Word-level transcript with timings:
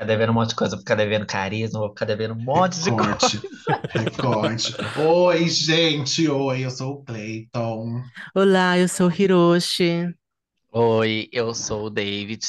ficar 0.00 0.06
devendo 0.06 0.30
um 0.30 0.34
monte 0.34 0.48
de 0.50 0.54
coisa, 0.54 0.76
vou 0.76 0.80
ficar 0.80 0.94
devendo 0.94 1.26
carisma, 1.26 1.78
vou 1.78 1.90
ficar 1.90 2.06
devendo 2.06 2.32
um 2.32 2.42
monte 2.42 2.80
de 2.80 2.90
coisa. 2.90 3.12
Recorte, 3.12 3.40
recorte. 3.92 4.74
Oi, 4.98 5.48
gente, 5.48 6.28
oi, 6.28 6.64
eu 6.64 6.70
sou 6.70 6.94
o 6.94 7.04
Clayton. 7.04 8.02
Olá, 8.34 8.78
eu 8.78 8.88
sou 8.88 9.10
Hiroshi. 9.10 10.14
Oi, 10.72 11.28
eu 11.32 11.54
sou 11.54 11.86
o 11.86 11.90
David. 11.90 12.40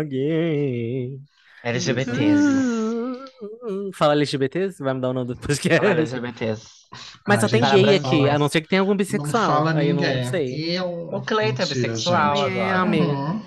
gay. 0.06 1.20
LGBTs. 1.66 2.83
Fala 3.94 4.14
LGBTs? 4.14 4.82
Vai 4.84 4.94
mudar 4.94 5.10
o 5.10 5.14
nome 5.14 5.28
do 5.28 5.36
podcast? 5.38 5.80
Fala 5.80 5.92
LGBTs. 5.92 6.84
Mas 7.28 7.42
só 7.42 7.48
tem 7.48 7.62
gay 7.62 7.96
aqui, 7.96 8.30
a 8.30 8.38
não 8.38 8.48
ser 8.50 8.62
que 8.62 8.68
tenha 8.68 8.82
algum 8.82 8.92
Não 8.92 8.98
bissexual. 8.98 9.52
fala 9.52 9.72
Aí 9.74 9.92
ninguém. 9.94 10.24
não 10.24 10.30
sei. 10.30 10.78
Eu... 10.78 11.10
O 11.12 11.22
Cleiton 11.22 11.64
é 11.64 11.66
bissexual 11.66 12.36
gente. 12.38 12.52
agora. 12.52 12.70
É, 12.70 12.74
amigo. 12.74 13.12
Uhum. 13.12 13.42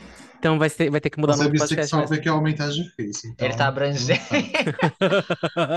Então 0.46 0.60
vai, 0.60 0.68
ser, 0.68 0.91
vai 0.91 1.00
ter 1.00 1.10
que 1.10 1.18
mudar 1.18 1.32
o 1.32 1.34
é 1.34 1.38
nome 1.38 1.50
do 1.50 1.59
podcast. 1.59 1.74
bissexual 1.96 2.06
mas- 2.09 2.24
realmente 2.24 2.62
é 2.62 2.68
difícil. 2.68 3.30
Então, 3.32 3.48
Ele 3.48 3.56
tá 3.56 3.66
abrangendo, 3.66 4.20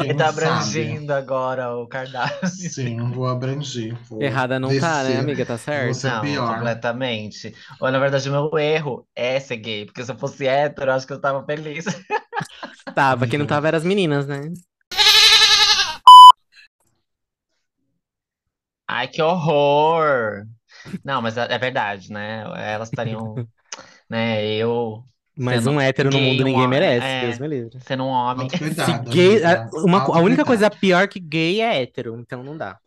ele 0.04 0.14
tá 0.14 0.32
sabe? 0.32 0.46
abrangendo 0.46 1.12
agora 1.14 1.76
o 1.76 1.88
cardápio. 1.88 2.48
Sim, 2.48 3.12
vou 3.12 3.28
abranger. 3.28 3.98
Vou 4.08 4.22
Errada 4.22 4.60
não 4.60 4.70
tá, 4.80 5.02
né, 5.02 5.08
descer. 5.08 5.20
amiga? 5.22 5.44
Tá 5.44 5.58
certo? 5.58 5.96
Você 5.96 6.08
é 6.08 6.12
Não, 6.12 6.22
pior. 6.22 6.54
completamente. 6.56 7.56
Ou, 7.82 7.92
na 7.92 7.98
verdade, 7.98 8.30
o 8.30 8.32
meu 8.32 8.60
erro 8.60 9.08
é 9.16 9.40
ser 9.40 9.58
gay, 9.58 9.86
porque 9.86 10.04
se 10.06 10.12
eu 10.12 10.18
fosse 10.20 10.46
hétero, 10.46 10.92
eu 10.92 10.96
acho 10.96 11.08
que 11.08 11.14
eu 11.14 11.20
tava 11.20 11.44
feliz. 11.44 11.86
Tava, 12.94 13.28
quem 13.28 13.38
não 13.40 13.46
tava 13.48 13.68
eram 13.68 13.78
as 13.78 13.84
meninas, 13.84 14.28
né? 14.28 14.42
Ai, 18.88 19.08
que 19.08 19.22
horror! 19.22 20.46
Não, 21.04 21.22
mas 21.22 21.38
é 21.38 21.48
é 21.54 21.58
verdade, 21.58 22.12
né? 22.12 22.44
Elas 22.74 22.90
estariam, 22.90 23.36
né? 24.10 24.46
Eu 24.56 25.04
Mas 25.38 25.64
Sendo 25.64 25.76
um 25.76 25.82
hétero 25.82 26.10
no 26.10 26.20
mundo 26.20 26.42
um 26.42 26.46
ninguém 26.46 26.66
homem, 26.66 26.80
merece, 26.80 27.06
é. 27.06 27.22
Deus 27.28 27.40
me 27.40 27.48
livre. 27.48 27.78
sendo 27.82 28.04
um 28.04 28.08
homem. 28.10 28.48
Cuidado, 28.50 29.10
gay, 29.10 29.44
a, 29.44 29.70
uma, 29.86 30.00
a 30.04 30.20
única 30.20 30.44
coisa 30.44 30.70
pior 30.70 31.08
que 31.08 31.20
gay 31.20 31.62
é 31.62 31.82
hétero, 31.82 32.18
então 32.20 32.44
não 32.44 32.58
dá. 32.58 32.78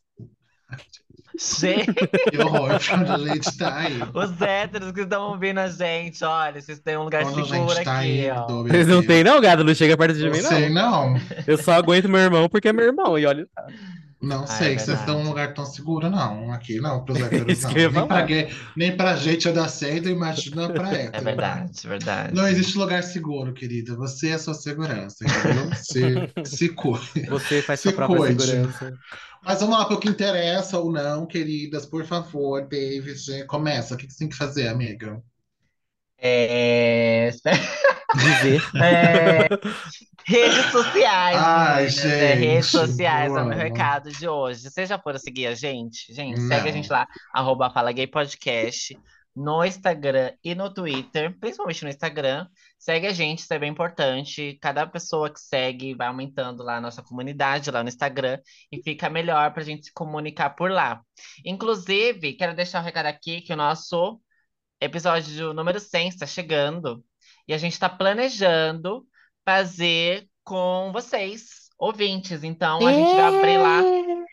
Gente, 1.39 1.93
Que 2.31 2.39
horror 2.43 2.79
quando 2.87 3.11
a 3.11 3.19
gente 3.19 3.57
tá 3.57 3.75
aí. 3.79 3.99
os 4.13 4.41
héteros 4.43 4.93
que 4.93 5.01
estão 5.01 5.31
ouvindo 5.31 5.61
a 5.61 5.69
gente, 5.69 6.23
olha, 6.23 6.61
vocês 6.61 6.79
têm 6.79 6.99
um 6.99 7.05
lugar 7.05 7.23
Quando 7.25 7.47
seguro 7.49 7.75
tá 7.83 8.01
aqui, 8.01 8.21
aí. 8.21 8.31
ó. 8.31 8.43
do 8.47 8.65
Vocês 8.65 8.87
não 8.87 9.03
tem 9.03 9.25
não, 9.25 9.41
gado? 9.41 9.65
Não 9.65 9.75
chega 9.75 9.97
perto 9.97 10.15
de 10.15 10.27
Eu 10.27 10.31
mim, 10.31 10.41
sei, 10.43 10.69
não. 10.69 11.15
não. 11.15 11.21
Eu 11.47 11.57
só 11.57 11.73
aguento 11.73 12.07
meu 12.07 12.21
irmão 12.21 12.51
porque 12.51 12.69
é 12.69 12.73
meu 12.73 12.85
irmão. 12.85 13.19
E 13.19 13.25
olha, 13.25 13.47
Não 14.23 14.45
Ah, 14.45 14.47
sei 14.47 14.73
é 14.73 14.77
que 14.77 14.83
vocês 14.83 15.01
estão 15.01 15.19
num 15.23 15.29
lugar 15.29 15.53
tão 15.53 15.67
seguro, 15.67 16.09
não. 16.09 16.53
Aqui 16.53 16.81
não, 16.81 17.05
pros 17.05 17.19
héteros 17.21 17.59
Isso 17.59 17.67
não. 17.69 17.77
eu 17.77 17.91
Nem 17.91 18.07
falar. 18.07 18.23
gay, 18.23 18.49
nem 18.77 18.97
pra 18.97 19.17
gente 19.17 19.49
é 19.49 19.53
da 19.53 19.67
cedo, 19.69 20.09
imagina 20.09 20.73
pra 20.73 20.91
hétero. 20.95 21.17
É 21.17 21.21
verdade, 21.21 21.89
verdade. 21.89 22.35
Não 22.35 22.47
existe 22.47 22.79
lugar 22.79 23.03
seguro, 23.03 23.53
querida. 23.53 23.97
Você 23.97 24.29
é 24.29 24.35
a 24.35 24.39
sua 24.39 24.55
segurança, 24.55 25.25
entendeu? 25.25 25.71
Se, 25.75 26.33
se 26.45 26.69
cuide. 26.71 27.27
você 27.29 27.63
faz 27.63 27.81
Se 27.81 27.89
sua 27.89 27.93
própria 27.93 28.19
cuide. 28.19 28.43
segurança. 28.43 28.95
Mas 29.45 29.61
vamos 29.61 29.77
lá 29.77 29.85
para 29.85 29.97
o 29.97 29.99
que 30.01 30.09
interessa 30.09 30.79
ou 30.79 30.93
não, 30.93 31.27
queridas. 31.27 31.85
Por 31.85 32.05
favor, 32.07 32.65
David, 32.69 33.45
começa. 33.47 33.95
O 33.95 33.99
que 33.99 34.07
que 34.07 34.13
você 34.13 34.21
tem 34.21 34.29
que 34.29 34.37
fazer, 34.37 34.69
amiga? 34.69 35.21
É... 36.17 37.31
Dizer. 38.17 38.63
é, 38.83 39.49
Redes 40.25 40.67
sociais, 40.67 41.37
Ai, 41.37 41.85
meninas, 41.87 42.05
é, 42.05 42.35
redes 42.35 42.71
gente, 42.71 42.87
sociais 42.87 43.33
é 43.33 43.35
o 43.35 43.39
eu 43.39 43.45
meu 43.47 43.59
recado 43.59 44.11
de 44.11 44.29
hoje. 44.29 44.71
Vocês 44.71 44.89
já 44.89 44.99
foram 44.99 45.19
seguir 45.19 45.47
a 45.47 45.55
gente? 45.55 46.13
Gente, 46.15 46.41
Não. 46.41 46.49
segue 46.49 46.69
a 46.69 46.73
gente 46.73 46.91
lá, 46.91 47.07
arroba 47.35 47.71
Fala 47.71 47.91
Gay 47.93 48.07
Podcast, 48.07 48.97
no 49.35 49.65
Instagram 49.65 50.33
e 50.45 50.55
no 50.55 50.73
Twitter, 50.73 51.37
principalmente 51.41 51.83
no 51.83 51.91
Instagram. 51.91 52.47
Segue 52.79 53.07
a 53.07 53.13
gente, 53.13 53.41
isso 53.41 53.53
é 53.53 53.59
bem 53.59 53.71
importante. 53.71 54.59
Cada 54.61 54.87
pessoa 54.87 55.33
que 55.33 55.41
segue 55.41 55.95
vai 55.95 56.07
aumentando 56.07 56.63
lá 56.63 56.77
a 56.77 56.81
nossa 56.81 57.03
comunidade 57.03 57.71
lá 57.71 57.83
no 57.83 57.89
Instagram 57.89 58.39
e 58.71 58.81
fica 58.83 59.09
melhor 59.11 59.53
pra 59.53 59.65
gente 59.65 59.87
se 59.87 59.93
comunicar 59.93 60.51
por 60.51 60.71
lá. 60.71 61.01
Inclusive, 61.45 62.35
quero 62.35 62.55
deixar 62.55 62.81
um 62.81 62.85
recado 62.85 63.07
aqui 63.07 63.41
que 63.41 63.53
o 63.53 63.57
nosso 63.57 64.21
episódio 64.81 65.53
número 65.53 65.81
100 65.81 66.09
está 66.09 66.27
chegando 66.27 67.03
e 67.47 67.55
a 67.55 67.59
gente 67.59 67.73
está 67.73 67.89
planejando 67.89 69.07
fazer 69.45 70.27
com 70.45 70.91
vocês, 70.93 71.69
ouvintes. 71.79 72.45
Então, 72.45 72.87
a 72.87 72.93
gente 72.93 73.15
vai 73.15 73.25
abrir 73.25 73.59
lá 73.59 73.83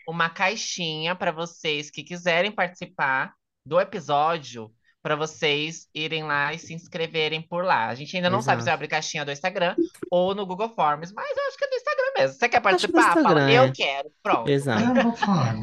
uma 0.08 0.28
caixinha 0.28 1.14
para 1.14 1.32
vocês 1.32 1.90
que 1.90 2.02
quiserem 2.02 2.50
participar 2.50 3.32
do 3.64 3.80
episódio, 3.80 4.72
para 5.02 5.16
vocês 5.16 5.88
irem 5.94 6.24
lá 6.24 6.52
e 6.52 6.58
se 6.58 6.74
inscreverem 6.74 7.40
por 7.40 7.64
lá. 7.64 7.88
A 7.88 7.94
gente 7.94 8.14
ainda 8.16 8.28
não 8.28 8.42
sabe 8.42 8.60
se 8.60 8.66
vai 8.66 8.72
Exato. 8.72 8.74
abrir 8.74 8.88
caixinha 8.88 9.24
do 9.24 9.32
Instagram 9.32 9.74
ou 10.10 10.34
no 10.34 10.44
Google 10.44 10.68
Forms, 10.74 11.12
mas 11.14 11.36
eu 11.36 11.48
acho 11.48 11.56
que 11.56 11.64
é 11.64 11.68
do 11.68 11.74
Instagram 11.74 12.12
mesmo. 12.18 12.38
Você 12.38 12.48
quer 12.48 12.60
do 12.60 12.62
participar? 12.64 13.14
Fala, 13.14 13.50
eu 13.50 13.64
é. 13.64 13.72
quero. 13.72 14.10
Pronto. 14.22 14.50
Exato. 14.50 14.82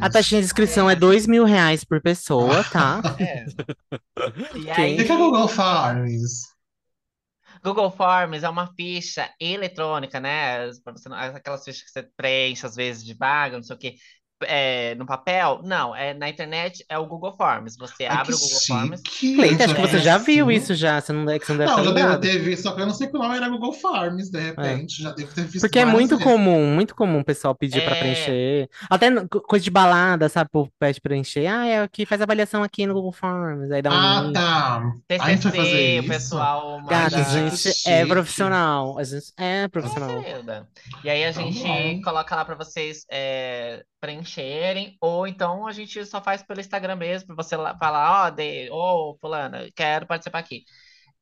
A 0.02 0.10
taxinha 0.10 0.42
de 0.42 0.46
inscrição 0.46 0.90
é 0.90 0.96
dois 0.96 1.28
mil 1.28 1.46
reais 1.46 1.84
por 1.84 2.02
pessoa, 2.02 2.64
tá? 2.66 3.02
É. 3.20 3.46
E 4.56 4.72
aí, 4.72 4.98
O 4.98 5.02
é 5.02 5.06
Google 5.06 5.48
Forms? 5.48 6.57
Google 7.64 7.92
Forms 7.92 8.44
é 8.44 8.50
uma 8.50 8.74
ficha 8.76 9.34
eletrônica, 9.40 10.20
né? 10.20 10.70
Aquelas 11.36 11.64
fichas 11.64 11.84
que 11.84 11.92
você 11.92 12.04
preenche 12.16 12.66
às 12.66 12.76
vezes 12.76 13.04
de 13.04 13.14
vaga, 13.14 13.58
não 13.58 13.64
sei 13.64 13.76
o 13.76 13.80
quê, 13.80 13.96
é, 14.44 14.96
no 14.96 15.06
papel. 15.06 15.62
Não, 15.64 15.96
é 15.96 16.14
na 16.14 16.30
internet 16.30 16.84
é 16.90 16.98
o 16.98 17.06
Google 17.06 17.34
Forms. 17.36 17.76
Você 17.78 18.06
Ai, 18.06 18.18
abre 18.18 18.34
o 18.34 18.38
Google 18.38 18.60
Forms. 18.68 19.02
chique. 19.08 19.36
Cleita, 19.36 19.66
acho 19.66 19.76
que 19.76 19.82
você 19.82 20.00
já 20.00 20.18
viu 20.18 20.52
isso. 20.52 20.76
já. 20.76 21.02
Você 21.02 21.12
não, 21.14 21.30
é 21.32 21.40
que 21.40 21.46
você 21.46 21.52
não 21.54 21.60
deve 21.60 21.72
Não, 21.72 21.84
já 21.84 21.92
devo 21.92 22.20
ter 22.20 22.40
visto, 22.40 22.64
só 22.64 22.72
que 22.74 22.82
eu 22.82 22.86
não 22.86 22.94
sei 22.94 23.08
que 23.08 23.16
o 23.16 23.20
nome 23.20 23.36
era 23.38 23.50
Google 23.50 23.74
Forms, 23.74 24.30
de 24.30 24.40
repente. 24.40 25.02
Já 25.02 25.12
devo 25.12 25.34
ter 25.34 25.44
visto 25.46 25.62
Porque 25.62 25.80
é 25.80 25.86
muito 25.86 26.18
vezes. 26.18 26.24
comum, 26.24 26.68
muito 26.74 26.96
comum 26.96 27.20
o 27.20 27.26
pessoal 27.26 27.56
pedir 27.56 27.84
pra 27.84 27.96
É. 27.96 28.00
preencher. 28.00 28.70
Até 28.90 29.10
coisa 29.48 29.64
de 29.64 29.72
balada, 29.72 30.30
sabe? 30.30 30.48
O 30.50 30.52
povo 30.52 30.72
pede 30.80 31.02
preencher. 31.02 31.48
Ah, 31.48 31.66
é 31.68 31.82
aqui, 31.82 32.06
faz 32.06 32.22
avaliação 32.22 32.62
aqui 32.64 32.86
no 32.86 32.94
Google 32.94 33.12
Forms. 33.14 33.72
Aí 33.72 33.82
dá 33.82 33.90
um 33.90 33.94
Ah, 33.94 34.22
link. 34.22 34.34
tá. 34.34 34.82
A 35.20 35.30
gente 35.30 35.44
vai 35.44 35.52
fazer 35.52 35.52
TCC, 35.52 35.98
o 35.98 36.00
isso? 36.02 36.08
pessoal 36.10 36.82
Gata, 36.88 37.18
a 37.18 37.24
gente 37.24 37.90
é 37.90 38.06
profissional. 38.06 39.00
A 39.00 39.04
gente 39.04 39.34
é 39.38 39.48
É, 39.64 39.68
profissional. 39.68 40.24
E 41.04 41.10
aí 41.10 41.24
a 41.26 41.34
Tá 41.34 41.42
gente 41.42 42.02
coloca 42.04 42.36
lá 42.36 42.44
para 42.46 42.56
vocês 42.56 43.06
é, 43.10 43.84
preencherem, 44.08 44.98
ou 45.02 45.28
então 45.28 45.68
a 45.68 45.74
gente 45.74 46.06
só 46.06 46.22
faz 46.22 46.42
pelo 46.42 46.62
Instagram 46.62 46.96
mesmo, 46.96 47.28
pra 47.28 47.44
você 47.44 47.58
falar, 47.78 48.28
ó, 48.28 48.30
de, 48.30 48.70
ô, 48.72 49.18
fulana, 49.20 49.70
quero 49.76 50.08
participar 50.08 50.40
aqui. 50.40 50.64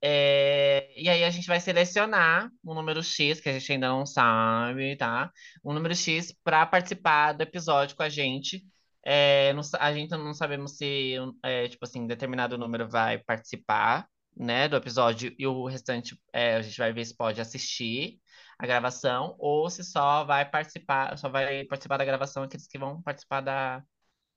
É, 0.02 0.94
e 0.96 1.10
aí 1.10 1.24
a 1.24 1.30
gente 1.32 1.48
vai 1.48 1.60
selecionar 1.60 2.48
um 2.64 2.76
número 2.76 3.02
X, 3.02 3.42
que 3.42 3.50
a 3.50 3.54
gente 3.54 3.72
ainda 3.72 3.88
não 3.90 4.06
sabe, 4.06 4.96
tá? 4.98 5.32
Um 5.64 5.74
número 5.74 5.96
X 5.96 6.32
para 6.44 6.64
participar 6.68 7.34
do 7.34 7.42
episódio 7.42 7.96
com 7.96 8.04
a 8.04 8.10
gente. 8.10 8.64
É, 9.04 9.52
não 9.54 9.62
a 9.80 9.94
gente 9.94 10.12
não 10.12 10.34
sabemos 10.34 10.78
se, 10.78 11.16
é, 11.44 11.68
tipo 11.68 11.86
assim, 11.86 12.06
determinado 12.06 12.58
número 12.58 12.88
vai 12.88 13.18
participar, 13.18 14.08
né, 14.38 14.68
do 14.68 14.76
episódio 14.76 15.34
e 15.40 15.48
o 15.48 15.66
restante 15.66 16.20
a 16.34 16.62
gente 16.62 16.78
vai 16.78 16.92
ver 16.94 17.06
se 17.06 17.16
pode 17.16 17.42
assistir 17.42 18.20
a 18.58 18.66
gravação 18.66 19.36
ou 19.40 19.70
se 19.70 19.84
só 19.84 20.24
vai 20.24 20.46
participar, 20.50 21.18
só 21.18 21.30
vai 21.30 21.64
participar 21.66 21.98
da 21.98 22.06
gravação 22.06 22.44
aqueles 22.44 22.68
que 22.68 22.78
vão 22.78 23.02
participar 23.02 23.42
da, 23.42 23.84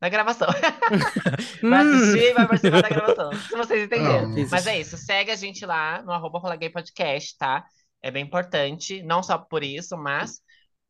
da 0.00 0.08
gravação. 0.08 0.48
Vai 1.68 1.82
assistir 1.82 2.30
e 2.30 2.34
vai 2.34 2.46
participar 2.46 2.82
da 2.82 2.88
gravação. 2.88 3.32
Se 3.32 3.56
vocês 3.56 3.84
entenderam. 3.84 4.30
Mas 4.50 4.66
é 4.66 4.78
isso, 4.78 4.96
segue 4.96 5.30
a 5.30 5.36
gente 5.36 5.66
lá 5.66 6.02
no 6.02 6.12
arroba 6.12 6.40
Podcast, 6.72 7.36
tá? 7.36 7.64
É 8.02 8.10
bem 8.10 8.24
importante, 8.24 9.02
não 9.02 9.22
só 9.22 9.38
por 9.38 9.62
isso, 9.64 9.96
mas 9.96 10.40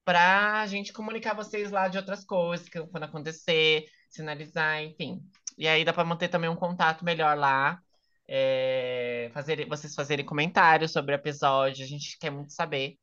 pra 0.05 0.67
gente 0.67 0.93
comunicar 0.93 1.35
vocês 1.35 1.71
lá 1.71 1.89
de 1.89 1.99
outras 1.99 2.25
coisas 2.25 2.69
que 2.69 2.81
quando 2.89 3.05
acontecer, 3.05 3.87
sinalizar, 4.11 4.83
enfim. 4.83 5.21
E 5.57 5.67
aí 5.69 5.85
dá 5.85 5.93
pra 5.93 6.05
manter 6.05 6.29
também 6.29 6.51
um 6.51 6.57
contato 6.57 7.05
melhor 7.05 7.37
lá. 7.37 7.81
é, 8.29 9.31
fazer, 9.33 9.67
vocês 9.69 9.95
fazerem 9.95 10.25
comentários 10.27 10.93
sobre 10.93 11.15
o 11.15 11.17
episódio, 11.17 11.85
a 11.85 11.89
gente 11.89 12.19
quer 12.19 12.31
muito 12.31 12.53
saber 12.53 12.99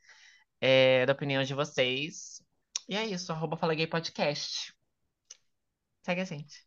é, 0.61 1.05
da 1.05 1.13
opinião 1.13 1.43
de 1.43 1.53
vocês. 1.53 2.41
E 2.87 2.95
é 2.95 3.05
isso, 3.05 3.31
arroba 3.31 3.57
Fala 3.57 3.73
Gay 3.73 3.87
Podcast. 3.87 4.73
Segue 6.03 6.21
a 6.21 6.25
gente. 6.25 6.63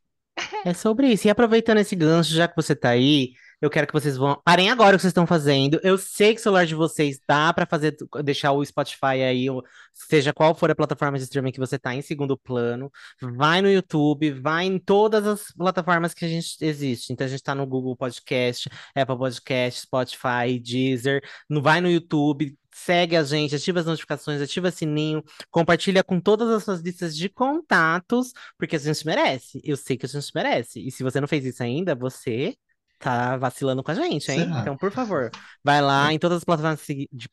É 0.64 0.74
sobre 0.74 1.08
isso. 1.12 1.26
E 1.26 1.30
aproveitando 1.30 1.78
esse 1.78 1.94
gancho, 1.96 2.32
já 2.32 2.48
que 2.48 2.56
você 2.56 2.74
tá 2.74 2.90
aí, 2.90 3.32
eu 3.60 3.68
quero 3.68 3.86
que 3.86 3.92
vocês 3.92 4.16
vão. 4.16 4.40
Parem 4.44 4.70
agora 4.70 4.94
o 4.94 4.98
que 4.98 5.02
vocês 5.02 5.10
estão 5.10 5.26
fazendo. 5.26 5.80
Eu 5.82 5.98
sei 5.98 6.32
que 6.32 6.40
o 6.40 6.42
celular 6.42 6.64
de 6.64 6.74
vocês 6.74 7.18
dá 7.26 7.52
pra 7.52 7.66
fazer, 7.66 7.96
deixar 8.24 8.52
o 8.52 8.64
Spotify 8.64 9.22
aí, 9.26 9.46
seja 9.92 10.32
qual 10.32 10.54
for 10.54 10.70
a 10.70 10.74
plataforma 10.76 11.18
de 11.18 11.24
streaming 11.24 11.52
que 11.52 11.58
você 11.58 11.78
tá 11.78 11.94
em 11.94 12.02
segundo 12.02 12.36
plano. 12.36 12.90
Vai 13.20 13.60
no 13.60 13.70
YouTube, 13.70 14.30
vai 14.32 14.66
em 14.66 14.78
todas 14.78 15.26
as 15.26 15.52
plataformas 15.52 16.14
que 16.14 16.24
a 16.24 16.28
gente 16.28 16.56
existe. 16.60 17.12
Então 17.12 17.26
a 17.26 17.30
gente 17.30 17.42
tá 17.42 17.54
no 17.54 17.66
Google 17.66 17.96
Podcast, 17.96 18.70
Apple 18.94 19.18
Podcast, 19.18 19.80
Spotify, 19.82 20.58
Deezer. 20.62 21.22
Vai 21.50 21.80
no 21.80 21.90
YouTube, 21.90 22.56
segue 22.72 23.16
a 23.16 23.22
gente, 23.22 23.54
ativa 23.54 23.80
as 23.80 23.86
notificações, 23.86 24.40
ativa 24.40 24.68
o 24.68 24.72
sininho, 24.72 25.22
compartilha 25.50 26.02
com 26.04 26.20
todas 26.20 26.48
as 26.50 26.64
suas 26.64 26.80
listas 26.80 27.16
de 27.16 27.28
contatos, 27.28 28.32
porque 28.58 28.76
a 28.76 28.78
gente 28.78 29.06
merece. 29.06 29.60
Eu 29.64 29.76
sei 29.76 29.96
que 29.96 30.06
a 30.06 30.08
gente 30.08 30.30
merece. 30.34 30.86
E 30.86 30.90
se 30.90 31.02
você 31.02 31.20
não 31.20 31.28
fez 31.28 31.44
isso 31.44 31.62
ainda, 31.62 31.94
você 31.94 32.56
tá 32.98 33.36
vacilando 33.36 33.82
com 33.82 33.90
a 33.90 33.94
gente, 33.94 34.30
hein? 34.30 34.40
Será? 34.40 34.60
Então, 34.60 34.76
por 34.76 34.90
favor, 34.90 35.30
vai 35.62 35.80
lá 35.80 36.12
em 36.12 36.18
todas 36.18 36.38
as 36.38 36.44
plataformas 36.44 36.80
de, 36.86 37.28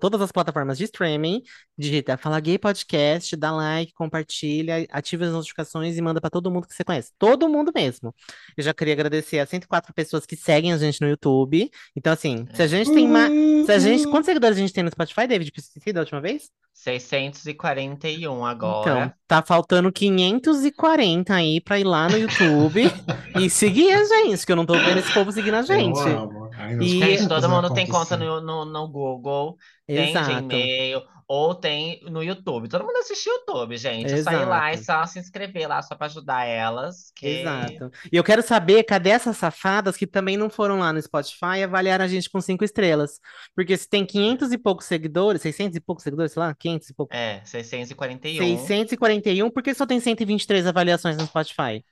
todas 0.00 0.20
as 0.20 0.32
plataformas 0.32 0.76
de 0.76 0.84
streaming, 0.84 1.42
digita 1.78 2.16
Fala 2.16 2.40
Gay 2.40 2.58
Podcast, 2.58 3.36
dá 3.36 3.52
like, 3.52 3.92
compartilha, 3.94 4.86
ativa 4.90 5.24
as 5.24 5.32
notificações 5.32 5.96
e 5.96 6.02
manda 6.02 6.20
pra 6.20 6.30
todo 6.30 6.50
mundo 6.50 6.66
que 6.66 6.74
você 6.74 6.84
conhece. 6.84 7.12
Todo 7.18 7.48
mundo 7.48 7.72
mesmo. 7.74 8.14
Eu 8.56 8.64
já 8.64 8.74
queria 8.74 8.94
agradecer 8.94 9.38
a 9.38 9.46
104 9.46 9.94
pessoas 9.94 10.26
que 10.26 10.36
seguem 10.36 10.72
a 10.72 10.78
gente 10.78 11.00
no 11.00 11.08
YouTube. 11.08 11.70
Então, 11.96 12.12
assim, 12.12 12.46
se 12.52 12.62
a 12.62 12.66
gente 12.66 12.92
tem 12.92 13.08
mais. 13.08 13.32
Se 13.66 13.72
a 13.72 13.78
gente, 13.78 14.04
quantos 14.08 14.26
seguidores 14.26 14.56
a 14.56 14.60
gente 14.60 14.72
tem 14.72 14.82
no 14.82 14.90
Spotify, 14.90 15.26
David? 15.26 15.52
Esqueci 15.56 15.92
da 15.92 16.00
última 16.00 16.20
vez? 16.20 16.50
641 16.74 18.44
agora. 18.44 18.90
Então, 18.90 19.12
tá 19.28 19.42
faltando 19.42 19.92
540 19.92 21.32
aí 21.32 21.60
pra 21.60 21.78
ir 21.78 21.84
lá 21.84 22.08
no 22.08 22.18
YouTube 22.18 22.82
e 23.40 23.48
seguir 23.48 23.92
a 23.92 24.04
gente, 24.04 24.44
que 24.44 24.50
eu 24.50 24.56
não 24.56 24.66
tô 24.66 24.74
vendo 24.74 25.00
esse 25.04 25.12
povo 25.14 25.32
seguindo 25.32 25.54
a 25.54 25.62
gente. 25.62 25.98
Eu 25.98 26.18
amo. 26.18 26.50
Ai, 26.56 26.74
E- 26.80 26.98
Gente, 26.98 27.28
todo 27.28 27.48
mundo 27.48 27.72
tem 27.72 27.86
conta 27.86 28.16
no, 28.16 28.40
no, 28.40 28.64
no 28.64 28.88
Google, 28.88 29.56
tem. 29.86 30.12
Gmail, 30.12 31.02
ou 31.26 31.54
tem 31.54 32.00
no 32.10 32.22
YouTube. 32.22 32.68
Todo 32.68 32.84
mundo 32.84 32.96
assiste 32.98 33.26
YouTube, 33.28 33.76
gente. 33.76 34.12
É 34.12 34.22
só 34.22 34.30
ir 34.32 34.44
lá 34.44 34.70
e 34.72 34.74
Exato. 34.74 34.84
só 35.08 35.12
se 35.12 35.18
inscrever 35.18 35.68
lá, 35.68 35.80
só 35.82 35.94
pra 35.94 36.06
ajudar 36.06 36.44
elas. 36.44 37.10
Que... 37.16 37.26
Exato. 37.40 37.90
E 38.12 38.16
eu 38.16 38.22
quero 38.22 38.42
saber, 38.42 38.84
cadê 38.84 39.10
essas 39.10 39.36
safadas 39.36 39.96
que 39.96 40.06
também 40.06 40.36
não 40.36 40.50
foram 40.50 40.78
lá 40.78 40.92
no 40.92 41.00
Spotify 41.00 41.58
e 41.58 41.62
avaliaram 41.64 42.04
a 42.04 42.08
gente 42.08 42.28
com 42.30 42.40
cinco 42.40 42.64
estrelas? 42.64 43.18
Porque 43.54 43.76
se 43.76 43.88
tem 43.88 44.04
500 44.04 44.52
e 44.52 44.58
poucos 44.58 44.86
seguidores, 44.86 45.42
600 45.42 45.76
e 45.76 45.80
poucos 45.80 46.04
seguidores, 46.04 46.32
sei 46.32 46.40
lá, 46.42 46.54
500 46.54 46.88
e 46.90 46.94
poucos. 46.94 47.16
É, 47.16 47.40
641. 47.44 48.38
641, 48.58 49.50
por 49.50 49.62
que 49.62 49.74
só 49.74 49.86
tem 49.86 50.00
123 50.00 50.66
avaliações 50.66 51.16
no 51.16 51.26
Spotify? 51.26 51.82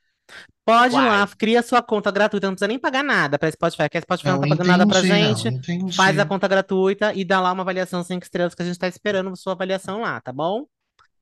Pode 0.65 0.95
ir 0.95 0.99
lá, 0.99 1.27
cria 1.37 1.63
sua 1.63 1.83
conta 1.83 2.11
gratuita, 2.11 2.47
não 2.47 2.55
precisa 2.55 2.69
nem 2.69 2.79
pagar 2.79 3.03
nada 3.03 3.37
pra 3.39 3.51
Spotify, 3.51 3.89
que 3.91 3.99
a 3.99 4.01
Spotify 4.01 4.29
não 4.29 4.39
Não 4.39 4.41
tá 4.41 4.49
pagando 4.49 4.67
nada 4.69 4.87
pra 4.87 4.99
entendi, 5.01 5.43
gente. 5.43 5.51
não 5.51 5.59
entendi. 5.59 5.97
Faz 5.97 6.19
a 6.19 6.25
conta 6.25 6.47
gratuita 6.47 7.13
e 7.15 7.25
dá 7.25 7.41
lá 7.41 7.53
uma 7.53 7.63
avaliação 7.63 8.05
5 8.05 8.23
estrelas 8.23 8.55
que 8.55 8.63
a 8.63 8.65
gente 8.65 8.79
tá 8.79 8.87
esperando 8.87 9.37
sua 9.37 9.55
avaliação 9.55 10.01
lá, 10.03 10.21
tá 10.21 10.33
bom? 10.33 10.67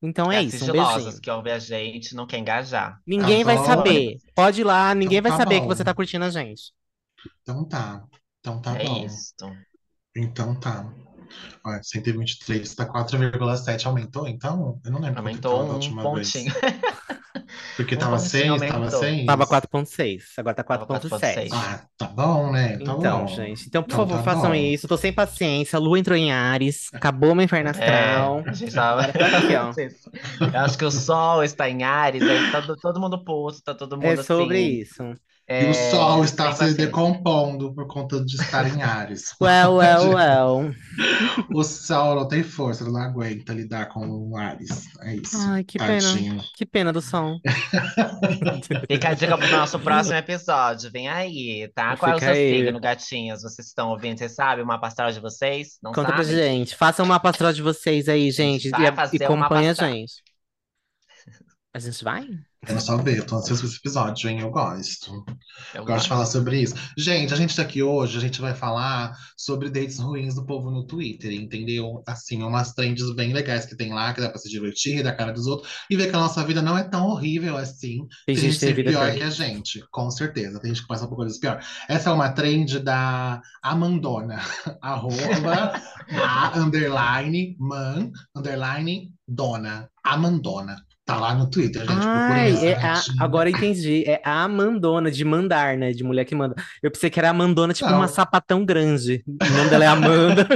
Então 0.02 0.31
é 0.31 0.38
As 0.38 0.47
isso, 0.47 0.64
um 0.67 0.70
beijinho. 0.73 1.20
que 1.20 1.31
ouvem 1.31 1.52
a 1.52 1.58
gente 1.58 2.14
não 2.14 2.26
quer 2.26 2.38
engajar. 2.38 3.00
Ninguém 3.06 3.44
vai 3.44 3.56
saber. 3.58 4.17
Pode 4.35 4.61
ir 4.61 4.64
lá, 4.64 4.94
ninguém 4.94 5.19
Então 5.19 5.31
vai 5.31 5.32
tá 5.32 5.37
saber 5.38 5.61
que 5.61 5.67
bom. 5.67 5.69
você 5.69 5.85
tá 5.85 5.94
curtindo 5.94 6.25
a 6.25 6.31
gente. 6.31 6.73
Então 7.43 7.67
tá. 7.69 8.05
Então 8.41 8.61
tá 8.62 8.76
é 8.79 8.85
bom. 8.85 9.05
isso. 9.05 9.35
Então 10.17 10.58
tá. 10.58 10.87
Olha, 11.65 11.82
123 11.82 12.75
tá 12.75 12.87
4,7. 12.87 13.87
Aumentou 13.87 14.27
então? 14.29 14.81
Eu 14.85 14.91
não 14.93 15.00
lembro 15.00 15.19
Aumentou 15.19 15.62
um 15.65 15.73
última 15.75 16.03
pontinho. 16.03 16.53
vez. 16.53 16.55
Porque 17.77 17.97
Um 17.97 17.99
tava 17.99 18.19
pontinho 18.19 18.59
6, 18.59 18.67
tava 18.67 18.75
aumentou. 18.77 19.00
6. 19.00 19.27
Tava 19.27 19.47
4.6, 19.47 20.23
agora 20.37 20.55
tá 20.56 20.65
Tava 20.65 20.87
4.7. 20.87 21.49
4.6. 21.49 21.50
Ah, 21.53 21.87
tá 21.97 22.06
bom, 22.06 22.50
né? 22.53 22.79
Tá 22.79 22.97
Então, 22.97 23.27
bom. 23.27 23.27
gente, 23.27 23.67
então 23.67 23.82
por 23.82 23.91
Então 23.93 23.97
favor, 23.97 24.17
tá 24.19 24.23
façam 24.23 24.50
bom. 24.50 24.55
isso. 24.55 24.87
Tô 24.88 24.97
sem 24.97 25.12
paciência. 25.12 25.77
A 25.77 25.81
lua 25.81 25.99
entrou 25.99 26.17
em 26.17 26.32
Ares, 26.32 26.88
acabou 26.93 27.35
meu 27.35 27.44
inferno 27.44 27.71
astral. 27.71 28.41
É, 28.47 28.50
a 28.50 28.53
gente 28.53 28.73
tava... 28.75 29.03
Agora 29.03 29.38
aqui, 29.38 29.55
ó. 29.56 29.73
Eu 30.53 30.61
acho 30.61 30.79
que 30.79 30.85
o 30.85 30.91
sol 30.91 31.43
está 31.44 31.69
em 31.69 31.82
Ares, 31.82 32.23
aí 32.23 32.50
tá 32.50 32.62
todo, 32.62 32.77
todo 32.77 33.00
mundo 33.00 33.23
puto, 33.25 33.62
tá 33.62 33.75
todo 33.75 33.97
mundo 33.97 34.06
É 34.06 34.17
sobre 34.17 34.82
assim. 34.82 35.15
Isso. 35.50 35.61
E 35.61 35.64
o 35.67 35.70
é, 35.70 35.91
sol 35.91 36.25
está 36.25 36.52
se 36.52 36.75
decompondo 36.75 37.75
por 37.75 37.87
conta 37.87 38.25
de 38.25 38.37
estar 38.37 38.67
em 38.67 38.82
Ares. 38.82 39.35
Well, 39.41 39.76
well, 39.76 40.14
well. 40.14 40.75
O 41.52 41.64
sol 41.64 42.14
não 42.14 42.29
tem 42.29 42.43
força, 42.43 42.85
ele 42.85 42.93
não 42.93 43.00
aguenta 43.00 43.52
lidar 43.52 43.87
com 43.87 44.06
o 44.06 44.37
Ares. 44.37 44.87
É 45.02 45.17
isso. 45.17 45.37
Ai, 45.38 45.64
que 45.64 45.79
pena. 45.79 46.00
Tadinho. 46.00 46.41
Que 46.56 46.64
pena 46.64 46.93
do 46.93 47.00
som. 47.00 47.38
Fica 48.88 49.08
a 49.08 49.14
dica 49.14 49.37
pro 49.37 49.49
nosso 49.50 49.79
próximo 49.81 50.17
episódio. 50.17 50.91
Vem 50.91 51.08
aí, 51.08 51.70
tá? 51.75 51.96
Qual 51.96 52.12
é 52.12 52.14
o 52.14 52.19
seu 52.19 52.31
aí. 52.31 52.58
signo, 52.58 52.81
gatinhas? 52.81 53.43
Vocês 53.43 53.67
estão 53.67 53.91
ouvindo? 53.91 54.19
Vocês 54.19 54.35
sabem 54.35 54.64
o 54.64 54.67
mapa 54.67 54.87
astral 54.87 55.11
de 55.11 55.20
vocês? 55.20 55.79
Não 55.82 55.93
Conta 55.93 56.12
pra 56.12 56.23
sabem? 56.23 56.38
gente. 56.38 56.76
Façam 56.76 57.05
uma 57.05 57.19
pastoral 57.19 57.53
de 57.53 57.62
vocês 57.62 58.08
aí, 58.08 58.31
gente. 58.31 58.70
vai 58.70 58.82
E, 58.82 59.17
e 59.19 59.25
acompanha 59.25 59.73
a 59.73 59.75
gente. 59.75 60.23
A 61.73 61.79
gente 61.79 62.03
vai? 62.03 62.26
Quero 62.67 62.81
só 62.81 62.99
ver, 62.99 63.17
eu 63.17 63.27
tô 63.27 63.37
ansioso 63.37 63.65
esse 63.65 63.77
episódio, 63.77 64.29
hein? 64.29 64.41
Eu 64.41 64.51
gosto. 64.51 65.25
Eu 65.75 65.83
Gosto 65.83 66.03
de 66.03 66.09
falar 66.11 66.27
sobre 66.27 66.61
isso. 66.61 66.75
Gente, 66.97 67.33
a 67.33 67.37
gente 67.37 67.57
tá 67.57 67.62
aqui 67.62 67.83
hoje, 67.83 68.19
a 68.19 68.21
gente 68.21 68.39
vai 68.39 68.55
falar 68.55 69.17
sobre 69.35 69.71
dates 69.71 69.99
ruins 69.99 70.35
do 70.35 70.45
povo 70.45 70.71
no 70.71 70.87
Twitter, 70.87 71.33
entendeu? 71.33 72.03
Assim, 72.07 72.43
umas 72.43 72.75
trends 72.75 73.15
bem 73.15 73.33
legais 73.33 73.65
que 73.65 73.75
tem 73.75 73.95
lá, 73.95 74.12
que 74.12 74.21
dá 74.21 74.29
pra 74.29 74.39
se 74.39 74.51
divertir, 74.51 75.03
da 75.03 75.15
cara 75.15 75.33
dos 75.33 75.47
outros, 75.47 75.73
e 75.89 75.97
ver 75.97 76.11
que 76.11 76.17
a 76.17 76.21
nossa 76.21 76.45
vida 76.45 76.61
não 76.61 76.77
é 76.77 76.85
tão 76.85 77.07
horrível 77.07 77.57
assim. 77.57 78.07
Tem 78.27 78.37
gente 78.37 78.59
que 78.59 78.73
vida 78.75 78.91
pior 78.91 79.06
pior. 79.06 79.17
que 79.17 79.23
a 79.23 79.31
gente, 79.31 79.83
com 79.91 80.11
certeza. 80.11 80.61
Tem 80.61 80.75
gente 80.75 80.83
que 80.83 80.89
passa 80.89 81.09
por 81.09 81.17
coisas 81.17 81.39
pior. 81.39 81.65
Essa 81.89 82.11
é 82.11 82.13
uma 82.13 82.31
trend 82.31 82.79
da 82.81 83.41
Amandona, 83.63 84.39
arroba 84.83 85.81
a 86.13 86.59
underline 86.59 87.56
man 87.59 88.11
underline 88.37 89.15
dona, 89.27 89.89
Amandona. 90.05 90.77
Tá 91.11 91.17
lá 91.17 91.35
no 91.35 91.51
Twitter, 91.51 91.81
gente. 91.83 91.93
Procura 91.93 92.09
Ai, 92.35 92.67
é 92.67 92.75
a- 92.77 93.03
agora 93.19 93.51
entendi. 93.51 94.05
É 94.07 94.21
a 94.25 94.45
Amandona, 94.45 95.11
de 95.11 95.25
mandar, 95.25 95.77
né? 95.77 95.93
De 95.93 96.05
mulher 96.05 96.25
que 96.25 96.35
manda. 96.35 96.55
Eu 96.83 96.91
pensei 96.91 97.11
que 97.11 97.19
era 97.19 97.31
Amandona, 97.31 97.73
tipo 97.73 97.91
Não. 97.91 97.99
uma 97.99 98.09
sapatão 98.09 98.65
grande. 98.65 99.25
O 99.27 99.57
nome 99.57 99.71
dela 99.71 99.85
é 99.85 99.89
Amanda. 99.89 100.47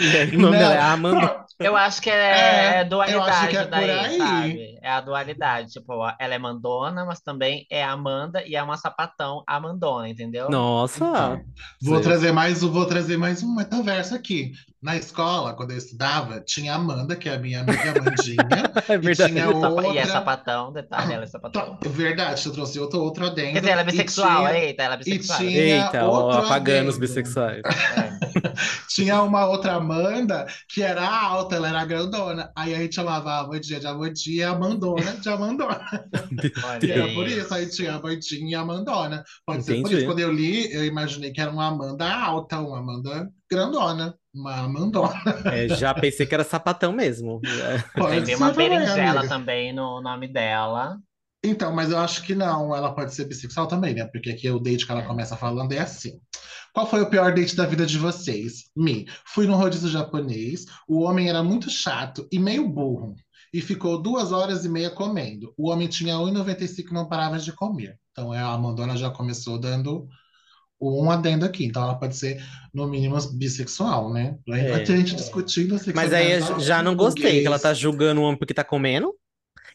Aí, 0.00 0.36
o 0.36 0.40
nome 0.40 0.52
Não. 0.52 0.58
dela 0.58 0.74
é 0.74 0.80
Amanda. 0.80 1.44
Eu 1.60 1.76
acho 1.76 2.00
que 2.02 2.10
é, 2.10 2.14
É, 2.14 2.80
é 2.80 2.84
dualidade 2.84 3.56
é 3.56 3.66
daí, 3.66 3.90
aí. 3.90 4.18
sabe? 4.18 4.78
É 4.82 4.90
a 4.90 5.00
dualidade. 5.00 5.70
Tipo, 5.70 5.92
ela 6.18 6.34
é 6.34 6.38
mandona, 6.38 7.04
mas 7.04 7.20
também 7.20 7.64
é 7.70 7.84
Amanda 7.84 8.42
e 8.44 8.56
é 8.56 8.62
uma 8.62 8.76
sapatão 8.76 9.42
Amandona, 9.46 10.08
entendeu? 10.08 10.50
Nossa. 10.50 10.96
Então, 11.04 11.40
vou 11.82 11.98
Sim. 11.98 12.02
trazer 12.02 12.32
mais, 12.32 12.62
um- 12.62 12.72
vou 12.72 12.86
trazer 12.86 13.16
mais 13.16 13.42
um 13.42 13.54
metaverso 13.54 14.14
aqui. 14.14 14.52
Na 14.84 14.96
escola, 14.96 15.54
quando 15.54 15.70
eu 15.70 15.78
estudava, 15.78 16.40
tinha 16.42 16.74
a 16.74 16.76
Amanda, 16.76 17.16
que 17.16 17.26
é 17.26 17.34
a 17.34 17.38
minha 17.38 17.60
amiga 17.62 17.90
Amandinha. 17.98 18.36
É 18.86 18.94
e 18.94 18.98
verdade. 18.98 19.32
tinha 19.32 19.46
Sapa- 19.46 19.56
E 19.82 19.86
é 19.86 19.88
outra. 19.88 20.06
sapatão, 20.06 20.72
detalhe, 20.72 21.12
ela 21.14 21.24
é 21.24 21.26
sapatão. 21.26 21.76
Tá, 21.76 21.88
Verdade, 21.88 22.44
eu 22.44 22.52
trouxe 22.52 22.78
outro, 22.78 23.00
outro 23.00 23.24
adendo. 23.24 23.52
Quer 23.54 23.60
dizer, 23.60 23.70
ela 23.70 23.80
é 23.80 23.84
E 23.84 23.86
bissexual, 23.86 24.46
tinha- 24.46 24.58
eita, 24.58 24.82
ela 24.82 24.94
é 24.94 24.96
bissexual. 24.98 25.38
tinha- 25.38 25.50
Eita, 25.84 26.04
ó, 26.06 26.30
apagando 26.32 26.88
os 26.88 26.96
adendo. 26.96 27.00
bissexuais. 27.00 27.62
É. 27.64 28.14
Tinha 28.88 29.22
uma 29.22 29.46
outra 29.46 29.74
Amanda 29.74 30.46
que 30.68 30.82
era 30.82 31.04
alta, 31.08 31.56
ela 31.56 31.68
era 31.68 31.84
grandona. 31.84 32.52
Aí 32.56 32.74
a 32.74 32.78
gente 32.78 32.94
chamava 32.94 33.30
a 33.32 33.40
Amandinha 33.40 33.80
de 33.80 33.86
Amandinha 33.86 34.36
e 34.36 34.42
a 34.44 34.50
Amandona 34.50 35.12
de 35.12 35.28
Amandona. 35.28 35.80
E 36.82 36.90
era 36.90 37.08
por 37.14 37.26
isso, 37.26 37.52
aí 37.54 37.68
tinha 37.68 37.92
a 37.92 37.96
Amandinha 37.96 38.50
e 38.50 38.54
a 38.54 38.60
Amandona. 38.60 39.24
Pode 39.46 39.64
ser 39.64 39.72
por 39.74 39.80
Entendi. 39.80 39.96
isso. 39.96 40.06
Quando 40.06 40.18
eu 40.20 40.32
li, 40.32 40.72
eu 40.72 40.84
imaginei 40.84 41.32
que 41.32 41.40
era 41.40 41.50
uma 41.50 41.66
Amanda 41.68 42.12
alta, 42.12 42.58
uma 42.60 42.78
Amanda 42.78 43.28
grandona. 43.50 44.14
Uma 44.34 44.56
Amandona. 44.56 45.14
É, 45.46 45.68
já 45.68 45.94
pensei 45.94 46.26
que 46.26 46.34
era 46.34 46.44
sapatão 46.44 46.92
mesmo. 46.92 47.40
É. 47.44 47.78
Pode 47.98 48.26
ser 48.26 48.34
uma 48.34 48.50
também, 48.50 48.68
berinjela 48.70 49.20
amiga. 49.20 49.28
também 49.28 49.72
no 49.72 50.00
nome 50.00 50.26
dela. 50.26 50.98
Então, 51.44 51.72
mas 51.72 51.90
eu 51.90 51.98
acho 51.98 52.22
que 52.22 52.34
não, 52.34 52.74
ela 52.74 52.94
pode 52.94 53.14
ser 53.14 53.26
bissexual 53.26 53.66
também, 53.66 53.94
né? 53.94 54.06
Porque 54.06 54.30
aqui 54.30 54.50
o 54.50 54.58
date 54.58 54.86
que 54.86 54.90
ela 54.90 55.02
começa 55.02 55.36
falando 55.36 55.72
é 55.72 55.78
assim. 55.78 56.18
Qual 56.72 56.86
foi 56.86 57.02
o 57.02 57.10
pior 57.10 57.32
date 57.32 57.54
da 57.54 57.66
vida 57.66 57.86
de 57.86 57.98
vocês? 57.98 58.70
Me. 58.74 59.06
Fui 59.26 59.46
no 59.46 59.54
rodízio 59.54 59.88
japonês, 59.88 60.64
o 60.88 61.02
homem 61.02 61.28
era 61.28 61.42
muito 61.42 61.70
chato 61.70 62.26
e 62.32 62.38
meio 62.38 62.68
burro. 62.68 63.14
E 63.52 63.60
ficou 63.60 64.02
duas 64.02 64.32
horas 64.32 64.64
e 64.64 64.68
meia 64.68 64.90
comendo. 64.90 65.54
O 65.56 65.70
homem 65.70 65.86
tinha 65.86 66.16
1,95 66.16 66.90
e 66.90 66.92
não 66.92 67.08
parava 67.08 67.38
de 67.38 67.52
comer. 67.52 67.96
Então 68.10 68.34
é, 68.34 68.38
a 68.38 68.48
Amandona 68.48 68.96
já 68.96 69.10
começou 69.10 69.60
dando 69.60 70.08
um 70.92 71.10
adendo 71.10 71.44
aqui. 71.44 71.64
Então 71.64 71.82
ela 71.82 71.94
pode 71.94 72.16
ser, 72.16 72.42
no 72.72 72.86
mínimo, 72.86 73.16
bissexual, 73.32 74.12
né? 74.12 74.36
É. 74.48 74.70
vai 74.70 74.82
ter 74.82 74.96
gente 74.96 75.14
discutindo 75.14 75.74
a 75.76 75.78
Mas 75.94 76.12
aí 76.12 76.32
eu 76.32 76.60
já 76.60 76.82
não 76.82 76.94
gostei, 76.96 77.40
que 77.40 77.46
ela 77.46 77.58
tá 77.58 77.72
julgando 77.72 78.20
o 78.20 78.24
homem 78.24 78.38
porque 78.38 78.54
tá 78.54 78.64
comendo. 78.64 79.14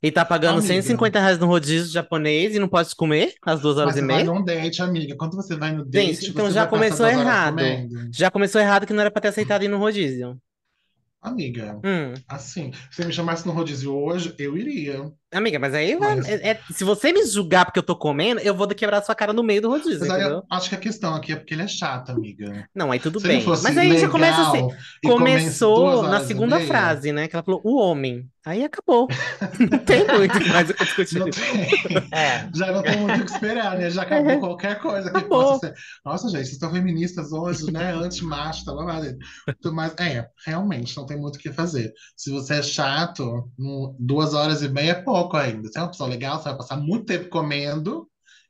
E 0.02 0.10
tá 0.12 0.24
pagando 0.24 0.60
Amiga. 0.60 0.68
150 0.76 1.20
reais 1.20 1.38
no 1.40 1.46
rodízio 1.46 1.92
japonês 1.92 2.56
e 2.56 2.60
não 2.60 2.70
pode 2.70 2.96
comer 2.96 3.34
às 3.46 3.60
duas 3.60 3.76
horas 3.76 3.96
Mas 3.96 3.98
e 3.98 4.00
você 4.00 4.08
vai 4.08 4.24
meia. 4.24 4.26
num 4.34 4.44
date, 4.46 4.82
amiga. 4.82 5.16
Quando 5.18 5.36
você 5.36 5.58
vai 5.58 5.74
no 5.74 5.84
date, 5.84 6.14
Gente, 6.16 6.30
então 6.30 6.50
já 6.50 6.66
começou 6.66 7.06
errado. 7.06 7.58
Já 8.14 8.32
começou 8.32 8.62
errado 8.62 8.88
que 8.88 8.94
não 8.94 9.02
era 9.02 9.12
pra 9.12 9.22
ter 9.22 9.28
aceitado 9.28 9.64
ir 9.64 9.68
no 9.68 9.78
rodízio. 9.78 10.40
Amiga, 11.22 11.78
Hum, 11.84 12.14
assim, 12.30 12.72
se 12.90 12.96
você 12.96 13.06
me 13.06 13.12
chamasse 13.12 13.46
no 13.46 13.52
rodízio 13.52 13.94
hoje, 13.94 14.34
eu 14.40 14.58
iria. 14.58 15.12
Amiga, 15.32 15.60
mas 15.60 15.74
aí 15.76 15.96
vai- 15.96 16.16
Mas- 16.16 16.28
é- 16.28 16.50
é- 16.52 16.60
se 16.72 16.84
você 16.84 17.12
me 17.14 17.24
julgar 17.26 17.64
porque 17.66 17.78
eu 17.80 17.84
tô 17.84 17.96
comendo, 17.96 18.42
eu 18.42 18.56
vou 18.56 18.68
quebrar 18.70 19.02
sua 19.04 19.14
cara 19.14 19.32
no 19.32 19.44
meio 19.44 19.62
do 19.62 19.70
rodízio, 19.70 20.00
Mas 20.00 20.10
aí 20.10 20.22
entendeu? 20.22 20.38
eu 20.40 20.44
acho 20.50 20.70
que 20.70 20.76
a 20.76 20.80
questão 20.80 21.14
aqui 21.14 21.34
é 21.34 21.36
porque 21.36 21.54
ele 21.54 21.62
é 21.62 21.68
chato, 21.68 22.12
amiga. 22.12 22.68
Não, 22.74 22.92
aí 22.92 23.00
tudo 23.00 23.20
Se 23.20 23.28
bem. 23.28 23.46
Mas 23.46 23.78
aí 23.78 23.98
já 24.00 24.10
começa 24.10 24.42
assim. 24.42 24.68
e 25.04 25.08
comesse 25.08 25.44
Começou 25.46 26.04
na 26.04 26.22
segunda 26.22 26.60
frase, 26.62 27.12
né? 27.12 27.28
Que 27.28 27.36
ela 27.36 27.44
falou, 27.44 27.62
o 27.64 27.78
homem. 27.78 28.28
Aí 28.46 28.64
acabou. 28.64 29.08
Não 29.60 29.78
tem 29.80 30.08
muito 30.08 30.48
mais 30.48 30.70
o 30.70 30.74
que 30.74 30.84
discutir. 30.86 31.20
Não 31.20 31.30
tem. 31.30 31.98
É. 32.12 32.50
Já 32.56 32.72
não 32.72 32.82
tem 32.82 32.98
muito 32.98 33.22
o 33.22 33.26
que 33.26 33.32
esperar, 33.32 33.78
né? 33.78 33.90
Já 33.92 34.02
acabou 34.04 34.32
É. 34.32 34.38
qualquer 34.40 34.80
coisa 34.80 35.12
que 35.12 35.18
Acabou. 35.18 35.44
possa 35.44 35.68
ser. 35.68 35.74
Nossa, 36.06 36.28
gente, 36.30 36.38
vocês 36.46 36.54
estão 36.54 36.72
feministas 36.72 37.32
hoje, 37.34 37.70
né? 37.72 37.92
Anti-macho, 37.94 38.64
tá 38.66 38.74
babado. 38.74 39.16
Mas 39.74 39.94
é, 40.00 40.26
realmente, 40.48 40.96
não 40.98 41.06
tem 41.06 41.18
muito 41.20 41.36
o 41.36 41.40
que 41.40 41.52
fazer. 41.52 41.92
Se 42.16 42.32
você 42.32 42.56
é 42.56 42.62
chato, 42.64 43.52
duas 44.00 44.34
horas 44.34 44.64
e 44.64 44.70
meia 44.70 44.92
é 44.92 44.96
pouco 44.96 45.19
ainda. 45.38 45.68
Se 45.70 45.78
é 45.78 45.82
uma 45.82 45.90
pessoa 45.90 46.10
legal, 46.10 46.38
você 46.38 46.46
vai 46.50 46.58
passar 46.58 46.78
muito 46.78 47.06
tempo 47.06 47.30
comendo 47.30 48.08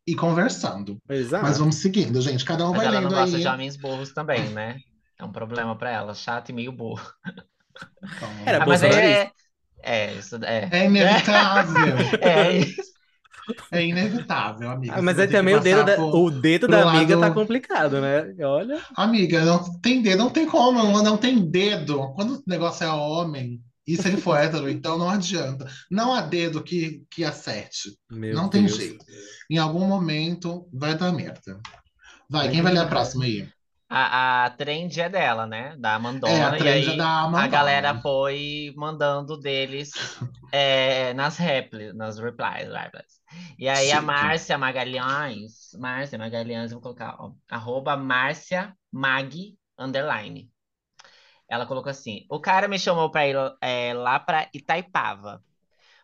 e 0.08 0.16
conversando. 0.16 0.98
Exato. 1.10 1.44
Mas 1.44 1.58
vamos 1.58 1.76
seguindo, 1.76 2.20
gente. 2.22 2.44
Cada 2.46 2.66
um 2.66 2.72
Mas 2.72 2.78
vai 2.80 2.88
ela 2.88 3.02
não 3.02 3.10
gosta 3.10 3.36
aí. 3.38 3.42
de 3.42 3.48
homens 3.48 3.78
burros 3.78 4.12
também, 4.14 4.50
né? 4.50 4.78
É 5.20 5.24
um 5.24 5.32
problema 5.32 5.76
pra 5.76 5.92
ela, 5.92 6.14
chato 6.14 6.50
e 6.50 6.54
meio 6.54 6.72
burro. 6.72 7.06
Então, 8.04 8.30
Era 8.46 8.64
Ah, 8.64 8.66
mas 8.66 8.84
é. 8.84 9.32
É, 9.82 10.14
isso 10.14 10.36
é. 10.44 10.68
É 10.72 10.86
inevitável. 10.86 11.96
É 12.22 12.58
isso. 12.58 12.90
É 13.72 13.84
inevitável, 13.84 14.70
amiga. 14.70 14.94
Ah, 14.96 15.02
mas 15.02 15.18
que 15.18 15.28
também 15.28 15.56
o 15.56 15.60
dedo, 15.60 15.84
da, 15.84 15.96
por- 15.96 16.16
o 16.16 16.30
dedo 16.30 16.68
da 16.68 16.88
amiga 16.92 17.16
tá 17.16 17.22
lado- 17.22 17.34
complicado, 17.34 18.00
né? 18.00 18.32
Olha. 18.46 18.80
Amiga, 18.96 19.44
não 19.44 19.80
tem 19.80 20.02
dedo, 20.04 20.20
não 20.20 20.30
tem 20.30 20.46
como, 20.46 21.02
não 21.02 21.18
tem 21.18 21.40
dedo. 21.50 22.14
Quando 22.14 22.36
o 22.36 22.44
negócio 22.46 22.84
é 22.84 22.90
homem, 22.92 23.60
e 23.90 23.98
se 23.98 24.08
ele 24.08 24.18
for 24.18 24.38
hétero, 24.38 24.70
então 24.70 25.00
não 25.00 25.10
adianta. 25.10 25.68
Não 25.90 26.14
há 26.14 26.22
dedo 26.22 26.64
que, 26.64 27.04
que 27.10 27.26
acerte. 27.26 27.98
Meu 28.12 28.36
não 28.36 28.48
tem 28.48 28.66
Deus. 28.66 28.78
jeito. 28.78 29.04
Em 29.50 29.58
algum 29.58 29.88
momento 29.88 30.70
vai 30.72 30.96
dar 30.96 31.12
merda. 31.12 31.60
Vai, 32.30 32.50
quem 32.52 32.62
vai 32.62 32.72
ler 32.72 32.82
a 32.82 32.88
próxima 32.88 33.26
aí? 33.26 33.50
A, 33.90 34.46
a 34.46 34.50
trend 34.52 35.02
é 35.02 35.10
dela, 35.10 35.48
né? 35.48 35.76
Da 35.80 35.96
Amandona. 35.96 36.32
É, 36.32 36.44
a 36.44 36.56
e 36.56 36.60
trend 36.60 36.90
aí 36.90 36.94
é 36.94 36.98
da 36.98 37.24
a 37.24 37.48
galera 37.48 38.00
foi 38.00 38.72
mandando 38.78 39.40
deles 39.40 39.90
é, 40.54 41.12
nas 41.16 41.38
repli, 41.38 41.92
nas 41.92 42.20
replies, 42.20 42.72
replies. 42.72 43.20
E 43.58 43.68
aí 43.68 43.92
a 43.92 43.96
Chique. 43.96 44.06
Márcia 44.06 44.58
Magalhães, 44.60 45.72
Márcia 45.80 46.20
Magalhães, 46.20 46.72
vou 46.72 46.80
colocar, 46.80 47.16
ó, 47.18 47.32
arroba 47.50 47.98
Márcia 47.98 48.76
Mag, 48.92 49.58
underline. 49.80 50.48
Ela 51.50 51.66
colocou 51.66 51.90
assim, 51.90 52.26
o 52.30 52.40
cara 52.40 52.68
me 52.68 52.80
chamou 52.80 53.10
pra 53.12 53.28
ir 53.28 53.36
é, 53.62 53.94
lá 53.94 54.20
pra 54.20 54.50
Itaipava. 54.54 55.44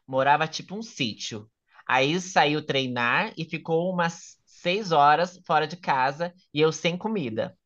Morava 0.07 0.47
tipo 0.47 0.75
um 0.75 0.81
sítio. 0.83 1.49
Aí 1.87 2.19
saiu 2.21 2.65
treinar 2.65 3.33
e 3.37 3.45
ficou 3.45 3.91
umas 3.91 4.37
seis 4.45 4.91
horas 4.91 5.39
fora 5.45 5.67
de 5.67 5.77
casa 5.77 6.33
e 6.53 6.61
eu 6.61 6.71
sem 6.71 6.97
comida. 6.97 7.57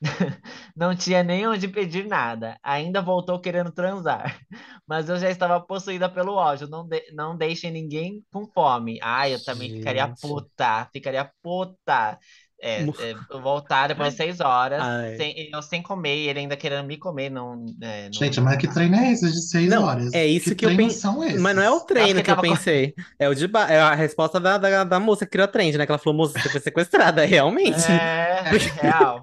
Não 0.76 0.94
tinha 0.96 1.22
nem 1.22 1.46
onde 1.46 1.68
pedir 1.68 2.06
nada. 2.06 2.58
Ainda 2.62 3.02
voltou 3.02 3.40
querendo 3.40 3.72
transar. 3.72 4.40
Mas 4.86 5.08
eu 5.08 5.18
já 5.18 5.30
estava 5.30 5.60
possuída 5.60 6.08
pelo 6.08 6.34
ódio. 6.34 6.68
Não, 6.68 6.86
de- 6.86 7.10
não 7.12 7.36
deixem 7.36 7.70
ninguém 7.70 8.24
com 8.32 8.46
fome. 8.46 8.98
Ai, 9.02 9.34
eu 9.34 9.44
também 9.44 9.70
ficaria 9.70 10.08
Gente. 10.08 10.20
puta. 10.20 10.88
Ficaria 10.92 11.30
puta. 11.42 12.18
É, 12.60 12.82
é, 12.82 13.14
voltar 13.40 13.86
depois 13.86 14.10
de 14.10 14.16
seis 14.16 14.40
horas, 14.40 14.82
Ai. 14.82 15.16
sem, 15.16 15.48
eu 15.52 15.62
sem 15.62 15.80
comer, 15.80 16.16
e 16.16 16.28
ele 16.28 16.40
ainda 16.40 16.56
querendo 16.56 16.84
me 16.86 16.96
comer. 16.96 17.30
Não, 17.30 17.64
é, 17.80 18.06
não- 18.06 18.12
Gente, 18.12 18.40
mas 18.40 18.56
que 18.56 18.66
treino 18.66 18.96
é 18.96 19.12
esse 19.12 19.30
de 19.30 19.40
seis 19.42 19.68
Não, 19.68 19.84
horas? 19.84 20.12
é 20.12 20.26
isso 20.26 20.56
que 20.56 20.64
eu 20.64 20.70
treinos 20.70 20.94
pen- 20.94 21.00
são 21.00 21.22
esses? 21.22 21.40
Mas 21.40 21.54
não 21.54 21.62
é 21.62 21.70
o 21.70 21.80
treino 21.80 22.16
que 22.16 22.24
que 22.24 22.30
eu 22.30 22.34
tava 22.34 22.48
com- 22.48 22.54
pensei. 22.54 22.94
É 23.18 23.28
o 23.28 23.34
de 23.34 23.46
ba... 23.46 23.70
é 23.70 23.78
a 23.80 23.94
resposta 23.94 24.40
da, 24.40 24.58
da, 24.58 24.82
da 24.82 24.98
moça 24.98 25.24
que 25.24 25.30
criou 25.30 25.44
a 25.44 25.48
trend, 25.48 25.78
né? 25.78 25.86
Que 25.86 25.92
ela 25.92 25.98
falou, 25.98 26.16
moça, 26.16 26.36
você 26.38 26.48
foi 26.48 26.60
sequestrada, 26.60 27.24
realmente. 27.26 27.80
É, 27.90 28.42
real. 28.82 29.22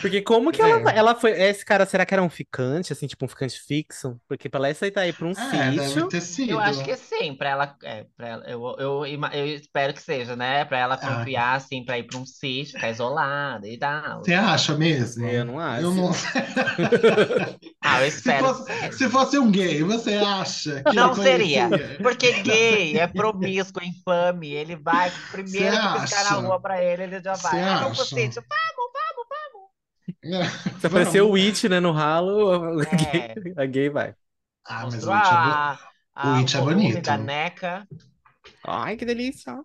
Porque 0.00 0.22
como 0.22 0.50
que 0.50 0.62
ela, 0.62 0.90
É. 0.90 0.96
ela 0.96 1.14
foi. 1.14 1.32
Esse 1.32 1.62
cara, 1.64 1.84
será 1.84 2.06
que 2.06 2.14
era 2.14 2.22
um 2.22 2.30
ficante, 2.30 2.90
assim, 2.92 3.06
tipo 3.06 3.22
um 3.24 3.28
ficante 3.28 3.60
fixo? 3.60 4.18
Porque 4.26 4.48
pra 4.48 4.58
ela 4.58 4.68
aceitar 4.68 5.06
ir 5.06 5.12
pra 5.12 5.26
um 5.26 5.32
É, 5.32 5.70
deve 5.72 6.20
sítio. 6.22 6.54
Eu 6.54 6.60
acho 6.60 6.82
que 6.82 6.96
sim, 6.96 7.34
pra 7.34 7.50
ela, 7.50 7.76
é, 7.84 8.06
pra 8.16 8.28
ela 8.28 8.44
eu, 8.48 8.62
eu, 8.78 9.04
eu 9.04 9.46
espero 9.46 9.92
que 9.92 10.00
seja, 10.00 10.34
né? 10.34 10.64
Pra 10.64 10.78
ela 10.78 10.94
Ah. 10.94 11.18
confiar, 11.18 11.54
assim, 11.56 11.84
pra 11.84 11.98
ir 11.98 12.04
pra 12.04 12.18
um 12.18 12.24
sítio, 12.24 12.74
ficar 12.74 12.90
isolada 12.90 13.68
e 13.68 13.76
tal. 13.78 14.24
Você 14.24 14.32
acha 14.32 14.74
mesmo? 14.74 15.26
Eu 15.26 15.44
não 15.44 15.58
acho. 15.58 15.82
Eu 15.82 15.90
não... 15.94 16.10
Ah, 17.86 18.02
eu 18.02 18.10
Se 18.10 18.16
espero. 18.16 18.46
fosse, 18.46 18.92
se 18.92 19.08
fosse 19.10 19.38
um 19.38 19.50
gay, 19.50 19.82
você 19.82 20.14
acha 20.14 20.82
que 20.84 20.96
Não 20.96 21.14
seria. 21.14 21.68
conhecia? 21.68 21.98
Porque 22.02 22.32
gay 22.42 22.98
é 22.98 23.06
promíscuo, 23.06 23.82
é 23.82 23.86
infame. 23.86 24.50
Ele 24.52 24.74
vai, 24.76 25.12
primeiro 25.30 25.76
que 25.76 26.00
piscar 26.00 26.24
na 26.24 26.30
acha? 26.30 26.34
rua 26.36 26.58
pra 26.60 26.82
ele, 26.82 27.02
ele 27.02 27.20
já 27.22 27.34
vai. 27.34 27.52
Cê 27.52 27.60
Ah, 27.60 27.78
vamos 27.80 27.96
pro 27.98 28.06
acha? 28.06 28.14
Se 30.78 30.86
apareceu 30.86 31.30
o. 31.30 31.34
It, 31.36 31.68
né, 31.68 31.80
no 31.80 31.92
ralo, 31.92 32.80
a 32.82 32.84
É. 32.90 33.34
gay, 33.34 33.54
a 33.56 33.66
gay 33.66 33.88
vai. 33.90 34.14
Ah, 34.64 34.86
mas 34.90 35.06
o 35.06 35.12
It 35.12 35.32
é 35.34 35.36
bo- 35.38 35.62
a, 35.62 35.78
a, 36.14 36.22
o 36.22 36.34
It 36.34 36.56
é 36.56 36.60
bonito. 36.62 37.02
da 37.02 37.16
NECA. 37.18 37.88
Ai, 38.62 38.96
que 38.96 39.04
delícia. 39.06 39.64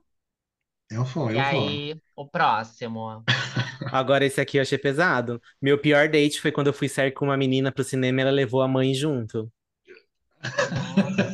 Eu 0.89 1.03
vou, 1.03 1.31
E 1.31 1.38
eu 1.38 1.41
vou. 1.43 1.79
aí, 1.79 2.00
o 2.15 2.27
próximo. 2.27 3.24
Agora 3.91 4.25
esse 4.25 4.39
aqui 4.41 4.58
eu 4.58 4.62
achei 4.62 4.77
pesado. 4.77 5.41
Meu 5.62 5.79
pior 5.79 6.08
date 6.10 6.41
foi 6.41 6.51
quando 6.51 6.67
eu 6.67 6.74
fui 6.74 6.88
sair 6.89 7.12
com 7.12 7.25
uma 7.25 7.38
menina 7.38 7.72
pro 7.72 7.84
cinema 7.84 8.19
e 8.19 8.24
ela 8.24 8.31
levou 8.31 8.62
a 8.62 8.67
mãe 8.67 8.93
junto. 8.93 9.51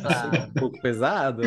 Nossa. 0.02 0.48
Um 0.48 0.52
pouco 0.60 0.80
pesado. 0.80 1.42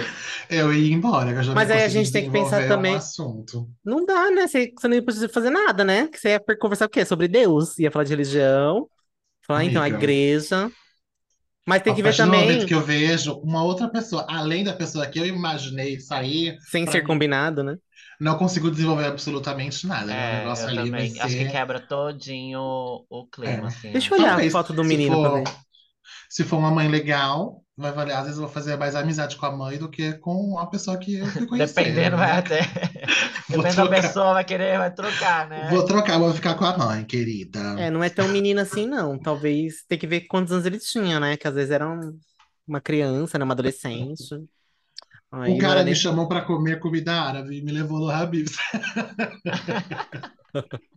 Eu 0.49 0.73
ia 0.73 0.93
embora, 0.93 1.31
que 1.33 1.39
eu 1.39 1.43
já 1.43 1.53
Mas 1.53 1.69
aí 1.69 1.83
a 1.83 1.87
gente 1.89 2.11
tem 2.11 2.25
que 2.25 2.31
pensar 2.31 2.67
também- 2.67 2.93
um 2.93 2.97
assunto. 2.97 3.69
Não 3.83 4.05
dá, 4.05 4.29
né? 4.31 4.47
Você, 4.47 4.71
você 4.77 4.87
não 4.87 4.95
ia 4.95 5.03
poder 5.03 5.29
fazer 5.29 5.49
nada, 5.49 5.83
né? 5.83 6.07
Que 6.07 6.17
você 6.19 6.29
ia 6.29 6.39
conversar 6.59 6.85
o 6.85 6.89
quê? 6.89 7.03
Sobre 7.05 7.27
Deus. 7.27 7.77
Ia 7.79 7.91
falar 7.91 8.05
de 8.05 8.11
religião. 8.11 8.87
Falar, 9.45 9.63
então, 9.65 9.81
a 9.81 9.85
Amiga. 9.85 9.97
igreja. 9.97 10.71
Mas 11.67 11.83
tem 11.83 11.93
A 11.93 11.95
que 11.95 12.01
ver 12.01 12.15
também, 12.15 12.41
momento 12.41 12.65
que 12.65 12.73
eu 12.73 12.81
vejo 12.81 13.33
uma 13.43 13.63
outra 13.63 13.87
pessoa, 13.87 14.25
além 14.27 14.63
da 14.63 14.73
pessoa 14.73 15.05
que 15.05 15.19
eu 15.19 15.25
imaginei 15.25 15.99
sair, 15.99 16.57
sem 16.61 16.87
ser 16.87 16.99
mim- 17.01 17.07
combinado, 17.07 17.63
né? 17.63 17.77
não 18.19 18.37
consigo 18.37 18.69
desenvolver 18.71 19.05
absolutamente 19.05 19.85
nada. 19.87 20.07
né? 20.07 20.13
O 20.13 20.17
É, 20.35 20.39
negócio 20.39 20.65
eu 20.65 20.69
ali 20.69 20.77
também. 20.91 21.19
Acho 21.21 21.35
que 21.37 21.43
ser. 21.43 21.51
quebra 21.51 21.79
todinho 21.79 22.59
o 23.09 23.27
clima, 23.31 23.51
É. 23.53 23.65
assim. 23.67 23.91
Deixa 23.91 24.13
eu 24.13 24.17
ó. 24.17 24.21
olhar 24.21 24.27
a 24.27 24.31
Talvez, 24.31 24.51
foto 24.51 24.73
do 24.73 24.83
menino 24.83 25.21
pra 25.21 25.29
for- 25.29 25.37
ver. 25.43 25.55
Se 26.29 26.43
for 26.43 26.57
uma 26.57 26.69
mãe 26.69 26.87
legal, 26.87 27.63
vai 27.75 27.91
valer. 27.91 28.13
Às 28.13 28.23
vezes 28.25 28.37
eu 28.37 28.43
vou 28.45 28.53
fazer 28.53 28.77
mais 28.77 28.95
amizade 28.95 29.35
com 29.35 29.45
a 29.47 29.51
mãe 29.51 29.79
do 29.79 29.89
que 29.89 30.13
com 30.13 30.59
a 30.59 30.67
pessoa 30.67 30.95
que 30.97 31.15
eu 31.15 31.25
fui 31.25 31.47
conhecer. 31.47 31.73
Dependendo, 31.73 32.17
vai 32.17 32.27
né? 32.33 32.37
até. 32.37 32.59
Vou 33.49 33.63
Dependendo 33.63 33.89
da 33.89 34.01
pessoa, 34.01 34.33
vai 34.33 34.43
querer, 34.45 34.77
vai 34.77 34.93
trocar, 34.93 35.49
né? 35.49 35.69
Vou 35.71 35.83
trocar, 35.83 36.19
vou 36.19 36.31
ficar 36.35 36.53
com 36.53 36.65
a 36.65 36.77
mãe, 36.77 37.03
querida. 37.03 37.59
É, 37.79 37.89
não 37.89 38.03
é 38.03 38.09
tão 38.11 38.27
menino 38.27 38.61
assim, 38.61 38.85
não. 38.85 39.17
Talvez 39.17 39.83
tem 39.87 39.97
que 39.97 40.05
ver 40.05 40.21
quantos 40.27 40.53
anos 40.53 40.67
ele 40.67 40.77
tinha, 40.77 41.19
né? 41.19 41.35
Que 41.35 41.47
às 41.47 41.55
vezes 41.55 41.71
era 41.71 41.89
um- 41.89 42.15
uma 42.67 42.79
criança, 42.79 43.39
né? 43.39 43.43
Uma 43.43 43.55
adolescente. 43.55 44.21
Aí 45.31 45.51
O 45.55 45.57
cara 45.57 45.79
me 45.79 45.85
nem- 45.85 45.95
chamou 45.95 46.27
pra 46.27 46.41
comer 46.41 46.79
comida 46.79 47.11
árabe 47.13 47.57
e 47.57 47.61
me 47.63 47.71
levou 47.71 47.97
no 47.99 48.09
Habib's. 48.11 48.55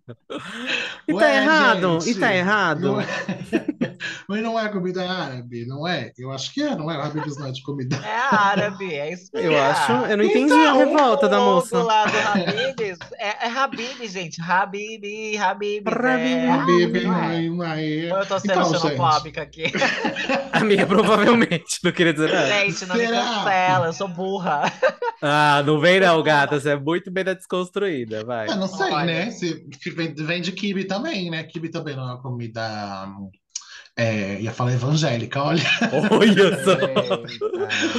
E 1.09 1.12
tá 1.14 1.18
Ué, 1.26 1.37
errado? 1.37 1.99
E 2.02 2.06
gente, 2.06 2.21
tá 2.21 2.35
errado? 2.35 2.80
Não 2.80 3.00
é... 3.00 3.06
Mas 4.28 4.42
não 4.42 4.59
é 4.59 4.68
comida 4.68 5.09
árabe, 5.09 5.64
não 5.66 5.87
é? 5.87 6.11
Eu 6.18 6.32
acho 6.32 6.52
que 6.52 6.61
é, 6.62 6.75
não 6.75 6.90
é? 6.90 6.97
Habib's 6.97 7.37
não 7.38 7.47
é 7.47 7.52
de 7.52 7.62
comida 7.62 7.97
É 8.04 8.35
árabe, 8.35 8.92
é 8.92 9.12
isso 9.12 9.30
Eu 9.32 9.52
mesmo. 9.52 9.59
acho. 9.64 9.92
Eu 9.92 10.16
não 10.16 10.25
entendi 10.25 10.52
Então, 10.52 10.68
a 10.71 10.73
revolta 10.73 11.28
da 11.28 11.38
moça. 11.38 11.78
Do 11.78 11.85
lado 11.85 12.11
do 12.11 12.18
Habib's, 12.18 12.99
é, 13.16 13.47
é 13.47 13.49
Habib, 13.49 14.09
gente. 14.09 14.40
Habib, 14.40 15.04
Habib. 15.38 15.88
Habib, 15.88 16.26
é, 16.26 16.50
Habib, 16.50 17.04
não 17.04 17.64
é? 17.64 18.11
eu 18.11 18.26
tô 18.26 18.40
sendo 18.40 18.52
Então, 18.52 18.64
gente. 18.73 18.80
xenofóbica 18.80 19.42
aqui? 19.42 19.64
Amiga, 20.52 20.87
provavelmente. 20.87 21.78
Não 21.85 21.92
queria 21.92 22.12
dizer 22.12 22.32
nada. 22.32 22.47
Gente, 22.49 22.87
não 22.87 22.97
me 22.97 23.06
Será? 23.06 23.23
cancela, 23.23 23.87
eu 23.87 23.92
sou 23.92 24.09
burra. 24.09 24.73
Ah, 25.21 25.62
não 25.64 25.78
vem 25.78 26.00
não, 26.00 26.21
gata. 26.23 26.59
Você 26.59 26.71
é 26.71 26.76
muito 26.76 27.11
bem 27.11 27.23
da 27.25 27.35
desconstruída, 27.35 28.25
vai. 28.25 28.49
Eu 28.49 28.56
não 28.56 28.66
sei, 28.66 28.90
Olha. 28.92 29.04
né? 29.06 29.30
Se 29.30 29.64
vem, 29.92 30.14
vem 30.14 30.42
de 30.42 30.52
quibe 30.52 30.84
também, 30.87 31.30
né? 31.30 31.44
Quibe 31.44 31.70
também 31.70 31.96
não 31.96 32.02
é 32.04 32.06
uma 32.14 32.22
comida. 32.22 33.06
É, 33.96 34.40
ia 34.40 34.52
falar 34.52 34.72
evangélica, 34.72 35.42
olha. 35.42 35.62
Olha 36.11 36.52
só. 36.64 36.78
Eita. 36.88 37.42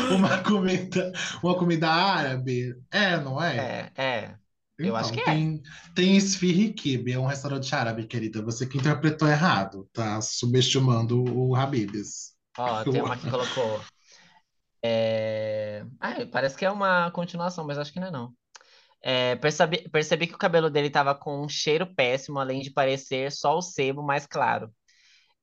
Uma 0.10 0.44
comida, 0.44 1.12
uma 1.44 1.58
comida 1.58 1.90
árabe. 1.90 2.76
É, 2.92 3.18
não 3.20 3.42
é? 3.42 3.92
É, 3.96 4.04
é. 4.04 4.40
eu 4.82 4.96
acho 4.96 5.12
Então, 5.12 5.14
que 5.14 5.22
é. 5.22 5.24
tem, 5.24 5.62
tem 5.96 6.18
esfirra 6.18 6.62
e 6.62 6.74
quibe, 6.74 7.12
é 7.14 7.20
um 7.20 7.26
restaurante 7.28 7.74
árabe, 7.74 8.08
querida. 8.08 8.42
Você 8.44 8.68
que 8.68 8.78
interpretou 8.78 9.28
errado, 9.28 9.90
tá 9.94 10.22
subestimando 10.22 11.24
o 11.24 11.56
Habib's. 11.56 12.34
Ó, 12.58 12.84
tem 12.86 13.02
uma 13.02 13.18
que 13.18 13.30
colocou. 13.30 13.86
É... 14.82 15.86
Ah, 16.00 16.26
parece 16.32 16.58
que 16.58 16.66
é 16.66 16.72
uma 16.72 17.10
continuação, 17.12 17.66
mas 17.66 17.78
acho 17.78 17.92
que 17.94 18.00
não 18.00 18.08
é 18.08 18.12
não. 18.12 18.36
É, 19.06 19.36
percebi, 19.36 19.90
percebi 19.90 20.28
que 20.28 20.36
o 20.36 20.38
cabelo 20.38 20.70
dele 20.70 20.90
tava 20.90 21.14
com 21.14 21.44
um 21.44 21.50
cheiro 21.50 21.86
péssimo, 21.86 22.40
além 22.40 22.62
de 22.62 22.72
parecer 22.72 23.32
só 23.34 23.58
o 23.58 23.62
sebo 23.62 24.02
mais 24.02 24.26
claro. 24.26 24.72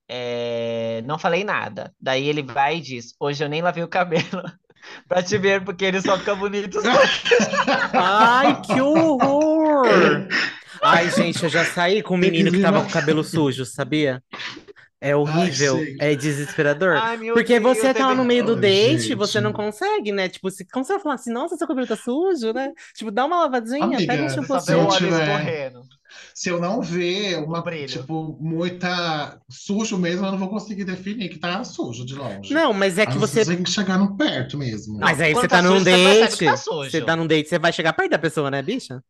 É, 0.08 1.02
não 1.04 1.18
falei 1.18 1.44
nada. 1.44 1.94
Daí 2.00 2.26
ele 2.26 2.42
vai 2.42 2.78
e 2.78 2.80
diz: 2.80 3.14
Hoje 3.20 3.44
eu 3.44 3.48
nem 3.48 3.60
lavei 3.60 3.84
o 3.84 3.88
cabelo. 3.88 4.24
Pra 5.06 5.22
te 5.22 5.36
ver, 5.36 5.62
porque 5.62 5.84
ele 5.84 6.00
só 6.00 6.16
fica 6.18 6.34
bonito. 6.34 6.80
Ai, 7.92 8.62
que 8.62 8.80
horror! 8.80 9.86
Ai, 10.82 11.10
gente, 11.10 11.44
eu 11.44 11.50
já 11.50 11.66
saí 11.66 12.02
com 12.02 12.14
um 12.14 12.18
menino 12.18 12.50
que 12.50 12.62
tava 12.62 12.80
com 12.80 12.88
o 12.88 12.90
cabelo 12.90 13.22
sujo, 13.22 13.66
sabia? 13.66 14.22
É 15.00 15.16
horrível, 15.16 15.78
gente. 15.78 15.96
é 15.98 16.14
desesperador. 16.14 16.96
Ai, 16.96 17.16
meu 17.16 17.32
Porque 17.32 17.58
Deus, 17.58 17.78
você 17.78 17.86
é 17.88 17.94
tá 17.94 18.14
no 18.14 18.22
meio 18.22 18.44
do 18.44 18.54
Ai, 18.54 18.60
date, 18.60 18.98
gente. 19.04 19.14
você 19.14 19.40
não 19.40 19.50
consegue, 19.52 20.12
né? 20.12 20.28
Tipo, 20.28 20.50
se, 20.50 20.64
como 20.66 20.84
você 20.84 20.92
vai 20.92 21.02
falar 21.02 21.14
assim, 21.14 21.32
nossa, 21.32 21.56
seu 21.56 21.66
cabelo 21.66 21.86
tá 21.86 21.96
sujo, 21.96 22.52
né? 22.52 22.70
Tipo, 22.94 23.10
dá 23.10 23.24
uma 23.24 23.40
lavadinha, 23.40 23.82
Amiga, 23.82 24.06
pega 24.06 24.24
um 24.24 24.28
Você 24.28 24.46
só 24.46 24.60
shampoo 24.60 24.66
vê 24.66 24.74
o 24.74 24.78
eu 24.84 24.90
sujo. 24.90 25.06
óleo 25.06 25.20
tiver-. 25.26 25.72
Se 26.34 26.48
eu 26.50 26.60
não 26.60 26.82
ver 26.82 27.36
uma, 27.38 27.62
brilho. 27.62 27.86
tipo, 27.86 28.36
muita 28.40 29.40
sujo 29.48 29.96
mesmo, 29.96 30.26
eu 30.26 30.32
não 30.32 30.38
vou 30.38 30.48
conseguir 30.50 30.84
definir 30.84 31.28
que 31.30 31.38
tá 31.38 31.62
sujo 31.64 32.04
de 32.04 32.14
longe. 32.14 32.52
Não, 32.52 32.72
mas 32.74 32.98
é 32.98 33.06
que 33.06 33.14
não 33.14 33.20
você. 33.20 33.44
ser 33.44 33.56
que 33.62 33.70
chegar 33.70 33.96
no 33.96 34.16
perto 34.18 34.58
mesmo. 34.58 34.98
Mas 34.98 35.20
aí 35.20 35.32
você 35.32 35.48
tá 35.48 35.56
tá 35.58 35.62
num 35.62 35.78
você 35.78 35.84
date. 35.84 36.44
tá 36.44 36.56
sujo. 36.58 36.90
Você 36.90 37.00
tá 37.00 37.16
num 37.16 37.26
date, 37.26 37.48
você 37.48 37.58
vai 37.58 37.72
chegar 37.72 37.92
perto 37.94 38.10
da 38.10 38.18
pessoa, 38.18 38.50
né, 38.50 38.60
bicha? 38.60 39.02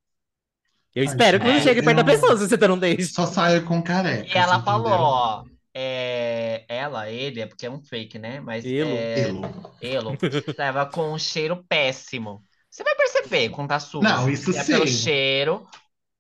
Eu 0.95 1.03
Ai, 1.03 1.09
espero 1.09 1.41
que 1.41 1.47
você 1.47 1.53
gente, 1.55 1.63
chegue 1.65 1.83
perto 1.83 1.97
da 1.97 2.03
eu- 2.03 2.07
pessoa 2.07 2.37
se 2.37 2.49
você 2.49 2.59
tá 2.59 2.69
num 2.69 2.79
date. 2.79 3.05
Só 3.07 3.27
saio 3.27 3.65
com 3.65 3.83
careca. 3.83 4.29
E 4.29 4.33
ela 4.37 4.57
entendeu? 4.57 4.65
falou, 4.65 4.93
ó. 4.93 5.45
É, 5.75 6.65
ela, 6.69 7.09
ele, 7.11 7.41
é 7.41 7.47
porque 7.47 7.67
é 7.67 7.71
um 7.71 7.83
fake, 7.83 8.19
né? 8.19 8.41
Mas 8.41 8.65
Elo. 8.65 8.91
é, 8.91 9.29
Elo. 9.29 9.43
Elo 9.81 10.17
tava 10.57 10.87
com 10.87 11.13
um 11.13 11.19
cheiro 11.19 11.65
péssimo. 11.69 12.45
Você 12.71 12.85
vai 12.85 12.95
perceber 12.95 13.51
quando 13.51 13.69
tá 13.69 13.81
sujo. 13.81 14.03
Não, 14.05 14.29
isso 14.29 14.51
é 14.57 14.65
pelo 14.65 14.87
sim. 14.87 14.93
cheiro, 14.93 15.67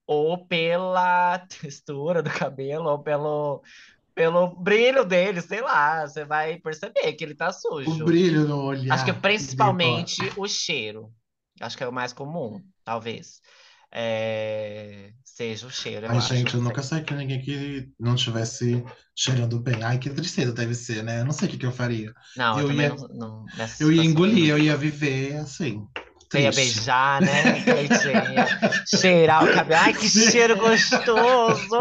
ou 0.06 0.46
pela 0.46 1.38
textura 1.46 2.22
do 2.22 2.30
cabelo, 2.30 2.88
ou 2.90 2.98
pelo, 2.98 3.62
pelo 4.14 4.48
brilho 4.56 5.04
dele, 5.04 5.40
sei 5.40 5.60
lá. 5.60 6.06
Você 6.06 6.24
vai 6.24 6.58
perceber 6.58 7.12
que 7.12 7.24
ele 7.24 7.34
tá 7.34 7.48
O 7.48 7.52
sujo. 7.52 8.04
brilho 8.04 8.46
no 8.46 8.64
olhar. 8.64 8.94
Acho 8.94 9.04
que 9.04 9.12
principalmente 9.12 10.20
o 10.36 10.46
cheiro. 10.48 11.12
Acho 11.60 11.76
que 11.76 11.84
é 11.84 11.88
o 11.88 11.92
mais 11.92 12.12
comum, 12.12 12.60
talvez. 12.84 13.40
É, 13.92 15.10
Seja 15.24 15.66
o 15.66 15.70
cheiro, 15.70 16.06
Ai, 16.08 16.18
acho. 16.18 16.34
gente, 16.34 16.54
eu 16.54 16.60
nunca 16.60 16.82
sei. 16.82 16.98
saí 16.98 17.06
com 17.06 17.14
ninguém 17.14 17.40
que 17.40 17.88
não 17.98 18.14
estivesse 18.14 18.84
cheirando 19.16 19.58
bem. 19.58 19.82
Ai, 19.82 19.98
que 19.98 20.10
tristeza 20.10 20.52
deve 20.52 20.74
ser, 20.74 21.02
né? 21.02 21.20
Eu 21.20 21.24
não 21.24 21.32
sei 21.32 21.48
o 21.48 21.50
que, 21.50 21.56
que 21.58 21.64
eu 21.66 21.72
faria. 21.72 22.12
Não, 22.36 22.58
eu 22.60 22.70
Eu 22.70 22.72
ia- 22.76 22.88
não, 22.90 22.96
não- 23.14 23.46
Eu 23.80 23.90
ia 23.90 24.04
engolir, 24.04 24.50
eu 24.50 24.58
ia 24.58 24.76
viver 24.76 25.36
assim. 25.36 25.82
Você 26.30 26.42
ia 26.42 26.52
beijar, 26.52 27.20
né? 27.22 27.58
Ia 27.58 28.84
cheirar 28.86 29.44
o 29.44 29.52
cabelo. 29.52 29.80
Ai, 29.82 29.94
que 29.94 30.08
cheiro 30.08 30.56
gostoso! 30.58 31.78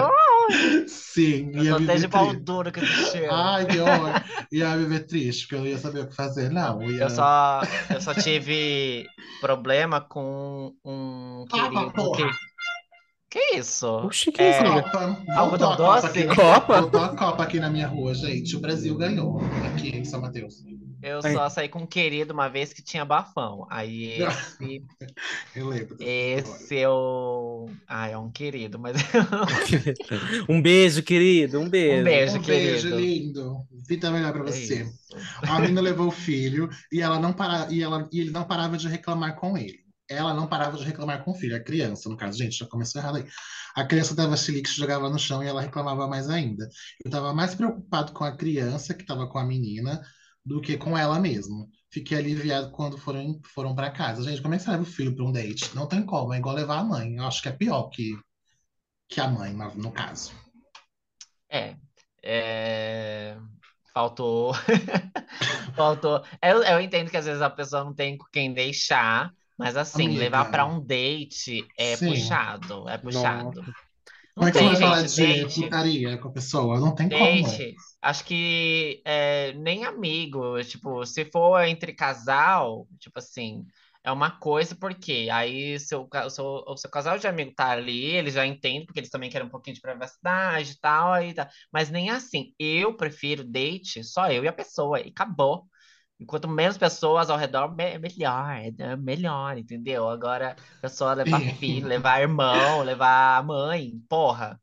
Sim, 0.87 1.51
Eu 1.53 1.63
ia 1.63 1.69
tô 1.71 1.75
até 1.83 1.85
viver 1.95 1.99
de 1.99 2.07
pau 2.07 2.27
triste. 2.29 2.43
duro 2.43 2.71
com 2.71 2.79
esse 2.79 3.11
cheiro. 3.11 3.33
Ai, 3.33 3.65
que 3.65 3.79
horror. 3.79 4.23
Ia 4.51 4.77
viver 4.77 4.99
triste, 5.05 5.41
porque 5.43 5.55
eu 5.55 5.59
não 5.59 5.67
ia 5.67 5.77
saber 5.77 5.99
o 6.01 6.07
que 6.07 6.15
fazer. 6.15 6.49
Não, 6.51 6.81
eu 6.81 6.91
ia. 6.91 7.03
Eu 7.03 7.09
só, 7.09 7.61
eu 7.93 8.01
só 8.01 8.13
tive 8.13 9.05
problema 9.41 10.01
com 10.01 10.73
um 10.83 11.45
Tapa, 11.49 11.69
querido 11.69 11.91
porra. 11.93 12.17
que... 12.31 12.49
Que 13.31 13.57
isso? 13.57 13.85
Oxi, 13.87 14.31
que 14.31 14.41
É, 14.41 14.49
isso? 14.51 14.63
Copa. 14.83 15.17
Algodão 15.35 15.71
a 15.73 15.75
doce? 15.75 16.07
aqui 16.07 16.23
na- 16.23 16.35
Copa? 16.35 16.81
Voltou 16.81 17.03
a 17.03 17.09
Copa 17.15 17.43
aqui 17.43 17.59
na 17.59 17.69
minha 17.69 17.87
rua, 17.87 18.11
gente. 18.15 18.55
O 18.55 18.59
Brasil 18.59 18.97
ganhou 18.97 19.39
aqui 19.71 19.89
em 19.95 20.03
São 20.03 20.19
Mateus. 20.19 20.55
Eu 21.01 21.21
só 21.23 21.49
saí 21.49 21.69
com 21.69 21.79
um 21.83 21.87
querido 21.87 22.33
uma 22.33 22.49
vez 22.49 22.73
que 22.73 22.81
tinha 22.83 23.05
bafão. 23.05 23.65
Aí 23.69 24.05
esse, 24.05 24.85
Eu 25.55 25.67
lembro. 25.67 25.97
esse 25.99 26.75
eu... 26.75 27.65
Ah, 27.87 28.07
é 28.09 28.17
um 28.17 28.31
querido, 28.31 28.79
mas... 28.79 28.97
Um 30.49 30.61
beijo, 30.61 31.03
querido, 31.03 31.59
um 31.59 31.69
beijo. 31.69 32.01
Um 32.01 32.03
beijo, 32.03 32.39
Um 32.39 32.43
beijo, 32.43 32.89
querido. 32.89 32.95
lindo. 32.95 33.67
Vida 33.87 34.11
melhor 34.11 34.33
pra 34.33 34.43
É 34.43 34.51
você. 34.51 34.83
isso. 34.85 34.99
A 35.45 35.59
menina 35.59 35.81
levou 35.81 36.07
o 36.07 36.11
filho 36.11 36.69
e 36.91 37.01
ela 37.01 37.19
não 37.19 37.33
para, 37.33 37.71
e 37.71 37.81
ela 37.81 38.07
e 38.11 38.19
ele 38.21 38.31
não 38.31 38.45
parava 38.45 38.77
de 38.77 38.87
reclamar 38.87 39.35
com 39.35 39.57
ele. 39.57 39.79
Ela 40.09 40.33
não 40.33 40.47
parava 40.47 40.77
de 40.77 40.83
reclamar 40.83 41.23
com 41.23 41.31
o 41.31 41.35
filho, 41.35 41.55
a 41.55 41.59
criança, 41.59 42.09
no 42.09 42.17
caso, 42.17 42.37
gente, 42.37 42.57
já 42.57 42.65
começou 42.67 42.99
errado 43.01 43.17
aí. 43.17 43.25
A 43.75 43.85
criança 43.85 44.15
dava 44.15 44.35
chilique, 44.35 44.69
jogava 44.71 45.09
no 45.09 45.19
chão 45.19 45.43
e 45.43 45.47
ela 45.47 45.61
reclamava 45.61 46.07
mais 46.07 46.29
ainda. 46.29 46.65
Eu 47.03 47.09
estava 47.09 47.33
mais 47.33 47.53
preocupado 47.55 48.11
com 48.13 48.23
a 48.23 48.35
criança 48.35 48.93
que 48.93 49.03
estava 49.03 49.27
com 49.27 49.37
a 49.37 49.45
menina 49.45 50.01
do 50.49 50.59
que 50.59 50.75
com 50.75 50.97
ela 50.97 51.19
mesmo. 51.19 51.69
Fiquei 51.91 52.17
aliviado 52.17 52.71
quando 52.71 52.97
foram 52.97 53.39
foram 53.53 53.75
para 53.75 53.91
casa. 53.91 54.23
Gente, 54.23 54.41
como 54.41 54.55
é 54.55 54.57
que 54.57 54.63
você 54.63 54.71
leva 54.71 54.81
o 54.81 54.85
filho 54.85 55.15
para 55.15 55.23
um 55.23 55.31
date? 55.31 55.75
Não 55.75 55.87
tem 55.87 56.03
como, 56.03 56.33
é 56.33 56.39
igual 56.39 56.55
levar 56.55 56.79
a 56.79 56.83
mãe. 56.83 57.15
Eu 57.15 57.25
acho 57.25 57.41
que 57.41 57.49
é 57.49 57.51
pior 57.51 57.83
que 57.89 58.17
que 59.07 59.21
a 59.21 59.27
mãe, 59.27 59.53
no 59.53 59.91
caso. 59.91 60.33
É, 61.47 61.75
é, 62.23 63.37
faltou, 63.93 64.53
faltou. 65.75 66.23
Eu, 66.43 66.63
eu 66.63 66.81
entendo 66.81 67.09
que 67.11 67.17
às 67.17 67.25
vezes 67.25 67.41
a 67.41 67.49
pessoa 67.49 67.83
não 67.83 67.93
tem 67.93 68.17
com 68.17 68.25
quem 68.31 68.51
deixar, 68.51 69.31
mas 69.57 69.77
assim, 69.77 70.05
Amiga. 70.05 70.19
levar 70.19 70.51
pra 70.51 70.65
um 70.65 70.79
date 70.79 71.67
é 71.77 71.95
Sim. 71.95 72.09
puxado, 72.09 72.89
é 72.89 72.97
puxado. 72.97 73.63
Como 74.39 74.47
é 74.47 74.51
que 74.53 74.57
você 74.57 74.63
tem, 74.63 74.69
vai 74.69 74.79
falar 74.79 75.01
gente, 75.05 75.15
de 75.15 75.43
date, 75.43 75.61
putaria 75.63 76.17
com 76.17 76.29
a 76.29 76.31
pessoa? 76.31 76.79
Não 76.79 76.95
tem 76.95 77.09
como. 77.09 77.43
date. 77.43 77.75
Acho 78.01 78.23
que 78.23 79.01
é, 79.03 79.51
nem 79.53 79.83
amigo, 79.83 80.63
tipo, 80.63 81.05
se 81.05 81.25
for 81.25 81.61
entre 81.63 81.93
casal, 81.93 82.87
tipo 82.97 83.19
assim, 83.19 83.65
é 84.01 84.09
uma 84.11 84.31
coisa, 84.39 84.75
porque 84.75 85.27
aí 85.29 85.77
seu, 85.77 86.07
o 86.09 86.29
seu, 86.29 86.45
o 86.45 86.77
seu 86.77 86.89
casal 86.89 87.19
de 87.19 87.27
amigo 87.27 87.53
tá 87.53 87.71
ali, 87.71 88.05
eles 88.05 88.35
já 88.35 88.45
entendem, 88.45 88.85
porque 88.85 89.01
eles 89.01 89.09
também 89.09 89.29
querem 89.29 89.47
um 89.47 89.51
pouquinho 89.51 89.75
de 89.75 89.81
privacidade 89.81 90.71
e 90.71 90.79
tal, 90.79 91.11
aí 91.11 91.33
tá. 91.33 91.49
Mas 91.73 91.89
nem 91.89 92.09
assim, 92.09 92.53
eu 92.57 92.95
prefiro 92.95 93.43
date, 93.43 94.01
só 94.05 94.31
eu 94.31 94.45
e 94.45 94.47
a 94.47 94.53
pessoa, 94.53 95.01
e 95.01 95.09
acabou. 95.09 95.65
E 96.19 96.25
quanto 96.25 96.47
menos 96.49 96.77
pessoas 96.77 97.29
ao 97.29 97.37
redor, 97.37 97.75
me- 97.75 97.97
melhor, 97.97 98.49
é 98.77 98.95
melhor, 98.97 99.57
entendeu? 99.57 100.09
Agora, 100.09 100.51
a 100.53 100.81
pessoa 100.81 101.13
levar 101.13 101.41
filho, 101.41 101.87
levar 101.87 102.21
irmão, 102.21 102.81
levar 102.81 103.43
mãe, 103.45 103.99
porra. 104.09 104.59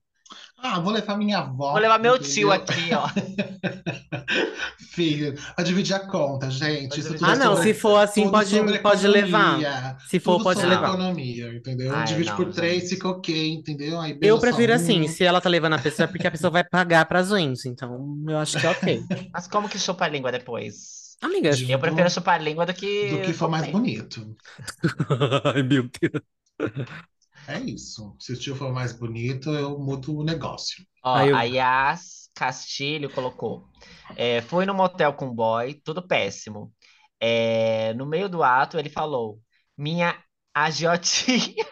Ah, 0.59 0.81
vou 0.81 0.93
levar 0.93 1.17
minha 1.17 1.39
avó. 1.39 1.73
Vou 1.73 1.81
levar 1.81 1.99
meu 1.99 2.19
tio 2.19 2.49
entendeu? 2.49 2.53
aqui, 2.53 2.91
ó. 2.95 3.07
Filho, 4.79 5.35
a 5.57 5.63
dividir 5.63 5.95
a 5.95 6.01
conta, 6.01 6.51
gente. 6.51 6.89
Vai 6.89 6.99
é 7.01 7.03
Ah, 7.23 7.37
não, 7.37 7.55
sobre- 7.55 7.63
se 7.63 7.75
for 7.75 7.99
assim, 7.99 8.31
pode, 8.31 8.57
pode 8.83 9.07
levar. 9.09 9.99
Se 10.07 10.19
for, 10.21 10.39
Tudo 10.39 10.45
pode 10.45 10.61
sobre 10.61 10.71
levar. 10.71 10.89
economia, 10.89 11.53
entendeu? 11.55 11.93
Ai, 11.93 12.05
Divide 12.05 12.29
não, 12.31 12.37
por 12.37 12.53
três, 12.53 12.85
gente. 12.85 12.91
fica 12.91 13.09
ok, 13.09 13.49
entendeu? 13.55 14.01
Aí 14.01 14.19
Eu 14.21 14.39
só 14.41 14.41
prefiro 14.41 14.73
assim, 14.73 15.07
se 15.09 15.25
ela 15.25 15.41
tá 15.41 15.49
levando 15.49 15.75
a 15.75 15.79
pessoa, 15.79 16.05
é 16.05 16.09
porque 16.09 16.27
a 16.27 16.31
pessoa 16.31 16.51
vai 16.51 16.65
pagar 16.65 17.05
pra 17.07 17.23
gente. 17.23 17.69
Então, 17.69 18.17
eu 18.29 18.39
acho 18.39 18.59
que 18.59 18.67
é 18.67 18.71
ok. 18.71 19.09
Mas 19.33 19.47
como 19.47 19.69
que 19.69 19.79
chupa 19.79 20.05
a 20.05 20.09
língua 20.09 20.33
depois? 20.33 20.96
Amiga, 21.23 21.57
De- 21.57 21.71
Eu 21.73 21.79
prefiro 21.79 22.11
chupar 22.11 22.37
a 22.41 22.43
língua 22.43 22.67
do 22.67 22.75
que. 22.75 23.09
Do 23.11 23.21
que 23.21 23.33
for 23.33 23.49
mais 23.51 23.67
bonito. 23.69 24.37
ai 25.45 25.63
meu 25.63 25.85
Deus. 26.01 26.23
É 27.47 27.59
isso. 27.61 28.17
Se 28.19 28.33
o 28.33 28.39
tio 28.39 28.57
for 28.57 28.73
mais 28.73 28.93
bonito, 28.93 29.51
eu 29.55 29.79
mudo 29.79 30.17
o 30.19 30.25
negócio. 30.25 30.85
Ó, 31.03 31.15
Aí 31.17 31.29
eu- 31.31 31.37
a 31.37 31.43
Yas 31.45 32.31
Castilho 32.35 33.11
colocou. 33.11 33.69
É, 34.17 34.43
fui 34.43 34.67
no 34.67 34.75
motel 34.75 35.13
com 35.15 35.27
um 35.27 35.35
boy, 35.35 35.75
tudo 35.85 36.07
péssimo. 36.07 36.73
É, 37.21 37.95
no 37.95 38.05
meio 38.07 38.29
do 38.29 38.43
ato, 38.43 38.79
ele 38.79 38.91
falou: 38.91 39.41
Minha 39.77 40.23
agiotinha. 40.55 41.65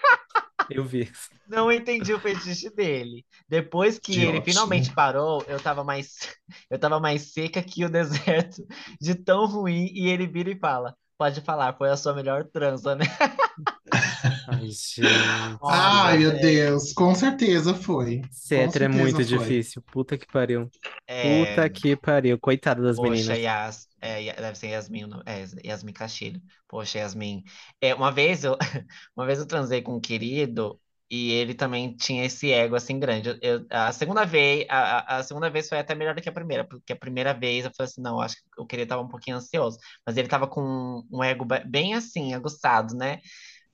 Eu 0.68 0.84
vi. 0.84 1.10
Não 1.46 1.70
entendi 1.70 2.12
o 2.12 2.20
fetiche 2.20 2.70
dele. 2.70 3.24
Depois 3.48 3.98
que 3.98 4.12
ele 4.18 4.38
Agiotinha. 4.38 4.42
finalmente 4.42 4.90
parou, 4.92 5.44
eu 5.46 5.60
tava 5.60 5.84
mais, 5.84 6.16
eu 6.70 6.78
tava 6.78 6.98
mais 7.00 7.32
seca 7.32 7.62
que 7.62 7.84
o 7.84 7.90
deserto, 7.90 8.66
de 9.00 9.14
tão 9.14 9.46
ruim. 9.46 9.90
E 9.92 10.08
ele 10.08 10.26
vira 10.26 10.50
e 10.50 10.58
fala: 10.58 10.96
Pode 11.18 11.40
falar, 11.42 11.76
foi 11.76 11.90
a 11.90 11.96
sua 11.96 12.14
melhor 12.14 12.44
transa, 12.44 12.94
né? 12.94 13.04
Ai, 14.48 14.70
gente. 14.70 15.60
Ai, 15.62 16.18
meu. 16.18 16.32
Deus, 16.40 16.92
com 16.92 17.14
certeza 17.14 17.74
foi. 17.74 18.22
Hétero 18.50 18.84
é 18.84 18.88
muito 18.88 19.16
foi. 19.16 19.24
difícil. 19.24 19.82
Puta 19.82 20.16
que 20.18 20.26
pariu. 20.26 20.70
É, 21.06 21.44
Puta 21.44 21.68
que 21.70 21.96
pariu. 21.96 22.38
Coitada 22.38 22.82
das 22.82 22.96
Poxa, 22.96 23.10
meninas. 23.10 23.38
Yas, 23.38 23.88
é, 24.00 24.32
deve 24.40 24.58
ser 24.58 24.68
Yasmin, 24.68 25.10
é, 25.26 25.44
Yasmin 25.68 25.92
Castilho. 25.92 26.40
Poxa, 26.68 26.98
Yasmin. 26.98 27.44
É, 27.80 27.94
uma 27.94 28.10
vez 28.10 28.44
eu, 28.44 28.56
uma 29.16 29.26
vez 29.26 29.38
eu 29.38 29.46
transei 29.46 29.82
com 29.82 29.96
um 29.96 30.00
querido 30.00 30.80
e 31.10 31.32
ele 31.32 31.54
também 31.54 31.94
tinha 31.96 32.24
esse 32.24 32.50
ego 32.52 32.74
assim 32.76 32.98
grande. 32.98 33.28
Eu- 33.30 33.38
eu- 33.42 33.66
a 33.70 33.92
segunda 33.92 34.24
vez, 34.24 34.66
a, 34.68 35.18
a- 35.18 35.22
segunda 35.22 35.50
vez 35.50 35.68
foi 35.68 35.78
até 35.78 35.94
melhor 35.94 36.14
do 36.14 36.22
que 36.22 36.28
a 36.28 36.32
primeira, 36.32 36.64
porque 36.66 36.92
a 36.92 36.96
primeira 36.96 37.32
vez 37.34 37.64
eu 37.64 37.70
falei 37.76 37.90
assim, 37.90 38.00
não, 38.02 38.20
acho 38.20 38.36
que 38.36 38.42
o 38.58 38.66
querido 38.66 38.88
tava 38.88 39.02
um 39.02 39.08
pouquinho 39.08 39.36
ansioso, 39.36 39.78
mas 40.06 40.16
ele 40.16 40.28
tava 40.28 40.46
com 40.48 41.02
um 41.12 41.22
ego 41.22 41.44
be- 41.44 41.64
bem 41.66 41.94
assim, 41.94 42.34
aguçado, 42.34 42.94
né? 42.96 43.20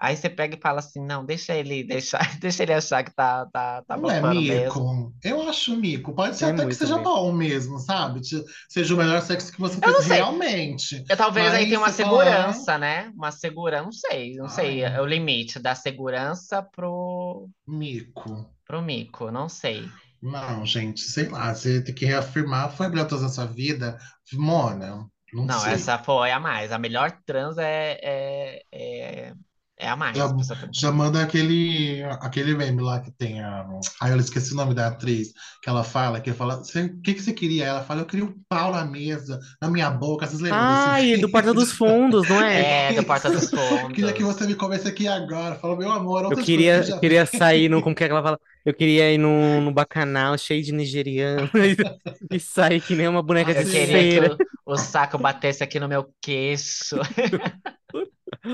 Aí 0.01 0.17
você 0.17 0.31
pega 0.31 0.57
e 0.57 0.61
fala 0.61 0.79
assim, 0.79 1.05
não, 1.05 1.25
deixa 1.27 1.55
ele, 1.55 1.85
deixa, 1.85 2.19
deixa 2.41 2.63
ele 2.63 2.73
achar 2.73 3.05
que 3.05 3.15
tá, 3.15 3.45
tá, 3.53 3.83
tá 3.87 3.97
Não 3.99 4.11
é 4.11 4.19
bafando 4.21 4.41
mesmo. 4.41 4.65
mico. 4.65 5.15
Eu 5.23 5.47
acho 5.49 5.77
mico. 5.77 6.15
Pode 6.15 6.37
ser 6.37 6.47
É 6.47 6.51
até 6.53 6.65
que 6.67 6.75
seja 6.75 6.97
mico. 6.97 7.11
bom 7.11 7.31
mesmo, 7.33 7.79
sabe? 7.79 8.21
Seja 8.69 8.95
o 8.95 8.97
melhor 8.97 9.21
sexo 9.21 9.53
que 9.53 9.61
você 9.61 9.77
Eu 9.77 9.89
não 9.89 9.95
fez 9.97 10.07
sei. 10.07 10.17
realmente. 10.17 11.05
Eu, 11.09 11.17
talvez 11.17 11.53
aí 11.53 11.67
tenha 11.67 11.79
uma 11.79 11.91
falar- 11.93 12.09
segurança, 12.09 12.79
né? 12.79 13.13
Uma 13.15 13.31
segurança, 13.31 13.85
não 13.85 13.93
sei, 13.93 14.35
não 14.37 14.49
sei, 14.49 14.85
Ai. 14.85 14.95
é 14.97 15.01
o 15.03 15.07
limite 15.07 15.59
da 15.59 15.75
segurança 15.75 16.63
pro, 16.63 17.49
Mico. 17.69 18.49
pro 18.65 18.81
mico, 18.81 19.31
não 19.31 19.49
sei. 19.49 19.87
Não, 20.23 20.65
gente, 20.67 21.01
sei 21.01 21.29
lá, 21.29 21.55
você 21.55 21.83
tem 21.83 21.95
que 21.95 22.05
reafirmar, 22.07 22.71
foi 22.75 22.87
a 22.87 22.89
melhor 22.89 23.07
da 23.09 23.29
sua 23.29 23.47
vida. 23.47 23.99
Mona, 24.33 25.07
Não, 25.33 25.45
Não, 25.47 25.61
sei. 25.61 25.73
essa 25.75 25.99
foi 25.99 26.31
a 26.31 26.41
mais. 26.41 26.73
A 26.73 26.79
melhor 26.79 27.11
trans 27.27 27.57
é, 27.59 27.99
é, 28.03 28.63
é, 28.73 29.33
é 29.81 29.89
a 29.89 29.97
mais. 29.97 30.17
Já, 30.17 30.29
já 30.73 30.93
manda 30.93 31.23
aquele, 31.23 32.03
aquele 32.21 32.55
meme 32.55 32.83
lá 32.83 33.01
que 33.01 33.11
tem 33.11 33.41
a. 33.41 33.67
Ai, 34.01 34.13
eu 34.13 34.19
esqueci 34.19 34.53
o 34.53 34.57
nome 34.57 34.75
da 34.75 34.89
atriz, 34.89 35.33
que 35.63 35.69
ela 35.69 35.83
fala, 35.85 36.21
que 36.21 36.33
fala, 36.33 36.57
"Você- 36.57 36.83
o 36.83 37.01
que 37.01 37.15
que 37.15 37.23
você 37.23 37.33
queria? 37.33 37.65
Ela 37.67 37.83
fala, 37.83 38.01
eu 38.03 38.07
queria 38.07 38.25
um 38.25 38.35
pau 38.49 38.73
na 38.73 38.85
mesa, 38.85 39.39
na 39.61 39.69
minha 39.71 39.91
boca. 39.91 40.27
Vocês 40.27 40.41
lembram 40.41 40.61
desse 40.67 40.89
Ai, 40.89 41.03
vídeo? 41.07 41.21
do 41.23 41.31
Porta 41.31 41.55
dos 41.55 41.73
Fundos, 41.73 42.29
não 42.29 42.41
é? 42.43 42.61
É, 42.91 42.93
do 42.93 43.05
Porta 43.05 43.31
dos 43.31 43.49
Fundos. 43.51 43.93
Queria 43.95 44.13
que 44.13 44.23
você 44.23 44.47
me 44.47 44.55
comesse 44.55 44.89
aqui 44.89 45.07
agora. 45.09 45.55
Fala, 45.57 45.77
meu 45.77 45.91
amor, 45.91 46.25
Eu 46.25 46.37
queria, 46.37 46.83
já 46.83 46.99
queria 46.99 47.27
sair 47.27 47.69
no, 47.69 47.83
como 47.83 47.95
que 47.95 48.05
é 48.05 48.07
que 48.07 48.13
ela 48.13 48.23
fala? 48.23 48.39
Eu 48.65 48.75
queria 48.75 49.11
ir 49.13 49.19
no, 49.19 49.61
no 49.63 49.73
bacanal 49.73 50.37
cheio 50.37 50.63
de 50.63 50.73
nigeriano 50.73 51.49
e, 52.31 52.37
e 52.37 52.41
sair 52.41 52.81
que 52.81 52.95
nem 52.95 53.09
uma 53.09 53.23
boneca 53.23 53.53
Ah, 53.53 53.55
de 53.55 53.61
Eu 53.61 53.73
queria 53.73 54.37
que 54.37 54.43
o, 54.67 54.73
o 54.75 54.77
saco 54.77 55.19
batesse 55.19 55.63
aqui 55.65 55.81
no 55.81 55.89
meu 55.89 56.13
queixo. 56.21 56.97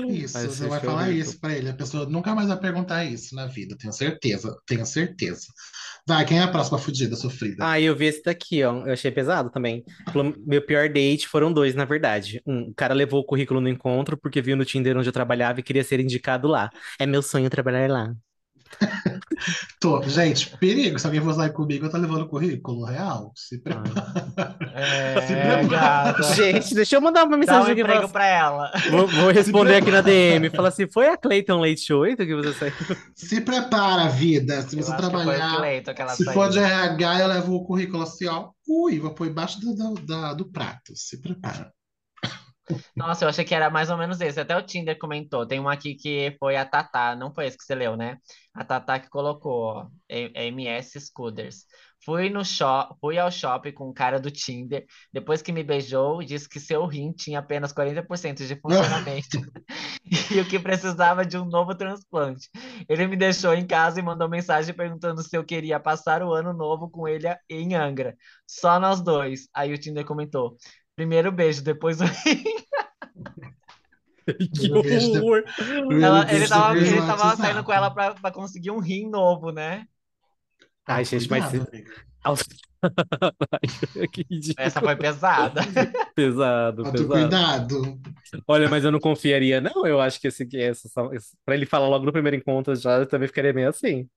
Isso, 0.09 0.33
Vai 0.33 0.47
você 0.47 0.67
vai 0.67 0.79
falar 0.81 1.11
isso 1.11 1.39
pra 1.39 1.55
ele. 1.55 1.69
A 1.69 1.73
pessoa 1.73 2.05
nunca 2.05 2.35
mais 2.35 2.47
vai 2.49 2.59
perguntar 2.59 3.05
isso 3.05 3.33
na 3.35 3.45
vida, 3.47 3.75
tenho 3.77 3.93
certeza, 3.93 4.55
tenho 4.65 4.85
certeza. 4.85 5.47
Vai, 6.07 6.25
quem 6.25 6.39
é 6.39 6.43
a 6.43 6.47
próxima 6.47 6.77
fudida, 6.77 7.15
sofrida? 7.15 7.57
Ah, 7.65 7.79
eu 7.79 7.95
vi 7.95 8.05
esse 8.05 8.23
daqui, 8.23 8.63
ó. 8.63 8.85
Eu 8.85 8.93
achei 8.93 9.11
pesado 9.11 9.49
também. 9.49 9.83
Meu 10.45 10.61
pior 10.61 10.89
date 10.89 11.27
foram 11.27 11.51
dois, 11.51 11.75
na 11.75 11.85
verdade. 11.85 12.41
Um, 12.45 12.69
o 12.69 12.73
cara 12.73 12.93
levou 12.93 13.21
o 13.21 13.25
currículo 13.25 13.59
no 13.59 13.69
encontro 13.69 14.17
porque 14.17 14.41
viu 14.41 14.55
no 14.55 14.65
Tinder 14.65 14.97
onde 14.97 15.09
eu 15.09 15.13
trabalhava 15.13 15.59
e 15.59 15.63
queria 15.63 15.83
ser 15.83 15.99
indicado 15.99 16.47
lá. 16.47 16.69
É 16.99 17.05
meu 17.05 17.21
sonho 17.21 17.49
trabalhar 17.49 17.89
lá. 17.89 18.13
Tô, 19.79 20.01
gente, 20.03 20.57
perigo. 20.57 20.97
Se 20.97 21.05
alguém 21.05 21.21
for 21.21 21.33
sair 21.33 21.51
comigo, 21.53 21.85
eu 21.85 21.91
tô 21.91 21.97
levando 21.97 22.21
o 22.23 22.27
currículo 22.27 22.85
real. 22.85 23.31
Se 23.35 23.59
prepara. 23.59 23.91
Ai. 24.73 25.21
Se 25.27 25.33
É, 25.33 25.57
prepara. 25.59 26.23
Gente, 26.33 26.73
deixa 26.75 26.95
eu 26.95 27.01
mandar 27.01 27.23
uma 27.25 27.29
Dá 27.31 27.35
um 27.35 27.39
mensagem 27.39 27.71
aqui. 27.73 28.07
pra 28.11 28.25
ela. 28.25 28.71
Vou, 28.89 29.07
vou 29.07 29.31
responder 29.31 29.75
aqui 29.75 29.91
na. 29.91 30.01
DM. 30.01 30.49
Fala 30.49 30.69
assim: 30.69 30.87
foi 30.87 31.07
a 31.07 31.17
Clayton 31.17 31.59
Leite 31.59 31.93
8 31.93 32.25
que 32.25 32.35
você 32.35 32.53
saiu? 32.53 32.73
Se 33.15 33.41
prepara, 33.41 34.09
vida. 34.09 34.61
Se 34.63 34.77
Eu 34.77 34.83
você 34.83 34.95
trabalhar, 34.97 35.57
Cleiton 35.57 35.93
que 35.93 36.01
ela 36.01 36.15
se 36.15 36.23
saiu. 36.23 36.33
for 36.33 36.49
de 36.49 36.59
RH, 36.59 37.19
eu 37.21 37.27
levo 37.27 37.53
o 37.55 37.63
currículo 37.65 38.03
assim, 38.03 38.25
ó. 38.27 38.49
Ui, 38.67 38.99
vou 38.99 39.11
pôr 39.13 39.27
embaixo 39.27 39.59
do, 39.61 39.73
do, 39.75 39.93
da- 40.05 40.33
do 40.33 40.51
prato. 40.51 40.93
Se 40.95 41.21
prepara. 41.21 41.71
Nossa, 42.95 43.23
eu 43.25 43.29
achei 43.29 43.45
que 43.45 43.55
era 43.55 43.69
mais 43.69 43.89
ou 43.89 43.97
menos 43.97 44.19
esse. 44.19 44.39
Até 44.39 44.55
o 44.57 44.61
Tinder 44.61 44.97
comentou. 44.97 45.45
Tem 45.45 45.59
um 45.59 45.69
aqui 45.69 45.95
que 45.95 46.35
foi 46.39 46.55
a 46.57 46.65
Tatá, 46.65 47.15
não 47.15 47.33
foi 47.33 47.47
esse 47.47 47.57
que 47.57 47.63
você 47.63 47.75
leu, 47.75 47.95
né? 47.95 48.17
A 48.53 48.63
Tatá 48.65 48.99
que 48.99 49.09
colocou, 49.09 49.63
ó, 49.63 49.87
MS 50.09 50.99
Scooters. 50.99 51.65
Fui 52.03 52.29
no 52.29 52.43
shop, 52.45 52.95
fui 53.01 53.17
ao 53.17 53.31
shopping 53.31 53.71
com 53.71 53.89
o 53.89 53.93
cara 53.93 54.19
do 54.19 54.29
Tinder. 54.29 54.85
Depois 55.11 55.41
que 55.41 55.51
me 55.51 55.63
beijou, 55.63 56.23
disse 56.23 56.47
que 56.47 56.59
seu 56.59 56.85
rim 56.85 57.11
tinha 57.11 57.39
apenas 57.39 57.73
40% 57.73 58.45
de 58.45 58.55
funcionamento 58.55 59.39
e 60.31 60.39
o 60.39 60.47
que 60.47 60.59
precisava 60.59 61.25
de 61.25 61.37
um 61.37 61.45
novo 61.45 61.75
transplante. 61.75 62.49
Ele 62.87 63.07
me 63.07 63.15
deixou 63.17 63.53
em 63.53 63.65
casa 63.65 63.99
e 63.99 64.03
mandou 64.03 64.29
mensagem 64.29 64.73
perguntando 64.75 65.21
se 65.23 65.35
eu 65.35 65.43
queria 65.43 65.79
passar 65.79 66.21
o 66.21 66.33
ano 66.33 66.53
novo 66.53 66.89
com 66.89 67.07
ele 67.07 67.27
em 67.49 67.75
Angra. 67.75 68.15
Só 68.45 68.79
nós 68.79 69.01
dois. 69.01 69.49
Aí 69.53 69.73
o 69.73 69.77
Tinder 69.77 70.05
comentou: 70.05 70.55
primeiro 70.95 71.31
beijo, 71.31 71.63
depois 71.63 71.99
o 71.99 72.05
Que 74.53 74.71
horror! 74.71 75.43
Ela- 76.01 76.33
ele 76.33 76.47
tava, 76.47 76.77
ele 76.77 76.97
tava 76.97 77.35
saindo 77.35 77.63
com 77.63 77.71
ela 77.71 77.89
pra, 77.89 78.13
pra 78.13 78.31
conseguir 78.31 78.71
um 78.71 78.79
rim 78.79 79.09
novo, 79.09 79.51
né? 79.51 79.85
Ai, 80.85 81.05
gente, 81.05 81.29
mas. 81.29 81.45
Essa 84.57 84.81
foi 84.81 84.95
pesada. 84.95 85.61
Pesado, 86.15 86.83
Toma 86.83 86.91
pesado. 86.91 87.09
cuidado. 87.11 87.99
Olha, 88.47 88.69
mas 88.69 88.83
eu 88.83 88.91
não 88.91 88.99
confiaria, 88.99 89.61
não. 89.61 89.85
Eu 89.85 90.01
acho 90.01 90.19
que 90.19 90.27
esse, 90.27 90.47
essa, 90.57 90.89
esse- 91.13 91.37
pra 91.45 91.55
ele 91.55 91.65
falar 91.65 91.87
logo 91.87 92.05
no 92.05 92.11
primeiro 92.11 92.35
encontro 92.37 92.75
já, 92.75 92.97
eu 92.97 93.05
também 93.05 93.27
ficaria 93.27 93.53
meio 93.53 93.69
assim. 93.69 94.09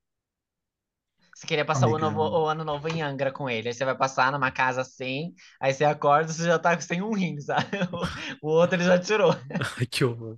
Você 1.40 1.46
queria 1.46 1.64
passar 1.64 1.88
o, 1.88 1.96
novo, 1.98 2.20
o 2.20 2.46
ano 2.46 2.62
novo 2.64 2.87
em 2.87 3.00
Angra 3.00 3.33
com 3.33 3.48
ele. 3.48 3.68
Aí 3.68 3.72
você 3.74 3.83
vai 3.83 3.96
passar 3.96 4.31
numa 4.31 4.50
casa 4.50 4.83
assim, 4.83 5.33
aí 5.59 5.72
você 5.72 5.87
acorda 5.87 6.31
e 6.31 6.35
você 6.35 6.44
já 6.44 6.59
tá 6.59 6.79
sem 6.79 7.00
um 7.00 7.14
rim, 7.14 7.40
sabe? 7.40 7.66
O, 8.42 8.44
o 8.46 8.50
outro 8.50 8.76
ele 8.76 8.85
já 8.85 8.98
tirou. 8.98 9.33
Ai, 9.79 9.87
que 9.87 10.05
horror. 10.05 10.37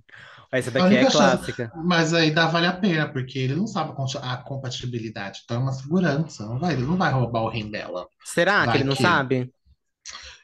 Essa 0.49 0.71
daqui 0.71 0.95
é 0.95 1.01
chance- 1.03 1.17
clássica. 1.17 1.71
Mas 1.83 2.13
aí 2.13 2.31
dá 2.31 2.47
vale 2.47 2.67
a 2.67 2.71
pena, 2.73 3.11
porque 3.11 3.37
ele 3.37 3.53
não 3.53 3.67
sabe 3.67 3.91
a 4.21 4.37
compatibilidade. 4.37 5.41
Então 5.43 5.57
é 5.57 5.59
uma 5.59 5.73
segurança. 5.73 6.45
Não 6.45 6.57
vai, 6.57 6.71
ele 6.73 6.83
não 6.83 6.95
vai 6.95 7.11
roubar 7.11 7.41
o 7.41 7.49
rim 7.49 7.69
dela. 7.69 8.07
Será 8.23 8.61
que 8.61 8.67
Vai 8.67 8.77
ele 8.77 8.83
não 8.85 8.95
que- 8.95 9.01
sabe? 9.03 9.51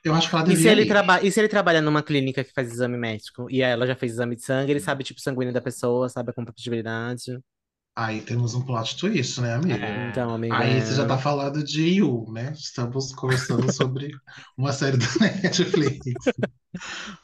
Eu 0.03 0.13
acho 0.13 0.29
que 0.29 0.35
ela 0.35 0.51
E 0.51 0.55
se 0.57 0.67
ele 0.67 0.85
traba... 0.85 1.21
e 1.21 1.31
se 1.31 1.39
ele 1.39 1.47
trabalha 1.47 1.81
numa 1.81 2.03
clínica 2.03 2.43
que 2.43 2.51
faz 2.53 2.69
exame 2.71 2.97
médico 2.97 3.47
e 3.49 3.61
ela 3.61 3.87
já 3.87 3.95
fez 3.95 4.13
exame 4.13 4.35
de 4.35 4.43
sangue, 4.43 4.71
ele 4.71 4.79
sabe 4.79 5.01
o 5.03 5.05
tipo 5.05 5.21
sanguíneo 5.21 5.53
da 5.53 5.61
pessoa, 5.61 6.09
sabe 6.09 6.31
a 6.31 6.33
compatibilidade. 6.33 7.39
Aí 7.99 8.21
temos 8.21 8.55
um 8.55 8.61
plot 8.61 8.95
twist, 8.95 9.41
né, 9.41 9.55
amiga? 9.55 9.85
É. 9.85 10.09
Então, 10.09 10.33
amiga. 10.33 10.57
Aí 10.57 10.79
você 10.79 10.95
já 10.95 11.05
tá 11.05 11.17
falando 11.17 11.61
de 11.61 11.95
You, 11.95 12.31
né? 12.31 12.53
Estamos 12.53 13.11
conversando 13.11 13.69
sobre 13.75 14.11
uma 14.57 14.71
série 14.71 14.95
da 14.95 15.05
Netflix. 15.43 15.99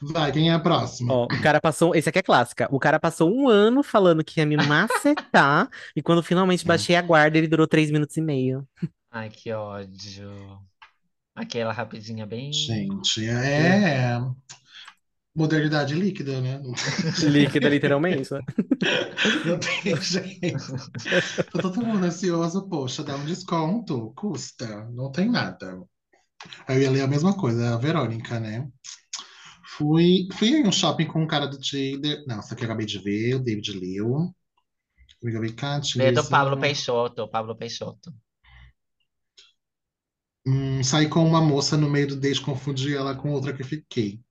Vai, 0.02 0.34
quem 0.34 0.50
é 0.50 0.54
a 0.54 0.60
próxima? 0.60 1.14
Ó, 1.14 1.24
o 1.24 1.42
cara 1.42 1.62
passou. 1.62 1.96
Esse 1.96 2.10
aqui 2.10 2.20
é 2.20 2.22
clássica. 2.22 2.68
O 2.70 2.78
cara 2.78 3.00
passou 3.00 3.34
um 3.34 3.48
ano 3.48 3.84
falando 3.84 4.22
que 4.22 4.42
ia 4.42 4.46
me 4.46 4.58
macetar, 4.58 5.70
e 5.96 6.02
quando 6.02 6.22
finalmente 6.22 6.66
baixei 6.66 6.98
a 6.98 7.02
guarda, 7.02 7.38
ele 7.38 7.48
durou 7.48 7.66
três 7.66 7.90
minutos 7.90 8.18
e 8.18 8.22
meio. 8.22 8.68
Ai, 9.10 9.30
que 9.30 9.54
ódio. 9.54 10.60
Aquela 11.34 11.72
rapidinha 11.72 12.26
bem. 12.26 12.52
Gente, 12.52 13.26
é 13.26 14.20
modernidade 15.36 15.93
líquida, 15.93 16.39
né? 16.39 16.62
Líquida, 17.30 17.67
literalmente. 17.67 18.34
né? 18.34 18.39
Não 19.45 19.60
tem 19.60 20.02
jeito. 20.02 20.76
Tá 21.52 21.62
todo 21.62 21.86
mundo 21.86 22.06
ansioso, 22.06 22.67
poxa, 22.69 23.04
dá 23.04 23.15
um 23.15 23.26
desconto, 23.26 24.13
custa, 24.15 24.86
não 24.91 25.12
tem 25.12 25.30
nada. 25.30 25.78
Eu 26.69 26.82
ia 26.82 26.91
ler 26.91 27.02
a 27.02 27.08
mesma 27.08 27.36
coisa, 27.36 27.74
a 27.74 27.78
Verônica, 27.78 28.39
né? 28.39 28.67
Fui, 29.78 30.28
fui 30.34 30.50
em 30.50 30.67
um 30.67 30.71
shopping 30.71 31.08
com 31.08 31.21
um 31.24 31.28
cara 31.28 31.48
do 31.48 31.60
Tinder. 31.60 32.24
Não, 32.26 32.39
essa 32.39 32.54
aqui 32.54 32.63
eu 32.63 32.67
acabei 32.67 32.86
de 32.86 33.00
ver, 33.00 33.36
o 33.36 33.39
David 33.39 33.78
leu. 33.78 34.34
Amiga, 35.21 35.39
vem 35.41 35.54
cá, 35.54 35.76
Lê 35.76 35.80
do 35.80 35.86
Tinder. 35.86 36.30
Pablo 36.30 36.58
Peixoto, 36.58 37.28
Pablo 37.28 37.56
Peixoto. 37.58 38.13
Hum, 40.48 40.84
saí 40.84 41.10
com 41.10 41.26
uma 41.26 41.41
moça 41.41 41.76
no 41.76 41.89
meio 41.89 42.08
do 42.08 42.15
date, 42.15 42.39
confundi 42.39 42.95
ela 42.95 43.15
com 43.15 43.32
outra 43.32 43.52
que 43.52 43.63
fiquei. 43.63 44.21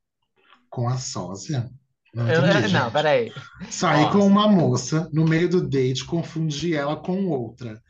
Com 0.75 0.89
a 0.89 0.99
sósia? 0.99 1.71
Não 2.13 2.29
Eu- 2.29 2.47
entendi, 2.47 2.73
não, 2.73 2.91
peraí. 2.91 3.33
Saí 3.71 4.05
Ó. 4.05 4.11
com 4.13 4.27
uma 4.27 4.49
moça 4.49 5.09
no 5.13 5.25
meio 5.25 5.49
do 5.49 5.69
date, 5.69 6.05
confundi 6.05 6.75
ela 6.75 6.97
com 6.97 7.27
outra. 7.29 7.81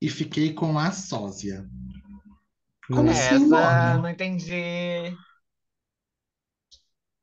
E 0.00 0.08
fiquei 0.10 0.52
com 0.54 0.78
a 0.78 0.92
sósia. 0.92 1.68
Como 2.88 3.10
assim, 3.10 3.20
Essa 3.36 3.38
mano? 3.38 4.02
não 4.02 4.08
entendi. 4.08 5.14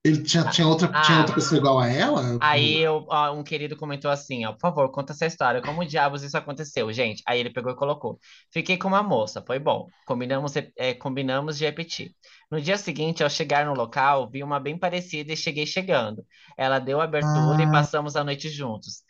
Ele 0.06 0.22
tinha, 0.22 0.44
tinha 0.52 0.68
outra, 0.68 0.88
Ah. 0.94 1.02
tinha 1.02 1.18
outra 1.18 1.34
pessoa 1.34 1.58
igual 1.58 1.80
a 1.80 1.88
ela? 1.90 2.38
Aí 2.40 2.78
eu- 2.78 3.06
ó, 3.10 3.34
um 3.34 3.44
querido 3.44 3.76
comentou 3.76 4.12
assim, 4.12 4.46
ó, 4.46 4.52
por 4.54 4.60
favor, 4.62 4.92
conta 4.92 5.14
essa 5.14 5.26
história, 5.26 5.64
como 5.64 5.84
diabos 5.84 6.22
isso 6.22 6.38
aconteceu, 6.38 6.94
gente? 6.94 7.24
Aí 7.28 7.40
ele 7.40 7.50
pegou 7.50 7.72
e 7.72 7.76
colocou, 7.76 8.20
fiquei 8.54 8.78
com 8.78 8.88
uma 8.88 9.02
moça, 9.02 9.44
foi 9.48 9.58
bom, 9.58 9.88
combinamos, 10.06 10.54
é, 10.78 10.94
combinamos 10.94 11.58
de 11.58 11.66
repetir. 11.66 12.12
No 12.52 12.62
dia 12.62 12.78
seguinte, 12.78 13.24
ao 13.24 13.30
chegar 13.32 13.66
no 13.66 13.74
local, 13.74 14.30
vi 14.30 14.44
uma 14.44 14.60
bem 14.60 14.78
parecida 14.78 15.34
e 15.34 15.38
cheguei 15.38 15.66
chegando. 15.66 16.24
Ela 16.56 16.78
deu 16.78 17.02
abertura 17.02 17.64
e 17.64 17.66
Ah. 17.66 17.72
passamos 17.72 18.16
a 18.16 18.24
noite 18.24 18.48
juntos. 18.48 19.02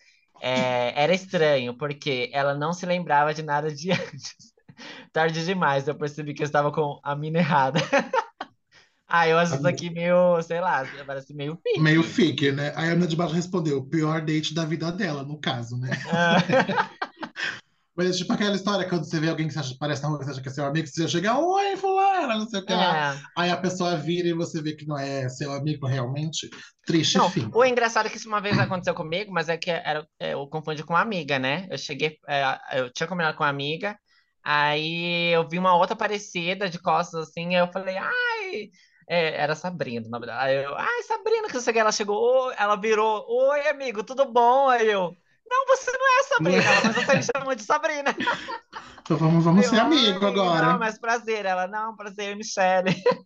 É, 0.42 0.94
era 0.96 1.14
estranho, 1.14 1.78
porque 1.78 2.30
ela 2.32 2.54
não 2.54 2.72
se 2.72 2.86
lembrava 2.86 3.34
de 3.34 3.44
nada 3.44 3.70
de 3.70 3.90
antes. 3.92 4.34
Tarde 5.12 5.44
demais, 5.46 5.90
eu 5.90 5.96
percebi 5.96 6.34
que 6.34 6.42
eu 6.42 6.46
estava 6.46 6.72
com 6.72 7.00
a 7.04 7.16
mina 7.18 7.40
errada. 7.40 7.80
Ah, 9.08 9.28
eu 9.28 9.38
acho 9.38 9.56
isso 9.56 9.68
aqui 9.68 9.90
meio, 9.90 10.42
sei 10.42 10.60
lá, 10.60 10.84
parece 11.06 11.34
meio 11.34 11.56
pique. 11.58 11.80
Meio 11.80 12.02
fique, 12.04 12.52
né? 12.52 12.74
Aí 12.76 12.88
a 12.88 12.90
menina 12.90 13.08
de 13.08 13.16
baixo 13.16 13.36
respondeu, 13.36 13.86
pior 13.86 14.22
date 14.22 14.54
da 14.54 14.66
vida 14.66 14.92
dela, 14.92 15.24
no 15.24 15.40
caso, 15.40 15.78
né? 15.78 15.92
Ah. 16.12 16.38
Mas 17.96 18.18
tipo 18.18 18.34
aquela 18.34 18.56
história, 18.56 18.88
quando 18.90 19.06
você 19.06 19.20
vê 19.22 19.30
alguém 19.30 19.48
que 19.48 19.54
você 19.54 19.60
acha- 19.60 19.76
parece 19.80 20.04
na 20.04 20.10
rua, 20.10 20.20
que 20.20 20.26
você 20.26 20.32
acha 20.32 20.42
que 20.42 20.50
é 20.50 20.52
seu 20.52 20.66
amigo, 20.66 20.86
você 20.86 21.08
chega, 21.08 21.38
oi, 21.40 21.78
fulana, 21.78 22.36
não 22.36 22.46
sei 22.46 22.60
o 22.60 22.66
que 22.66 22.74
lá. 22.74 23.14
É. 23.16 23.20
Aí 23.38 23.50
a 23.50 23.56
pessoa 23.56 23.96
vira 23.96 24.28
e 24.28 24.34
você 24.34 24.62
vê 24.62 24.74
que 24.76 24.86
não 24.86 24.98
é 24.98 25.30
seu 25.30 25.54
amigo 25.54 25.88
realmente. 25.88 26.50
Triste 26.86 27.18
Não, 27.18 27.30
fim. 27.30 27.50
o 27.54 27.64
engraçado 27.64 28.08
é 28.08 28.10
que 28.10 28.18
isso 28.18 28.28
uma 28.28 28.42
vez 28.42 28.60
aconteceu 28.60 28.94
comigo, 28.94 29.32
mas 29.32 29.48
é 29.48 29.56
que 29.56 29.72
era, 29.72 30.06
é, 30.20 30.34
eu 30.34 30.46
confundi 30.48 30.84
com 30.84 30.94
uma 30.94 31.02
amiga, 31.02 31.40
né? 31.40 31.68
Eu 31.72 31.78
cheguei, 31.78 32.18
é, 32.28 32.44
eu 32.74 32.92
tinha 32.92 33.08
combinado 33.08 33.38
com 33.38 33.44
uma 33.44 33.50
amiga, 33.50 33.98
aí 34.44 35.34
eu 35.34 35.48
vi 35.48 35.58
uma 35.58 35.76
outra 35.76 35.96
parecida 35.96 36.70
de 36.70 36.78
costas 36.80 37.30
assim, 37.30 37.56
aí 37.56 37.62
eu 37.62 37.72
falei, 37.72 37.96
ai, 37.98 38.70
é, 39.08 39.36
era 39.42 39.56
Sabrina, 39.56 40.08
o 40.08 40.10
nome 40.10 40.26
dela. 40.26 40.42
Aí 40.44 40.64
eu, 40.64 40.76
ai, 40.76 41.04
Sabrina, 41.04 41.48
que 41.48 41.54
não 41.56 41.62
sei 41.62 41.72
o 41.72 41.74
que, 41.74 41.80
ela 41.80 41.92
chegou, 41.92 42.52
ela 42.54 42.76
virou, 42.76 43.26
oi, 43.30 43.68
amigo, 43.70 44.04
tudo 44.04 44.26
bom? 44.32 44.70
Aí 44.70 44.88
eu, 44.88 45.16
não, 45.50 45.66
você 45.68 45.92
não 45.92 46.18
é 46.18 46.20
a 46.22 46.24
Sabrina, 46.24 46.70
ela, 46.70 46.82
mas 46.82 46.96
você 46.96 47.16
me 47.16 47.24
chamou 47.36 47.56
de 47.56 47.64
Sabrina. 47.64 48.16
Então 49.02 49.18
vamos, 49.18 49.44
vamos 49.44 49.66
Eu, 49.66 49.70
ser 49.70 49.80
"Ai, 49.80 49.82
amigos 49.82 50.24
agora. 50.24 50.74
Não, 50.74 50.80
mas 50.80 50.98
prazer. 51.00 51.46
Ela, 51.46 51.68
não, 51.68 51.96
prazer, 51.96 52.36
Michelle. 52.36 52.92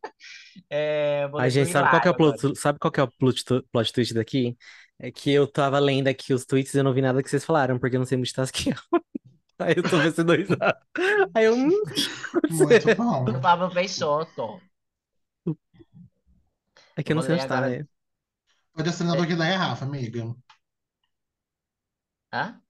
É, 0.70 1.28
Ai, 1.36 1.50
gente, 1.50 1.70
sabe 1.72 1.89
qual 1.89 2.02
que 2.02 2.08
é 2.08 2.13
plot, 2.13 2.56
sabe 2.56 2.80
qual 2.80 2.92
que 2.92 3.00
é 3.00 3.04
o 3.04 3.08
plot, 3.12 3.44
plot 3.72 3.94
twist 3.94 4.13
daqui? 4.13 4.58
É 5.00 5.12
que 5.12 5.32
eu 5.32 5.48
tava 5.50 5.80
lendo 5.80 6.08
aqui 6.10 6.34
os 6.34 6.46
tweets 6.46 6.74
e 6.74 6.80
eu 6.80 6.84
não 6.84 6.94
vi 6.94 7.02
nada 7.02 7.24
que 7.24 7.30
vocês 7.30 7.46
falaram, 7.46 7.80
porque 7.80 7.96
eu 7.96 8.00
não 8.00 8.06
sei 8.06 8.18
multitasking. 8.18 8.72
Aí 9.60 9.76
eu 9.78 9.84
tô 9.84 9.98
vendo 10.00 10.24
dois 10.26 10.50
lados. 10.50 10.82
Aí 11.36 11.46
eu. 11.46 11.56
hum, 11.56 11.72
Muito 12.50 12.94
bom. 12.94 13.39
Pablo 13.42 13.72
Peixoto. 13.72 14.62
É 17.00 17.04
que 17.04 17.12
eu 17.12 17.16
não 17.16 17.22
Vou 17.22 17.28
sei 17.28 17.36
ler 17.36 17.36
onde 17.36 17.48
tá, 17.48 17.62
agora. 17.62 17.68
né? 17.68 17.86
Pode 18.74 18.90
assinar 18.90 19.16
do 19.18 19.28
que 19.28 19.36
da 19.36 19.46
Rafa, 19.58 19.86
amiga. 19.86 20.36
Hã? 22.32 22.62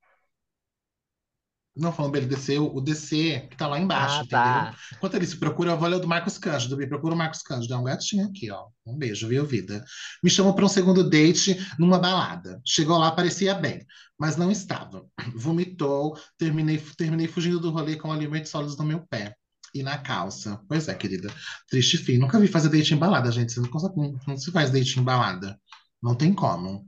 Não 1.76 1.94
falando 1.94 2.12
pra 2.12 2.20
ele 2.22 2.28
descer 2.30 2.60
o 2.60 2.82
DC, 2.82 3.48
que 3.50 3.56
tá 3.56 3.66
lá 3.66 3.80
embaixo, 3.80 4.22
Ah, 4.22 4.26
entendeu? 4.26 4.68
tá. 4.68 4.76
Enquanto 4.92 5.14
ele 5.16 5.26
se 5.26 5.38
procura, 5.38 5.72
eu 5.72 5.78
vou 5.78 5.88
ler 5.88 5.96
o 5.96 6.00
do 6.00 6.08
Marcos 6.10 6.38
Cândido. 6.38 6.76
Me 6.76 6.86
procura 6.88 7.14
o 7.16 7.18
Marcos 7.18 7.42
Cândido. 7.42 7.74
É 7.74 7.78
um 7.78 7.84
gatinho 7.86 8.26
aqui, 8.28 8.52
ó. 8.52 8.68
Um 8.86 8.98
beijo, 8.98 9.28
viu, 9.30 9.46
vida? 9.46 9.86
Me 10.22 10.30
chamou 10.30 10.54
para 10.54 10.66
um 10.66 10.68
segundo 10.68 11.10
date 11.10 11.56
numa 11.80 11.98
balada. 11.98 12.60
Chegou 12.66 12.98
lá, 12.98 13.12
parecia 13.12 13.54
bem, 13.56 13.86
mas 14.20 14.36
não 14.36 14.52
estava. 14.52 15.06
Vomitou, 15.36 16.18
terminei, 16.38 16.78
terminei 16.98 17.28
fugindo 17.28 17.60
do 17.62 17.70
rolê 17.72 17.96
com 17.96 18.12
alimentos 18.12 18.52
sólidos 18.52 18.78
no 18.78 18.84
meu 18.84 19.06
pé. 19.08 19.34
E 19.74 19.84
na 19.84 19.98
calça. 19.98 20.60
Pois 20.68 20.88
é, 20.88 20.96
querida. 20.96 21.30
Triste 21.70 21.98
fim. 21.98 22.18
Nunca 22.18 22.40
vi 22.40 22.48
fazer 22.48 22.70
date 22.70 22.94
em 22.94 22.98
balada, 22.98 23.32
gente. 23.32 23.52
Você 23.54 23.60
não, 23.62 23.70
consegue, 23.70 23.96
não, 23.98 24.20
não 24.28 24.38
se 24.38 24.52
faz 24.52 24.72
date 24.72 25.00
em 25.00 25.04
balada. 25.04 25.60
Não 26.02 26.16
tem 26.16 26.34
como. 26.34 26.88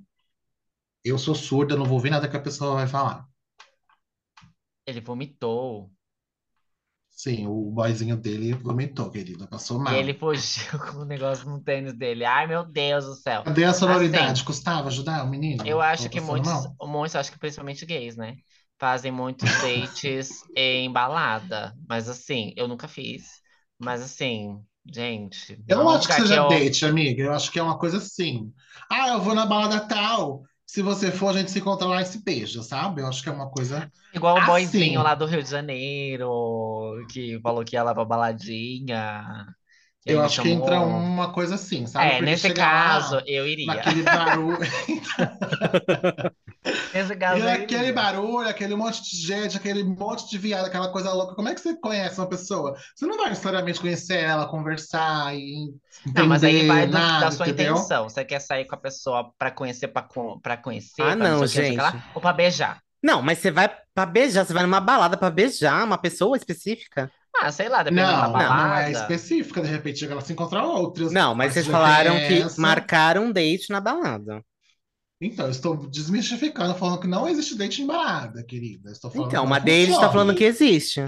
Eu 1.03 1.17
sou 1.19 1.35
surda, 1.35 1.75
não 1.75 1.85
vou 1.85 1.99
ver 1.99 2.09
nada 2.09 2.27
que 2.27 2.35
a 2.35 2.41
pessoa 2.41 2.73
vai 2.73 2.87
falar. 2.87 3.27
Ele 4.85 5.01
vomitou. 5.01 5.91
Sim, 7.11 7.45
o 7.47 7.71
boyzinho 7.71 8.17
dele 8.17 8.53
vomitou, 8.53 9.09
querida. 9.11 9.47
Passou 9.47 9.79
E 9.85 9.93
mal. 9.93 9.93
ele 9.93 10.13
fugiu 10.13 10.79
com 10.79 10.99
o 10.99 11.05
negócio 11.05 11.47
no 11.49 11.61
tênis 11.63 11.93
dele. 11.93 12.25
Ai, 12.25 12.47
meu 12.47 12.63
Deus 12.65 13.05
do 13.05 13.15
céu. 13.15 13.43
Cadê 13.43 13.63
a 13.65 13.73
sororidade? 13.73 14.41
Assim, 14.41 14.45
Custava 14.45 14.87
ajudar 14.87 15.23
o 15.23 15.29
menino? 15.29 15.63
Eu 15.63 15.81
acho 15.81 16.09
que 16.09 16.19
muitos, 16.19 16.51
mal? 16.53 16.75
muitos, 16.81 17.15
acho 17.15 17.31
que 17.31 17.39
principalmente 17.39 17.85
gays, 17.85 18.15
né? 18.17 18.37
Fazem 18.81 19.11
muitos 19.13 19.57
dates 19.57 20.43
em 20.55 20.91
balada. 20.91 21.75
Mas 21.89 22.09
assim, 22.09 22.53
eu 22.57 22.67
nunca 22.67 22.89
fiz. 22.89 23.41
Mas 23.79 24.01
assim, 24.03 24.65
gente, 24.93 25.63
Eu 25.67 25.77
não 25.77 25.89
acho 25.89 26.07
que 26.07 26.13
lugar 26.13 26.23
que 26.25 26.33
seja 26.33 26.37
eu. 26.37 26.47
date, 26.47 26.85
amiga. 26.85 27.23
Eu 27.23 27.33
acho 27.33 27.51
que 27.51 27.59
é 27.59 27.63
uma 27.63 27.77
coisa 27.79 27.97
assim. 27.97 28.53
Ah, 28.89 29.09
eu 29.09 29.21
vou 29.21 29.33
na 29.35 29.45
balada 29.45 29.87
tal. 29.87 30.43
Se 30.65 30.81
você 30.81 31.11
for, 31.11 31.29
a 31.29 31.33
gente 31.33 31.51
se 31.51 31.59
encontra 31.59 31.87
lá 31.87 32.01
e 32.01 32.05
se 32.05 32.23
beija, 32.23 32.61
sabe? 32.63 33.01
Eu 33.01 33.07
acho 33.07 33.21
que 33.23 33.29
é 33.29 33.31
uma 33.31 33.49
coisa 33.49 33.89
Igual 34.13 34.37
o 34.39 34.41
assim. 34.41 34.97
lá 35.03 35.15
do 35.15 35.25
Rio 35.25 35.41
de 35.43 35.49
Janeiro, 35.49 37.05
que 37.09 37.39
falou 37.41 37.63
que 37.63 37.75
ia 37.75 37.83
lá 37.83 37.93
pra 37.93 38.03
baladinha. 38.05 39.55
Eu 40.05 40.21
acho 40.21 40.41
que 40.41 40.49
entra 40.49 40.75
chamou. 40.75 40.87
uma 40.87 41.31
coisa 41.33 41.55
assim, 41.55 41.85
sabe? 41.87 42.13
É, 42.13 42.19
Porque 42.19 42.25
nesse 42.25 42.49
caso, 42.53 43.15
lá, 43.15 43.23
eu 43.25 43.47
iria. 43.47 43.67
naquele 43.67 44.03
barulho, 44.03 44.57
Nesse 46.93 47.15
caso, 47.15 47.45
e 47.45 47.47
eu 47.47 47.49
aquele 47.49 47.89
iria. 47.89 47.93
barulho, 47.93 48.47
aquele 48.49 48.75
monte 48.75 49.01
de 49.03 49.17
gente, 49.17 49.57
aquele 49.57 49.83
monte 49.83 50.29
de 50.29 50.37
viado, 50.37 50.65
aquela 50.65 50.89
coisa 50.91 51.11
louca. 51.13 51.35
Como 51.35 51.47
é 51.49 51.53
que 51.55 51.61
você 51.61 51.75
conhece 51.79 52.19
uma 52.19 52.27
pessoa? 52.27 52.75
Você 52.95 53.05
não 53.05 53.17
vai 53.17 53.29
necessariamente 53.29 53.79
conhecer 53.79 54.17
ela, 54.19 54.47
conversar 54.47 55.33
e 55.35 55.73
Não, 56.15 56.27
mas 56.27 56.43
aí 56.43 56.67
vai 56.67 56.85
do- 56.87 56.91
da 56.93 56.99
nada, 56.99 57.31
sua 57.31 57.47
entendeu? 57.47 57.73
intenção. 57.73 58.03
Você 58.09 58.25
quer 58.25 58.39
sair 58.39 58.65
com 58.65 58.75
a 58.75 58.77
pessoa 58.77 59.31
pra 59.37 59.51
conhecer, 59.51 59.87
pra, 59.87 60.01
con- 60.03 60.39
pra 60.39 60.57
conhecer, 60.57 61.01
Ah, 61.01 61.15
pra 61.15 61.29
não 61.29 61.45
gente. 61.47 61.77
lá, 61.77 62.11
ou 62.13 62.21
pra 62.21 62.33
beijar? 62.33 62.81
Não, 63.03 63.21
mas 63.21 63.39
você 63.39 63.49
vai 63.51 63.69
pra 63.93 64.05
beijar, 64.05 64.45
você 64.45 64.53
vai 64.53 64.63
numa 64.63 64.79
balada 64.81 65.17
pra 65.17 65.29
beijar 65.31 65.83
uma 65.85 65.97
pessoa 65.97 66.37
específica? 66.37 67.11
Ah, 67.41 67.51
sei 67.51 67.67
lá, 67.69 67.83
dependendo 67.83 68.19
da 68.19 68.27
Não, 68.27 68.49
não 68.49 68.75
é 68.75 68.89
balada. 68.89 68.91
específica, 68.91 69.61
de 69.61 69.67
repente 69.67 70.05
ela 70.05 70.21
se 70.21 70.31
encontra 70.33 70.63
outras, 70.63 71.11
Não, 71.11 71.35
mas 71.35 71.53
mas 71.53 71.53
vocês 71.53 71.67
falaram 71.67 72.19
que 72.21 72.49
conhece. 72.49 72.57
marcaram 72.57 73.25
um 73.25 73.31
date 73.31 73.69
na 73.71 73.79
balada. 73.81 74.43
Então, 75.21 75.45
eu 75.45 75.51
estou 75.51 75.77
desmistificando, 75.87 76.75
falando 76.75 76.99
que 77.01 77.07
não 77.07 77.27
existe 77.29 77.55
date 77.55 77.81
em 77.81 77.85
balada, 77.87 78.43
querida. 78.43 78.91
Estou 78.91 79.11
falando 79.11 79.35
Então, 79.35 79.45
que 79.45 79.47
não 79.47 79.55
mas 79.55 79.63
deles 79.63 79.97
tá 79.97 80.09
funciona. 80.09 80.11
falando 80.11 80.35
que 80.35 80.43
existe. 80.43 81.01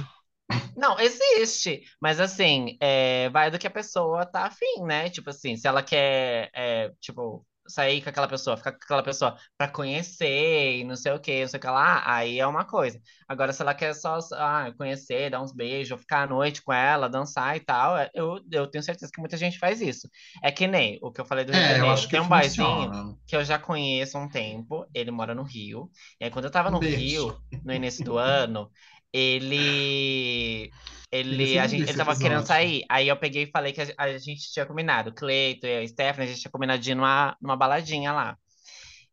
Não, 0.75 0.99
existe. 0.99 1.83
Mas 2.01 2.19
assim, 2.19 2.77
é, 2.79 3.29
vai 3.29 3.51
do 3.51 3.59
que 3.59 3.67
a 3.67 3.71
pessoa 3.71 4.25
tá 4.25 4.45
afim, 4.47 4.83
né? 4.85 5.09
Tipo 5.09 5.29
assim, 5.29 5.55
se 5.55 5.67
ela 5.67 5.83
quer, 5.83 6.49
é, 6.53 6.89
tipo, 6.99 7.45
sair 7.67 8.01
com 8.01 8.09
aquela 8.09 8.27
pessoa, 8.27 8.57
ficar 8.57 8.71
com 8.71 8.83
aquela 8.83 9.03
pessoa 9.03 9.37
pra 9.57 9.67
conhecer 9.67 10.77
e 10.79 10.83
não 10.83 10.95
sei 10.95 11.11
o 11.13 11.19
que, 11.19 11.41
não 11.41 11.47
sei 11.47 11.57
o 11.57 11.61
que 11.61 11.67
lá, 11.67 12.03
aí 12.05 12.39
é 12.39 12.45
uma 12.47 12.65
coisa. 12.65 12.99
Agora, 13.27 13.53
se 13.53 13.61
ela 13.61 13.73
quer 13.73 13.93
só 13.93 14.19
ah, 14.33 14.71
conhecer, 14.77 15.29
dar 15.29 15.41
uns 15.41 15.53
beijos, 15.53 15.99
ficar 15.99 16.23
à 16.23 16.27
noite 16.27 16.61
com 16.61 16.73
ela, 16.73 17.09
dançar 17.09 17.55
e 17.55 17.59
tal, 17.59 17.97
é, 17.97 18.09
eu, 18.13 18.39
eu 18.51 18.67
tenho 18.67 18.83
certeza 18.83 19.11
que 19.13 19.21
muita 19.21 19.37
gente 19.37 19.57
faz 19.59 19.81
isso. 19.81 20.09
É 20.43 20.51
que 20.51 20.67
nem 20.67 20.99
o 21.01 21.11
que 21.11 21.21
eu 21.21 21.25
falei 21.25 21.45
do 21.45 21.51
Rio 21.51 21.61
de 21.61 21.67
É, 21.67 21.71
eu 21.71 21.77
Janeiro. 21.77 22.07
Tem 22.09 22.19
um 22.19 22.29
funciona. 22.29 23.17
que 23.27 23.35
eu 23.35 23.43
já 23.43 23.57
conheço 23.57 24.17
há 24.17 24.21
um 24.21 24.29
tempo, 24.29 24.85
ele 24.93 25.11
mora 25.11 25.33
no 25.33 25.43
Rio. 25.43 25.89
E 26.19 26.25
aí, 26.25 26.31
quando 26.31 26.45
eu 26.45 26.51
tava 26.51 26.69
no 26.69 26.79
beijo. 26.79 26.97
Rio, 26.97 27.41
no 27.63 27.73
início 27.73 28.03
do 28.03 28.17
ano, 28.19 28.69
ele. 29.11 30.71
Ele, 31.13 31.59
a 31.59 31.67
gente, 31.67 31.87
ele 31.87 31.97
tava 31.97 32.15
querendo 32.17 32.41
episódio. 32.41 32.47
sair. 32.47 32.83
Aí 32.89 33.07
eu 33.07 33.17
peguei 33.17 33.43
e 33.43 33.51
falei 33.51 33.71
que 33.73 33.81
a, 33.81 33.87
a 33.97 34.17
gente 34.17 34.51
tinha 34.51 34.65
combinado. 34.65 35.11
O 35.11 35.13
Cleito 35.13 35.67
e 35.67 35.77
a 35.83 35.87
Stephanie, 35.87 36.27
a 36.27 36.31
gente 36.31 36.41
tinha 36.41 36.51
combinado 36.51 36.81
de 36.81 36.91
ir 36.91 36.95
numa, 36.95 37.37
numa 37.41 37.55
baladinha 37.57 38.11
lá. 38.11 38.37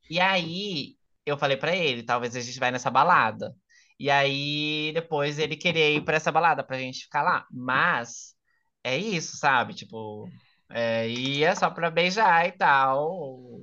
E 0.08 0.18
aí 0.20 0.96
eu 1.26 1.38
falei 1.38 1.56
pra 1.56 1.74
ele, 1.76 2.02
talvez 2.02 2.34
a 2.36 2.40
gente 2.40 2.58
vai 2.58 2.70
nessa 2.70 2.90
balada. 2.90 3.54
E 3.98 4.10
aí 4.10 4.92
depois 4.94 5.38
ele 5.38 5.56
queria 5.56 5.90
ir 5.90 6.04
pra 6.04 6.16
essa 6.16 6.32
balada 6.32 6.64
pra 6.64 6.78
gente 6.78 7.04
ficar 7.04 7.22
lá. 7.22 7.46
Mas 7.52 8.34
é 8.82 8.96
isso, 8.96 9.36
sabe? 9.36 9.74
Tipo, 9.74 10.28
é, 10.70 11.08
ia 11.08 11.54
só 11.54 11.68
pra 11.70 11.90
beijar 11.90 12.46
e 12.48 12.52
tal. 12.52 13.60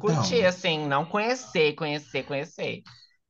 Curtir, 0.00 0.36
Então, 0.36 0.48
assim, 0.48 0.86
não 0.86 1.04
conhecer, 1.04 1.74
conhecer, 1.74 2.22
conhecer. 2.24 2.82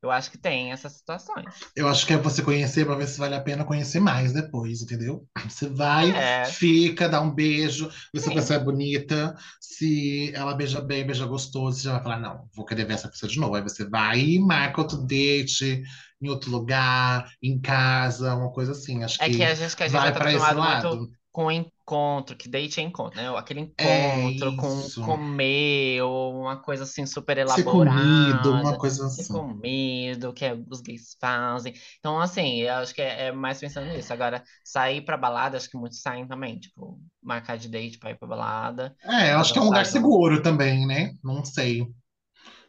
Eu 0.05 0.11
acho 0.13 0.31
que 0.31 0.39
tem 0.39 0.73
essas 0.73 0.93
situações. 0.95 1.69
eu 1.77 1.89
acho 1.89 2.07
que 2.07 2.13
é 2.13 2.17
você 2.17 2.43
conhecer 2.43 2.85
para 2.87 2.95
ver 2.97 3.07
se 3.07 3.19
vale 3.19 3.35
a 3.35 3.41
pena 3.41 3.65
conhecer 3.65 4.01
mais 4.01 4.33
depois, 4.33 4.83
entendeu? 4.83 5.27
Você 5.49 5.69
vai, 5.69 6.13
É, 6.13 6.45
fica, 6.45 7.09
dá 7.09 7.21
um 7.21 7.31
beijo, 7.35 7.91
vê 8.13 8.21
se 8.21 8.29
a 8.29 8.33
pessoa 8.33 8.59
é 8.59 8.63
bonita, 8.65 9.35
se 9.61 10.33
ela 10.35 10.55
beija 10.55 10.81
bem, 10.81 11.07
beija 11.07 11.27
gostoso, 11.27 11.79
você 11.79 11.85
já 11.85 11.93
vai 11.95 12.03
falar, 12.03 12.21
não, 12.21 12.49
vou 12.55 12.65
querer 12.65 12.85
ver 12.87 12.95
essa 12.95 13.09
pessoa 13.09 13.31
de 13.31 13.39
novo. 13.41 13.55
Aí 13.55 13.63
você 13.63 13.85
vai 13.89 14.21
e 14.21 14.39
marca 14.41 14.81
outro 14.81 14.99
date 15.07 15.83
em 16.21 16.29
outro 16.29 16.51
lugar, 16.51 17.31
em 17.43 17.61
casa, 17.61 18.35
uma 18.35 18.51
coisa 18.53 18.73
assim. 18.73 19.03
Acho 19.05 19.19
É 19.19 19.29
que 19.29 19.31
que 19.31 19.43
a 19.45 19.55
gente, 19.55 19.77
que 19.77 19.83
a 19.83 19.89
gente 19.89 20.03
vai 20.03 20.13
tá 20.13 20.13
para 20.13 20.33
esse 20.33 20.53
acostumado 20.53 20.63
muito 20.63 20.87
lado. 20.93 21.11
com 21.33 21.51
encontro, 21.85 22.37
que 22.37 22.49
date 22.49 22.81
é 22.81 22.83
encontro, 22.83 23.17
né? 23.21 23.29
Aquele 23.37 23.61
É 23.79 24.23
encontro 24.23 24.55
com 24.57 24.91
isso. 24.91 25.01
comer, 25.01 26.03
ou 26.03 26.41
uma 26.43 26.61
coisa 26.63 26.85
assim 26.85 27.07
super 27.07 27.39
Ser 27.43 27.65
comido, 27.65 28.55
uma 28.55 28.77
elaborada, 28.77 28.77
coisa 28.77 29.07
ser 29.09 29.25
assim. 29.25 29.27
comido, 29.27 30.33
que 30.33 30.45
é- 30.45 30.55
os 30.71 30.81
gays 30.81 31.17
fazem. 31.21 31.75
Então, 31.99 32.21
assim, 32.21 32.61
eu 32.63 32.75
acho 32.75 32.95
que 32.95 33.03
é, 33.03 33.27
é 33.29 33.33
mais 33.33 33.61
pensando 33.61 33.89
nisso. 33.89 34.13
Agora, 34.13 34.43
sair 34.65 35.03
pra 35.05 35.17
balada, 35.17 35.57
acho 35.57 35.69
que 35.71 35.77
muitos 35.79 36.01
saem 36.01 36.27
também, 36.27 36.59
tipo, 36.59 37.01
marcar 37.23 37.57
de 37.59 37.69
date 37.69 37.99
pra 37.99 38.11
ir 38.11 38.19
pra 38.19 38.29
balada, 38.29 38.97
É, 39.03 39.33
acho 39.33 39.53
que 39.53 39.59
é 39.59 39.63
um 39.63 39.67
lugar 39.67 39.87
seguro 39.87 40.43
também, 40.43 40.87
né? 40.87 41.13
Não 41.23 41.45
sei. 41.45 41.83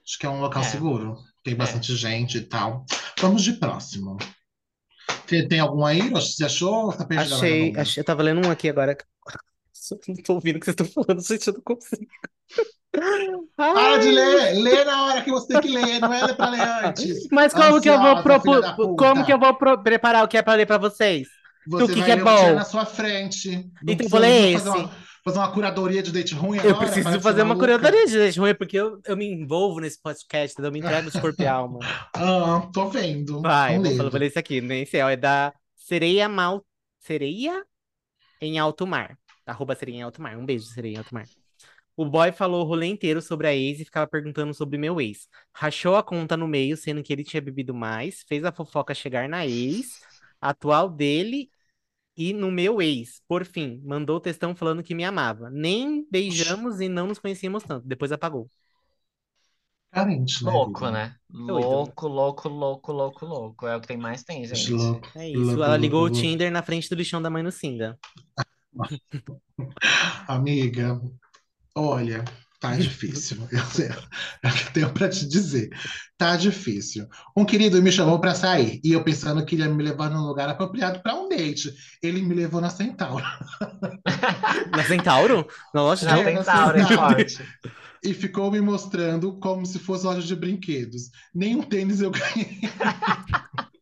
Acho 0.06 0.20
que 0.20 0.26
é 0.26 0.30
um 0.30 0.42
local 0.42 0.64
É, 0.64 0.64
seguro. 0.64 1.18
Tem 1.44 1.56
é. 1.60 1.72
bastante 1.72 1.96
gente 1.96 2.38
e 2.40 2.42
tal. 2.42 2.86
Vamos 3.20 3.44
de 3.44 3.54
próximo. 3.54 4.18
Tem, 5.28 5.48
tem 5.48 5.60
algum 5.60 5.86
aí? 5.86 6.10
Você 6.10 6.46
achou? 6.46 6.92
Tá 6.94 7.06
Achei, 7.18 7.74
achei, 7.76 8.02
eu 8.02 8.06
tava 8.06 8.24
lendo 8.24 8.48
um 8.48 8.52
aqui 8.52 8.70
agora. 8.70 8.96
Não 10.08 10.16
tô 10.16 10.34
ouvindo 10.34 10.56
o 10.56 10.60
que 10.60 10.66
vocês 10.66 10.76
estão 10.80 11.04
falando, 11.04 11.22
gente, 11.28 11.48
eu 11.48 11.54
não 11.54 11.62
consigo. 11.62 12.08
Para 13.56 13.98
de 13.98 14.08
Ai, 14.08 14.12
ler! 14.14 14.54
Lê 14.64 14.84
na 14.86 15.06
hora 15.06 15.22
que 15.22 15.30
você 15.30 15.48
tem 15.48 15.62
que 15.62 15.68
ler, 15.68 16.00
não 16.00 16.14
é 16.14 16.26
ler 16.26 16.36
pra 16.36 16.50
ler 16.50 16.62
antes. 16.86 17.28
mas 17.32 17.54
como 17.54 17.80
que 17.82 17.90
eu 17.90 17.98
vou 18.00 18.08
Ansiosa, 18.18 18.24
propor, 18.24 18.96
como 18.96 19.26
que 19.26 19.34
eu 19.34 19.38
vou 19.40 19.54
pro- 19.54 19.84
preparar 19.84 20.24
o 20.24 20.28
que 20.28 20.38
é 20.38 20.42
pra 20.42 20.54
ler 20.56 20.66
pra 20.66 20.78
vocês? 20.78 21.28
Do 21.68 21.80
Você 21.80 21.94
que 21.94 22.00
vai 22.00 22.06
que 22.06 22.12
é 22.12 22.16
ler 22.16 22.24
bom? 22.24 22.54
na 22.56 22.64
sua 22.66 22.86
frente. 22.86 23.70
Não 23.84 23.94
Então 23.94 24.08
vou 24.08 24.20
ler 24.20 24.54
esse. 24.56 24.68
uma, 24.68 24.92
fazer 25.26 25.40
uma 25.40 25.52
curadoria 25.52 26.04
de 26.04 26.12
date 26.12 26.34
ruim 26.36 26.62
Eu 26.64 26.76
agora? 26.76 26.78
preciso 26.78 27.12
de 27.12 27.20
ser 27.22 27.22
fazer 27.22 27.42
uma 27.44 27.56
maluca. 27.56 27.66
curadoria 27.68 28.06
de 28.06 28.12
gente 28.14 28.40
ruim, 28.40 28.56
porque 28.56 28.78
eu, 28.78 29.02
eu 29.06 29.18
me 29.18 29.26
envolvo 29.26 29.80
nesse 29.82 30.02
podcast, 30.02 30.56
eu 30.62 30.72
me 30.72 30.80
entrego 30.80 31.12
de 31.12 31.20
corpo 31.20 31.42
e 31.42 31.48
alma. 31.48 31.80
Ah, 32.16 32.70
tô 32.74 32.90
vendo. 32.90 33.42
Vai, 33.42 33.82
Tô 33.82 33.86
eu 33.98 34.04
vou 34.04 34.12
falar, 34.12 34.26
esse 34.26 34.40
aqui, 34.40 34.62
nem 34.62 34.86
sei, 34.86 35.02
ó, 35.02 35.10
é 35.10 35.18
da 35.18 35.54
Sereia 35.76 36.30
Mal... 36.30 36.66
Sereia 37.00 37.64
em 38.42 38.58
Alto 38.60 38.88
Mar. 38.88 39.18
Arroba 39.46 39.76
Sereia 39.76 39.98
em 39.98 40.02
Alto 40.02 40.22
Mar. 40.22 40.38
Um 40.38 40.46
beijo, 40.46 40.66
Sereia 40.66 40.96
em 40.96 40.98
Alto 40.98 41.14
Mar. 41.14 41.26
O 41.96 42.06
boy 42.06 42.32
falou 42.32 42.64
o 42.64 42.68
rolê 42.68 42.88
inteiro 42.88 43.22
sobre 43.22 43.48
a 43.48 43.56
ex 43.56 43.80
e 43.80 43.86
ficava 43.86 44.08
perguntando 44.08 44.54
sobre 44.54 44.78
meu 44.78 45.00
ex. 45.00 45.28
Rachou 45.54 45.96
a 45.96 46.04
conta 46.04 46.36
no 46.36 46.48
meio, 46.48 46.76
sendo 46.76 47.04
que 47.04 47.14
ele 47.14 47.24
tinha 47.24 47.42
bebido 47.42 47.74
mais, 47.74 48.24
fez 48.28 48.44
a 48.44 48.52
fofoca 48.52 48.94
chegar 48.94 49.30
na 49.30 49.46
ex, 49.46 50.00
atual 50.42 50.90
dele 50.90 51.50
e 52.18 52.34
no 52.34 52.52
meu 52.52 52.82
ex. 52.82 53.22
Por 53.28 53.46
fim, 53.46 53.82
mandou 53.86 54.20
textão 54.20 54.56
falando 54.56 54.84
que 54.84 54.96
me 54.96 55.04
amava. 55.04 55.50
Nem 55.50 56.08
beijamos 56.10 56.80
e 56.82 56.90
não 56.90 57.08
nos 57.08 57.20
conhecíamos 57.20 57.64
tanto. 57.64 57.88
Depois 57.88 58.12
apagou. 58.12 58.50
Carente, 59.92 60.44
né? 60.44 60.52
Louco, 60.52 60.90
né? 60.92 61.16
Doido. 61.30 61.68
Louco, 61.68 62.08
louco, 62.08 62.50
louco, 62.50 62.92
louco, 62.92 63.26
louco. 63.26 63.68
É 63.68 63.76
o 63.76 63.82
que 63.82 63.88
tem 63.88 63.98
mais 63.98 64.24
tem, 64.24 64.46
gente. 64.46 64.72
Louco. 64.72 65.08
É 65.16 65.30
isso. 65.30 65.42
Louco, 65.42 65.64
Ela 65.64 65.78
ligou 65.78 66.04
o 66.04 66.04
louco, 66.04 66.14
louco. 66.14 66.22
Tinder 66.22 66.52
na 66.52 66.62
frente 66.62 66.90
do 66.90 66.96
lixão 66.96 67.22
da 67.22 67.30
mãe 67.30 67.42
no 67.44 67.52
Sinda. 67.52 67.98
Amiga, 70.28 71.00
olha, 71.76 72.24
tá 72.72 72.76
difícil. 72.76 73.38
Eu, 73.52 73.64
sei- 73.66 73.88
é 73.90 74.48
o 74.48 74.54
que 74.54 74.64
eu 74.68 74.72
tenho 74.74 74.94
pra 74.94 75.10
te 75.10 75.28
dizer. 75.28 75.70
Tá 76.18 76.36
difícil. 76.36 77.08
Um 77.36 77.46
querido 77.46 77.82
me 77.82 77.92
chamou 77.92 78.20
pra 78.20 78.34
sair 78.34 78.80
e 78.84 78.92
eu 78.94 79.04
pensando 79.04 79.46
que 79.46 79.56
ele 79.56 79.64
ia 79.64 79.70
me 79.70 79.84
levar 79.84 80.10
num 80.10 80.26
lugar 80.26 80.50
apropriado 80.50 81.02
pra 81.02 81.16
um 81.16 81.28
date. 81.30 81.74
Ele 82.02 82.22
me 82.22 82.34
levou 82.34 82.62
na 82.62 82.70
Centauro 82.70 83.24
Na 84.72 84.84
Centauro? 84.84 85.48
Na 85.74 85.82
loja 85.82 86.08
de... 86.08 86.24
tem- 86.24 86.36
tentaram, 86.38 86.80
é 86.80 87.26
e 88.04 88.14
ficou 88.14 88.52
me 88.52 88.62
mostrando 88.62 89.40
como 89.40 89.66
se 89.66 89.80
fosse 89.80 90.06
loja 90.06 90.22
de 90.22 90.36
brinquedos. 90.36 91.10
Nem 91.34 91.56
um 91.56 91.64
tênis 91.64 92.02
eu 92.02 92.12
ganhei. 92.12 92.62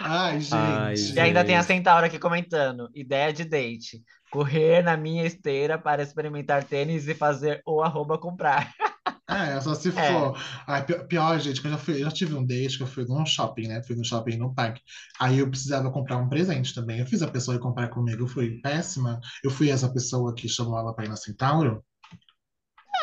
Ai, 0.00 0.40
gente. 0.40 0.54
Ai, 0.54 0.94
E 0.94 1.20
ainda 1.20 1.44
tem 1.44 1.56
a 1.56 1.60
Gente. 1.60 1.68
Centaura 1.68 2.06
aqui 2.06 2.18
comentando. 2.18 2.90
Ideia 2.94 3.32
de 3.32 3.44
date. 3.44 4.02
Correr 4.36 4.82
na 4.82 4.98
minha 4.98 5.24
esteira 5.24 5.78
para 5.78 6.02
experimentar 6.02 6.62
tênis 6.62 7.08
e 7.08 7.14
fazer 7.14 7.62
o 7.64 7.80
arroba 7.82 8.18
comprar. 8.18 8.74
É, 9.28 9.60
só 9.60 9.74
se 9.74 9.88
É. 9.88 9.92
for. 9.92 10.38
Ai, 10.68 10.84
pi- 10.86 11.04
pior, 11.08 11.38
gente, 11.40 11.60
que 11.60 11.66
eu 11.66 11.72
já, 11.72 11.78
fui, 11.78 11.94
eu 11.94 12.04
já 12.04 12.10
tive 12.12 12.34
um 12.36 12.46
date 12.46 12.76
que 12.76 12.84
eu 12.84 12.86
fui 12.86 13.04
num 13.06 13.26
shopping, 13.26 13.66
né? 13.66 13.82
Fui 13.82 13.96
no 13.96 14.04
shopping 14.04 14.36
no 14.36 14.54
parque. 14.54 14.80
Aí 15.18 15.40
eu 15.40 15.50
precisava 15.50 15.90
comprar 15.90 16.16
um 16.16 16.28
presente 16.28 16.72
também. 16.72 17.00
Eu 17.00 17.06
fiz 17.06 17.22
a 17.22 17.28
pessoa 17.28 17.56
ir 17.56 17.60
comprar 17.60 17.88
comigo, 17.88 18.28
fui 18.28 18.60
péssima. 18.60 19.18
Eu 19.42 19.50
fui 19.50 19.68
essa 19.68 19.92
pessoa 19.92 20.32
que 20.32 20.48
chamou 20.48 20.78
ela 20.78 20.94
pra 20.94 21.04
ir 21.04 21.08
na 21.08 21.16
Centauro. 21.16 21.84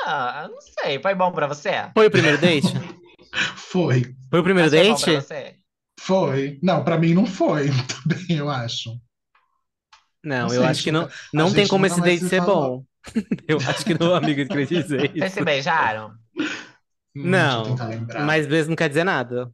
Ah, 0.05 0.47
não 0.49 0.61
sei. 0.61 1.01
Foi 1.01 1.13
bom 1.13 1.31
pra 1.31 1.47
você? 1.47 1.71
Foi 1.93 2.07
o 2.07 2.11
primeiro 2.11 2.37
date? 2.37 2.67
Foi, 3.57 4.15
Foi 4.29 4.39
o 4.39 4.43
primeiro 4.43 4.69
Mas 4.69 4.73
foi 4.73 4.87
bom 4.87 4.99
pra 4.99 5.11
date? 5.11 5.21
você? 5.21 5.55
foi. 5.99 6.59
Não, 6.61 6.83
pra 6.83 6.97
mim 6.97 7.13
não 7.13 7.25
foi 7.25 7.67
também, 8.03 8.37
eu 8.37 8.49
acho. 8.49 8.91
Não, 10.23 10.47
Não 10.47 10.53
eu 10.53 10.61
sei, 10.61 10.65
acho 10.69 10.83
que 10.83 10.91
não, 10.91 11.09
não 11.33 11.51
tem 11.53 11.67
como 11.67 11.85
esse 11.85 11.99
date 12.01 12.19
se 12.21 12.29
ser 12.29 12.41
bom. 12.41 12.83
Eu 13.47 13.57
acho 13.57 13.83
que 13.83 13.99
não, 13.99 14.15
amigo, 14.15 14.39
eu 14.39 14.47
queria 14.47 14.65
dizer 14.65 15.11
Vocês 15.11 15.25
isso. 15.25 15.35
se 15.35 15.43
beijaram? 15.43 16.11
Hum, 17.13 17.29
Não. 17.29 17.75
Mas 18.25 18.47
beijo 18.47 18.69
não 18.69 18.77
quer 18.77 18.87
dizer 18.87 19.03
nada. 19.03 19.51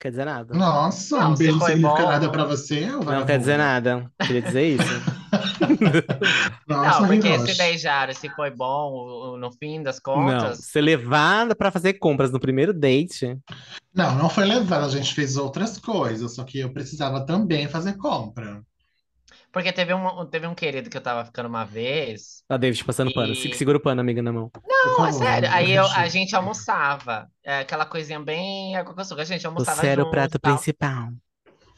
Quer 0.00 0.10
dizer 0.10 0.24
nada. 0.24 0.52
Nossa, 0.52 1.20
Não, 1.20 1.30
um 1.30 1.34
beijo 1.36 1.52
não 1.52 1.60
foi 1.60 1.70
significa 1.74 2.02
bom- 2.02 2.08
nada 2.08 2.28
pra 2.28 2.44
você, 2.44 2.86
Não 2.86 3.24
quer 3.24 3.38
dizer 3.38 3.56
nada. 3.56 4.10
Queria 4.20 4.42
dizer 4.42 4.66
isso. 4.66 4.82
Nossa, 6.66 7.00
Não, 7.00 7.06
porque 7.06 7.38
se 7.38 7.54
beijaram, 7.56 8.12
se 8.12 8.28
foi 8.30 8.50
bom 8.50 9.36
no 9.38 9.52
fim 9.52 9.80
das 9.82 10.00
Não, 10.04 10.12
contas. 10.14 10.58
ser 10.64 10.80
levada 10.80 11.54
pra 11.54 11.70
fazer 11.70 11.94
compras 11.94 12.32
no 12.32 12.40
primeiro 12.40 12.72
date. 12.72 13.38
Não, 13.94 14.16
não 14.16 14.28
foi 14.28 14.44
levado, 14.44 14.86
a 14.86 14.88
gente 14.88 15.14
fez 15.14 15.36
outras 15.36 15.78
coisas, 15.78 16.34
só 16.34 16.42
que 16.44 16.58
eu 16.58 16.72
precisava 16.72 17.24
também 17.24 17.68
fazer 17.68 17.92
compra. 17.96 18.60
Porque 19.52 19.70
teve 19.70 19.92
um, 19.92 20.26
teve 20.26 20.46
um 20.46 20.54
querido 20.54 20.88
que 20.88 20.96
eu 20.96 21.00
tava 21.02 21.24
ficando 21.26 21.46
uma 21.48 21.64
vez. 21.64 22.42
A 22.48 22.56
David 22.56 22.82
passando 22.84 23.12
pano. 23.12 23.32
E- 23.32 23.36
Se- 23.36 23.52
Segura 23.54 23.76
o 23.76 23.80
pano, 23.80 24.00
amiga, 24.00 24.22
na 24.22 24.32
mão. 24.32 24.50
Não, 24.66 25.06
é 25.06 25.12
sério. 25.12 25.50
Aí 25.52 25.72
eu- 25.72 25.86
a 25.86 26.08
gente 26.08 26.34
almoçava. 26.34 27.28
É, 27.44 27.58
aquela 27.60 27.84
coisinha 27.84 28.18
bem 28.18 28.74
água 28.76 28.94
com 28.94 29.00
açúcar. 29.00 29.22
A 29.22 29.26
gente 29.26 29.46
almoçava 29.46 29.80
Você 29.80 29.86
era 29.88 30.02
o 30.02 30.10
prato 30.10 30.36
e 30.36 30.38
tal. 30.38 30.54
principal. 30.54 31.08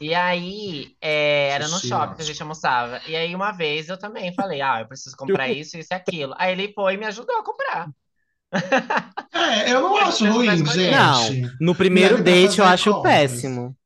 E 0.01 0.15
aí, 0.15 0.97
é, 1.01 1.49
era 1.51 1.67
no 1.69 1.79
shopping 1.81 2.17
que 2.17 2.23
a 2.23 2.25
gente 2.25 2.43
almoçava. 2.43 3.01
E 3.09 3.17
aí, 3.17 3.35
uma 3.35 3.53
vez 3.53 3.89
eu 3.89 3.97
também 3.99 4.33
falei, 4.35 4.61
ah, 4.61 4.81
eu 4.81 4.87
preciso 4.87 5.17
comprar 5.17 5.49
isso, 5.51 5.77
isso 5.77 5.89
e 5.93 5.95
aquilo. 5.95 6.35
Aí 6.37 6.53
ele 6.53 6.73
foi 6.75 6.95
e 6.95 6.97
me 6.97 7.07
ajudou 7.07 7.37
a 7.39 7.45
comprar. 7.45 7.89
É, 9.33 9.73
eu 9.73 9.81
não 9.81 9.97
acho 10.03 10.25
ruim, 10.31 10.65
gente. 10.67 10.91
Não, 10.91 11.51
no 11.61 11.75
primeiro 11.75 12.23
date 12.23 12.59
eu 12.61 12.65
acho 12.65 12.93
compras. 12.93 13.33
péssimo. 13.33 13.77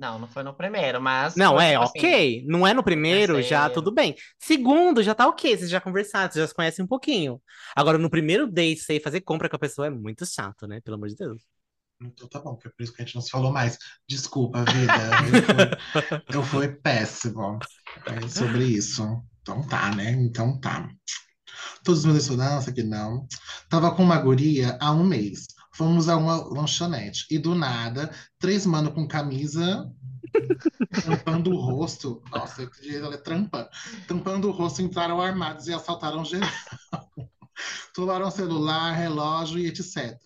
Não, 0.00 0.18
não 0.18 0.26
foi 0.26 0.42
no 0.42 0.54
primeiro, 0.54 0.98
mas. 0.98 1.36
Não, 1.36 1.60
é 1.60 1.72
tipo 1.72 1.82
assim, 1.82 1.98
ok. 1.98 2.44
Não 2.46 2.66
é 2.66 2.72
no 2.72 2.82
primeiro, 2.82 3.34
já 3.42 3.64
terceiro. 3.64 3.74
tudo 3.74 3.92
bem. 3.92 4.14
Segundo, 4.38 5.02
já 5.02 5.14
tá 5.14 5.28
ok. 5.28 5.58
Vocês 5.58 5.68
já 5.68 5.78
conversaram, 5.78 6.32
vocês 6.32 6.42
já 6.42 6.48
se 6.48 6.54
conhecem 6.54 6.82
um 6.82 6.88
pouquinho. 6.88 7.38
Agora, 7.76 7.98
no 7.98 8.08
primeiro 8.08 8.50
date, 8.50 8.80
você 8.80 8.98
fazer 8.98 9.20
compra 9.20 9.46
com 9.46 9.56
a 9.56 9.58
pessoa 9.58 9.88
é 9.88 9.90
muito 9.90 10.24
chato, 10.24 10.66
né? 10.66 10.80
Pelo 10.80 10.96
amor 10.96 11.08
de 11.08 11.16
Deus. 11.16 11.42
Então 12.00 12.26
tá 12.28 12.40
bom, 12.40 12.56
que 12.56 12.66
é 12.66 12.70
por 12.70 12.82
isso 12.82 12.94
que 12.94 13.02
a 13.02 13.04
gente 13.04 13.14
não 13.14 13.20
se 13.20 13.30
falou 13.30 13.52
mais. 13.52 13.76
Desculpa, 14.08 14.64
vida. 14.64 14.94
Eu 15.36 15.42
fui, 15.42 16.22
eu 16.36 16.42
fui 16.42 16.68
péssimo 16.68 17.58
é, 18.06 18.26
sobre 18.26 18.64
isso. 18.64 19.04
Então 19.42 19.60
tá, 19.68 19.94
né? 19.94 20.12
Então 20.12 20.58
tá. 20.58 20.88
Todos 21.84 22.00
os 22.00 22.06
meus 22.06 22.22
estudantes 22.22 22.66
aqui 22.66 22.82
não. 22.82 23.26
Tava 23.68 23.94
com 23.94 24.02
uma 24.02 24.16
guria 24.16 24.78
há 24.80 24.92
um 24.92 25.04
mês. 25.04 25.48
Fomos 25.72 26.08
a 26.08 26.16
uma 26.16 26.36
lanchonete. 26.36 27.26
E 27.30 27.38
do 27.38 27.54
nada, 27.54 28.10
três 28.38 28.66
mano 28.66 28.92
com 28.92 29.06
camisa 29.06 29.90
tampando 31.04 31.50
o 31.52 31.60
rosto. 31.60 32.22
Nossa, 32.30 32.66
que 32.66 32.84
jeito 32.84 33.04
ela 33.04 33.14
é 33.14 33.18
trampa. 33.18 33.68
Tampando 34.06 34.48
o 34.48 34.50
rosto, 34.50 34.82
entraram 34.82 35.20
armados 35.20 35.66
e 35.68 35.72
assaltaram 35.72 36.24
geral. 36.24 36.48
Tomaram 37.94 38.30
celular, 38.30 38.92
relógio 38.92 39.58
e 39.58 39.66
etc. 39.66 40.16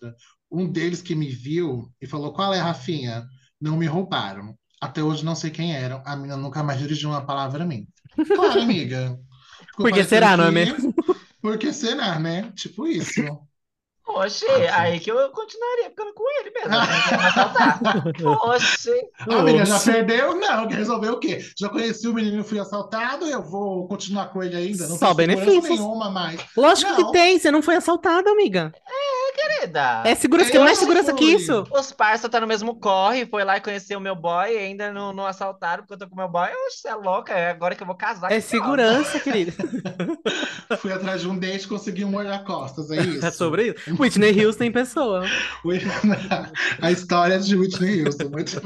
Um 0.51 0.67
deles 0.71 1.01
que 1.01 1.15
me 1.15 1.27
viu 1.27 1.91
e 2.01 2.07
falou: 2.07 2.33
Qual 2.33 2.53
é, 2.53 2.59
Rafinha? 2.59 3.25
Não 3.59 3.77
me 3.77 3.85
roubaram. 3.85 4.57
Até 4.79 5.03
hoje 5.03 5.25
não 5.25 5.35
sei 5.35 5.49
quem 5.49 5.73
eram. 5.75 6.01
A 6.05 6.15
menina 6.15 6.37
nunca 6.37 6.63
mais 6.63 6.79
dirigiu 6.79 7.09
uma 7.09 7.25
palavra 7.25 7.63
a 7.63 7.67
mim. 7.67 7.87
Claro, 8.27 8.61
amiga. 8.61 9.19
Ficou 9.59 9.85
Por 9.85 9.91
que 9.91 10.03
será, 10.03 10.37
não 10.37 10.45
é 10.45 10.51
mesmo? 10.51 10.93
Por 11.41 11.57
que 11.57 11.73
será, 11.73 12.19
né? 12.19 12.51
Tipo 12.55 12.87
isso. 12.87 13.21
Oxe, 14.07 14.45
Ah, 14.71 14.81
aí 14.81 14.99
que 14.99 15.11
eu 15.11 15.29
continuaria 15.31 15.85
ficando 15.89 16.13
com 16.13 16.23
ele 16.39 16.51
mesmo. 16.51 16.69
Me 16.69 17.25
assaltar. 17.25 17.79
Oxe. 18.47 18.91
A 19.29 19.35
amiga 19.39 19.65
já 19.65 19.75
Oxe. 19.75 19.91
perdeu? 19.91 20.35
Não, 20.35 20.67
quer 20.67 20.75
resolver 20.75 21.09
o 21.09 21.19
quê? 21.19 21.43
Já 21.57 21.69
conheci 21.69 22.07
o 22.07 22.13
menino 22.13 22.41
e 22.41 22.43
fui 22.43 22.59
assaltado, 22.59 23.25
eu 23.25 23.41
vou 23.41 23.87
continuar 23.87 24.27
com 24.27 24.43
ele 24.43 24.55
ainda? 24.55 24.87
Não 24.87 24.97
Só 24.97 25.13
tem 25.13 25.25
segurança 25.25 25.45
benefícios. 25.45 25.79
nenhuma 25.79 26.09
mais. 26.11 26.39
Lógico 26.55 26.91
Não. 26.91 26.97
que 26.97 27.11
tem, 27.11 27.39
você 27.39 27.49
não 27.51 27.61
foi 27.61 27.75
assaltada, 27.75 28.29
amiga. 28.29 28.71
Querida. 29.35 29.54
É 30.05 30.15
segurança, 30.15 30.51
que 30.51 30.57
Eu 30.57 30.63
mais 30.63 30.77
segurança 30.77 31.13
que 31.13 31.23
fui. 31.25 31.35
isso. 31.35 31.63
Os 31.71 31.91
parça 31.91 32.29
tá 32.29 32.39
no 32.39 32.47
mesmo 32.47 32.75
corre, 32.79 33.25
foi 33.25 33.43
lá 33.43 33.57
e 33.57 33.61
conheceu 33.61 33.97
o 33.97 34.01
meu 34.01 34.15
boy 34.15 34.51
e 34.53 34.57
ainda 34.57 34.91
não, 34.91 35.13
não 35.13 35.25
assaltaram 35.25 35.83
porque 35.83 35.93
eu 35.93 35.97
tô 35.97 36.07
com 36.07 36.15
o 36.15 36.17
meu 36.17 36.27
boy. 36.29 36.47
Oxe, 36.67 36.79
você 36.81 36.87
é 36.89 36.95
louca, 36.95 37.33
é 37.33 37.49
agora 37.49 37.75
que 37.75 37.83
eu 37.83 37.87
vou 37.87 37.95
casar. 37.95 38.31
É 38.31 38.35
que 38.35 38.41
segurança, 38.41 39.19
querida. 39.19 39.53
Fui 40.79 40.91
atrás 40.91 41.21
de 41.21 41.27
um 41.29 41.37
date 41.37 41.63
e 41.63 41.67
consegui 41.67 42.03
um 42.05 42.09
molha-costas, 42.09 42.89
é 42.91 43.01
isso? 43.01 43.25
É 43.25 43.31
sobre 43.31 43.67
isso. 43.69 43.95
Whitney 43.99 44.45
Houston 44.45 44.63
em 44.65 44.71
pessoa. 44.71 45.23
A 46.81 46.91
história 46.91 47.39
de 47.39 47.55
Whitney 47.55 48.03
Houston. 48.03 48.29
muito- 48.29 48.61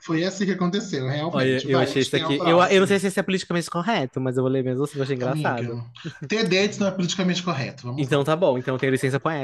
Foi 0.00 0.24
assim 0.24 0.44
que 0.46 0.52
aconteceu, 0.52 1.06
realmente. 1.06 1.36
Olha, 1.36 1.62
eu 1.66 1.78
Vai, 1.78 1.86
achei 1.86 2.02
isso 2.02 2.16
é 2.16 2.20
aqui. 2.20 2.38
Eu, 2.38 2.60
eu 2.62 2.80
não 2.80 2.86
sei 2.86 2.98
se 2.98 3.06
isso 3.06 3.20
é 3.20 3.22
politicamente 3.22 3.70
correto, 3.70 4.20
mas 4.20 4.36
eu 4.36 4.42
vou 4.42 4.50
ler 4.52 4.62
mesmo 4.64 4.84
assim, 4.84 4.96
eu 4.98 5.02
achei 5.02 5.16
engraçado. 5.16 5.58
Amiga, 5.58 5.84
ter 6.28 6.44
dates 6.48 6.78
não 6.78 6.86
é 6.86 6.90
politicamente 6.90 7.42
correto. 7.42 7.84
Vamos 7.86 8.02
Então 8.02 8.22
tá 8.24 8.34
bom, 8.36 8.58
então 8.58 8.76
tem 8.78 8.90
licença 8.90 9.18
poética. 9.20 9.41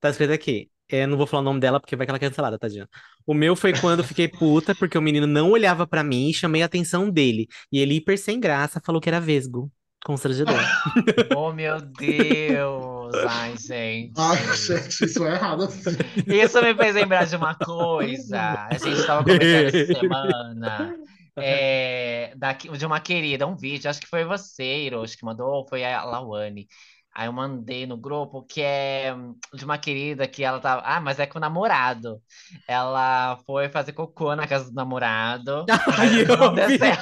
Tá 0.00 0.10
escrito 0.10 0.32
aqui. 0.32 0.70
É, 0.88 1.04
não 1.06 1.16
vou 1.16 1.26
falar 1.26 1.42
o 1.42 1.44
nome 1.44 1.58
dela 1.58 1.80
porque 1.80 1.96
vai 1.96 2.06
que 2.06 2.10
ela 2.10 2.16
é 2.16 2.20
cancelada, 2.20 2.58
tadinha. 2.58 2.88
O 3.26 3.34
meu 3.34 3.56
foi 3.56 3.72
quando 3.72 4.04
fiquei 4.04 4.28
puta 4.28 4.74
porque 4.74 4.96
o 4.96 5.02
menino 5.02 5.26
não 5.26 5.50
olhava 5.50 5.86
pra 5.86 6.04
mim 6.04 6.30
e 6.30 6.34
chamei 6.34 6.62
a 6.62 6.66
atenção 6.66 7.10
dele. 7.10 7.48
E 7.72 7.80
ele, 7.80 7.94
hiper 7.94 8.16
sem 8.18 8.38
graça, 8.38 8.80
falou 8.84 9.00
que 9.00 9.08
era 9.08 9.20
vesgo. 9.20 9.70
Constrangedor. 10.04 10.54
Oh, 11.34 11.52
meu 11.52 11.80
Deus. 11.80 13.14
Ai, 13.26 13.56
gente. 13.56 14.12
Ai, 14.16 14.56
gente, 14.56 15.04
isso 15.04 15.26
é 15.26 15.34
errado. 15.34 15.68
Isso 16.26 16.62
me 16.62 16.74
fez 16.74 16.94
lembrar 16.94 17.26
de 17.26 17.34
uma 17.36 17.54
coisa. 17.56 18.68
A 18.70 18.78
gente 18.78 19.00
estava 19.00 19.24
comentando 19.24 19.74
essa 19.74 19.94
semana. 19.94 20.96
é, 21.36 22.32
daqui, 22.36 22.68
de 22.68 22.86
uma 22.86 23.00
querida, 23.00 23.46
um 23.46 23.56
vídeo, 23.56 23.90
acho 23.90 24.00
que 24.00 24.06
foi 24.06 24.24
você, 24.24 24.84
Hiroshi, 24.84 25.16
que 25.16 25.24
mandou, 25.24 25.48
ou 25.48 25.68
foi 25.68 25.84
a 25.84 26.04
Lawane. 26.04 26.68
Aí 27.18 27.26
eu 27.28 27.32
mandei 27.32 27.86
no 27.86 27.96
grupo 27.96 28.42
que 28.42 28.60
é 28.60 29.14
de 29.54 29.64
uma 29.64 29.78
querida 29.78 30.28
que 30.28 30.44
ela 30.44 30.60
tava. 30.60 30.82
Ah, 30.84 31.00
mas 31.00 31.18
é 31.18 31.26
com 31.26 31.38
o 31.38 31.40
namorado. 31.40 32.20
Ela 32.68 33.38
foi 33.46 33.70
fazer 33.70 33.92
cocô 33.92 34.36
na 34.36 34.46
casa 34.46 34.66
do 34.70 34.74
namorado. 34.74 35.64
Ai, 35.98 36.24
Não 36.26 36.54
desceu. 36.54 36.92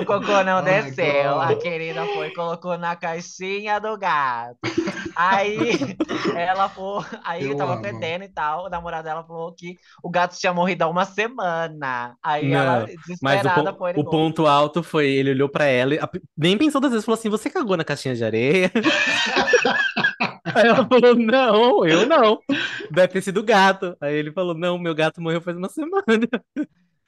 O 0.00 0.04
cocô 0.06 0.42
não 0.42 0.58
Oh 0.58 0.62
desceu. 0.62 1.40
A 1.40 1.54
querida 1.54 2.06
foi 2.08 2.28
e 2.28 2.30
colocou 2.30 2.78
na 2.78 2.96
caixinha 2.96 3.78
do 3.78 3.98
gato. 3.98 4.58
Aí 5.14 5.78
ela 6.34 6.68
foi, 6.68 7.04
aí 7.24 7.50
Eu 7.50 7.56
tava 7.56 7.74
amo. 7.74 7.82
fedendo 7.82 8.24
e 8.24 8.28
tal. 8.28 8.66
O 8.66 8.68
namorado 8.70 9.04
dela 9.04 9.24
falou 9.24 9.52
que 9.54 9.76
o 10.02 10.10
gato 10.10 10.36
tinha 10.38 10.52
morrido 10.52 10.84
há 10.84 10.88
uma 10.88 11.04
semana. 11.04 12.16
Aí 12.22 12.50
Não, 12.50 12.58
ela, 12.58 12.86
Mas 13.20 13.40
o, 13.44 13.50
desesperada, 13.50 13.72
pon- 13.72 13.78
foi 13.78 13.92
o 13.94 14.04
ponto 14.04 14.46
alto 14.46 14.82
foi, 14.82 15.08
ele 15.08 15.30
olhou 15.30 15.48
pra 15.48 15.64
ela, 15.66 15.94
e 15.94 15.98
nem 16.36 16.56
pensou 16.58 16.80
duas 16.80 16.92
vezes, 16.92 17.04
falou 17.06 17.18
assim, 17.18 17.28
você 17.30 17.48
cagou 17.50 17.76
na 17.76 17.84
caixinha 17.84 18.14
de 18.14 18.24
areia? 18.24 18.70
Aí 20.44 20.66
ela 20.66 20.86
falou, 20.86 21.14
não, 21.14 21.86
eu 21.86 22.06
não. 22.06 22.38
Deve 22.90 23.08
ter 23.14 23.22
sido 23.22 23.40
o 23.40 23.44
gato. 23.44 23.96
Aí 24.00 24.14
ele 24.14 24.32
falou, 24.32 24.54
não, 24.54 24.78
meu 24.78 24.94
gato 24.94 25.20
morreu 25.20 25.40
faz 25.40 25.56
uma 25.56 25.68
semana. 25.68 26.04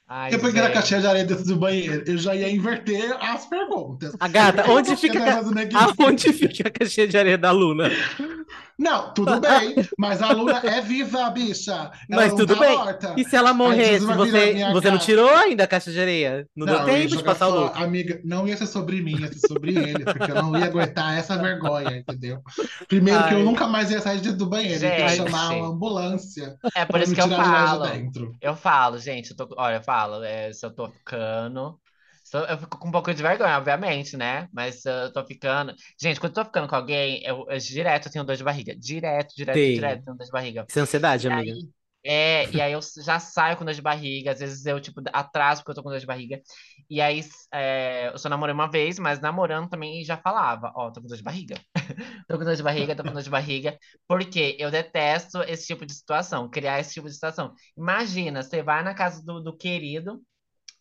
Ai, 0.07 0.33
Eu 0.33 0.39
peguei 0.39 0.59
na 0.59 0.67
gente. 0.67 0.73
caixinha 0.73 1.01
de 1.01 1.07
areia 1.07 1.25
dentro 1.25 1.45
do 1.45 1.55
banheiro. 1.55 2.03
Eu 2.07 2.17
já 2.17 2.35
ia 2.35 2.49
inverter 2.49 3.15
as 3.23 3.45
perguntas. 3.45 4.15
A 4.19 4.27
gata, 4.27 4.63
Eu 4.63 4.73
onde 4.73 4.95
fica, 4.95 5.19
aonde 5.99 6.33
fica 6.33 6.67
a 6.67 6.71
caixinha 6.71 7.07
de 7.07 7.17
areia 7.17 7.37
da 7.37 7.51
Luna? 7.51 7.91
Não, 8.79 9.13
tudo 9.13 9.41
bem, 9.41 9.75
mas 9.97 10.21
a 10.21 10.31
Luna 10.31 10.61
é 10.63 10.79
viva, 10.79 11.29
bicha. 11.29 11.73
Ela 11.73 11.91
Mas 12.09 12.29
não 12.29 12.37
tudo 12.37 12.53
tá 12.55 12.61
bem. 12.61 12.77
morta. 12.77 13.13
E 13.17 13.25
se 13.25 13.35
ela 13.35 13.53
morresse, 13.53 14.05
você, 14.05 14.71
você 14.71 14.89
não 14.89 14.97
tirou 14.97 15.29
ainda 15.29 15.65
a 15.65 15.67
caixa 15.67 15.91
de 15.91 15.99
areia? 15.99 16.47
Não, 16.55 16.65
deu 16.65 16.75
eu 16.75 16.87
ia 16.87 16.93
tempo 16.93 17.17
de 17.17 17.23
passar 17.23 17.49
o. 17.49 17.65
Amiga, 17.73 18.21
não 18.23 18.47
ia 18.47 18.55
ser 18.55 18.67
sobre 18.67 19.01
mim, 19.01 19.19
ia 19.19 19.27
ser 19.27 19.45
sobre 19.47 19.77
ele, 19.77 20.05
porque 20.05 20.31
eu 20.31 20.35
não 20.35 20.57
ia 20.57 20.65
aguentar 20.65 21.17
essa 21.17 21.37
vergonha, 21.37 21.97
entendeu? 21.97 22.41
Primeiro 22.87 23.21
que 23.27 23.33
eu 23.33 23.39
Ai. 23.39 23.43
nunca 23.43 23.67
mais 23.67 23.91
ia 23.91 23.99
sair 23.99 24.21
do 24.21 24.45
banheiro, 24.45 24.81
ia 24.81 24.91
que 24.91 25.09
Gente. 25.09 25.17
chamar 25.17 25.49
uma 25.55 25.67
ambulância 25.67 26.57
É 26.73 26.85
por 26.85 27.01
isso 27.01 27.13
que 27.13 27.21
eu 27.21 27.27
falo. 27.27 27.85
Eu 28.41 28.55
falo, 28.55 28.97
gente, 28.97 29.31
eu 29.31 29.37
tô, 29.37 29.49
olha, 29.57 29.75
eu 29.75 29.83
falo, 29.83 30.23
é, 30.23 30.53
se 30.53 30.65
eu 30.65 30.71
tô 30.71 30.87
ficando. 30.89 31.77
Eu, 32.37 32.57
fico 32.59 32.77
com 32.77 32.87
um 32.89 32.91
pouco 32.91 33.13
de 33.13 33.21
vergonha, 33.23 33.57
obviamente, 33.57 34.15
né? 34.17 34.47
Mas 34.53 34.81
se 34.81 34.89
eu 34.89 35.11
tô 35.11 35.25
ficando. 35.25 35.73
Gente, 35.99 36.19
quando 36.19 36.31
eu 36.37 36.43
tô 36.43 36.45
ficando 36.45 36.67
com 36.67 36.75
alguém, 36.75 37.21
eu, 37.25 37.45
eu 37.49 37.57
direto 37.59 38.07
eu 38.07 38.11
tenho 38.11 38.25
dor 38.25 38.35
de 38.35 38.43
barriga. 38.43 38.75
Direto, 38.75 39.33
direto, 39.35 39.63
Tem. 39.63 39.71
direto, 39.71 40.03
tenho 40.03 40.17
dor 40.17 40.25
de 40.25 40.31
barriga. 40.31 40.67
Isso 40.67 40.79
é 40.79 40.81
ansiedade, 40.81 41.27
E 41.27 41.27
amiga. 41.27 41.57
aí, 41.57 41.69
é, 42.03 42.51
e 42.53 42.61
aí 42.61 42.71
eu 42.73 42.79
já 43.03 43.19
saio 43.19 43.57
com 43.57 43.65
dor 43.65 43.73
de 43.73 43.81
barriga, 43.81 44.31
às 44.31 44.39
vezes 44.39 44.65
eu, 44.65 44.79
tipo, 44.79 45.01
atraso 45.13 45.61
porque 45.61 45.71
eu 45.71 45.75
tô 45.75 45.83
com 45.83 45.89
dor 45.89 45.99
de 45.99 46.05
barriga. 46.05 46.41
E 46.89 47.01
aí, 47.01 47.21
é, 47.53 48.09
eu 48.13 48.17
só 48.17 48.29
namorei 48.29 48.53
uma 48.53 48.69
vez, 48.69 48.99
mas 48.99 49.19
namorando 49.19 49.69
também 49.69 50.03
já 50.03 50.17
falava, 50.17 50.71
ó, 50.75 50.91
tô 50.91 51.01
com 51.01 51.07
dor 51.07 51.17
de 51.17 51.23
barriga. 51.23 51.55
Tô 52.27 52.37
com 52.37 52.43
dor 52.45 52.55
de 52.55 52.63
barriga, 52.63 52.95
tô 52.95 53.03
com 53.03 53.11
dor 53.13 53.21
de 53.23 53.29
barriga. 53.29 53.77
Porque 54.07 54.55
eu 54.59 54.71
detesto 54.71 55.41
esse 55.43 55.67
tipo 55.67 55.85
de 55.85 55.93
situação, 55.93 56.49
criar 56.49 56.79
esse 56.79 56.93
tipo 56.93 57.07
de 57.07 57.13
situação. 57.13 57.53
Imagina, 57.77 58.43
você 58.43 58.61
vai 58.63 58.83
na 58.83 58.93
casa 58.93 59.23
do, 59.23 59.41
do 59.41 59.55
querido, 59.57 60.21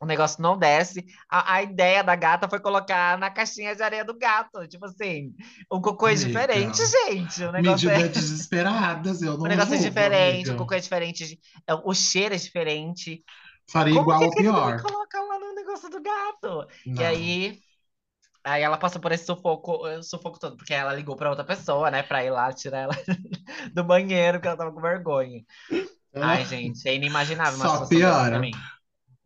o 0.01 0.07
negócio 0.07 0.43
não 0.43 0.59
desce. 0.59 1.05
A, 1.29 1.55
a 1.55 1.63
ideia 1.63 2.03
da 2.05 2.15
gata 2.17 2.49
foi 2.49 2.61
colocar 2.61 3.19
na 3.19 3.31
caixinha 3.31 3.75
de 3.77 3.83
areia 3.83 4.05
do 4.05 4.17
gato. 4.19 4.67
Tipo 4.69 4.87
assim, 4.87 5.35
o 5.71 5.81
cocô 5.81 6.09
é 6.09 6.15
Amiga. 6.15 6.15
diferente, 6.15 6.85
gente. 6.87 7.43
O 7.45 7.53
negócio 7.53 7.91
é. 7.91 7.99
Medidas 7.99 8.13
desesperadas, 8.15 9.23
eu 9.23 9.37
não 9.39 9.47
O 9.47 9.49
negócio 9.49 9.75
é 9.75 9.79
diferente, 9.79 10.51
amiga. 10.51 10.53
o 10.53 10.57
cocô 10.57 10.75
é 10.75 10.81
diferente, 10.81 11.39
é, 11.67 11.75
o 11.75 11.95
cheiro 11.95 12.35
é 12.35 12.39
diferente. 12.39 13.25
Faria 13.73 13.95
Como 13.95 14.03
igual 14.03 14.25
ou 14.25 14.35
pior. 14.35 14.77
coloca 14.83 15.21
lá 15.23 15.39
no 15.39 15.55
negócio 15.55 15.91
do 15.91 16.03
gato? 16.03 16.67
E 16.97 17.03
Não. 17.03 17.05
aí, 17.05 17.61
aí 18.45 18.63
ela 18.63 18.79
passou 18.79 19.01
por 19.01 19.13
esse 19.13 19.27
sufoco, 19.27 19.87
eh, 19.89 20.03
sufoco 20.03 20.39
todo, 20.41 20.57
porque 20.57 20.75
ela 20.75 20.95
ligou 20.95 21.17
pra 21.17 21.31
outra 21.31 21.45
pessoa, 21.45 21.91
né, 21.91 22.03
pra 22.03 22.25
ir 22.25 22.31
lá 22.31 22.53
tirar 22.53 22.81
ela 22.81 22.95
do 23.75 23.85
banheiro, 23.85 24.39
porque 24.39 24.49
ela 24.49 24.57
tava 24.59 24.73
com 24.73 24.81
vergonha. 24.83 25.45
Ai, 26.21 26.45
gente, 26.47 26.89
é 26.89 26.95
inimaginável 26.95 27.59
Só 27.61 27.87
piora. 27.89 28.53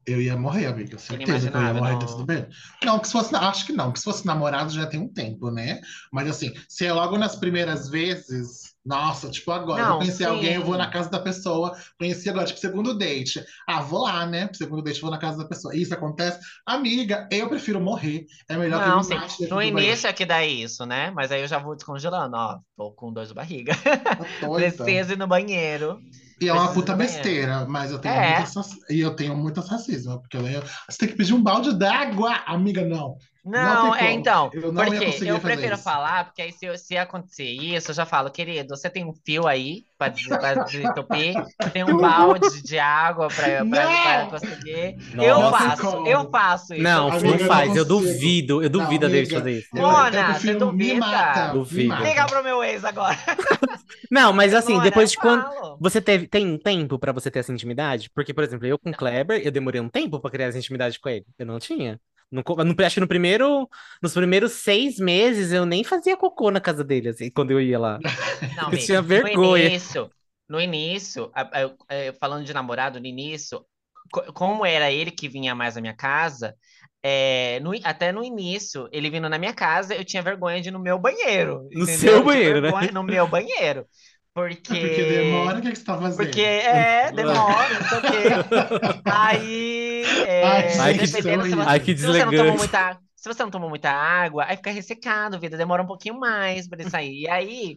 Eu 0.07 0.21
ia 0.21 0.37
morrer, 0.37 0.67
amiga. 0.67 0.99
Certeza 0.99 1.51
que 1.51 1.57
eu 1.57 1.63
ia 1.63 1.75
morrer 1.75 1.93
não. 1.93 1.99
dentro 1.99 2.17
do 2.17 2.27
banheiro. 2.27 2.49
Não, 2.85 2.99
que 2.99 3.07
se 3.07 3.13
fosse. 3.13 3.35
Acho 3.37 3.67
que 3.67 3.73
não, 3.73 3.93
que 3.93 3.99
se 3.99 4.05
fosse 4.05 4.27
namorado 4.27 4.73
já 4.73 4.87
tem 4.87 5.01
um 5.01 5.09
tempo, 5.09 5.51
né? 5.51 5.81
Mas 6.13 6.29
assim, 6.29 6.53
se 6.69 6.85
é 6.85 6.93
logo 6.93 7.17
nas 7.17 7.37
primeiras 7.37 7.89
vezes. 7.89 8.73
Nossa, 8.85 9.31
tipo 9.31 9.53
agora, 9.53 9.81
eu 9.81 9.89
Não, 9.91 9.99
conheci 9.99 10.25
alguém, 10.25 10.55
eu 10.55 10.65
vou 10.65 10.75
sim. 10.75 10.79
na 10.81 10.91
casa 10.91 11.09
da 11.09 11.21
pessoa, 11.21 11.73
conheci 11.97 12.29
agora, 12.29 12.47
tipo, 12.47 12.59
segundo 12.59 12.99
date. 12.99 13.41
Ah, 13.69 13.81
vou 13.81 14.03
lá, 14.03 14.27
né? 14.27 14.51
Segundo 14.53 14.83
date, 14.83 15.01
vou 15.01 15.11
na 15.11 15.19
casa 15.19 15.39
da 15.39 15.45
pessoa. 15.45 15.77
Isso 15.77 15.95
acontece. 15.95 16.41
Amiga, 16.67 17.29
eu 17.31 17.49
prefiro 17.49 17.81
morrer. 17.81 18.27
É 18.49 18.57
melhor 18.57 18.83
que 18.83 18.89
eu 18.89 18.91
Não, 18.91 18.99
me 18.99 19.05
sim. 19.05 19.15
mate 19.15 19.39
dentro 19.39 19.55
No 19.55 19.63
início 19.63 20.09
é 20.09 20.13
que 20.13 20.27
dá 20.27 20.45
isso, 20.45 20.85
né? 20.85 21.13
Mas 21.13 21.31
aí 21.31 21.43
eu 21.43 21.47
já 21.47 21.59
vou 21.59 21.77
descongelando, 21.77 22.37
ó. 22.37 22.59
Tô 22.77 22.91
com 22.91 23.13
dor 23.13 23.25
de 23.25 23.35
barriga. 23.35 23.73
Doida. 24.43 24.73
Preciso 24.73 25.13
ir 25.13 25.19
no 25.19 25.29
banheiro. 25.29 26.01
E 26.43 26.49
é 26.49 26.53
uma 26.53 26.73
puta 26.73 26.95
besteira, 26.95 27.65
mas 27.67 27.93
eu 27.93 28.01
tenho 28.01 28.15
É. 28.17 28.39
muito 28.39 28.51
e 28.91 29.01
eu 29.01 29.15
tenho 29.15 29.37
muito 29.37 29.61
racismo, 29.61 30.21
porque 30.21 30.37
eu, 30.37 30.43
você 30.43 30.99
tem 30.99 31.09
que 31.09 31.15
pedir 31.15 31.35
um 31.35 31.43
balde 31.43 31.73
d'água, 31.73 32.35
amiga, 32.47 32.85
não. 32.85 33.17
Não, 33.45 33.91
tem 33.93 34.01
é 34.01 34.07
como. 34.09 34.21
então. 34.21 34.51
Eu 34.53 34.73
não 34.73 34.85
Porque 34.85 35.05
conseguir 35.07 35.29
eu 35.29 35.41
prefiro 35.41 35.75
isso. 35.75 35.83
falar, 35.83 36.27
porque 36.27 36.43
aí 36.43 36.53
se, 36.53 36.65
eu- 36.67 36.79
se 36.79 36.97
acontecer 36.97 37.45
isso, 37.45 37.91
eu 37.91 37.95
já 37.95 38.07
falo, 38.07 38.31
querido, 38.31 38.77
você 38.77 38.89
tem 38.89 39.05
um 39.05 39.13
fio 39.27 39.49
aí 39.49 39.85
pra 39.99 40.09
desentupir, 40.67 41.35
você 41.61 41.71
tem 41.71 41.83
um 41.85 41.97
balde 41.99 42.63
de 42.63 42.79
água 42.79 43.27
pra, 43.29 43.65
pra, 43.65 43.65
pra 43.67 44.25
Não! 44.25 44.31
conseguir. 44.31 44.97
Eu 45.15 45.51
faço, 45.51 45.83
Não 45.83 46.05
tem 46.05 46.13
eu 46.13 46.19
como. 46.21 46.31
faço 46.31 46.75
isso. 46.75 46.83
Não, 46.83 47.09
Amiga, 47.11 47.27
não 47.27 47.35
eu 47.35 47.41
não 47.41 47.47
faz. 47.47 47.77
Eu 47.77 47.85
duvido. 47.85 48.63
Eu 48.63 48.71
Não, 48.71 48.81
duvido 48.81 49.07
a 49.07 49.09
David 49.09 49.35
fazer 49.35 49.59
isso. 49.59 49.69
Eu, 49.75 49.83
Mona, 49.83 50.29
eu 50.29 50.35
você 50.35 50.53
me 50.53 50.59
duvida? 50.59 51.01
mata. 51.01 51.53
Duvido. 51.53 51.95
Ligar 51.97 52.27
pro 52.29 52.45
meu 52.45 52.63
ex 52.63 52.85
agora. 52.85 53.19
Não, 54.11 54.33
mas 54.33 54.55
assim, 54.55 54.75
Mona, 54.75 54.85
depois 54.85 55.11
de 55.11 55.17
quando. 55.17 55.43
falo. 55.43 55.79
Você 55.81 56.01
teve, 56.01 56.27
tem 56.29 56.47
um 56.47 56.59
tempo 56.59 56.99
pra 56.99 57.13
você 57.13 57.31
ter 57.31 57.41
essa 57.41 57.53
intimidade? 57.53 58.11
Porque, 58.15 58.33
por 58.35 58.45
exemplo, 58.45 58.67
eu 58.67 58.79
com 58.79 58.91
o 58.91 58.95
Kleber, 58.97 59.41
eu 59.45 59.51
demorei 59.51 59.81
um 59.81 59.89
tempo 59.89 60.21
pra 60.21 60.31
criar 60.31 60.47
essa 60.47 60.59
intimidade 60.59 61.01
com 61.01 61.09
ele. 61.09 61.25
Eu 61.39 61.47
não 61.47 61.59
tinha. 61.59 61.99
No, 62.33 62.43
no, 62.65 62.85
acho 62.87 62.95
que 62.95 63.01
no 63.01 63.09
primeiro, 63.09 63.69
nos 64.03 64.15
primeiros 64.15 64.53
seis 64.53 64.99
meses 64.99 65.53
eu 65.53 65.67
nem 65.67 65.85
fazia 65.85 66.17
cocô 66.17 66.51
na 66.51 66.61
casa 66.61 66.83
dele, 66.85 67.11
assim, 67.11 67.31
quando 67.31 67.51
eu 67.53 67.61
ia 67.61 67.79
lá. 67.79 68.03
Não, 68.55 68.67
Eu 68.71 68.79
amiga, 68.79 68.79
tinha 68.79 69.03
No 69.21 69.29
vergonha. 69.29 69.71
início, 69.71 70.11
no 70.49 70.61
início, 70.61 71.31
a- 71.35 71.59
a- 71.59 71.61
eu- 71.63 71.77
é, 71.89 72.13
falando 72.15 72.45
de 72.45 72.53
namorado, 72.55 73.01
no 73.01 73.07
início, 73.07 73.65
co- 74.13 74.33
como 74.33 74.67
era 74.67 74.91
ele 74.91 75.11
que 75.11 75.29
vinha 75.29 75.55
mais 75.55 75.75
na 75.77 75.81
minha 75.81 75.95
casa, 75.97 76.55
é, 77.03 77.59
no 77.61 77.73
até 77.85 78.13
no 78.13 78.23
início, 78.25 78.89
ele 78.93 79.11
vindo 79.11 79.29
na 79.29 79.39
minha 79.39 79.55
casa, 79.55 79.95
eu 79.95 80.05
tinha 80.05 80.23
vergonha 80.23 80.61
de 80.61 80.69
ir 80.69 80.73
no 80.73 80.79
meu 80.81 80.99
banheiro. 80.99 81.69
No 81.75 81.87
entendeu? 81.87 81.87
seu 81.87 82.23
banheiro, 82.25 82.61
né? 82.61 82.73
No 82.93 83.03
meu 83.03 83.27
banheiro. 83.29 83.87
Porque. 84.35 84.79
Porque 84.81 85.05
demora, 85.05 85.59
o 85.59 85.63
que, 85.63 85.71
que 85.73 85.77
você 85.79 85.85
tá 85.85 85.99
fazendo? 85.99 86.17
Porque 86.17 86.41
é, 86.41 87.13
demora, 87.13 87.79
não 87.79 87.87
sei 87.89 87.99
o 87.99 88.03
quê. 88.03 88.45
Aí, 89.05 90.23
é, 90.27 90.79
Ai, 90.79 90.95
que 90.95 91.07
dependendo 91.07 91.45
se 91.45 91.55
você, 91.55 91.69
Ai, 91.69 91.81
que 91.81 91.97
se 91.97 92.07
você 92.07 92.25
não 92.25 92.35
tomou 92.35 92.57
deselegante. 92.57 92.57
muita, 92.57 92.99
se 93.17 93.29
você 93.29 93.43
não 93.43 93.51
tomou 93.51 93.69
muita 93.69 93.91
água, 93.91 94.45
aí 94.49 94.57
fica 94.57 94.71
ressecado, 94.71 95.39
vida, 95.39 95.57
demora 95.57 95.83
um 95.83 95.87
pouquinho 95.87 96.19
mais 96.19 96.69
pra 96.69 96.81
ele 96.81 96.89
sair. 96.89 97.23
E 97.23 97.29
aí, 97.29 97.77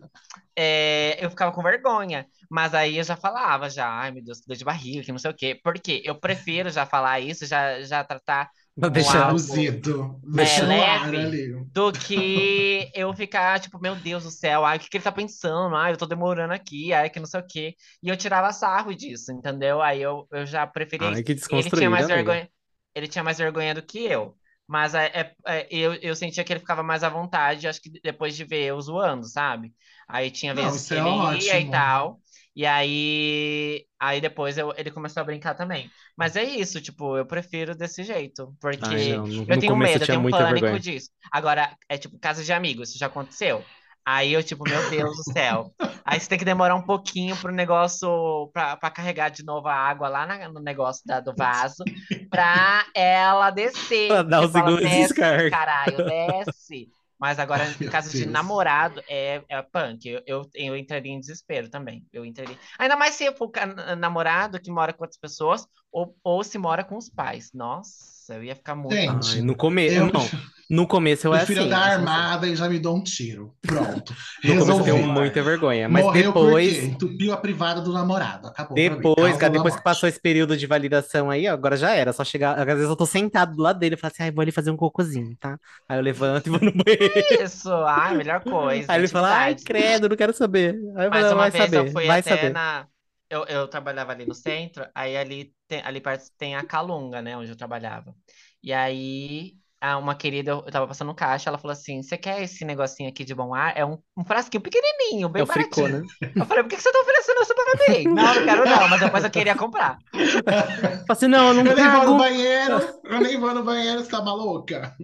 é, 0.55 1.17
eu 1.23 1.29
ficava 1.29 1.51
com 1.51 1.61
vergonha. 1.63 2.27
Mas 2.49 2.73
aí 2.73 2.97
eu 2.97 3.03
já 3.03 3.15
falava, 3.17 3.69
já, 3.69 3.87
ai 3.89 4.11
meu 4.11 4.23
Deus, 4.23 4.39
que 4.41 4.47
dor 4.47 4.55
de 4.57 4.65
barriga, 4.65 5.03
que 5.03 5.11
não 5.11 5.19
sei 5.19 5.31
o 5.31 5.35
quê. 5.35 5.59
Porque 5.63 6.01
eu 6.05 6.19
prefiro 6.19 6.69
já 6.69 6.85
falar 6.85 7.19
isso, 7.19 7.45
já, 7.45 7.81
já 7.83 8.03
tratar 8.03 8.49
Não 8.77 8.89
com 8.89 8.93
deixa- 8.93 9.09
algo 9.25 9.39
Traduzido. 9.39 10.19
Deixa 10.23 10.63
ar 10.63 10.67
leve. 11.11 11.17
ali. 11.17 11.65
do 11.71 11.91
que 11.91 12.89
eu 12.93 13.13
ficar, 13.13 13.59
tipo, 13.59 13.79
meu 13.79 13.95
Deus 13.95 14.23
do 14.23 14.31
céu, 14.31 14.65
ai, 14.65 14.77
o 14.77 14.79
que 14.79 14.89
que 14.89 14.97
ele 14.97 15.03
tá 15.03 15.11
pensando? 15.11 15.75
Ai, 15.75 15.91
eu 15.93 15.97
tô 15.97 16.05
demorando 16.05 16.53
aqui, 16.53 16.93
ai, 16.93 17.09
que 17.09 17.19
não 17.19 17.25
sei 17.25 17.39
o 17.39 17.47
quê. 17.47 17.75
E 18.03 18.09
eu 18.09 18.17
tirava 18.17 18.51
sarro 18.53 18.93
disso, 18.95 19.31
entendeu? 19.31 19.81
Aí 19.81 20.01
eu, 20.01 20.27
eu 20.31 20.45
já 20.45 20.65
preferia 20.67 21.09
Ai, 21.09 21.23
que 21.23 21.31
Ele 21.51 21.69
tinha 21.69 21.89
mais 21.89 22.05
amiga. 22.05 22.15
vergonha, 22.15 22.49
ele 22.93 23.07
tinha 23.07 23.23
mais 23.23 23.37
vergonha 23.37 23.73
do 23.73 23.81
que 23.81 23.99
eu. 24.05 24.35
Mas 24.67 24.95
é, 24.95 25.05
é- 25.13 25.35
é- 25.47 25.67
eu, 25.69 25.93
eu 25.95 26.15
sentia 26.15 26.43
que 26.43 26.51
ele 26.51 26.59
ficava 26.59 26.81
mais 26.81 27.03
à 27.03 27.09
vontade, 27.09 27.67
acho 27.67 27.81
que 27.81 27.89
depois 28.01 28.35
de 28.35 28.43
ver 28.43 28.63
eu 28.63 28.81
zoando, 28.81 29.25
sabe? 29.27 29.73
Aí 30.07 30.31
tinha 30.31 30.53
Não, 30.53 30.63
vezes 30.63 30.81
isso 30.81 30.87
que 30.93 30.99
é 30.99 30.99
ele 30.99 31.45
ia 31.45 31.59
e 31.59 31.69
tal. 31.69 32.19
E 32.55 32.65
aí, 32.65 33.85
aí 33.99 34.21
depois 34.21 34.57
eu- 34.57 34.73
ele 34.77 34.89
começou 34.91 35.19
a 35.21 35.23
brincar 35.25 35.55
também. 35.55 35.89
Mas 36.17 36.35
é 36.35 36.43
isso, 36.43 36.79
tipo, 36.81 37.17
eu 37.17 37.25
prefiro 37.25 37.75
desse 37.75 38.03
jeito. 38.03 38.55
Porque 38.61 38.85
Ai, 38.85 39.13
não, 39.17 39.27
no, 39.27 39.45
eu 39.47 39.59
tenho 39.59 39.75
medo, 39.75 40.03
eu 40.03 40.07
tenho 40.07 40.21
pânico 40.29 40.53
vergonha. 40.61 40.79
disso. 40.79 41.09
Agora, 41.31 41.75
é 41.89 41.97
tipo, 41.97 42.17
casa 42.19 42.43
de 42.43 42.53
amigos, 42.53 42.89
isso 42.89 42.97
já 42.99 43.07
aconteceu? 43.07 43.63
Aí 44.07 44.31
eu, 44.33 44.43
tipo, 44.43 44.63
meu 44.69 44.87
Deus 44.89 45.17
do 45.17 45.23
céu. 45.33 45.73
Aí 46.05 46.19
você 46.19 46.29
tem 46.29 46.37
que 46.37 46.45
demorar 46.45 46.75
um 46.75 46.81
pouquinho 46.85 47.35
pro 47.37 47.51
negócio, 47.51 48.49
pra, 48.53 48.77
pra 48.77 48.91
carregar 48.91 49.29
de 49.29 49.43
novo 49.43 49.67
a 49.67 49.73
água 49.73 50.07
lá 50.07 50.25
na- 50.27 50.47
no 50.47 50.61
negócio 50.61 51.01
da- 51.05 51.19
do 51.19 51.33
vaso, 51.35 51.83
pra 52.29 52.85
ela 52.95 53.49
descer. 53.49 54.07
Pra 54.09 54.21
dar 54.21 54.37
ela 54.37 54.47
segundo 54.47 54.77
descarga. 54.81 55.49
caralho, 55.49 55.97
desce. 56.05 56.87
Mas 57.19 57.39
agora, 57.39 57.65
em 57.81 57.83
Meu 57.83 57.89
caso 57.89 58.13
de 58.13 58.25
namorado, 58.25 59.01
é, 59.07 59.43
é 59.49 59.61
punk. 59.61 60.05
Eu, 60.07 60.21
eu, 60.25 60.49
eu 60.53 60.75
entraria 60.77 61.11
em 61.11 61.19
desespero 61.19 61.69
também. 61.69 62.05
Eu 62.11 62.25
entraria. 62.25 62.57
Ainda 62.77 62.95
mais 62.95 63.15
se 63.15 63.31
for 63.35 63.49
ca- 63.49 63.95
namorado 63.95 64.59
que 64.59 64.71
mora 64.71 64.93
com 64.93 65.03
outras 65.03 65.19
pessoas, 65.19 65.65
ou, 65.91 66.15
ou 66.23 66.43
se 66.43 66.57
mora 66.57 66.83
com 66.83 66.97
os 66.97 67.09
pais. 67.09 67.51
Nossa, 67.53 68.35
eu 68.35 68.43
ia 68.43 68.55
ficar 68.55 68.75
muito. 68.75 68.93
Gente, 68.95 69.37
Ai, 69.37 69.41
no 69.41 69.55
começo. 69.55 69.95
Eu 69.97 70.07
Não, 70.11 70.21
no 70.69 70.87
começo 70.87 71.27
eu 71.27 71.31
prefiro 71.31 71.61
assim. 71.61 71.69
dar 71.69 71.77
sou 71.83 71.93
assim. 71.93 71.93
armada 71.93 72.47
e 72.47 72.55
já 72.55 72.67
me 72.69 72.79
dou 72.79 72.95
um 72.97 73.03
tiro. 73.03 73.55
Pronto. 73.61 74.13
No 74.43 74.55
começo 74.55 74.79
eu 74.81 74.83
tenho 74.85 74.97
Resolvi. 74.97 75.03
muita 75.03 75.41
vergonha. 75.43 75.89
Mas 75.89 76.05
Morreu 76.05 76.33
depois. 76.33 76.73
por 76.73 76.81
quê? 76.81 76.85
Entupiu 76.85 77.33
a 77.33 77.37
privada 77.37 77.81
do 77.81 77.91
namorado. 77.93 78.47
Acabou. 78.47 78.75
Depois, 78.75 79.37
cara, 79.37 79.53
depois 79.53 79.75
que 79.75 79.81
passou 79.83 80.07
esse 80.09 80.19
período 80.19 80.57
de 80.57 80.67
validação 80.67 81.29
aí, 81.29 81.47
ó, 81.47 81.53
agora 81.53 81.77
já 81.77 81.91
era. 81.91 82.11
Só 82.13 82.23
chegar. 82.23 82.57
Às 82.59 82.65
vezes 82.65 82.83
eu 82.89 82.95
tô 82.95 83.05
sentado 83.05 83.55
do 83.55 83.61
lado 83.61 83.79
dele 83.79 83.95
e 83.95 83.97
falo 83.97 84.11
assim, 84.13 84.23
ai, 84.23 84.31
vou 84.31 84.41
ali 84.41 84.51
fazer 84.51 84.71
um 84.71 84.77
cocôzinho, 84.77 85.35
tá? 85.37 85.59
Aí 85.87 85.97
eu 85.97 86.01
levanto 86.03 86.47
e 86.47 86.49
vou 86.49 86.59
no 86.59 86.71
banheiro. 86.71 87.13
Isso, 87.43 87.71
ai, 87.71 88.15
melhor 88.15 88.43
coisa. 88.43 88.91
Aí 88.91 88.99
ele 88.99 89.07
fala, 89.07 89.29
ai, 89.35 89.55
credo, 89.55 90.09
não 90.09 90.15
quero 90.17 90.33
saber. 90.33 90.75
Aí 90.95 91.07
eu 91.07 91.13
falo, 91.13 91.35
uma 91.35 91.35
vai 91.35 91.51
vez 91.51 91.63
saber, 91.63 91.77
eu 91.77 91.87
fui 91.87 92.05
vai 92.05 92.19
até 92.19 92.23
saber. 92.23 92.49
na. 92.49 92.87
Eu, 93.29 93.43
eu 93.45 93.67
trabalhava 93.67 94.11
ali 94.11 94.25
no 94.25 94.35
centro, 94.35 94.87
aí 94.93 95.17
ali, 95.17 95.53
tem, 95.67 95.81
ali 95.83 95.99
perto 95.99 96.29
tem 96.37 96.55
a 96.55 96.63
Calunga, 96.63 97.21
né, 97.21 97.35
onde 97.35 97.49
eu 97.49 97.55
trabalhava. 97.57 98.15
E 98.61 98.71
aí, 98.71 99.55
uma 99.95 100.15
querida, 100.15 100.51
eu 100.51 100.63
eu 100.65 100.71
tava 100.71 100.87
passando 100.87 101.07
no 101.09 101.15
caixa, 101.15 101.49
ela 101.49 101.57
falou 101.57 101.73
assim: 101.73 102.01
Você 102.01 102.17
quer 102.17 102.41
esse 102.41 102.63
negocinho 102.65 103.09
aqui 103.09 103.23
de 103.25 103.35
bom 103.35 103.53
ar? 103.53 103.73
É 103.77 103.85
um, 103.85 103.97
um 104.17 104.23
frasquinho 104.25 104.61
pequenininho, 104.61 105.27
É 105.27 105.31
bem 105.31 105.45
fricô, 105.45 105.81
baratinho. 105.81 106.01
né? 106.01 106.07
Eu 106.35 106.45
falei: 106.45 106.63
Por 106.63 106.69
que 106.69 106.77
que 106.77 106.81
você 106.81 106.91
tá 106.91 106.99
oferecendo 106.99 107.41
isso 107.41 107.53
pra 107.55 107.93
mim? 107.93 108.03
Não, 108.15 108.33
não 108.35 108.45
quero 108.45 108.65
não, 108.65 108.87
mas 108.89 108.99
depois 108.99 109.23
eu 109.23 109.29
queria 109.29 109.55
comprar. 109.55 109.97
Fala 110.13 111.05
assim, 111.09 111.27
não, 111.27 111.47
eu 111.49 111.53
não 111.53 111.65
Eu 111.71 111.75
nem 111.75 111.89
vou 111.89 112.05
no 112.05 112.17
banheiro. 112.17 112.79
Eu 113.03 113.19
nem 113.21 113.39
vou 113.39 113.53
no 113.53 113.63
banheiro, 113.63 113.99
você 114.03 114.09
tá 114.09 114.21
maluca? 114.21 114.95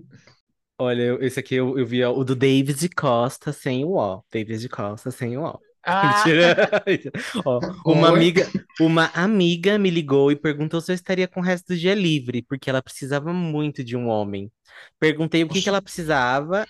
Olha, 0.80 1.02
eu- 1.04 1.22
esse 1.22 1.40
aqui 1.40 1.56
eu, 1.56 1.78
eu 1.78 1.86
vi 1.86 2.04
ó, 2.04 2.12
o 2.12 2.24
do 2.24 2.36
David 2.36 2.90
Costa 2.96 3.54
sem 3.54 3.86
o 3.86 3.98
O. 3.98 4.24
David 4.32 4.68
Costa 4.70 5.12
sem 5.12 5.38
o 5.38 5.44
O. 5.46 5.60
Ah. 5.84 6.24
Ó, 7.46 7.60
uma 7.86 8.12
Oi? 8.12 8.18
amiga, 8.18 8.48
uma 8.80 9.08
amiga 9.14 9.80
me 9.80 9.90
ligou 9.90 10.32
e 10.32 10.36
perguntou 10.36 10.80
se 10.80 10.92
eu 10.92 10.96
estaria 10.96 11.28
com 11.28 11.40
o 11.40 11.44
resto 11.44 11.70
do 11.70 11.78
dia 11.78 11.96
livre, 11.96 12.44
porque 12.44 12.70
ela 12.70 12.82
precisava 12.82 13.34
muito 13.34 13.84
de 13.84 13.98
um 13.98 14.08
homem. 14.08 14.52
Perguntei 15.00 15.44
o 15.44 15.50
que 15.50 15.62
que 15.62 15.70
ela 15.70 15.82
precisava, 15.82 16.66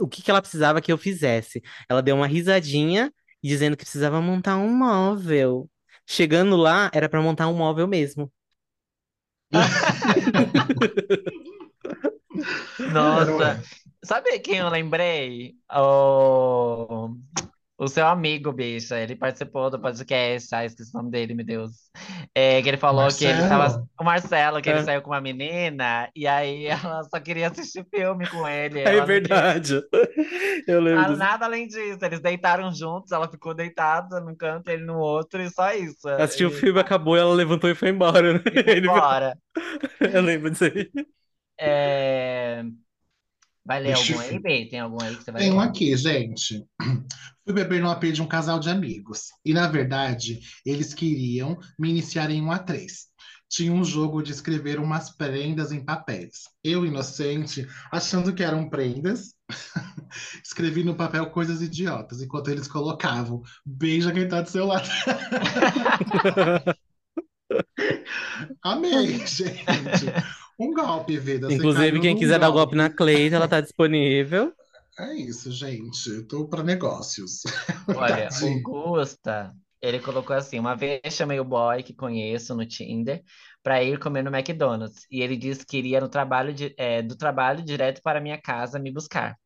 o 0.00 0.08
que 0.08 0.22
que 0.22 0.30
ela 0.30 0.42
precisava 0.42 0.80
que 0.80 0.92
eu 0.92 0.98
fizesse. 0.98 1.62
Ela 1.88 2.02
deu 2.02 2.16
uma 2.16 2.26
risadinha, 2.26 3.12
dizendo 3.42 3.76
que 3.76 3.84
precisava 3.84 4.20
montar 4.20 4.56
um 4.56 4.76
móvel. 4.76 5.70
Chegando 6.06 6.56
lá, 6.56 6.90
era 6.92 7.08
para 7.08 7.22
montar 7.22 7.48
um 7.48 7.54
móvel 7.54 7.86
mesmo. 7.86 8.30
nossa. 12.92 13.62
Sabe 14.04 14.38
quem 14.40 14.58
eu 14.58 14.68
lembrei? 14.68 15.56
O... 15.72 17.16
o 17.78 17.88
seu 17.88 18.06
amigo, 18.06 18.52
bicha. 18.52 18.98
Ele 18.98 19.16
participou 19.16 19.70
do 19.70 19.80
podcast. 19.80 20.54
Ah, 20.54 20.64
esqueci 20.64 20.90
o 20.94 20.98
nome 20.98 21.10
dele, 21.12 21.34
meu 21.34 21.46
Deus. 21.46 21.90
É, 22.34 22.60
que 22.62 22.68
ele 22.68 22.76
falou 22.76 23.08
que 23.14 23.24
ele 23.24 23.44
tava. 23.48 23.68
Marcelo? 23.68 23.88
O 24.00 24.04
Marcelo, 24.04 24.60
que 24.62 24.68
ele 24.68 24.80
É. 24.80 24.82
saiu 24.82 25.02
com 25.02 25.10
uma 25.10 25.20
menina. 25.20 26.10
E 26.14 26.26
aí 26.26 26.66
ela 26.96 27.04
só 27.04 27.20
queria 27.20 27.48
assistir 27.48 27.86
filme 27.94 28.28
com 28.28 28.46
ele. 28.48 28.84
É 28.84 28.84
queria 28.84 29.04
verdade. 29.06 29.80
Eu 30.66 30.80
lembro 30.80 31.02
nada, 31.02 31.14
disso. 31.14 31.18
nada 31.18 31.44
além 31.46 31.66
disso. 31.68 31.98
Eles 32.04 32.20
deitaram 32.20 32.72
juntos, 32.74 33.12
ela 33.12 33.30
ficou 33.30 33.54
deitada 33.54 34.20
num 34.20 34.34
canto, 34.36 34.68
ele 34.70 34.84
no 34.84 34.98
outro, 34.98 35.40
e 35.42 35.50
só 35.50 35.72
isso. 35.72 36.08
Assistiu 36.08 36.48
o 36.48 36.52
E 36.52 36.54
filme, 36.54 36.80
acabou, 36.80 37.16
ela 37.16 37.32
levantou 37.34 37.70
e 37.70 37.74
foi 37.74 37.90
embora, 37.90 38.34
né? 38.34 38.40
foi 38.40 38.62
Ele- 38.66 38.88
embora. 38.88 39.38
Eu 40.00 40.22
lembro 40.22 40.50
disso 40.50 40.64
aí. 40.64 40.90
É, 41.60 42.62
Vai 43.68 43.80
ler 43.82 43.94
Deixa 43.94 44.14
algum 44.14 44.18
aí, 44.18 44.30
ver. 44.30 44.40
B? 44.40 44.66
Tem 44.70 44.80
algum 44.80 45.02
aí 45.02 45.18
que 45.18 45.24
você 45.24 45.30
vai 45.30 45.42
Tem 45.42 45.52
um 45.52 45.58
ler? 45.58 45.68
aqui, 45.68 45.94
gente. 45.94 46.64
Fui 47.44 47.52
beber 47.52 47.82
no 47.82 47.90
AP 47.90 48.04
de 48.12 48.22
um 48.22 48.26
casal 48.26 48.58
de 48.58 48.70
amigos. 48.70 49.26
E, 49.44 49.52
na 49.52 49.68
verdade, 49.68 50.40
eles 50.64 50.94
queriam 50.94 51.58
me 51.78 51.90
iniciar 51.90 52.30
em 52.30 52.40
um 52.42 52.48
A3. 52.48 52.86
Tinha 53.50 53.72
um 53.72 53.84
jogo 53.84 54.22
de 54.22 54.32
escrever 54.32 54.78
umas 54.80 55.10
prendas 55.14 55.70
em 55.70 55.84
papéis. 55.84 56.44
Eu, 56.64 56.86
inocente, 56.86 57.66
achando 57.92 58.34
que 58.34 58.42
eram 58.42 58.70
prendas, 58.70 59.34
escrevi 60.42 60.82
no 60.82 60.94
papel 60.96 61.30
coisas 61.30 61.60
idiotas, 61.62 62.22
enquanto 62.22 62.48
eles 62.50 62.68
colocavam 62.68 63.42
beija 63.66 64.12
quem 64.12 64.28
tá 64.28 64.40
do 64.42 64.48
seu 64.50 64.66
lado. 64.66 64.88
Amei, 68.62 69.26
gente. 69.26 69.44
Um 70.58 70.72
golpe, 70.74 71.18
vida. 71.18 71.48
Inclusive, 71.48 72.00
quem 72.00 72.14
quiser 72.16 72.38
dar 72.38 72.50
golpe 72.50 72.76
na 72.76 72.90
Cleide, 72.90 73.34
ela 73.34 73.48
tá 73.48 73.60
disponível. 73.60 74.52
É 74.98 75.14
isso, 75.14 75.50
gente. 75.52 76.08
Eu 76.10 76.26
tô 76.26 76.48
para 76.48 76.62
negócios. 76.62 77.42
Olha, 77.92 78.34
o. 78.40 78.60
Gusta, 78.60 79.54
ele 79.80 80.00
colocou 80.00 80.34
assim: 80.36 80.58
uma 80.58 80.74
vez 80.76 81.00
chamei 81.14 81.38
o 81.40 81.44
boy 81.44 81.82
que 81.82 81.94
conheço 81.94 82.54
no 82.54 82.66
Tinder 82.66 83.22
para 83.62 83.82
ir 83.82 83.98
comer 83.98 84.22
no 84.22 84.34
McDonald's. 84.34 85.06
E 85.10 85.22
ele 85.22 85.36
disse 85.36 85.64
que 85.66 85.78
iria 85.78 86.00
no 86.00 86.08
trabalho 86.08 86.52
de- 86.52 86.74
é, 86.76 87.02
do 87.02 87.16
trabalho 87.16 87.62
direto 87.64 88.00
para 88.02 88.20
minha 88.20 88.40
casa 88.40 88.78
me 88.78 88.90
buscar. 88.92 89.36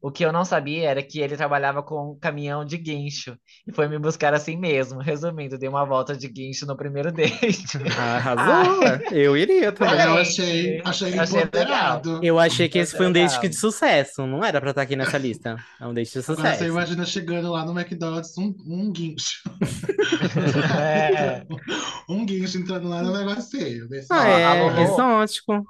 O 0.00 0.10
que 0.10 0.24
eu 0.24 0.32
não 0.32 0.44
sabia 0.44 0.90
era 0.90 1.02
que 1.02 1.20
ele 1.20 1.36
trabalhava 1.36 1.82
com 1.82 2.12
um 2.12 2.18
caminhão 2.18 2.64
de 2.64 2.76
guincho 2.76 3.36
e 3.66 3.72
foi 3.72 3.88
me 3.88 3.98
buscar 3.98 4.34
assim 4.34 4.56
mesmo. 4.56 5.00
Resumindo, 5.00 5.58
dei 5.58 5.68
uma 5.68 5.84
volta 5.84 6.16
de 6.16 6.28
guincho 6.28 6.66
no 6.66 6.76
primeiro 6.76 7.10
date. 7.12 7.78
Arrasou. 7.98 8.84
Eu 9.10 9.36
iria 9.36 9.72
também. 9.72 10.00
Eu 10.00 10.18
achei, 10.18 10.82
achei 10.84 11.18
achei 11.18 11.42
empoderado. 11.42 12.20
Eu 12.22 12.38
achei 12.38 12.68
que 12.68 12.78
esse 12.78 12.96
foi 12.96 13.06
um 13.06 13.12
date 13.12 13.40
de 13.48 13.56
sucesso. 13.56 14.26
Não 14.26 14.44
era 14.44 14.60
pra 14.60 14.70
estar 14.70 14.82
aqui 14.82 14.94
nessa 14.96 15.18
lista. 15.18 15.56
É 15.80 15.86
um 15.86 15.94
date 15.94 16.12
de 16.12 16.18
Agora 16.18 16.34
você 16.36 16.42
sucesso. 16.42 16.64
imagina 16.64 17.04
chegando 17.04 17.50
lá 17.50 17.64
no 17.64 17.78
McDonald's, 17.78 18.36
um, 18.38 18.54
um 18.66 18.92
guincho. 18.92 19.42
É. 20.78 21.44
Um 22.08 22.24
guincho 22.24 22.58
entrando 22.58 22.88
lá 22.88 23.02
no 23.02 23.12
negócio 23.12 23.58
desse. 23.88 24.06
Ah, 24.10 24.28
é 24.28 24.82
exótico. 24.82 25.64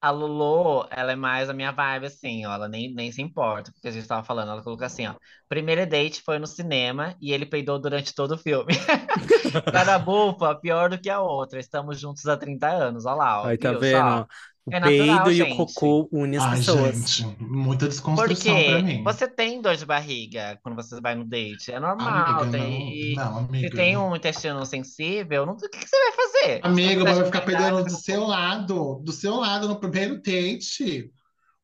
A 0.00 0.10
Lulu, 0.10 0.86
ela 0.92 1.10
é 1.10 1.16
mais 1.16 1.50
a 1.50 1.52
minha 1.52 1.72
vibe, 1.72 2.06
assim, 2.06 2.46
ó. 2.46 2.52
Ela 2.54 2.68
nem, 2.68 2.94
nem 2.94 3.10
se 3.10 3.20
importa 3.20 3.72
com 3.72 3.78
o 3.78 3.80
que 3.80 3.88
a 3.88 3.90
gente 3.90 4.06
tava 4.06 4.22
falando. 4.22 4.52
Ela 4.52 4.62
colocou 4.62 4.86
assim, 4.86 5.06
ó. 5.08 5.14
Primeiro 5.48 5.84
date 5.88 6.22
foi 6.22 6.38
no 6.38 6.46
cinema 6.46 7.16
e 7.20 7.32
ele 7.32 7.44
peidou 7.44 7.80
durante 7.80 8.14
todo 8.14 8.32
o 8.32 8.38
filme. 8.38 8.72
Cada 9.72 9.98
bufa 9.98 10.54
pior 10.54 10.90
do 10.90 11.00
que 11.00 11.10
a 11.10 11.20
outra. 11.20 11.58
Estamos 11.58 11.98
juntos 11.98 12.26
há 12.26 12.36
30 12.36 12.68
anos. 12.68 13.06
Olha 13.06 13.14
lá, 13.16 13.42
ó. 13.42 13.46
Aí 13.48 13.58
tá 13.58 13.72
viu 13.72 13.80
vendo? 13.80 14.24
só? 14.24 14.26
Ó? 14.70 14.74
O 14.74 14.76
É 14.76 14.80
natural, 14.80 15.24
peido 15.24 15.32
e 15.32 15.42
o 15.42 15.46
gente. 15.46 15.56
cocô 15.56 16.08
unem 16.12 16.38
as 16.38 16.46
Ai, 16.46 16.56
pessoas. 16.56 16.96
gente, 16.96 17.36
muita 17.40 17.88
desconstrução 17.88 18.62
Porque 18.62 18.64
pra 18.64 18.78
mim. 18.80 19.02
você 19.02 19.28
tem 19.28 19.60
dor 19.60 19.76
de 19.76 19.86
barriga 19.86 20.58
quando 20.62 20.76
você 20.76 21.00
vai 21.00 21.14
no 21.14 21.24
date. 21.24 21.72
É 21.72 21.80
normal. 21.80 22.42
Amiga, 22.42 22.46
tem... 22.50 23.14
não, 23.14 23.32
não, 23.32 23.58
Se 23.60 23.68
amiga. 23.68 23.76
tem 23.76 23.96
um 23.96 24.14
intestino 24.16 24.64
sensível, 24.66 25.46
não... 25.46 25.54
o 25.54 25.56
que, 25.58 25.68
que 25.68 25.88
você 25.88 25.96
vai 25.98 26.12
fazer? 26.12 26.60
Amiga, 26.62 27.04
Você 27.04 27.14
vai 27.14 27.24
ficar 27.26 27.40
você 27.44 27.84
do 27.84 27.90
seu 27.96 28.24
lado, 28.26 29.00
do 29.04 29.12
seu 29.12 29.36
lado 29.36 29.68
no 29.68 29.80
primeiro 29.80 30.20
date. 30.22 31.12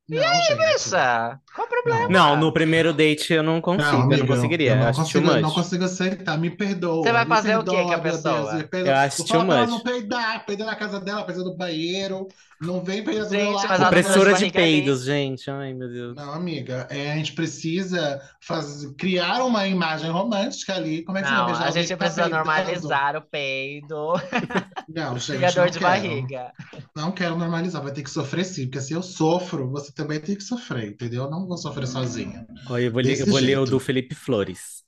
Não, 0.09 0.23
gente. 0.23 0.57
Deixa. 0.57 1.41
Qual 1.55 1.67
o 1.67 1.71
problema? 1.71 2.09
Não, 2.09 2.37
no 2.37 2.53
primeiro 2.53 2.93
date 2.93 3.33
eu 3.33 3.43
não 3.43 3.61
consigo, 3.61 4.11
eu 4.13 4.17
amiga, 4.17 4.17
não 4.19 4.27
conseguiria. 4.27 4.73
Eu 4.73 4.77
Eu 4.77 4.77
não 4.77 4.89
acho 4.89 5.01
consigo, 5.01 5.25
much. 5.27 5.41
não 5.41 5.51
consigo 5.51 5.85
aceitar. 5.85 6.37
Me 6.39 6.51
perdoa. 6.51 7.03
Você 7.03 7.13
vai 7.13 7.27
fazer 7.27 7.57
o 7.59 7.65
quê 7.65 7.77
perdoa, 7.77 7.85
com 7.85 7.93
a 7.93 7.99
pessoa? 7.99 8.55
Deus, 8.57 8.63
perdoa. 8.65 8.93
Eu 8.93 8.97
acho 8.97 9.25
too 9.25 9.45
pra 9.47 9.57
ela 9.57 9.67
much. 9.67 9.71
não 9.71 9.81
peidar, 9.83 10.45
peidar 10.47 10.67
na 10.67 10.77
casa 10.77 11.01
dela, 11.01 11.25
peidar 11.25 11.45
no 11.45 11.57
banheiro. 11.57 12.29
Não 12.61 12.83
vem 12.85 13.05
peidar 13.05 13.29
do 13.29 13.37
Gente, 13.37 13.39
meu 13.39 13.53
mas 13.67 13.81
lado. 13.81 13.83
ela 13.83 13.93
não 13.93 14.03
Opressora 14.03 14.35
Dor 14.35 14.35
de 14.35 14.47
peidos, 14.49 15.05
gente. 15.05 15.51
Ai, 15.51 15.75
meu 15.75 15.89
Deus. 15.89 16.17
Não, 16.17 16.33
amiga, 16.33 16.87
é, 16.91 17.13
a 17.13 17.17
gente 17.17 17.33
precisa 17.35 18.21
fazer, 18.41 18.95
criar 18.97 19.43
uma 19.45 19.67
imagem 19.67 20.11
romântica 20.11 20.75
ali. 20.75 21.03
Como 21.05 21.19
é 21.19 21.23
que 21.23 21.29
você 21.29 21.35
vai 21.35 21.43
Não, 21.43 21.47
beijar 21.47 21.69
a 21.69 21.71
gente 21.71 21.95
tá 21.97 21.97
precisa 21.97 22.29
peidando? 22.29 22.31
normalizar 22.31 23.17
o 23.17 23.23
peido 23.23 24.15
Não, 24.89 25.19
gente, 25.19 25.45
a 25.45 25.51
dor 25.51 25.69
não 25.69 25.71
de 25.71 25.79
quero. 25.79 25.81
barriga. 25.81 26.53
Não 26.95 27.13
quero 27.13 27.37
normalizar, 27.37 27.83
vai 27.83 27.93
ter 27.93 28.03
que 28.03 28.11
sofrer 28.11 28.45
sim, 28.45 28.67
porque 28.67 28.81
se 28.81 28.93
eu 28.93 29.03
sofro, 29.03 29.71
você 29.71 29.93
também 29.93 30.21
tem 30.21 30.37
que 30.37 30.43
sofrer, 30.45 30.91
entendeu? 30.93 31.25
Eu 31.25 31.31
não 31.31 31.47
vou 31.47 31.57
sofrer 31.59 31.87
sozinha. 31.89 32.47
Olha, 32.67 32.85
eu 32.85 32.93
vou, 32.93 33.03
ler, 33.03 33.21
eu 33.21 33.27
vou 33.27 33.39
ler 33.41 33.59
o 33.59 33.67
do 33.67 33.81
Felipe 33.81 34.15
Flores. 34.15 34.84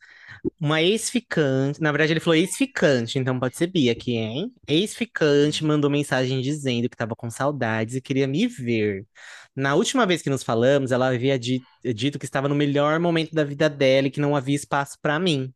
Uma 0.61 0.83
ex-ficante, 0.83 1.81
na 1.81 1.93
verdade 1.93 2.13
ele 2.13 2.21
falou 2.21 2.37
ex-ficante, 2.37 3.19
então 3.19 3.39
pode 3.39 3.57
ser 3.57 3.67
Bia 3.67 3.93
aqui, 3.93 4.13
hein? 4.17 4.53
Ex-ficante 4.67 5.65
mandou 5.65 5.91
mensagem 5.91 6.41
dizendo 6.41 6.89
que 6.89 6.95
estava 6.95 7.15
com 7.15 7.31
saudades 7.31 7.95
e 7.95 8.01
queria 8.01 8.27
me 8.27 8.47
ver. 8.47 9.07
Na 9.55 9.75
última 9.75 10.07
vez 10.07 10.23
que 10.23 10.31
nos 10.31 10.43
falamos, 10.43 10.93
ela 10.93 11.09
havia 11.09 11.39
di- 11.39 11.63
dito 11.95 12.19
que 12.19 12.25
estava 12.25 12.49
no 12.49 12.55
melhor 12.55 12.99
momento 13.01 13.35
da 13.35 13.45
vida 13.45 13.69
dela 13.69 14.07
e 14.09 14.11
que 14.11 14.21
não 14.21 14.35
havia 14.37 14.57
espaço 14.57 14.97
pra 15.01 15.19
mim. 15.19 15.53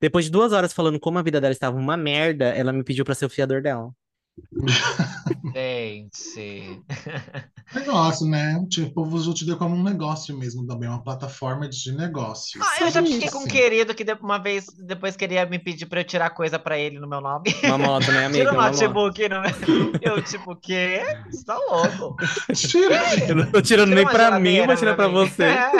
Depois 0.00 0.26
de 0.26 0.30
duas 0.30 0.52
horas 0.52 0.72
falando 0.72 1.00
como 1.00 1.18
a 1.18 1.22
vida 1.22 1.40
dela 1.40 1.52
estava 1.52 1.76
uma 1.78 1.96
merda, 1.96 2.46
ela 2.46 2.72
me 2.72 2.84
pediu 2.84 3.04
pra 3.04 3.14
ser 3.14 3.26
o 3.26 3.30
fiador 3.30 3.62
dela. 3.62 3.90
Gente. 5.54 6.82
Negócio, 7.74 8.26
né? 8.26 8.64
Tipo, 8.70 9.02
o 9.02 9.34
te 9.34 9.44
deu 9.44 9.56
como 9.56 9.74
um 9.74 9.82
negócio 9.82 10.36
mesmo 10.36 10.66
também, 10.66 10.88
uma 10.88 11.02
plataforma 11.02 11.68
de 11.68 11.92
negócios. 11.92 12.62
Ah, 12.64 12.84
eu 12.84 12.90
já 12.90 13.02
fiquei 13.02 13.26
Isso. 13.26 13.36
com 13.36 13.44
um 13.44 13.46
querido 13.46 13.94
que 13.94 14.04
uma 14.22 14.38
vez 14.38 14.66
depois 14.78 15.16
queria 15.16 15.44
me 15.44 15.58
pedir 15.58 15.86
pra 15.86 16.00
eu 16.00 16.04
tirar 16.04 16.30
coisa 16.30 16.58
pra 16.58 16.78
ele 16.78 16.98
no 16.98 17.06
meu 17.06 17.20
nome. 17.20 17.54
Uma 17.64 17.78
moto, 17.78 18.10
né, 18.10 18.24
amiga? 18.26 18.44
Tira 18.44 18.52
o 18.52 18.62
notebook 18.62 19.28
no 19.28 19.40
meu. 19.40 19.92
Eu, 20.00 20.22
tipo, 20.22 20.52
o 20.52 20.56
quê? 20.56 21.02
Você 21.30 21.44
tá 21.44 21.58
louco? 21.58 22.16
Tira! 22.54 23.28
Eu 23.28 23.36
não 23.36 23.50
tô 23.50 23.60
tirando 23.60 23.90
Tira 23.90 24.02
nem 24.02 24.06
pra 24.06 24.40
mim, 24.40 24.66
vou 24.66 24.76
tirar 24.76 24.96
pra 24.96 25.08
mim. 25.08 25.14
você. 25.14 25.44
É. 25.44 25.72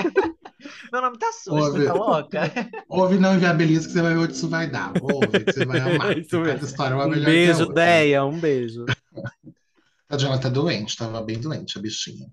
Meu 0.93 1.01
nome 1.03 1.19
tá 1.19 1.31
sujo, 1.33 1.57
Ouve. 1.65 1.85
tá 1.87 1.93
louca? 1.95 2.53
Ouve, 2.89 3.19
não 3.19 3.35
inviabiliza 3.35 3.87
que 3.87 3.93
você 3.93 4.03
vai 4.03 4.15
ver 4.15 4.21
onde 4.21 4.33
isso 4.33 4.49
vai 4.49 4.69
dar. 4.71 4.93
Ouve, 5.01 5.45
que 5.45 5.53
você 5.53 5.65
vai 5.65 5.79
amar. 5.97 6.19
Isso 6.19 6.43
Cada 6.43 6.65
história 6.65 6.95
é 6.95 6.97
uma 6.97 7.07
Um 7.07 7.11
melhor 7.11 7.27
beijo. 7.27 7.67
Deia, 7.73 8.25
um 8.25 8.39
beijo. 8.39 8.85
A 10.11 10.17
Diana 10.17 10.39
tá 10.41 10.49
doente, 10.49 10.97
tava 10.97 11.21
bem 11.23 11.39
doente, 11.39 11.79
a 11.79 11.83
bichinha. 11.83 12.29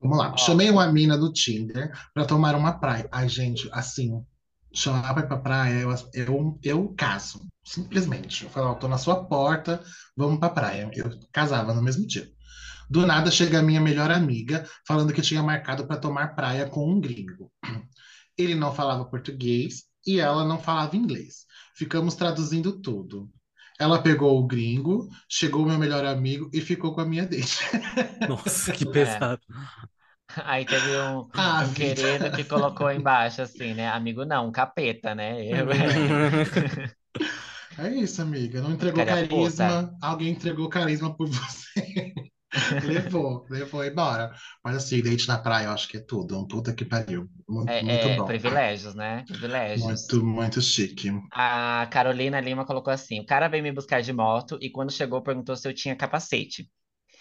Vamos 0.00 0.18
lá. 0.18 0.36
Chamei 0.36 0.70
uma 0.70 0.86
mina 0.92 1.18
do 1.18 1.32
Tinder 1.32 1.90
pra 2.12 2.24
tomar 2.24 2.54
uma 2.54 2.78
praia. 2.78 3.08
Ai, 3.10 3.28
gente, 3.28 3.68
assim, 3.72 4.24
chamar 4.72 5.14
pra 5.14 5.24
ir 5.24 5.26
pra 5.26 5.38
praia, 5.38 5.80
eu, 5.80 5.92
eu, 6.14 6.58
eu 6.62 6.94
caso. 6.96 7.40
Simplesmente. 7.64 8.44
Eu 8.44 8.50
falo, 8.50 8.68
ó, 8.68 8.74
tô 8.74 8.86
na 8.86 8.98
sua 8.98 9.24
porta, 9.24 9.82
vamos 10.16 10.38
pra 10.38 10.48
praia. 10.50 10.88
Eu 10.94 11.10
casava 11.32 11.74
no 11.74 11.82
mesmo 11.82 12.06
dia. 12.06 12.30
Do 12.94 13.04
nada 13.06 13.30
chega 13.30 13.58
a 13.58 13.62
minha 13.62 13.80
melhor 13.80 14.10
amiga 14.10 14.64
falando 14.86 15.12
que 15.12 15.20
tinha 15.20 15.42
marcado 15.42 15.86
pra 15.86 15.96
tomar 15.96 16.34
praia 16.36 16.66
com 16.68 16.88
um 16.88 17.00
gringo. 17.00 17.50
Ele 18.38 18.54
não 18.54 18.72
falava 18.74 19.04
português 19.04 19.84
e 20.06 20.20
ela 20.20 20.44
não 20.44 20.58
falava 20.60 20.96
inglês. 20.96 21.44
Ficamos 21.76 22.14
traduzindo 22.14 22.80
tudo. 22.80 23.28
Ela 23.80 24.00
pegou 24.00 24.38
o 24.38 24.46
gringo, 24.46 25.08
chegou 25.28 25.64
o 25.64 25.66
meu 25.66 25.78
melhor 25.78 26.04
amigo 26.04 26.48
e 26.52 26.60
ficou 26.60 26.94
com 26.94 27.00
a 27.00 27.06
minha 27.06 27.26
date. 27.26 27.58
Nossa, 28.28 28.72
que 28.72 28.84
É. 28.84 28.90
pesado. 28.92 29.42
Aí 30.44 30.64
teve 30.64 30.98
um, 30.98 31.28
Ah, 31.36 31.64
um 31.64 31.72
querido 31.72 32.30
que 32.32 32.44
colocou 32.44 32.90
embaixo 32.90 33.42
assim, 33.42 33.74
né? 33.74 33.88
Amigo 33.88 34.24
não, 34.24 34.48
um 34.48 34.52
capeta, 34.52 35.14
né? 35.14 35.44
Eu- 35.44 35.68
É 37.78 37.88
isso, 37.88 38.22
amiga. 38.22 38.60
Não 38.62 38.72
entregou 38.72 39.04
Cara, 39.04 39.16
carisma, 39.26 39.96
alguém 40.00 40.30
entregou 40.30 40.68
carisma 40.68 41.14
por 41.16 41.28
você. 41.28 41.83
Levou, 42.82 43.46
levou 43.50 43.84
embora. 43.84 44.32
Mas 44.64 44.76
assim, 44.76 45.02
date 45.02 45.26
na 45.28 45.38
praia, 45.38 45.66
eu 45.66 45.72
acho 45.72 45.88
que 45.88 45.96
é 45.98 46.00
tudo. 46.00 46.38
Um 46.38 46.46
puta 46.46 46.74
que 46.74 46.84
pariu. 46.84 47.28
Muito, 47.48 47.84
muito 47.84 48.08
É, 48.08 48.16
é, 48.16 48.20
bom. 48.20 48.24
privilégios, 48.24 48.94
né? 48.94 49.24
Privilégios. 49.26 49.98
Muito, 49.98 50.24
muito 50.24 50.60
chique. 50.62 51.10
A 51.32 51.86
Carolina 51.90 52.40
Lima 52.40 52.64
colocou 52.66 52.92
assim: 52.92 53.20
o 53.20 53.26
cara 53.26 53.48
veio 53.48 53.62
me 53.62 53.72
buscar 53.72 54.00
de 54.02 54.12
moto 54.12 54.58
e 54.60 54.70
quando 54.70 54.92
chegou 54.92 55.22
perguntou 55.22 55.56
se 55.56 55.68
eu 55.68 55.74
tinha 55.74 55.96
capacete. 55.96 56.70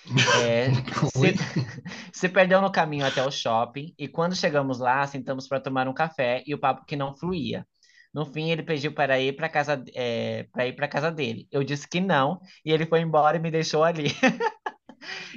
É, 0.32 0.82
se, 1.02 1.36
se 2.14 2.30
perdeu 2.30 2.62
no 2.62 2.72
caminho 2.72 3.06
até 3.06 3.24
o 3.24 3.32
shopping 3.32 3.94
e 3.98 4.08
quando 4.10 4.36
chegamos 4.36 4.80
lá, 4.80 5.06
sentamos 5.08 5.48
para 5.48 5.62
tomar 5.62 5.88
um 5.88 5.94
café 5.94 6.44
e 6.48 6.54
o 6.56 6.60
papo 6.60 6.86
que 6.86 6.96
não 6.98 7.16
fluía. 7.18 7.68
No 8.14 8.26
fim, 8.26 8.52
ele 8.52 8.64
pediu 8.64 8.94
para 8.94 9.20
ir 9.20 9.36
para 9.36 9.50
casa, 9.50 9.84
é, 9.96 10.44
para 10.54 10.68
ir 10.68 10.76
para 10.76 10.88
casa 10.90 11.12
dele. 11.12 11.48
Eu 11.52 11.64
disse 11.64 11.88
que 11.88 12.02
não 12.02 12.40
e 12.66 12.72
ele 12.72 12.86
foi 12.88 13.02
embora 13.02 13.38
e 13.38 13.42
me 13.42 13.52
deixou 13.52 13.84
ali. 13.84 14.06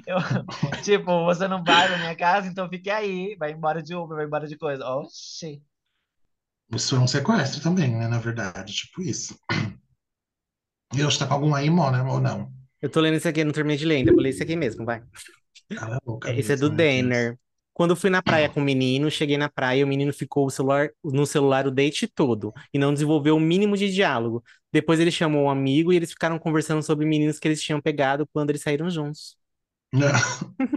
Eu, 0.06 0.18
tipo, 0.82 1.24
você 1.24 1.48
não 1.48 1.62
vai 1.62 1.88
na 1.88 1.98
minha 1.98 2.16
casa, 2.16 2.48
então 2.48 2.68
fique 2.68 2.90
aí. 2.90 3.36
Vai 3.36 3.52
embora 3.52 3.82
de 3.82 3.94
Uber, 3.94 4.16
vai 4.16 4.26
embora 4.26 4.46
de 4.46 4.56
coisa. 4.56 4.84
Oxi. 4.84 5.62
Isso 6.74 6.90
foi 6.90 6.98
um 6.98 7.06
sequestro 7.06 7.62
também, 7.62 7.96
né? 7.96 8.08
Na 8.08 8.18
verdade, 8.18 8.72
tipo 8.72 9.02
isso. 9.02 9.38
E 10.94 11.02
hoje 11.04 11.18
tá 11.18 11.26
com 11.26 11.34
algum 11.34 11.54
aí, 11.54 11.68
Mona, 11.70 12.02
ou 12.10 12.20
não? 12.20 12.52
Eu 12.80 12.90
tô 12.90 13.00
lendo 13.00 13.16
isso 13.16 13.28
aqui, 13.28 13.44
não 13.44 13.52
terminei 13.52 13.76
de 13.76 13.84
ler 13.84 13.96
ainda. 13.96 14.12
Vou 14.12 14.20
ler 14.20 14.30
isso 14.30 14.42
aqui 14.42 14.56
mesmo, 14.56 14.84
vai. 14.84 15.02
Cala 15.74 15.96
a 15.96 16.00
boca 16.04 16.30
É, 16.30 16.38
Esse 16.38 16.52
é 16.52 16.56
do 16.56 16.68
Deus. 16.68 16.76
Denner. 16.76 17.38
Quando 17.72 17.90
eu 17.90 17.96
fui 17.96 18.08
na 18.08 18.22
praia 18.22 18.48
com 18.48 18.60
o 18.60 18.64
menino, 18.64 19.10
cheguei 19.10 19.36
na 19.36 19.50
praia 19.50 19.80
e 19.80 19.84
o 19.84 19.86
menino 19.86 20.12
ficou 20.12 20.46
o 20.46 20.50
celular, 20.50 20.88
no 21.04 21.26
celular 21.26 21.66
o 21.66 21.70
date 21.70 22.06
todo 22.08 22.54
e 22.72 22.78
não 22.78 22.92
desenvolveu 22.94 23.36
o 23.36 23.40
mínimo 23.40 23.76
de 23.76 23.92
diálogo. 23.92 24.42
Depois 24.72 24.98
ele 24.98 25.10
chamou 25.10 25.44
um 25.44 25.50
amigo 25.50 25.92
e 25.92 25.96
eles 25.96 26.10
ficaram 26.10 26.38
conversando 26.38 26.82
sobre 26.82 27.04
meninos 27.04 27.38
que 27.38 27.46
eles 27.46 27.62
tinham 27.62 27.80
pegado 27.80 28.26
quando 28.32 28.50
eles 28.50 28.62
saíram 28.62 28.88
juntos. 28.88 29.36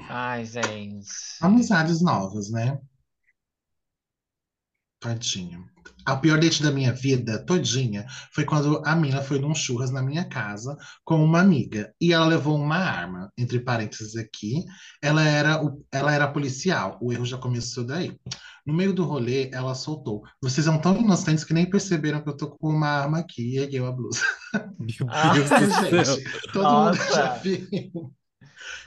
Ai, 0.10 0.46
gente. 0.46 1.08
Amizades 1.42 2.02
novas, 2.02 2.50
né? 2.50 2.80
Tadinho. 5.00 5.66
A 6.06 6.16
pior 6.18 6.40
date 6.40 6.62
da 6.62 6.72
minha 6.72 6.92
vida, 6.92 7.44
todinha, 7.46 8.06
foi 8.34 8.44
quando 8.44 8.82
a 8.86 8.96
mina 8.96 9.22
foi 9.22 9.40
num 9.40 9.56
churras 9.56 9.92
na 9.92 10.02
minha 10.02 10.28
casa 10.28 10.76
com 11.06 11.24
uma 11.24 11.40
amiga 11.40 11.94
e 12.02 12.12
ela 12.12 12.26
levou 12.26 12.58
uma 12.58 12.76
arma. 12.78 13.32
Entre 13.38 13.60
parênteses 13.60 14.16
aqui, 14.18 14.66
ela 15.02 15.24
era, 15.24 15.64
o, 15.64 15.86
ela 15.92 16.14
era 16.14 16.28
policial. 16.32 16.98
O 17.02 17.14
erro 17.14 17.26
já 17.26 17.38
começou 17.38 17.86
daí. 17.86 18.18
No 18.66 18.74
meio 18.74 18.94
do 18.94 19.06
rolê, 19.06 19.50
ela 19.54 19.74
soltou. 19.74 20.22
Vocês 20.42 20.66
são 20.66 20.80
tão 20.80 20.98
inocentes 20.98 21.44
que 21.46 21.54
nem 21.54 21.70
perceberam 21.70 22.22
que 22.22 22.30
eu 22.30 22.36
tô 22.36 22.50
com 22.58 22.70
uma 22.70 22.88
arma 22.88 23.20
aqui 23.20 23.56
e 23.56 23.58
ergueu 23.58 23.86
a 23.88 23.92
blusa. 23.92 24.22
Meu 24.78 25.08
Ah, 25.08 25.30
Deus 25.30 25.54
do 25.54 25.72
céu. 25.90 26.04
Gente, 26.16 26.52
todo 26.52 26.76
mundo 26.78 26.98
Nossa. 26.98 27.14
já 27.14 27.34
viu. 27.38 28.14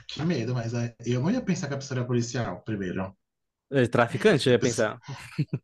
Que 0.07 0.21
medo, 0.23 0.53
mas 0.53 0.73
é, 0.73 0.95
eu 1.05 1.21
não 1.21 1.31
ia 1.31 1.41
pensar 1.41 1.67
que 1.67 1.73
a 1.73 1.77
pessoa 1.77 1.99
era 1.99 2.07
policial, 2.07 2.61
primeiro. 2.63 3.15
É 3.71 3.87
traficante, 3.87 4.47
eu 4.49 4.53
ia 4.53 4.59
pensar. 4.59 4.99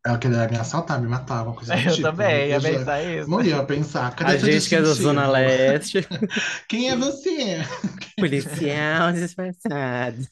Ela 0.04 0.18
queria 0.18 0.48
me 0.48 0.56
assaltar, 0.58 1.00
me 1.00 1.08
matar, 1.08 1.38
alguma 1.40 1.56
coisa 1.56 1.74
do 1.76 1.86
Eu 1.86 1.96
tipo. 1.96 2.10
também 2.12 2.48
ia 2.50 2.60
já- 2.60 2.70
pensar 2.70 3.02
isso. 3.02 3.30
Não 3.30 3.42
ia 3.42 3.64
pensar. 3.64 4.14
Cadê 4.16 4.32
A 4.32 4.36
gente 4.36 4.68
que 4.68 4.74
é 4.74 4.82
da? 4.82 4.94
Zona 4.94 5.28
Leste, 5.28 6.06
Quem 6.68 6.90
é 6.90 6.96
você? 6.96 7.58
policial 8.18 9.12
disfarçado. 9.12 10.26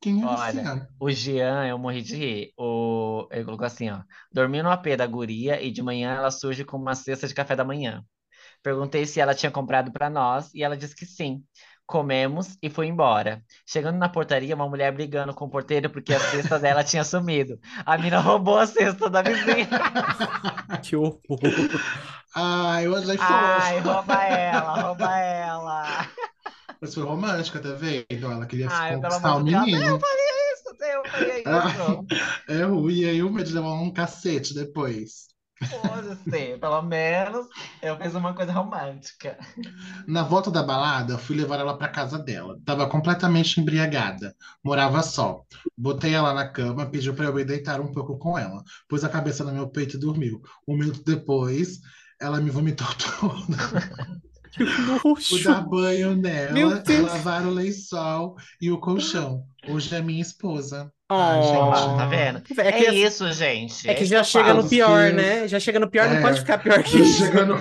Quem 0.00 0.22
é 0.22 0.26
Olha, 0.26 0.62
você? 0.62 0.86
O 0.98 1.10
Jean, 1.10 1.66
eu 1.66 1.78
morri 1.78 2.02
de 2.02 2.16
rir. 2.16 2.52
O... 2.56 3.28
Ele 3.30 3.44
colocou 3.44 3.66
assim, 3.66 3.90
ó. 3.90 4.02
Dormi 4.32 4.62
no 4.62 4.70
AP 4.70 4.96
da 4.96 5.06
guria 5.06 5.60
e 5.62 5.70
de 5.70 5.82
manhã 5.82 6.14
ela 6.14 6.30
surge 6.30 6.64
com 6.64 6.76
uma 6.78 6.94
cesta 6.94 7.26
de 7.28 7.34
café 7.34 7.54
da 7.56 7.64
manhã. 7.64 8.02
Perguntei 8.62 9.06
se 9.06 9.20
ela 9.20 9.34
tinha 9.34 9.50
comprado 9.52 9.92
para 9.92 10.10
nós 10.10 10.52
e 10.54 10.62
ela 10.64 10.76
disse 10.76 10.96
que 10.96 11.06
sim. 11.06 11.44
Comemos 11.86 12.56
e 12.62 12.70
foi 12.70 12.86
embora. 12.86 13.42
Chegando 13.66 13.98
na 13.98 14.08
portaria, 14.08 14.54
uma 14.54 14.68
mulher 14.68 14.90
brigando 14.92 15.34
com 15.34 15.44
o 15.44 15.50
porteiro 15.50 15.90
porque 15.90 16.14
a 16.14 16.20
cesta 16.20 16.58
dela 16.58 16.82
tinha 16.82 17.04
sumido. 17.04 17.58
A 17.84 17.98
mina 17.98 18.20
roubou 18.20 18.58
a 18.58 18.66
cesta 18.66 19.10
da 19.10 19.22
vizinha. 19.22 19.68
Que 20.82 20.96
horror. 20.96 21.20
Ai, 22.34 22.86
eu 22.86 22.96
achei 22.96 23.16
Ai, 23.20 23.78
rouba 23.80 24.14
ela, 24.24 24.80
rouba 24.82 25.18
ela. 25.18 26.08
Mas 26.80 26.94
foi 26.94 27.04
romântica, 27.04 27.60
tá 27.60 27.72
vendo? 27.74 28.04
Ela 28.10 28.46
queria 28.46 28.68
Ai, 28.70 28.96
conquistar 28.96 29.36
o 29.36 29.40
menino. 29.44 29.82
eu 29.86 30.00
faria 30.00 30.52
isso, 30.52 30.84
eu 30.84 31.10
faria 31.10 31.38
isso. 31.38 32.06
É 32.48 32.62
ruim, 32.64 32.94
e 32.94 33.08
aí 33.08 33.22
o 33.22 33.30
medo 33.30 33.48
de 33.48 33.54
levar 33.54 33.72
um 33.72 33.92
cacete 33.92 34.54
depois. 34.54 35.33
Foda-se, 35.62 36.58
pelo 36.58 36.82
menos 36.82 37.46
eu 37.80 37.96
fiz 37.96 38.14
uma 38.14 38.34
coisa 38.34 38.52
romântica. 38.52 39.38
Na 40.06 40.22
volta 40.22 40.50
da 40.50 40.62
balada, 40.62 41.16
fui 41.16 41.36
levar 41.36 41.60
ela 41.60 41.78
pra 41.78 41.88
casa 41.88 42.18
dela. 42.18 42.58
Tava 42.64 42.88
completamente 42.88 43.60
embriagada. 43.60 44.34
Morava 44.64 45.02
só. 45.02 45.42
Botei 45.76 46.14
ela 46.14 46.34
na 46.34 46.48
cama, 46.48 46.86
pediu 46.86 47.14
pra 47.14 47.26
eu 47.26 47.38
ir 47.38 47.44
deitar 47.44 47.80
um 47.80 47.92
pouco 47.92 48.18
com 48.18 48.36
ela. 48.36 48.62
Pôs 48.88 49.04
a 49.04 49.08
cabeça 49.08 49.44
no 49.44 49.52
meu 49.52 49.68
peito 49.68 49.96
e 49.96 50.00
dormiu. 50.00 50.42
Um 50.66 50.76
minuto 50.76 51.02
depois, 51.04 51.80
ela 52.20 52.40
me 52.40 52.50
vomitou 52.50 52.88
toda. 53.20 53.56
Que 54.52 54.64
Fui 54.66 55.42
dar 55.42 55.62
banho 55.62 56.14
nela, 56.16 56.82
lavar 57.02 57.44
o 57.44 57.50
lençol 57.50 58.36
e 58.60 58.70
o 58.70 58.78
colchão. 58.78 59.44
Hoje 59.68 59.94
é 59.94 60.00
minha 60.00 60.22
esposa. 60.22 60.92
Oh. 61.10 61.14
Ai, 61.16 61.42
gente. 61.42 61.96
Tá 61.96 62.06
vendo? 62.06 62.42
É 62.58 62.68
É, 62.68 62.72
que, 62.72 62.90
isso, 62.90 63.30
gente. 63.32 63.88
é 63.88 63.94
que 63.94 64.04
já 64.06 64.18
eu 64.18 64.24
chega 64.24 64.54
no 64.54 64.66
pior, 64.68 65.12
né? 65.12 65.46
Já 65.46 65.60
chega 65.60 65.78
no 65.78 65.90
pior, 65.90 66.08
não 66.08 66.16
É. 66.16 66.22
pode 66.22 66.40
ficar 66.40 66.58
pior 66.58 66.82
que 66.82 66.96
isso. 66.98 67.18
Chega 67.18 67.44
no... 67.44 67.58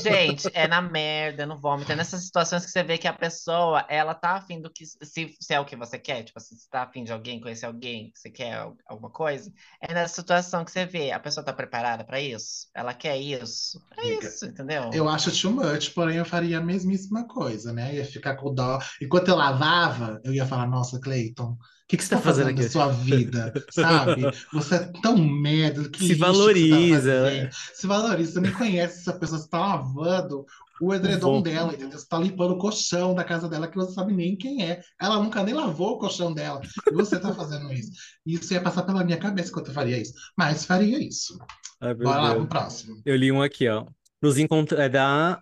Gente, 0.00 0.48
é 0.52 0.66
na 0.66 0.82
merda, 0.82 1.44
é 1.44 1.46
no 1.46 1.56
vômito, 1.56 1.92
é 1.92 1.96
nessas 1.96 2.24
situações 2.24 2.64
que 2.64 2.72
você 2.72 2.82
vê 2.82 2.98
que 2.98 3.06
a 3.06 3.12
pessoa, 3.12 3.86
ela 3.88 4.12
tá 4.14 4.32
afim 4.36 4.60
do 4.60 4.68
que, 4.70 4.84
se, 4.86 5.36
se 5.40 5.54
é 5.54 5.60
o 5.60 5.64
que 5.64 5.76
você 5.76 5.98
quer, 5.98 6.24
tipo 6.24 6.38
assim, 6.38 6.56
se 6.56 6.68
tá 6.68 6.82
afim 6.82 7.04
de 7.04 7.12
alguém, 7.12 7.40
conhecer 7.40 7.66
alguém, 7.66 8.10
que 8.10 8.18
você 8.18 8.28
quer 8.30 8.54
al- 8.54 8.76
alguma 8.88 9.10
coisa, 9.10 9.52
é 9.80 9.94
nessa 9.94 10.16
situação 10.16 10.64
que 10.64 10.70
você 10.72 10.84
vê, 10.84 11.12
a 11.12 11.20
pessoa 11.20 11.44
tá 11.44 11.52
preparada 11.52 12.04
pra 12.04 12.20
isso? 12.20 12.68
Ela 12.74 12.92
quer 12.92 13.16
isso? 13.16 13.80
É 13.96 14.00
Amiga, 14.00 14.26
isso, 14.26 14.46
entendeu? 14.46 14.90
Eu 14.92 15.08
acho 15.08 15.30
too 15.40 15.52
much, 15.52 15.90
porém 15.94 16.16
eu 16.16 16.24
faria 16.24 16.58
a 16.58 16.60
mesmíssima 16.60 17.26
coisa, 17.26 17.72
né? 17.72 17.94
Ia 17.94 18.04
ficar 18.04 18.34
com 18.36 18.52
dó. 18.52 18.78
Enquanto 19.00 19.28
eu 19.28 19.36
lavava, 19.36 20.20
eu 20.24 20.34
ia 20.34 20.44
falar, 20.46 20.66
nossa, 20.66 21.00
Cleiton, 21.00 21.56
o 21.84 21.86
que, 21.86 21.96
que 21.98 22.04
você 22.04 22.10
tá 22.10 22.20
fazendo 22.20 22.48
aqui? 22.48 22.62
da 22.62 22.68
sua 22.70 22.88
vida? 22.88 23.52
Sabe? 23.70 24.22
Você 24.52 24.74
é 24.76 24.92
tão 25.02 25.18
merda, 25.18 25.88
que 25.90 25.98
Se 25.98 26.14
que 26.14 26.18
tá 26.18 26.26
valoriza, 26.26 26.96
fazendo. 26.96 27.44
né? 27.44 27.50
Se 27.52 27.86
valoriza, 27.86 28.32
você 28.32 28.40
nem 28.40 28.52
conhece 28.52 29.00
essa 29.00 29.12
pessoa, 29.12 29.38
você 29.38 29.48
tá 29.50 29.58
lavando 29.58 30.46
o 30.80 30.92
edredom 30.94 31.42
dela, 31.42 31.72
entendeu? 31.74 31.98
Você 31.98 32.08
tá 32.08 32.18
limpando 32.18 32.52
o 32.54 32.58
colchão 32.58 33.14
da 33.14 33.22
casa 33.22 33.48
dela, 33.48 33.68
que 33.68 33.76
você 33.76 33.92
sabe 33.92 34.12
nem 34.14 34.34
quem 34.34 34.64
é. 34.68 34.80
Ela 35.00 35.22
nunca 35.22 35.42
nem 35.44 35.54
lavou 35.54 35.92
o 35.92 35.98
colchão 35.98 36.32
dela. 36.32 36.60
E 36.90 36.94
você 36.94 37.18
tá 37.20 37.32
fazendo 37.34 37.70
isso. 37.72 37.92
Isso 38.26 38.52
ia 38.54 38.62
passar 38.62 38.82
pela 38.82 39.04
minha 39.04 39.18
cabeça 39.18 39.52
quando 39.52 39.68
eu 39.68 39.74
faria 39.74 39.98
isso. 40.00 40.14
Mas 40.36 40.64
faria 40.64 40.98
isso. 40.98 41.38
Ai, 41.80 41.94
Bora 41.94 42.20
lá 42.22 42.28
Deus. 42.30 42.38
pro 42.38 42.48
próximo. 42.48 43.00
Eu 43.04 43.14
li 43.14 43.30
um 43.30 43.42
aqui, 43.42 43.68
ó. 43.68 43.86
Nos 44.22 44.38
encontra... 44.38 44.82
É 44.84 44.88
da 44.88 45.40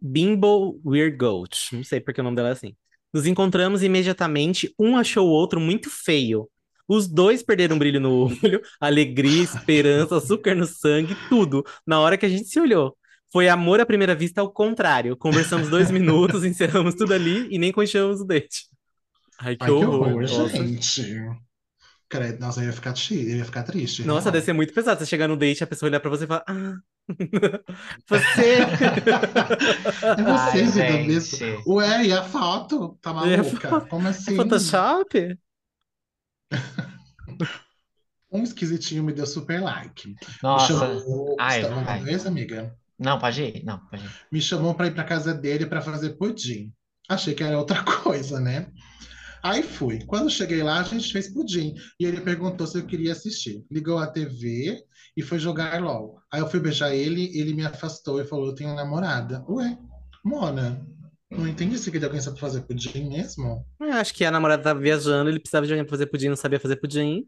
Bimbo 0.00 0.80
Weird 0.84 1.16
Goat. 1.16 1.74
Não 1.76 1.84
sei 1.84 2.00
porque 2.00 2.20
o 2.20 2.24
nome 2.24 2.36
dela 2.36 2.48
é 2.48 2.52
assim. 2.52 2.74
Nos 3.12 3.26
encontramos 3.26 3.82
imediatamente, 3.82 4.74
um 4.78 4.96
achou 4.96 5.28
o 5.28 5.30
outro 5.32 5.60
muito 5.60 5.90
feio. 5.90 6.48
Os 6.88 7.08
dois 7.08 7.42
perderam 7.42 7.78
brilho 7.78 8.00
no 8.00 8.26
olho, 8.42 8.60
alegria, 8.80 9.42
esperança, 9.42 10.16
açúcar 10.16 10.54
no 10.54 10.66
sangue, 10.66 11.16
tudo, 11.28 11.64
na 11.86 12.00
hora 12.00 12.16
que 12.18 12.26
a 12.26 12.28
gente 12.28 12.46
se 12.48 12.58
olhou. 12.60 12.96
Foi 13.32 13.48
amor 13.48 13.80
à 13.80 13.86
primeira 13.86 14.14
vista 14.14 14.40
ao 14.40 14.52
contrário. 14.52 15.16
Conversamos 15.16 15.68
dois 15.68 15.90
minutos, 15.92 16.44
encerramos 16.44 16.94
tudo 16.94 17.14
ali 17.14 17.48
e 17.50 17.58
nem 17.58 17.72
continuamos 17.72 18.20
o 18.20 18.24
date. 18.26 18.66
Ai, 19.38 19.56
que 19.56 19.64
Ai, 19.64 19.68
que 19.68 19.72
horror. 19.72 20.08
horror, 20.08 20.22
Nossa, 20.22 20.48
gente. 20.48 21.02
Credo, 22.08 22.40
Nossa, 22.40 22.60
eu 22.60 22.66
ia 22.66 22.72
ficar, 22.72 22.94
eu 23.10 23.36
ia 23.38 23.44
ficar 23.44 23.62
triste. 23.62 24.04
Nossa, 24.04 24.30
deve 24.30 24.44
ser 24.44 24.52
muito 24.52 24.74
pesado 24.74 25.00
você 25.00 25.06
chegar 25.06 25.28
no 25.28 25.36
date 25.36 25.60
e 25.60 25.64
a 25.64 25.66
pessoa 25.66 25.88
olhar 25.88 26.00
pra 26.00 26.10
você 26.10 26.24
e 26.24 26.26
falar: 26.26 26.44
Ah, 26.46 26.76
você. 28.08 28.66
É 30.16 30.22
você, 30.24 30.64
Ai, 30.64 30.70
vida 30.70 30.98
gente. 30.98 30.98
mesmo. 30.98 31.62
Ué, 31.66 32.06
e 32.06 32.12
a 32.12 32.22
foto? 32.24 32.98
Tá 33.00 33.12
maluca? 33.12 33.84
Como 33.88 34.08
É 34.26 34.30
assim? 34.32 34.32
Photoshop? 34.32 35.38
Um 38.32 38.42
esquisitinho 38.42 39.04
me 39.04 39.12
deu 39.12 39.24
super 39.26 39.60
like. 39.62 40.18
Me 40.52 40.58
Nossa. 40.58 40.58
chamou. 40.58 41.38
Ai, 41.38 41.62
Você 41.62 41.68
tá 41.68 41.70
mandando 41.74 42.08
esse, 42.10 42.26
amiga? 42.26 42.76
Não, 42.98 43.18
pode 43.18 43.42
ir? 43.42 43.64
Não, 43.64 43.78
pode 43.86 44.06
ir. 44.06 44.18
Me 44.30 44.40
chamou 44.40 44.74
pra 44.74 44.86
ir 44.86 44.94
pra 44.94 45.04
casa 45.04 45.34
dele 45.34 45.66
pra 45.66 45.80
fazer 45.82 46.16
pudim. 46.16 46.72
Achei 47.08 47.34
que 47.34 47.42
era 47.44 47.58
outra 47.58 47.84
coisa, 47.84 48.40
né? 48.40 48.70
Aí 49.42 49.62
fui. 49.62 50.00
Quando 50.06 50.30
cheguei 50.30 50.62
lá, 50.62 50.80
a 50.80 50.84
gente 50.84 51.12
fez 51.12 51.32
pudim. 51.32 51.74
E 51.98 52.04
ele 52.04 52.20
perguntou 52.20 52.66
se 52.66 52.78
eu 52.78 52.86
queria 52.86 53.12
assistir. 53.12 53.64
Ligou 53.70 53.98
a 53.98 54.06
TV 54.06 54.78
e 55.16 55.22
foi 55.22 55.38
jogar 55.38 55.82
LOL. 55.82 56.20
Aí 56.32 56.40
eu 56.40 56.48
fui 56.48 56.60
beijar 56.60 56.94
ele, 56.94 57.36
ele 57.36 57.52
me 57.52 57.66
afastou 57.66 58.20
e 58.20 58.24
falou: 58.24 58.46
Eu 58.46 58.54
tenho 58.54 58.74
namorada. 58.74 59.44
Ué, 59.48 59.76
Mona, 60.24 60.86
não 61.30 61.48
entendi 61.48 61.76
se 61.78 61.90
queria 61.90 62.06
alguém 62.06 62.22
pra 62.22 62.36
fazer 62.36 62.62
pudim 62.62 63.08
mesmo. 63.08 63.66
Eu 63.80 63.92
acho 63.94 64.14
que 64.14 64.24
a 64.24 64.30
namorada 64.30 64.62
tava 64.62 64.80
viajando, 64.80 65.28
ele 65.28 65.40
precisava 65.40 65.66
de 65.66 65.72
alguém 65.72 65.84
pra 65.84 65.90
fazer 65.90 66.06
pudim, 66.06 66.28
não 66.28 66.36
sabia 66.36 66.60
fazer 66.60 66.76
pudim. 66.76 67.26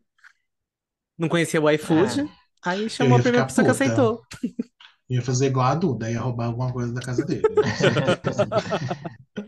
Não 1.19 1.29
conhecia 1.29 1.61
o 1.61 1.71
iFood. 1.71 2.29
Aí 2.65 2.89
chamou 2.89 3.19
a 3.19 3.23
primeira 3.23 3.47
pessoa 3.47 3.65
que 3.65 3.73
puta. 3.73 3.85
aceitou. 3.85 4.23
Ia 5.09 5.21
fazer 5.21 5.47
igual 5.47 5.67
a 5.67 5.75
Duda, 5.75 6.11
ia 6.11 6.21
roubar 6.21 6.47
alguma 6.47 6.73
coisa 6.73 6.93
da 6.93 7.01
casa 7.01 7.25
dele. 7.25 7.43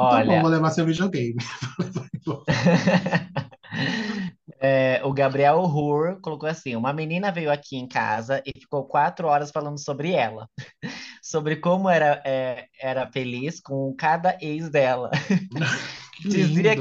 Tá 0.00 0.24
bom, 0.24 0.32
Olha, 0.32 0.40
vou 0.40 0.50
levar 0.50 0.70
seu 0.70 0.86
videogame. 0.86 1.36
é, 4.58 5.02
o 5.04 5.12
Gabriel 5.12 5.60
Hur 5.60 6.18
colocou 6.22 6.48
assim: 6.48 6.74
uma 6.74 6.90
menina 6.90 7.30
veio 7.30 7.52
aqui 7.52 7.76
em 7.76 7.86
casa 7.86 8.42
e 8.46 8.58
ficou 8.58 8.84
quatro 8.84 9.28
horas 9.28 9.50
falando 9.50 9.78
sobre 9.78 10.12
ela, 10.12 10.48
sobre 11.22 11.56
como 11.56 11.90
era, 11.90 12.22
é, 12.24 12.64
era 12.80 13.06
feliz 13.12 13.60
com 13.60 13.94
cada 13.94 14.38
ex 14.40 14.70
dela. 14.70 15.10
Dizia, 16.22 16.76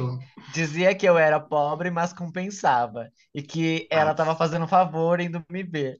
dizia 0.53 0.93
que 0.93 1.07
eu 1.07 1.17
era 1.17 1.39
pobre, 1.39 1.89
mas 1.89 2.11
compensava, 2.11 3.09
e 3.33 3.41
que 3.41 3.87
ela 3.89 4.11
estava 4.11 4.35
fazendo 4.35 4.65
um 4.65 4.67
favor 4.67 5.21
indo 5.21 5.41
me 5.49 5.63
ver. 5.63 5.97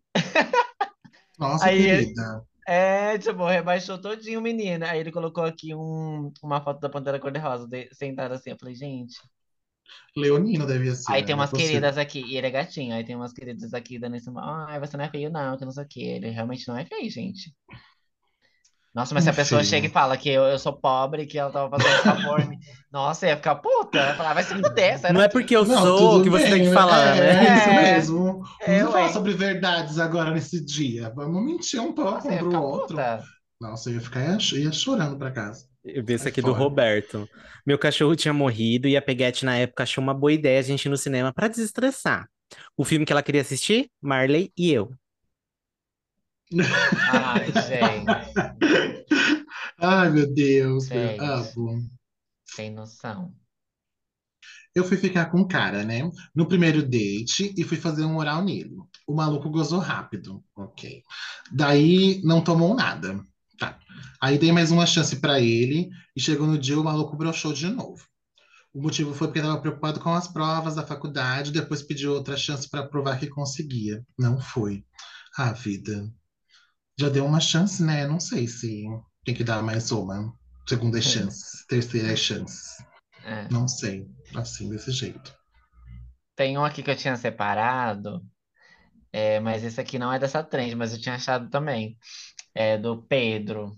nossa, 1.38 1.66
Aí 1.66 1.88
querida. 1.88 2.44
É, 2.70 3.18
tipo, 3.18 3.46
rebaixou 3.48 4.00
todinho 4.00 4.40
o 4.40 4.44
menino. 4.44 4.86
Aí 4.86 5.00
ele 5.00 5.12
colocou 5.12 5.44
aqui 5.44 5.74
um, 5.76 6.32
uma 6.44 6.62
foto 6.64 6.80
da 6.80 6.90
Pantera 6.90 7.20
Cor-de-Rosa, 7.20 7.68
de- 7.68 7.90
sentada 7.94 8.36
assim. 8.36 8.52
Eu 8.52 8.58
falei, 8.60 8.76
gente. 8.76 9.18
Leonino 10.16 10.68
devia 10.68 10.94
ser, 10.94 11.18
Aí 11.18 11.24
né? 11.24 11.26
tem 11.26 11.34
Não 11.34 11.42
é 11.42 11.44
umas 11.44 11.52
possível. 11.52 11.92
queridas 11.92 11.98
aqui, 11.98 12.20
e 12.22 12.38
ele 12.38 12.48
é 12.48 12.52
gatinho. 12.52 12.94
Aí 12.96 13.04
tem 13.04 13.16
umas 13.16 13.34
queridas 13.34 13.74
aqui 13.74 13.98
dando 14.00 14.20
cima. 14.20 14.42
Ai, 14.68 14.80
você 14.80 14.96
não 14.98 15.06
é 15.06 15.10
feio, 15.10 15.30
não, 15.32 15.58
que 15.58 15.66
não 15.66 15.72
sei 15.72 15.84
o 15.84 15.88
quê. 15.88 16.00
Ele 16.02 16.30
realmente 16.30 16.68
não 16.68 16.78
é 16.78 16.86
feio, 16.86 17.10
gente. 17.10 17.54
Nossa, 18.94 19.14
mas 19.14 19.24
se 19.24 19.30
a 19.30 19.34
pessoa 19.34 19.64
chega 19.64 19.86
e 19.86 19.90
fala 19.90 20.18
que 20.18 20.30
eu, 20.30 20.44
eu 20.44 20.58
sou 20.58 20.74
pobre, 20.74 21.26
que 21.28 21.38
ela 21.38 21.52
tava 21.52 21.70
fazendo 21.78 22.02
favor. 22.02 22.46
me- 22.48 22.58
Nossa, 22.92 23.28
ia 23.28 23.36
ficar 23.38 23.56
puta. 23.56 23.98
Ia 24.00 24.16
falar, 24.16 24.34
vai 24.34 24.44
se 24.44 24.56
fuder, 24.56 24.98
sai 25.00 25.14
Não 25.14 25.22
é 25.22 25.30
porque 25.30 25.56
eu 25.56 25.64
Não, 25.64 25.82
sou 25.84 26.24
que 26.24 26.30
você 26.30 26.46
tem 26.46 26.54
que 26.60 26.66
bem. 26.66 26.74
falar, 26.74 27.16
É, 27.16 27.20
né? 27.20 27.48
é 27.48 27.58
isso 27.58 27.70
É, 27.70 27.94
mesmo. 27.94 28.42
é, 28.62 28.80
Vamos 28.80 28.94
falar 28.94 29.10
sobre 29.10 29.34
verdades 29.34 30.00
agora 30.00 30.32
nesse 30.32 30.64
dia. 30.66 31.12
Vamos 31.16 31.44
mentir 31.46 31.80
um 31.80 31.94
pouco 31.94 32.12
Nossa, 32.14 32.28
um 32.34 32.38
pro 32.50 32.62
outro. 32.64 32.88
puta. 32.98 33.24
Nossa, 33.62 33.90
eu 33.90 33.96
ia 33.96 34.02
ficar 34.02 34.22
ia, 34.22 34.38
ia 34.60 34.72
chorando 34.72 35.18
pra 35.18 35.32
casa. 35.32 35.66
Eu 35.86 36.04
vi 36.04 36.14
esse 36.14 36.24
Sai 36.24 36.32
aqui 36.32 36.42
do. 36.42 36.52
Roberto. 36.52 37.30
Meu 37.66 37.78
cachorro 37.78 38.16
tinha 38.16 38.34
morrido 38.34 38.88
e 38.88 38.98
a 38.98 39.02
Peguete 39.02 39.46
na 39.46 39.56
época 39.56 39.84
achou 39.84 40.04
uma 40.04 40.14
boa 40.14 40.34
ideia 40.34 40.60
a 40.60 40.64
gente 40.64 40.86
ir 40.86 40.90
no 40.90 40.98
cinema 40.98 41.32
pra 41.32 41.48
desestressar. 41.48 42.26
O 42.76 42.84
filme 42.84 43.06
que 43.06 43.12
ela 43.12 43.22
queria 43.22 43.42
assistir, 43.42 43.90
Marley 44.02 44.52
e 44.58 44.72
eu. 44.72 44.92
Ai, 47.12 47.46
gente. 47.68 48.06
Ai, 49.78 50.10
meu 50.10 50.34
Deus, 50.34 50.86
Gente, 50.88 51.20
amo. 51.22 51.88
sem 52.46 52.72
noção. 52.72 53.34
Eu 54.76 54.84
fui 54.84 54.98
ficar 54.98 55.28
com 55.28 55.40
um 55.40 55.48
cara, 55.48 55.84
né? 55.84 56.10
No 56.36 56.48
primeiro 56.48 56.82
date 56.84 57.54
e 57.58 57.64
fui 57.64 57.78
fazer 57.78 58.04
um 58.04 58.18
oral 58.18 58.44
nele. 58.44 58.76
O 59.08 59.14
maluco 59.16 59.50
gozou 59.50 59.80
rápido, 59.80 60.44
ok. 60.56 61.04
Daí 61.52 62.22
não 62.24 62.42
tomou 62.44 62.76
nada. 62.76 63.20
Tá. 63.58 63.80
Aí 64.22 64.38
dei 64.38 64.52
mais 64.52 64.72
uma 64.72 64.86
chance 64.86 65.16
pra 65.18 65.40
ele 65.40 65.90
e 66.16 66.22
chegou 66.22 66.48
no 66.48 66.58
dia 66.58 66.80
o 66.80 66.84
maluco 66.84 67.18
broxou 67.18 67.52
de 67.54 67.68
novo. 67.68 68.04
O 68.74 68.82
motivo 68.82 69.14
foi 69.14 69.28
porque 69.28 69.40
estava 69.40 69.60
preocupado 69.60 70.00
com 70.00 70.14
as 70.14 70.28
provas 70.28 70.76
da 70.76 70.86
faculdade, 70.86 71.52
depois 71.52 71.82
pediu 71.82 72.14
outra 72.14 72.38
chance 72.38 72.70
para 72.70 72.88
provar 72.88 73.20
que 73.20 73.28
conseguia. 73.28 74.06
Não 74.18 74.40
foi. 74.40 74.86
Ah, 75.36 75.52
vida. 75.52 76.08
Já 77.00 77.08
deu 77.08 77.26
uma 77.26 77.40
chance, 77.40 77.82
né? 77.82 78.06
Não 78.06 78.20
sei 78.20 78.46
se 78.46 78.84
tem 79.24 79.34
que 79.34 79.42
dar 79.42 79.64
mais 79.64 79.90
uma. 79.90 80.34
Segunda 80.68 81.02
chance, 81.02 81.66
terceira 81.66 82.14
chance. 82.14 82.84
É. 83.24 83.48
Não 83.50 83.70
sei. 83.70 84.06
Assim, 84.36 84.70
desse 84.70 84.92
jeito. 84.92 85.34
Tem 86.36 86.58
um 86.58 86.66
aqui 86.66 86.84
que 86.84 86.92
eu 86.92 86.98
tinha 86.98 87.16
separado, 87.16 88.22
é, 89.14 89.40
mas 89.40 89.64
esse 89.64 89.80
aqui 89.80 89.98
não 89.98 90.12
é 90.12 90.20
dessa 90.20 90.44
trend, 90.44 90.76
mas 90.76 90.92
eu 90.92 91.00
tinha 91.00 91.16
achado 91.16 91.50
também. 91.50 91.98
É 92.54 92.78
do 92.78 93.02
Pedro. 93.04 93.72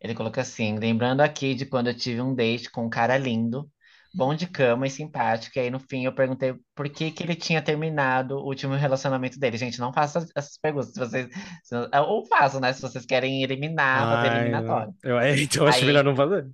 Ele 0.00 0.12
colocou 0.12 0.40
assim: 0.40 0.76
lembrando 0.76 1.20
aqui 1.20 1.54
de 1.54 1.66
quando 1.66 1.86
eu 1.86 1.96
tive 1.96 2.20
um 2.20 2.34
date 2.34 2.68
com 2.72 2.86
um 2.86 2.90
cara 2.90 3.16
lindo, 3.16 3.70
bom 4.14 4.34
de 4.34 4.46
cama 4.46 4.86
e 4.86 4.90
simpático. 4.90 5.58
E 5.58 5.62
aí 5.62 5.70
no 5.70 5.80
fim 5.80 6.04
eu 6.04 6.14
perguntei 6.14 6.54
por 6.74 6.88
que 6.88 7.10
que 7.10 7.22
ele 7.22 7.34
tinha 7.34 7.62
terminado 7.62 8.36
o 8.36 8.46
último 8.46 8.74
relacionamento 8.74 9.38
dele. 9.38 9.56
Gente, 9.58 9.78
não 9.80 9.92
faça 9.92 10.26
essas 10.36 10.58
perguntas. 10.58 10.92
Se 10.92 10.98
vocês, 11.00 11.28
se- 11.62 11.74
ou 12.06 12.26
façam, 12.26 12.60
né? 12.60 12.72
Se 12.72 12.82
vocês 12.82 13.04
querem 13.06 13.42
eliminar, 13.42 14.08
fazer 14.08 14.28
Ai, 14.28 14.32
eliminatório. 14.32 14.94
eu, 15.02 15.18
é, 15.18 15.40
então 15.40 15.62
eu 15.64 15.68
acho 15.68 15.84
melhor 15.84 16.00
Aí, 16.00 16.04
não 16.04 16.16
fazer. 16.16 16.46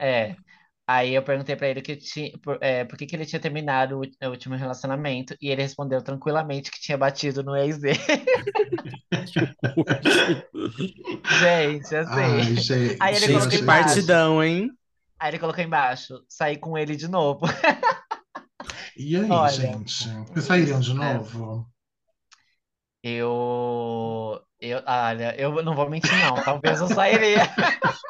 é. 0.00 0.36
Aí 0.86 1.14
eu 1.14 1.22
perguntei 1.22 1.54
pra 1.56 1.68
ele 1.68 1.80
que 1.82 1.96
tinha, 1.96 2.30
por, 2.42 2.58
é, 2.62 2.84
por 2.84 2.96
que 2.98 3.06
que 3.06 3.14
ele 3.16 3.24
tinha 3.26 3.40
terminado 3.40 4.00
o, 4.00 4.26
o 4.26 4.30
último 4.30 4.54
relacionamento 4.56 5.34
e 5.40 5.48
ele 5.50 5.62
respondeu 5.62 6.02
tranquilamente 6.02 6.70
que 6.70 6.80
tinha 6.80 6.96
batido 6.98 7.42
no 7.44 7.54
ex 7.56 7.78
dele. 7.80 7.98
Gente, 11.24 11.94
Ai, 12.04 12.40
assim. 12.40 12.56
gente, 12.56 12.96
Aí 13.00 13.16
ele 13.16 13.26
Gente, 13.26 13.56
embaixo. 13.56 13.64
partidão, 13.64 14.42
hein? 14.42 14.70
Aí 15.20 15.30
ele 15.30 15.38
colocou 15.38 15.62
embaixo, 15.64 16.24
saí 16.28 16.56
com 16.56 16.78
ele 16.78 16.94
de 16.94 17.08
novo. 17.08 17.46
E 18.96 19.16
aí, 19.16 19.30
Olha, 19.30 19.50
gente? 19.50 20.08
Vocês 20.08 20.44
saíram 20.44 20.80
de 20.80 20.90
é, 20.90 20.94
novo? 20.94 21.66
eu, 23.02 24.40
eu, 24.60 24.82
olha, 24.86 25.40
eu 25.40 25.62
não 25.62 25.74
vou 25.74 25.88
mentir 25.88 26.12
não, 26.18 26.34
talvez 26.36 26.80
eu 26.80 26.88
sairia. 26.88 27.42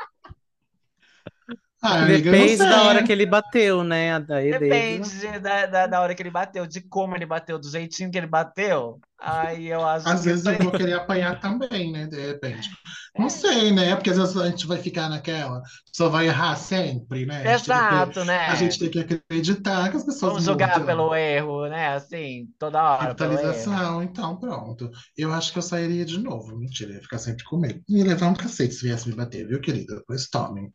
Ah, 1.81 2.01
amiga, 2.01 2.31
eu 2.31 2.33
não 2.33 2.41
Depende 2.41 2.59
da 2.69 2.83
hora 2.83 3.05
que 3.05 3.13
ele 3.13 3.25
bateu, 3.25 3.85
né? 3.85 4.19
Daí 4.19 4.59
dele. 4.59 4.99
Depende 4.99 5.21
de- 5.21 5.39
da, 5.39 5.67
da, 5.67 5.87
da 5.87 6.01
hora 6.01 6.13
que 6.13 6.21
ele 6.21 6.31
bateu, 6.31 6.67
de 6.67 6.81
como 6.81 7.15
ele 7.15 7.25
bateu, 7.25 7.57
do 7.57 7.71
jeitinho 7.71 8.11
que 8.11 8.19
ele 8.19 8.27
bateu. 8.27 9.01
Aí 9.21 9.67
eu 9.69 9.85
acho 9.85 10.07
Às 10.09 10.21
que 10.21 10.27
vezes 10.27 10.47
eu 10.47 10.59
vou 10.59 10.73
querer 10.73 10.95
apanhar 10.95 11.41
também, 11.41 11.93
né? 11.93 12.07
De 12.07 12.17
repente. 12.21 12.69
Não 13.17 13.27
É, 13.27 13.29
sei, 13.29 13.73
né? 13.73 13.95
Porque 13.97 14.11
às 14.11 14.17
vezes 14.17 14.37
a 14.37 14.49
gente 14.49 14.67
vai 14.67 14.79
ficar 14.79 15.09
naquela, 15.09 15.61
só 15.93 16.09
vai 16.09 16.27
errar 16.29 16.57
sempre, 16.57 17.27
né? 17.27 17.43
A 17.43 17.47
gente 17.47 17.65
tem 17.65 17.87
que, 17.87 17.95
exato, 17.95 18.25
a 18.47 18.55
né? 18.55 18.57
gente 18.57 18.79
tem 18.79 18.91
que 18.91 19.01
acreditar 19.01 19.91
que 19.91 19.97
as 19.97 20.05
pessoas 20.05 20.33
Vamos 20.35 20.47
mudam. 20.47 20.85
pelo 20.87 21.15
erro, 21.15 21.67
né? 21.69 21.89
Assim, 21.95 22.47
toda 22.59 22.83
hora. 22.83 23.03
Revitalização, 23.05 24.03
então 24.03 24.37
pronto. 24.39 24.91
Eu 25.17 25.33
acho 25.33 25.53
que 25.53 25.59
eu 25.59 25.63
sairia 25.63 26.05
de 26.05 26.19
novo. 26.19 26.57
Mentira, 26.59 26.93
ia 26.95 27.01
ficar 27.03 27.19
sempre 27.19 27.45
com 27.45 27.57
medo. 27.59 27.81
E 27.89 28.03
levar 28.03 28.29
um 28.29 28.35
cacete 28.35 28.75
se 28.75 28.87
viesse 28.87 29.09
me 29.09 29.15
bater, 29.15 29.47
viu, 29.47 29.61
querida? 29.61 30.03
Pois 30.07 30.29
tomem. 30.29 30.73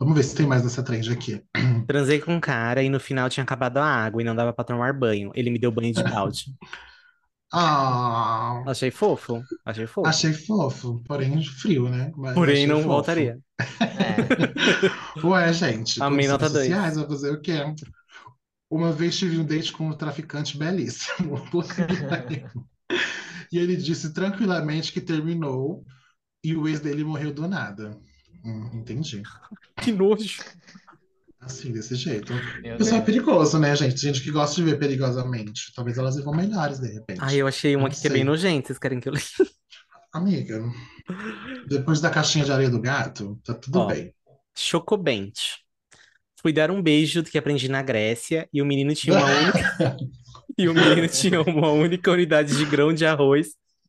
Vamos 0.00 0.14
ver 0.16 0.24
se 0.24 0.34
tem 0.36 0.46
mais 0.46 0.62
dessa 0.62 0.82
trend 0.84 1.10
aqui. 1.12 1.42
Transei 1.86 2.18
com 2.20 2.34
um 2.34 2.40
cara 2.40 2.82
e 2.82 2.88
no 2.88 2.98
final 2.98 3.28
tinha 3.28 3.44
acabado 3.44 3.78
a 3.78 3.84
água 3.86 4.22
e 4.22 4.24
não 4.24 4.34
dava 4.34 4.52
pra 4.52 4.64
tomar 4.64 4.92
banho. 4.94 5.30
Ele 5.34 5.50
me 5.50 5.58
deu 5.58 5.70
banho 5.70 5.92
de 5.92 6.02
balde. 6.04 6.46
Ah, 7.56 8.62
Achei 8.66 8.90
fofo. 8.90 9.42
Achei 9.64 9.86
fofo. 9.86 10.08
achei 10.08 10.32
fofo, 10.32 11.02
porém 11.04 11.42
frio, 11.44 11.88
né? 11.88 12.12
Mas 12.16 12.34
Porém, 12.34 12.66
não 12.66 12.82
fofo. 12.82 12.88
voltaria. 12.88 13.38
É. 13.80 15.26
Ué, 15.26 15.52
gente, 15.52 16.00
Amei 16.00 16.28
nota 16.28 16.48
dois. 16.50 16.66
sociais, 16.66 16.96
vai 16.96 17.06
fazer 17.06 17.30
o 17.32 17.40
quê? 17.40 17.54
Uma 18.70 18.92
vez 18.92 19.16
tive 19.18 19.38
um 19.38 19.44
date 19.46 19.72
com 19.72 19.88
um 19.88 19.96
traficante 19.96 20.56
belíssimo. 20.58 21.36
E 23.52 23.58
ele 23.58 23.76
disse 23.76 24.12
tranquilamente 24.12 24.92
que 24.92 25.00
terminou 25.00 25.84
e 26.44 26.56
o 26.56 26.68
ex 26.68 26.80
dele 26.80 27.04
morreu 27.04 27.32
do 27.32 27.48
nada. 27.48 27.98
Hum, 28.44 28.70
entendi. 28.74 29.22
Que 29.80 29.92
nojo. 29.92 30.42
Assim, 31.44 31.72
desse 31.72 31.94
jeito. 31.94 32.32
Meu 32.62 32.74
O 32.74 32.78
pessoal 32.78 33.00
é 33.00 33.04
perigoso, 33.04 33.58
né, 33.58 33.76
gente? 33.76 34.00
Gente 34.00 34.22
que 34.22 34.30
gosta 34.30 34.56
de 34.56 34.62
ver 34.62 34.78
perigosamente. 34.78 35.72
Talvez 35.74 35.98
elas 35.98 36.16
vão 36.22 36.34
melhores, 36.34 36.80
de 36.80 36.88
repente. 36.88 37.20
Ai, 37.20 37.36
eu 37.36 37.46
achei 37.46 37.76
uma 37.76 37.82
Não 37.82 37.86
aqui 37.88 38.00
que 38.00 38.06
é 38.06 38.10
bem 38.10 38.24
nojenta. 38.24 38.68
Vocês 38.68 38.78
querem 38.78 38.98
que 38.98 39.08
eu 39.08 39.12
leia? 39.12 39.24
Amiga, 40.12 40.62
depois 41.66 42.00
da 42.00 42.08
caixinha 42.08 42.44
de 42.44 42.52
areia 42.52 42.70
do 42.70 42.80
gato, 42.80 43.38
tá 43.44 43.52
tudo 43.52 43.80
Ó, 43.80 43.86
bem. 43.86 44.14
Chocobente. 44.56 45.58
Fui 46.40 46.52
dar 46.52 46.70
um 46.70 46.80
beijo 46.80 47.22
que 47.24 47.36
aprendi 47.36 47.68
na 47.68 47.82
Grécia 47.82 48.48
e 48.52 48.62
o 48.62 48.66
menino 48.66 48.94
tinha 48.94 49.16
uma 49.18 49.26
única 49.26 49.96
e 50.56 50.68
o 50.68 50.74
menino 50.74 51.08
tinha 51.08 51.42
uma 51.42 51.70
única 51.72 52.10
unidade 52.12 52.56
de 52.56 52.64
grão 52.64 52.92
de 52.92 53.04
arroz 53.04 53.48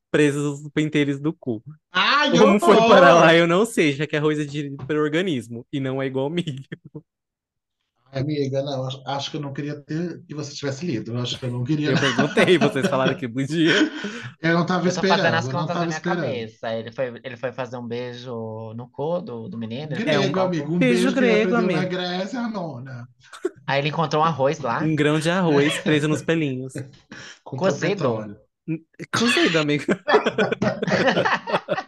presos 0.10 0.62
nos 0.62 0.72
penteiros 0.72 1.20
do 1.20 1.34
cu. 1.34 1.62
Ai, 1.92 2.32
Como 2.38 2.58
foi 2.60 2.78
para 2.78 3.14
lá, 3.14 3.36
eu 3.36 3.46
não 3.46 3.66
sei, 3.66 3.92
já 3.92 4.08
que 4.08 4.16
arroz 4.16 4.40
é 4.40 4.46
digerido 4.46 4.78
pelo 4.88 5.02
organismo 5.02 5.68
e 5.72 5.80
não 5.80 6.02
é 6.02 6.06
igual 6.08 6.30
milho. 6.30 6.64
Amiga, 8.16 8.64
não, 8.64 8.88
acho, 9.08 9.30
que 9.30 9.36
eu 9.36 9.42
não 9.42 9.52
queria 9.52 9.76
ter 9.82 10.22
que 10.26 10.34
você 10.34 10.54
tivesse 10.56 10.86
lido. 10.86 11.12
Eu 11.14 11.22
acho 11.22 11.38
que 11.38 11.46
eu 11.46 11.52
não 11.52 11.66
queria, 11.66 11.92
Eu 11.94 12.00
perguntei, 12.00 12.58
vocês 12.58 12.88
falaram 12.88 13.14
que 13.16 13.28
podia. 13.28 13.74
Eu 14.42 14.54
não 14.54 14.66
tava 14.66 14.88
Eu 14.88 14.94
tô 14.96 15.02
fazendo 15.02 15.36
as 15.36 15.46
esperando, 15.46 15.48
eu 15.48 15.52
não 15.52 15.60
contas 15.60 15.76
na 15.76 15.82
minha 15.86 15.98
esperando. 15.98 16.22
cabeça. 16.22 16.74
Ele 16.74 16.92
foi, 16.92 17.22
ele 17.24 17.38
foi 17.38 17.52
fazer 17.52 17.78
um 17.78 17.86
beijo 17.86 18.74
no 18.76 18.88
cu 18.90 19.20
do, 19.22 19.50
do 19.50 19.58
menino, 19.58 19.92
ele 19.94 20.10
É 20.10 20.18
um 20.18 20.22
Grego, 20.24 20.40
amigo, 20.40 20.74
um 20.76 20.80
beijo 20.80 21.12
beijo 21.12 21.16
grego, 21.16 21.56
aprendeu 21.56 21.76
na 21.76 21.80
amigo. 21.84 21.92
Grécia, 21.92 22.42
nona. 22.48 23.08
Aí 23.68 23.80
ele 23.82 23.90
encontrou 23.90 24.22
um 24.24 24.26
arroz 24.26 24.60
lá, 24.60 24.80
Um 24.82 24.96
grão 24.96 25.20
de 25.20 25.30
arroz 25.30 25.78
preso 25.80 26.08
nos 26.08 26.22
pelinhos. 26.22 26.74
Comprou 27.44 27.70
cozido. 27.70 28.38
Cozido, 29.14 29.60
amigo. 29.60 29.84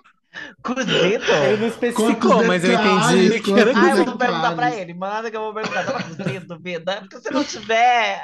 Cozido? 0.67 0.91
Ele 0.93 1.17
não 1.57 1.69
Quantos 1.69 1.73
especificou, 1.73 2.43
mas 2.45 2.63
eu 2.63 2.73
entendi 2.73 3.39
que 3.41 3.51
era 3.53 3.71
Ah, 3.75 3.97
eu 3.97 4.05
vou 4.05 4.17
perguntar 4.17 4.55
pra 4.55 4.75
ele. 4.75 4.93
Manda 4.93 5.31
que 5.31 5.37
eu 5.37 5.41
vou 5.41 5.53
perguntar. 5.53 5.85
Tava 5.85 6.03
cozido, 6.03 6.59
vida? 6.59 7.01
Porque 7.01 7.19
se 7.19 7.31
não 7.31 7.43
tiver. 7.43 8.21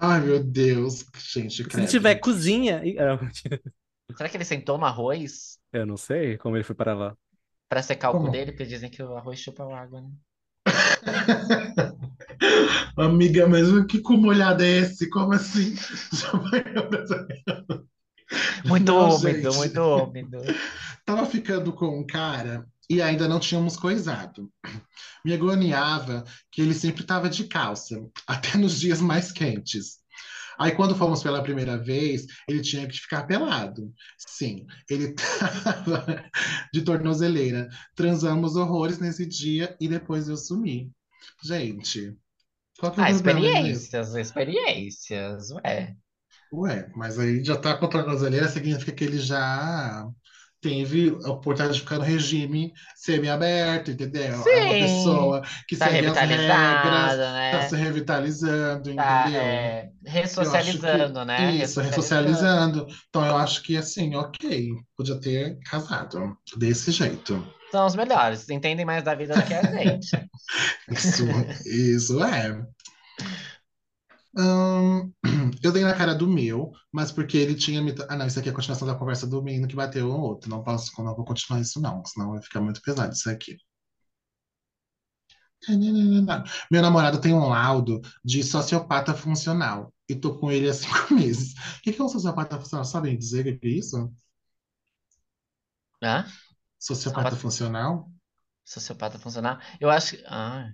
Ai, 0.00 0.20
meu 0.20 0.42
Deus, 0.42 1.04
gente, 1.32 1.62
Se 1.62 1.64
credo. 1.64 1.88
tiver 1.88 2.16
cozinha. 2.16 2.82
Ah, 2.98 3.18
Será 4.16 4.28
que 4.28 4.36
ele 4.36 4.44
sentou 4.44 4.78
no 4.78 4.84
arroz 4.84 5.58
Eu 5.72 5.86
não 5.86 5.96
sei 5.96 6.36
como 6.38 6.56
ele 6.56 6.64
foi 6.64 6.74
para 6.74 6.94
lá. 6.94 7.14
pra 7.68 7.82
secar 7.82 8.10
o 8.10 8.20
cu 8.20 8.30
dele? 8.30 8.52
Porque 8.52 8.64
dizem 8.66 8.90
que 8.90 9.02
o 9.02 9.16
arroz 9.16 9.38
chupa 9.38 9.64
a 9.64 9.80
água, 9.80 10.00
né? 10.00 10.08
Amiga, 12.96 13.46
mas 13.48 13.68
que 13.86 14.00
como 14.00 14.28
olhada 14.28 14.64
é 14.66 14.78
esse? 14.78 15.08
Como 15.10 15.32
assim? 15.32 15.74
Muito 18.64 18.92
Não, 18.92 19.16
úmido, 19.16 19.50
gente. 19.50 19.50
muito 19.50 19.80
úmido. 19.80 20.38
Tava 21.04 21.26
ficando 21.26 21.72
com 21.72 22.00
um 22.00 22.06
cara 22.06 22.66
e 22.88 23.00
ainda 23.02 23.28
não 23.28 23.40
tínhamos 23.40 23.76
coisado. 23.76 24.50
Me 25.24 25.34
agoniava 25.34 26.24
que 26.50 26.62
ele 26.62 26.74
sempre 26.74 27.04
tava 27.04 27.28
de 27.30 27.44
calça, 27.46 27.96
até 28.26 28.56
nos 28.58 28.78
dias 28.80 29.00
mais 29.00 29.32
quentes. 29.32 29.98
Aí, 30.58 30.72
quando 30.72 30.96
fomos 30.96 31.22
pela 31.22 31.42
primeira 31.42 31.78
vez, 31.78 32.26
ele 32.48 32.62
tinha 32.62 32.86
que 32.88 32.98
ficar 32.98 33.24
pelado. 33.26 33.92
Sim, 34.18 34.66
ele 34.90 35.14
tava 35.14 36.24
de 36.72 36.82
tornozeleira. 36.82 37.68
Transamos 37.94 38.56
horrores 38.56 38.98
nesse 38.98 39.26
dia 39.26 39.76
e 39.80 39.88
depois 39.88 40.28
eu 40.28 40.36
sumi. 40.36 40.90
Gente, 41.44 42.16
qual 42.78 42.92
que 42.92 43.00
é 43.00 43.04
Ah, 43.04 43.08
o 43.08 43.20
nisso? 43.20 43.90
experiências, 43.90 44.14
experiências, 44.16 45.50
ué. 45.52 45.96
Ué, 46.52 46.88
mas 46.94 47.18
aí 47.18 47.44
já 47.44 47.56
tá 47.56 47.76
com 47.76 47.88
tornozeleira, 47.88 48.48
significa 48.48 48.92
que 48.92 49.04
ele 49.04 49.18
já 49.18 50.06
teve 50.60 51.10
a 51.24 51.30
oportunidade 51.30 51.74
de 51.74 51.80
ficar 51.80 51.98
no 51.98 52.04
regime 52.04 52.72
semi-aberto, 52.96 53.90
entendeu? 53.90 54.48
É 54.50 54.60
uma 54.60 54.74
Sim, 54.74 54.78
pessoa 54.78 55.42
que 55.68 55.76
tá 55.76 55.90
segue 55.90 56.06
as 56.06 56.18
regras, 56.18 56.18
revitalizada, 56.18 57.22
tá 57.50 57.60
né? 57.60 57.62
se 57.62 57.76
revitalizando, 57.76 58.94
Tá, 58.94 59.28
entendeu? 59.28 59.40
é, 59.40 59.90
acho 60.50 60.80
que 60.80 60.90
ressocializando, 60.90 61.24
né? 61.24 61.54
isso, 61.56 61.80
Ressocializando. 61.80 62.80
ressocializando. 62.80 62.86
Então 63.08 63.24
eu 63.26 63.36
acho 63.36 63.62
que 63.62 63.76
assim, 63.76 64.14
ok, 64.16 64.70
podia 64.96 65.20
ter 65.20 65.58
casado 65.68 66.36
desse 66.56 66.90
jeito. 66.90 67.46
São 67.70 67.86
os 67.86 67.94
melhores, 67.96 68.48
entendem 68.48 68.84
mais 68.86 69.02
da 69.04 69.14
vida 69.14 69.34
do 69.36 69.44
que 69.44 69.54
a 69.54 69.62
gente. 69.62 70.08
Isso, 70.90 71.24
isso 71.66 72.22
é. 72.24 72.64
Hum, 74.36 75.12
eu 75.62 75.72
dei 75.72 75.82
na 75.82 75.94
cara 75.94 76.14
do 76.14 76.26
meu, 76.28 76.72
mas 76.92 77.10
porque 77.10 77.36
ele 77.38 77.54
tinha 77.54 77.80
me. 77.82 77.94
Ah, 78.08 78.16
não, 78.16 78.26
isso 78.26 78.38
aqui 78.38 78.48
é 78.48 78.52
a 78.52 78.54
continuação 78.54 78.86
da 78.86 78.94
conversa 78.94 79.26
do 79.26 79.42
menino 79.42 79.66
que 79.68 79.74
bateu 79.76 80.08
um 80.10 80.20
outro. 80.20 80.50
Não 80.50 80.62
posso, 80.62 80.90
não 81.02 81.14
vou 81.16 81.24
continuar 81.24 81.60
isso, 81.60 81.80
não, 81.80 82.04
senão 82.04 82.32
vai 82.32 82.42
ficar 82.42 82.60
muito 82.60 82.82
pesado 82.82 83.14
isso 83.14 83.30
aqui. 83.30 83.56
Meu 86.70 86.82
namorado 86.82 87.20
tem 87.20 87.32
um 87.34 87.48
laudo 87.48 88.00
de 88.24 88.42
sociopata 88.42 89.14
funcional 89.14 89.92
e 90.08 90.14
tô 90.14 90.38
com 90.38 90.50
ele 90.50 90.68
há 90.68 90.74
cinco 90.74 91.14
meses. 91.14 91.54
O 91.78 91.82
que 91.82 92.00
é 92.00 92.04
um 92.04 92.08
sociopata 92.08 92.58
funcional? 92.58 92.84
Sabem 92.84 93.16
dizer 93.18 93.46
o 93.46 93.58
que 93.58 93.66
é 93.66 93.70
isso? 93.70 94.12
Hã? 96.02 96.24
Sociopata 96.78 97.36
Sociopata- 97.36 97.36
funcional? 97.36 98.10
Sociopata 98.64 99.18
funcional? 99.18 99.58
Eu 99.80 99.88
acho 99.90 100.16
que. 100.16 100.24
Ah. 100.26 100.70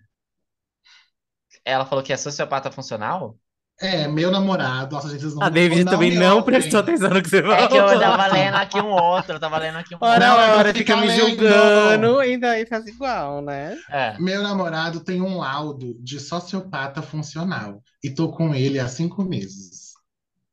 Ela 1.65 1.85
falou 1.87 2.05
que 2.05 2.13
é 2.13 2.17
sociopata 2.17 2.71
funcional? 2.71 3.37
É, 3.83 4.07
meu 4.07 4.30
namorado. 4.30 4.95
Nossa, 4.95 5.09
gente, 5.09 5.22
vocês 5.22 5.35
não, 5.35 5.43
A 5.43 5.49
David 5.49 5.85
não 5.85 5.93
também 5.93 6.14
não 6.14 6.37
ouvem. 6.37 6.45
prestou 6.45 6.78
atenção 6.80 7.11
no 7.11 7.20
que 7.20 7.28
você 7.28 7.43
falou. 7.43 7.57
É 7.57 7.66
que 7.66 7.76
eu 7.76 7.99
tava 8.01 8.26
lendo 8.28 8.55
aqui 8.55 8.80
um 8.80 8.91
outro, 8.91 9.33
eu 9.35 9.41
tava 9.41 9.59
lendo 9.59 9.78
aqui 9.78 9.95
um 9.95 9.99
Ora, 10.01 10.20
Não, 10.20 10.41
é 10.41 10.47
pra 10.47 10.57
ora, 10.59 10.74
fica 10.74 10.97
me 10.97 11.07
lendo. 11.09 11.20
julgando 11.28 12.22
e 12.22 12.37
daí 12.39 12.64
faz 12.64 12.87
igual, 12.87 13.43
né? 13.43 13.76
É. 13.91 14.16
Meu 14.20 14.41
namorado 14.43 15.01
tem 15.01 15.20
um 15.20 15.39
laudo 15.39 15.97
de 15.99 16.20
sociopata 16.20 17.03
funcional 17.03 17.83
e 18.05 18.11
tô 18.11 18.30
com 18.30 18.55
ele 18.55 18.78
há 18.78 18.87
cinco 18.87 19.24
meses. 19.24 19.93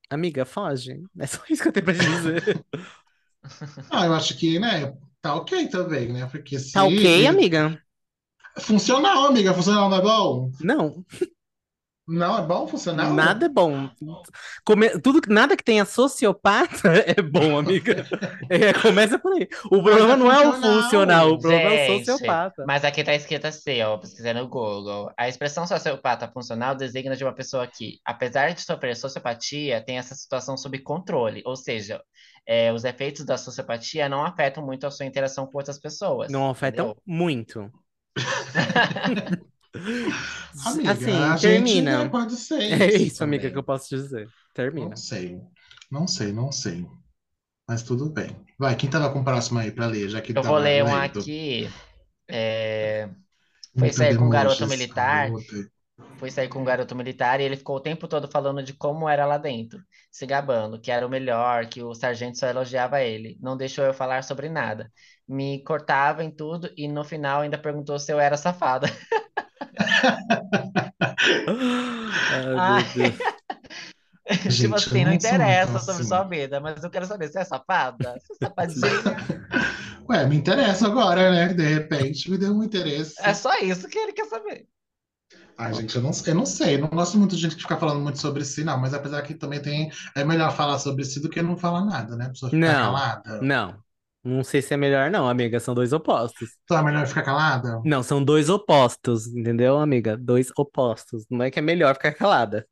Amiga, 0.09 0.43
foge. 0.43 0.99
É 1.19 1.27
só 1.27 1.39
isso 1.49 1.61
que 1.61 1.67
eu 1.67 1.71
tenho 1.71 1.85
pra 1.85 1.93
te 1.93 1.99
dizer. 1.99 2.65
Ah, 3.89 4.05
eu 4.05 4.13
acho 4.13 4.35
que, 4.37 4.59
né, 4.59 4.93
tá 5.21 5.33
ok 5.33 5.67
também, 5.69 6.11
né? 6.11 6.27
Porque 6.29 6.59
se 6.59 6.73
Tá 6.73 6.83
ok, 6.83 7.25
amiga? 7.25 7.81
Funcional, 8.59 9.25
amiga, 9.27 9.53
funcional 9.53 9.89
não 9.89 9.97
é 9.97 10.01
bom? 10.01 10.51
Não, 10.61 11.05
Não 12.09 12.39
é 12.39 12.41
bom 12.41 12.67
funcional? 12.67 13.13
nada 13.13 13.45
é 13.45 13.49
bom. 13.49 13.87
Come- 14.65 14.99
Tudo, 14.99 15.21
nada 15.27 15.55
que 15.55 15.63
tenha 15.63 15.85
sociopata 15.85 16.89
é 17.05 17.21
bom, 17.21 17.59
amiga. 17.59 18.05
É, 18.49 18.73
começa 18.73 19.19
por 19.19 19.31
aí. 19.33 19.47
O 19.65 19.83
problema 19.83 20.13
é 20.13 20.17
não 20.17 20.31
é 20.31 20.47
o 20.47 20.53
funcional. 20.53 21.29
o 21.33 21.39
problema 21.39 21.69
é 21.75 21.85
o 21.91 21.93
Gente, 21.93 22.05
sociopata. 22.07 22.63
Mas 22.65 22.83
aqui 22.83 23.03
tá 23.03 23.13
escrito 23.13 23.45
assim, 23.45 23.81
ó, 23.83 23.95
pesquisei 23.97 24.33
no 24.33 24.47
Google. 24.47 25.11
A 25.15 25.29
expressão 25.29 25.67
sociopata 25.67 26.27
funcional 26.27 26.73
designa 26.75 27.15
de 27.15 27.23
uma 27.23 27.33
pessoa 27.33 27.67
que, 27.67 27.99
apesar 28.03 28.53
de 28.53 28.61
sofrer 28.61 28.95
sociopatia, 28.95 29.79
tem 29.85 29.99
essa 29.99 30.15
situação 30.15 30.57
sob 30.57 30.79
controle. 30.79 31.43
Ou 31.45 31.55
seja, 31.55 32.01
é, 32.47 32.73
os 32.73 32.83
efeitos 32.85 33.23
da 33.23 33.37
sociopatia 33.37 34.09
não 34.09 34.25
afetam 34.25 34.65
muito 34.65 34.87
a 34.87 34.91
sua 34.91 35.05
interação 35.05 35.45
com 35.45 35.57
outras 35.59 35.79
pessoas. 35.79 36.31
Não 36.31 36.49
afetam 36.49 36.87
entendeu? 36.87 37.03
muito. 37.05 37.71
Amiga, 40.65 40.91
assim, 40.91 41.35
termina. 41.39 42.09
pode 42.09 42.35
ser 42.37 42.61
É 42.69 42.87
isso 42.95 42.95
isso, 42.95 43.23
amiga, 43.23 43.49
também. 43.49 43.51
que 43.51 43.57
eu 43.57 43.63
posso 43.63 43.89
dizer. 43.89 44.31
Termina. 44.53 44.89
Não 44.89 44.95
sei, 44.95 45.39
não 45.91 46.07
sei, 46.07 46.31
não 46.33 46.51
sei. 46.51 46.87
Mas 47.67 47.83
tudo 47.83 48.09
bem. 48.11 48.35
Vai, 48.59 48.75
quem 48.77 48.89
tava 48.89 49.11
com 49.13 49.21
o 49.21 49.25
próximo 49.25 49.59
aí 49.59 49.71
pra 49.71 49.87
ler, 49.87 50.09
já 50.09 50.21
que 50.21 50.33
Eu 50.35 50.43
tava 50.43 50.43
vou 50.43 50.57
ler 50.57 50.83
um 50.83 50.93
lendo? 50.93 50.95
aqui. 50.95 51.77
é, 52.29 53.09
Foi 53.77 53.93
sair 53.93 54.15
com 54.15 54.25
um 54.27 54.29
garoto 54.29 54.67
militar. 54.67 55.37
Fui 56.17 56.31
sair 56.31 56.49
com 56.49 56.61
um 56.61 56.65
garoto 56.65 56.95
militar 56.95 57.41
e 57.41 57.43
ele 57.45 57.57
ficou 57.57 57.77
o 57.77 57.81
tempo 57.81 58.07
todo 58.07 58.27
falando 58.29 58.63
de 58.63 58.73
como 58.73 59.09
era 59.09 59.25
lá 59.25 59.37
dentro, 59.37 59.81
se 60.11 60.25
gabando, 60.25 60.79
que 60.81 60.91
era 60.91 61.05
o 61.07 61.09
melhor, 61.09 61.67
que 61.69 61.83
o 61.83 61.93
sargento 61.95 62.39
só 62.39 62.47
elogiava 62.47 63.01
ele. 63.01 63.37
Não 63.41 63.57
deixou 63.57 63.85
eu 63.85 63.93
falar 63.93 64.23
sobre 64.23 64.49
nada. 64.49 64.91
Me 65.27 65.63
cortava 65.63 66.23
em 66.23 66.31
tudo 66.31 66.71
e 66.77 66.87
no 66.87 67.03
final 67.05 67.41
ainda 67.41 67.57
perguntou 67.57 67.99
se 67.99 68.11
eu 68.13 68.19
era 68.19 68.37
safada. 68.37 68.87
Ai, 72.55 72.83
meu 72.83 72.83
Deus. 72.93 73.15
Tipo 74.29 74.51
Gente, 74.51 74.65
eu 74.69 74.75
assim, 74.75 75.05
não 75.05 75.13
interessa 75.13 75.71
muito 75.71 75.85
sobre 75.85 76.01
assim. 76.01 76.07
sua 76.07 76.23
vida, 76.23 76.59
mas 76.59 76.83
eu 76.83 76.89
quero 76.91 77.07
saber, 77.07 77.29
você 77.29 77.39
é 77.39 77.45
safada? 77.45 78.15
Você 78.29 78.45
é? 78.45 78.49
Ué, 80.07 80.25
me 80.27 80.35
interessa 80.35 80.85
agora, 80.85 81.31
né? 81.31 81.53
De 81.53 81.67
repente 81.67 82.29
me 82.29 82.37
deu 82.37 82.51
um 82.51 82.63
interesse. 82.63 83.15
É 83.19 83.33
só 83.33 83.57
isso 83.59 83.87
que 83.87 83.97
ele 83.97 84.13
quer 84.13 84.25
saber. 84.25 84.67
Ai, 85.57 85.73
gente, 85.73 85.95
eu 85.95 86.01
não, 86.01 86.11
eu 86.25 86.35
não 86.35 86.45
sei. 86.45 86.75
Eu 86.75 86.81
não 86.81 86.89
gosto 86.89 87.17
muito 87.17 87.35
de 87.35 87.41
gente 87.41 87.55
que 87.55 87.61
fica 87.61 87.77
falando 87.77 88.01
muito 88.01 88.17
sobre 88.17 88.45
si, 88.45 88.63
não. 88.63 88.79
Mas 88.79 88.93
apesar 88.93 89.21
que 89.23 89.33
também 89.33 89.61
tem. 89.61 89.91
É 90.15 90.23
melhor 90.23 90.55
falar 90.55 90.79
sobre 90.79 91.03
si 91.03 91.19
do 91.19 91.29
que 91.29 91.41
não 91.41 91.57
falar 91.57 91.85
nada, 91.85 92.15
né? 92.15 92.25
A 92.25 92.29
pessoa 92.29 92.49
ficar 92.49 92.65
Não. 92.65 92.93
calada. 92.93 93.41
Não. 93.41 93.83
Não 94.23 94.43
sei 94.43 94.61
se 94.61 94.73
é 94.73 94.77
melhor, 94.77 95.09
não, 95.09 95.27
amiga. 95.29 95.59
São 95.59 95.73
dois 95.73 95.93
opostos. 95.93 96.49
Então 96.63 96.77
é 96.77 96.83
melhor 96.83 97.07
ficar 97.07 97.23
calada? 97.23 97.79
Não, 97.83 98.03
são 98.03 98.23
dois 98.23 98.49
opostos, 98.49 99.27
entendeu, 99.27 99.77
amiga? 99.77 100.17
Dois 100.17 100.51
opostos. 100.57 101.25
Não 101.29 101.43
é 101.43 101.51
que 101.51 101.59
é 101.59 101.61
melhor 101.61 101.93
ficar 101.95 102.13
calada. 102.13 102.67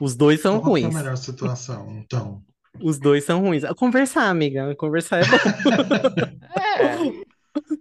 Os 0.00 0.16
dois 0.16 0.40
são 0.40 0.60
Qual 0.60 0.74
que 0.74 0.84
é 0.84 0.86
a 0.86 0.88
ruins. 0.88 0.94
melhor 0.94 1.16
situação, 1.16 1.90
então? 1.98 2.44
Os 2.82 2.98
dois 2.98 3.24
são 3.24 3.40
ruins. 3.40 3.64
Conversar, 3.76 4.28
amiga. 4.28 4.74
Conversar 4.76 5.20
é 5.20 5.24
bom. 5.26 5.38
É, 6.56 6.96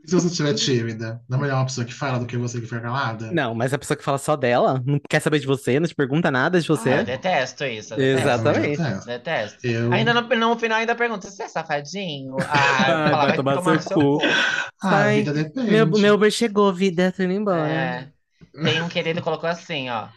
E 0.04 0.10
se 0.10 0.16
você 0.16 0.28
estiver 0.28 0.54
tímida? 0.54 1.22
Não 1.28 1.38
é 1.38 1.42
melhor 1.42 1.56
uma 1.58 1.66
pessoa 1.66 1.86
que 1.86 1.94
fala 1.94 2.20
do 2.20 2.26
que 2.26 2.38
você 2.38 2.60
que 2.60 2.68
fica 2.68 2.82
calada? 2.82 3.32
Não, 3.32 3.54
mas 3.56 3.74
a 3.74 3.78
pessoa 3.78 3.98
que 3.98 4.04
fala 4.04 4.18
só 4.18 4.36
dela, 4.36 4.82
não 4.86 5.00
quer 5.10 5.20
saber 5.20 5.40
de 5.40 5.48
você, 5.48 5.80
não 5.80 5.88
te 5.88 5.96
pergunta 5.96 6.30
nada 6.32 6.60
de 6.60 6.70
eu 6.70 6.76
você. 6.76 7.04
detesto 7.04 7.64
isso. 7.66 7.94
eu 7.94 7.98
detesto. 7.98 8.28
Exatamente. 8.30 8.72
Exatamente. 8.74 9.06
Detesto. 9.06 9.68
Eu... 9.68 9.92
Ainda 9.94 10.14
no, 10.14 10.22
no 10.22 10.60
final 10.60 10.80
ainda 10.80 10.96
pergunta, 10.96 11.30
você 11.30 11.44
é 11.44 11.48
safadinho? 11.48 12.36
Ah, 12.50 12.86
Ai, 12.86 12.92
eu 13.06 13.10
falo, 13.10 13.28
vai 13.28 13.36
tomar 13.36 13.82
seu 13.82 13.98
no 13.98 14.18
cu." 14.18 14.22
Ah, 14.82 14.96
Ai, 15.04 15.16
vida 15.18 15.34
depende. 15.34 15.72
Meu, 15.72 15.86
meu 15.88 16.16
Uber 16.16 16.32
chegou, 16.32 16.74
vida, 16.74 17.12
tô 17.12 17.24
indo 17.24 17.34
embora. 17.34 17.68
É, 17.68 18.08
tem 18.64 18.82
um 18.82 18.90
querido 18.90 19.20
que 19.20 19.24
colocou 19.24 19.50
assim, 19.50 19.90
ó. 19.90 20.08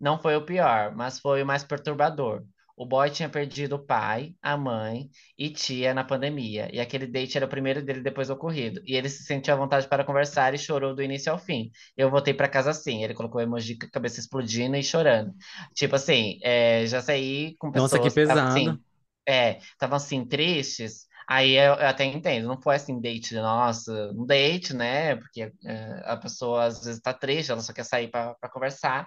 Não 0.00 0.18
foi 0.18 0.36
o 0.36 0.42
pior, 0.44 0.94
mas 0.94 1.18
foi 1.18 1.42
o 1.42 1.46
mais 1.46 1.62
perturbador. 1.64 2.42
O 2.80 2.86
boy 2.86 3.10
tinha 3.10 3.28
perdido 3.28 3.76
o 3.76 3.84
pai, 3.84 4.34
a 4.40 4.56
mãe 4.56 5.10
e 5.36 5.50
tia 5.50 5.92
na 5.92 6.02
pandemia, 6.02 6.70
e 6.74 6.80
aquele 6.80 7.06
date 7.06 7.36
era 7.36 7.44
o 7.44 7.48
primeiro 7.48 7.82
dele 7.84 8.00
depois 8.00 8.28
do 8.28 8.34
ocorrido. 8.34 8.80
E 8.86 8.96
ele 8.96 9.10
se 9.10 9.22
sentiu 9.22 9.52
à 9.52 9.56
vontade 9.58 9.86
para 9.86 10.02
conversar 10.02 10.54
e 10.54 10.58
chorou 10.58 10.94
do 10.94 11.02
início 11.02 11.30
ao 11.30 11.38
fim. 11.38 11.70
Eu 11.94 12.10
voltei 12.10 12.32
para 12.32 12.48
casa 12.48 12.70
assim. 12.70 13.04
Ele 13.04 13.12
colocou 13.12 13.38
emoji 13.38 13.78
com 13.78 13.84
a 13.86 13.90
cabeça 13.90 14.18
explodindo 14.18 14.76
e 14.76 14.82
chorando. 14.82 15.34
Tipo 15.74 15.96
assim, 15.96 16.38
é, 16.42 16.86
já 16.86 17.02
saí 17.02 17.54
com 17.58 17.70
Nossa, 17.74 17.98
que 17.98 18.08
pessoas 18.08 18.14
que 18.14 18.20
estavam 18.22 18.44
pesado. 18.44 18.48
assim, 18.48 18.82
é, 19.28 19.58
estavam 19.58 19.96
assim 19.96 20.24
tristes. 20.26 21.06
Aí 21.28 21.52
eu, 21.56 21.74
eu 21.74 21.86
até 21.86 22.04
entendo, 22.06 22.48
não 22.48 22.60
foi 22.62 22.76
assim 22.76 22.98
date, 23.00 23.34
nossa, 23.34 23.92
um 24.14 24.24
date, 24.26 24.72
né? 24.74 25.16
Porque 25.16 25.52
é, 25.64 26.02
a 26.04 26.16
pessoa 26.16 26.64
às 26.64 26.82
vezes 26.84 27.00
tá 27.00 27.12
triste, 27.12 27.52
ela 27.52 27.60
só 27.60 27.72
quer 27.74 27.84
sair 27.84 28.08
para 28.10 28.34
conversar, 28.50 29.06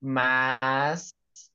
mas 0.00 1.14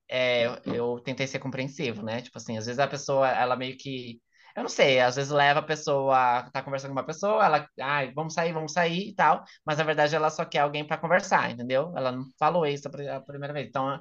é, 0.10 0.46
eu 0.66 1.00
tentei 1.02 1.28
ser 1.28 1.40
compreensivo, 1.40 2.04
né? 2.04 2.22
Tipo 2.22 2.38
assim, 2.38 2.58
às 2.58 2.66
vezes 2.66 2.80
a 2.80 2.88
pessoa, 2.88 3.30
ela 3.30 3.56
meio 3.56 3.78
que, 3.78 4.22
eu 4.56 4.64
não 4.64 4.70
sei, 4.70 5.00
às 5.00 5.16
vezes 5.16 5.32
leva 5.32 5.60
a 5.60 5.64
pessoa, 5.64 6.50
tá 6.52 6.62
conversando 6.64 6.90
com 6.92 7.00
uma 7.00 7.06
pessoa, 7.06 7.46
ela, 7.46 7.68
ai, 7.82 8.12
vamos 8.14 8.34
sair, 8.34 8.54
vamos 8.54 8.74
sair 8.74 9.10
e 9.10 9.16
tal, 9.16 9.44
mas 9.66 9.78
na 9.78 9.84
verdade 9.84 10.16
ela 10.16 10.30
só 10.30 10.46
quer 10.46 10.60
alguém 10.60 10.86
para 10.86 10.98
conversar, 10.98 11.52
entendeu? 11.52 11.94
Ela 11.96 12.12
não 12.12 12.26
falou 12.40 12.66
isso 12.66 12.88
a 12.88 12.92
pri- 12.92 13.08
a 13.10 13.22
primeira 13.22 13.54
vez. 13.54 13.68
Então, 13.68 14.00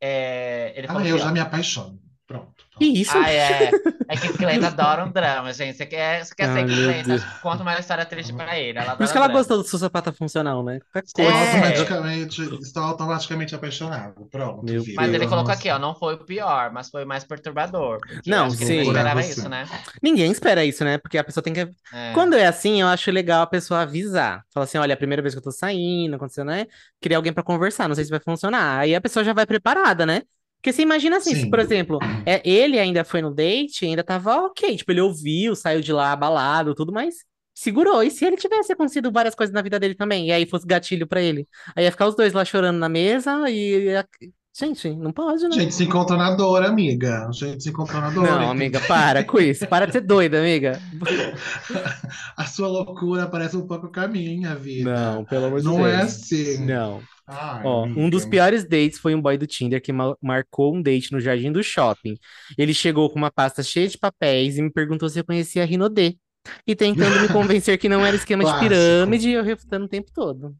é, 0.00 0.72
ele 0.76 0.86
falou 0.88 1.02
Ah, 1.02 1.08
eu 1.08 1.16
assim, 1.16 1.24
já 1.26 1.32
me 1.32 1.40
apaixono. 1.40 1.98
Pronto. 2.30 2.64
Que 2.78 2.84
isso? 2.84 3.10
Ah, 3.18 3.28
é. 3.28 3.72
É 4.08 4.16
que 4.16 4.32
Cleita 4.34 4.68
adora 4.68 5.04
um 5.04 5.10
drama, 5.10 5.52
gente. 5.52 5.76
Você 5.76 5.84
quer, 5.84 6.24
você 6.24 6.32
quer 6.32 6.48
Ai, 6.48 6.60
ser 6.60 6.64
meu 6.64 7.04
Cleita? 7.04 7.26
Conta 7.42 7.62
uma 7.64 7.76
história 7.76 8.06
triste 8.06 8.32
pra 8.32 8.56
ele. 8.56 8.78
Ela 8.78 8.94
Por 8.94 9.02
isso 9.02 9.12
que 9.12 9.18
ela 9.18 9.26
drama. 9.26 9.40
gostou 9.40 9.58
do 9.58 9.64
sociopata 9.68 10.12
funcional, 10.12 10.62
né? 10.62 10.78
Estou. 11.04 11.24
É. 11.24 11.28
automaticamente, 11.28 12.42
estou 12.62 12.84
automaticamente 12.84 13.52
apaixonado. 13.56 14.28
Pronto, 14.30 14.64
Meu 14.64 14.80
vida. 14.80 14.94
Mas 14.96 15.12
ele 15.12 15.26
colocou 15.26 15.48
Nossa. 15.48 15.58
aqui, 15.58 15.68
ó, 15.70 15.78
não 15.80 15.92
foi 15.92 16.14
o 16.14 16.18
pior, 16.24 16.70
mas 16.72 16.88
foi 16.88 17.02
o 17.02 17.06
mais 17.06 17.24
perturbador. 17.24 17.98
Não, 18.24 18.48
sim. 18.48 18.76
Não 18.76 18.82
esperava 18.84 19.20
isso, 19.22 19.48
né? 19.48 19.68
Ninguém 20.00 20.30
espera 20.30 20.64
isso, 20.64 20.84
né? 20.84 20.98
Porque 20.98 21.18
a 21.18 21.24
pessoa 21.24 21.42
tem 21.42 21.52
que. 21.52 21.68
É. 21.92 22.12
Quando 22.14 22.34
é 22.36 22.46
assim, 22.46 22.80
eu 22.80 22.86
acho 22.86 23.10
legal 23.10 23.42
a 23.42 23.46
pessoa 23.48 23.80
avisar. 23.80 24.44
Fala 24.54 24.64
assim: 24.64 24.78
olha, 24.78 24.92
é 24.92 24.94
a 24.94 24.96
primeira 24.96 25.20
vez 25.20 25.34
que 25.34 25.38
eu 25.38 25.42
tô 25.44 25.50
saindo, 25.50 26.14
aconteceu, 26.14 26.44
né? 26.44 26.66
Queria 27.00 27.16
alguém 27.16 27.32
pra 27.32 27.42
conversar, 27.42 27.88
não 27.88 27.96
sei 27.96 28.04
se 28.04 28.10
vai 28.10 28.20
funcionar. 28.20 28.78
Aí 28.78 28.94
a 28.94 29.00
pessoa 29.00 29.24
já 29.24 29.32
vai 29.32 29.46
preparada, 29.46 30.06
né? 30.06 30.22
Porque 30.60 30.74
você 30.74 30.82
imagina 30.82 31.16
assim, 31.16 31.34
se, 31.34 31.48
por 31.48 31.58
exemplo, 31.58 31.98
é, 32.26 32.42
ele 32.44 32.78
ainda 32.78 33.02
foi 33.02 33.22
no 33.22 33.34
date, 33.34 33.86
ainda 33.86 34.04
tava 34.04 34.44
ok. 34.44 34.76
Tipo, 34.76 34.92
ele 34.92 35.00
ouviu, 35.00 35.56
saiu 35.56 35.80
de 35.80 35.90
lá 35.90 36.12
abalado, 36.12 36.74
tudo, 36.74 36.92
mas 36.92 37.14
segurou. 37.54 38.02
E 38.02 38.10
se 38.10 38.26
ele 38.26 38.36
tivesse 38.36 38.70
acontecido 38.72 39.10
várias 39.10 39.34
coisas 39.34 39.54
na 39.54 39.62
vida 39.62 39.80
dele 39.80 39.94
também, 39.94 40.28
e 40.28 40.32
aí 40.32 40.46
fosse 40.46 40.66
gatilho 40.66 41.06
pra 41.06 41.22
ele? 41.22 41.48
Aí 41.74 41.84
ia 41.84 41.90
ficar 41.90 42.06
os 42.06 42.14
dois 42.14 42.34
lá 42.34 42.44
chorando 42.44 42.78
na 42.78 42.90
mesa 42.90 43.48
e. 43.48 44.04
Gente, 44.58 44.90
não 44.90 45.12
pode, 45.12 45.44
né? 45.44 45.52
Gente 45.52 45.74
se 45.74 45.84
encontrou 45.84 46.18
na 46.18 46.34
dor, 46.34 46.62
amiga. 46.64 47.28
A 47.28 47.32
gente 47.32 47.62
se 47.62 47.70
encontrou 47.70 48.00
na 48.00 48.10
dor. 48.10 48.24
Não, 48.24 48.50
amiga, 48.50 48.80
para 48.80 49.24
com 49.24 49.38
isso. 49.38 49.66
Para 49.66 49.86
de 49.86 49.92
ser 49.92 50.00
doida, 50.00 50.40
amiga. 50.40 50.78
A 52.36 52.44
sua 52.46 52.68
loucura 52.68 53.28
parece 53.28 53.56
um 53.56 53.66
pouco 53.66 53.90
com 53.90 54.00
a 54.00 54.08
minha 54.08 54.54
vida. 54.56 54.92
Não, 54.92 55.24
pelo 55.24 55.46
amor 55.46 55.60
de 55.60 55.66
Não 55.66 55.86
é 55.86 55.98
Deus. 55.98 56.12
assim. 56.12 56.66
Não. 56.66 57.00
Ai, 57.30 57.62
Ó, 57.62 57.90
um 57.94 58.08
dos 58.10 58.24
piores 58.24 58.64
dates 58.66 58.98
foi 58.98 59.14
um 59.14 59.20
boy 59.20 59.36
do 59.36 59.46
Tinder 59.46 59.82
que 59.82 59.92
ma- 59.92 60.16
marcou 60.22 60.74
um 60.74 60.82
date 60.82 61.12
no 61.12 61.20
jardim 61.20 61.52
do 61.52 61.62
shopping. 61.62 62.18
Ele 62.56 62.72
chegou 62.74 63.10
com 63.10 63.18
uma 63.18 63.30
pasta 63.30 63.62
cheia 63.62 63.88
de 63.88 63.98
papéis 63.98 64.56
e 64.58 64.62
me 64.62 64.72
perguntou 64.72 65.08
se 65.08 65.18
eu 65.20 65.24
conhecia 65.24 65.62
a 65.62 65.66
Rinodê. 65.66 66.16
E 66.66 66.74
tentando 66.74 67.20
me 67.20 67.28
convencer 67.30 67.78
que 67.78 67.88
não 67.88 68.04
era 68.04 68.16
esquema 68.16 68.44
de 68.44 68.54
pirâmide, 68.54 69.30
eu 69.30 69.42
refutando 69.44 69.84
o 69.86 69.88
tempo 69.88 70.10
todo. 70.12 70.56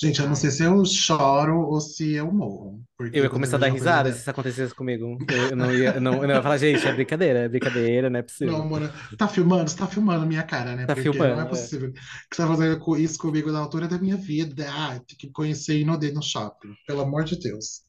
Gente, 0.00 0.20
eu 0.20 0.28
não 0.28 0.34
sei 0.34 0.50
se 0.50 0.64
eu 0.64 0.84
choro 0.84 1.60
ou 1.60 1.80
se 1.80 2.14
eu 2.14 2.32
morro. 2.32 2.82
Eu 3.12 3.24
ia 3.24 3.30
começar 3.30 3.56
a 3.56 3.60
dar 3.60 3.68
risada 3.68 4.12
se 4.12 4.18
isso 4.18 4.30
acontecesse 4.30 4.74
comigo. 4.74 5.16
Eu, 5.50 5.56
não 5.56 5.72
ia, 5.72 5.94
eu 5.94 6.00
não, 6.00 6.14
eu 6.14 6.28
não 6.28 6.34
ia 6.34 6.42
falar, 6.42 6.58
gente, 6.58 6.84
é 6.86 6.92
brincadeira, 6.92 7.40
é 7.40 7.48
brincadeira, 7.48 8.10
não 8.10 8.18
é 8.18 8.22
possível. 8.22 8.58
Não, 8.58 8.68
mano, 8.68 8.90
tá 9.16 9.28
filmando, 9.28 9.70
você 9.70 9.76
tá 9.76 9.86
filmando 9.86 10.26
minha 10.26 10.42
cara, 10.42 10.74
né? 10.74 10.86
Tá 10.86 10.94
Porque 10.94 11.12
filmando, 11.12 11.36
não 11.36 11.42
é 11.42 11.46
é. 11.46 11.48
possível 11.48 11.92
que 11.92 12.00
você 12.36 12.42
tá 12.42 12.48
fazendo 12.48 12.96
isso 12.96 13.18
comigo 13.18 13.52
na 13.52 13.60
altura 13.60 13.86
da 13.86 13.98
minha 13.98 14.16
vida. 14.16 14.66
Ah, 14.68 14.98
tem 15.06 15.16
que 15.16 15.30
conhecer 15.30 15.78
Inodê 15.78 16.10
no 16.10 16.22
shopping, 16.22 16.74
pelo 16.86 17.00
amor 17.00 17.24
de 17.24 17.38
Deus. 17.38 17.82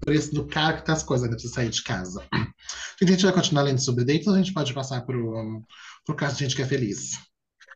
Preço 0.00 0.32
do 0.32 0.46
caro 0.46 0.76
que 0.76 0.84
tá 0.84 0.92
as 0.92 1.02
coisas 1.02 1.28
antes 1.28 1.42
de 1.42 1.50
sair 1.50 1.70
de 1.70 1.82
casa. 1.82 2.24
A 2.32 3.04
gente 3.04 3.24
vai 3.24 3.32
continuar 3.32 3.62
lendo 3.62 3.80
sobre 3.80 4.04
dates 4.04 4.28
a 4.28 4.36
gente 4.36 4.52
pode 4.52 4.72
passar 4.72 5.00
pro, 5.04 5.64
pro 6.06 6.14
caso 6.14 6.36
de 6.36 6.44
gente 6.44 6.54
que 6.54 6.62
é 6.62 6.66
feliz? 6.66 7.18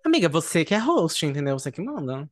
Amiga, 0.05 0.29
você 0.29 0.65
que 0.65 0.75
é 0.75 0.79
host, 0.79 1.25
entendeu? 1.27 1.59
Você 1.59 1.71
que 1.71 1.83
manda. 1.83 2.29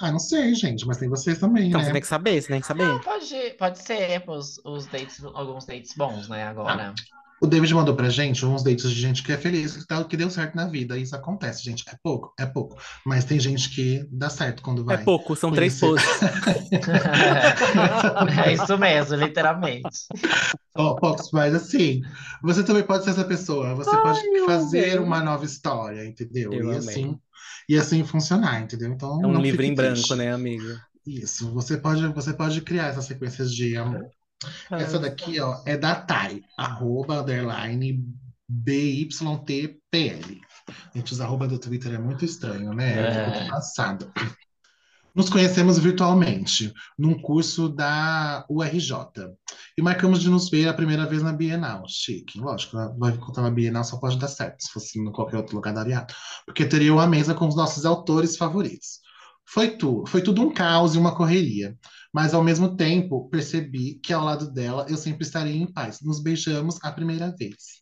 Ah, 0.00 0.10
não 0.10 0.18
sei, 0.18 0.54
gente, 0.54 0.86
mas 0.86 0.96
tem 0.96 1.08
vocês 1.08 1.38
também, 1.38 1.68
Então 1.68 1.80
né? 1.80 1.86
você 1.86 1.92
tem 1.92 2.00
que 2.00 2.06
saber, 2.06 2.40
você 2.40 2.48
tem 2.48 2.60
que 2.60 2.66
saber. 2.66 2.86
Não, 2.86 3.00
pode, 3.00 3.50
pode 3.58 3.78
ser 3.78 4.22
os, 4.26 4.58
os 4.64 4.86
dates, 4.86 5.22
alguns 5.22 5.66
dates 5.66 5.94
bons, 5.94 6.28
né, 6.28 6.44
agora. 6.44 6.94
O 7.42 7.46
David 7.46 7.72
mandou 7.74 7.96
pra 7.96 8.10
gente 8.10 8.44
uns 8.44 8.62
dates 8.62 8.90
de 8.90 9.00
gente 9.00 9.22
que 9.22 9.32
é 9.32 9.36
feliz, 9.38 9.76
que, 9.76 9.86
tá, 9.86 10.04
que 10.04 10.16
deu 10.16 10.30
certo 10.30 10.54
na 10.54 10.66
vida. 10.66 10.98
Isso 10.98 11.16
acontece, 11.16 11.64
gente. 11.64 11.84
É 11.88 11.94
pouco, 12.02 12.34
é 12.38 12.44
pouco. 12.44 12.76
Mas 13.04 13.24
tem 13.24 13.40
gente 13.40 13.70
que 13.70 14.06
dá 14.12 14.28
certo 14.28 14.62
quando 14.62 14.82
É 14.92 14.96
vai. 14.96 15.04
pouco, 15.04 15.34
são 15.34 15.50
três 15.50 15.78
Conhecer. 15.78 15.80
posts. 15.80 16.20
é 18.46 18.52
isso 18.52 18.76
mesmo, 18.78 19.16
literalmente. 19.16 19.88
Ó, 20.76 20.96
Fox, 20.98 21.30
mas 21.32 21.54
assim, 21.54 22.00
você 22.42 22.62
também 22.62 22.82
pode 22.82 23.04
ser 23.04 23.10
essa 23.10 23.24
pessoa. 23.24 23.74
Você 23.74 23.96
Ai, 23.96 24.02
pode 24.02 24.20
fazer 24.46 25.00
uma 25.00 25.22
nova 25.22 25.44
história, 25.44 26.04
entendeu? 26.06 26.52
Eu 26.52 26.70
e 26.72 26.76
amei. 26.76 26.78
assim, 26.78 27.18
e 27.68 27.76
assim 27.76 28.04
funcionar, 28.04 28.60
entendeu? 28.62 28.92
Então, 28.92 29.20
É 29.22 29.26
um 29.26 29.32
não 29.32 29.40
livro 29.40 29.62
em 29.62 29.74
branco, 29.74 29.94
triste. 29.94 30.14
né, 30.14 30.32
amiga? 30.32 30.80
Isso, 31.06 31.52
você 31.52 31.76
pode, 31.78 32.06
você 32.08 32.32
pode 32.34 32.60
criar 32.60 32.88
essas 32.88 33.06
sequências 33.06 33.52
de 33.54 33.76
amor. 33.76 34.06
Essa 34.70 34.98
daqui, 34.98 35.38
ó, 35.40 35.60
é 35.66 35.76
da 35.76 35.94
Thay, 35.94 36.42
arroba, 36.56 37.20
underline, 37.20 38.04
BYTPL. 38.48 40.40
Gente, 40.94 41.12
os 41.12 41.20
arroba 41.20 41.46
do 41.46 41.58
Twitter 41.58 41.94
é 41.94 41.98
muito 41.98 42.24
estranho, 42.24 42.72
né? 42.72 42.98
Eu 42.98 43.04
É. 43.04 43.32
fico 43.34 43.48
passado. 43.50 44.12
Nos 45.14 45.28
conhecemos 45.28 45.76
virtualmente, 45.78 46.72
num 46.96 47.20
curso 47.20 47.68
da 47.68 48.46
URJ. 48.48 48.94
E 49.76 49.82
marcamos 49.82 50.20
de 50.20 50.30
nos 50.30 50.48
ver 50.48 50.68
a 50.68 50.74
primeira 50.74 51.04
vez 51.04 51.20
na 51.22 51.32
Bienal. 51.32 51.84
Chique. 51.88 52.38
Lógico, 52.38 52.76
né? 52.76 52.94
vai 52.96 53.12
encontrar 53.12 53.42
na 53.42 53.50
Bienal 53.50 53.82
só 53.82 53.96
pode 53.98 54.18
dar 54.18 54.28
certo, 54.28 54.62
se 54.62 54.70
fosse 54.70 55.00
em 55.00 55.10
qualquer 55.10 55.38
outro 55.38 55.56
lugar 55.56 55.74
daria. 55.74 56.06
Porque 56.46 56.64
teria 56.64 56.92
uma 56.94 57.08
mesa 57.08 57.34
com 57.34 57.48
os 57.48 57.56
nossos 57.56 57.84
autores 57.84 58.36
favoritos. 58.36 59.00
Foi, 59.44 59.70
tu, 59.76 60.04
foi 60.06 60.22
tudo 60.22 60.42
um 60.42 60.54
caos 60.54 60.94
e 60.94 60.98
uma 60.98 61.14
correria. 61.14 61.76
Mas 62.12 62.34
ao 62.34 62.42
mesmo 62.42 62.76
tempo, 62.76 63.28
percebi 63.28 63.94
que 64.02 64.12
ao 64.12 64.24
lado 64.24 64.50
dela 64.52 64.84
eu 64.88 64.96
sempre 64.96 65.24
estaria 65.24 65.54
em 65.54 65.70
paz. 65.70 66.00
Nos 66.02 66.20
beijamos 66.22 66.78
a 66.82 66.90
primeira 66.90 67.30
vez. 67.36 67.80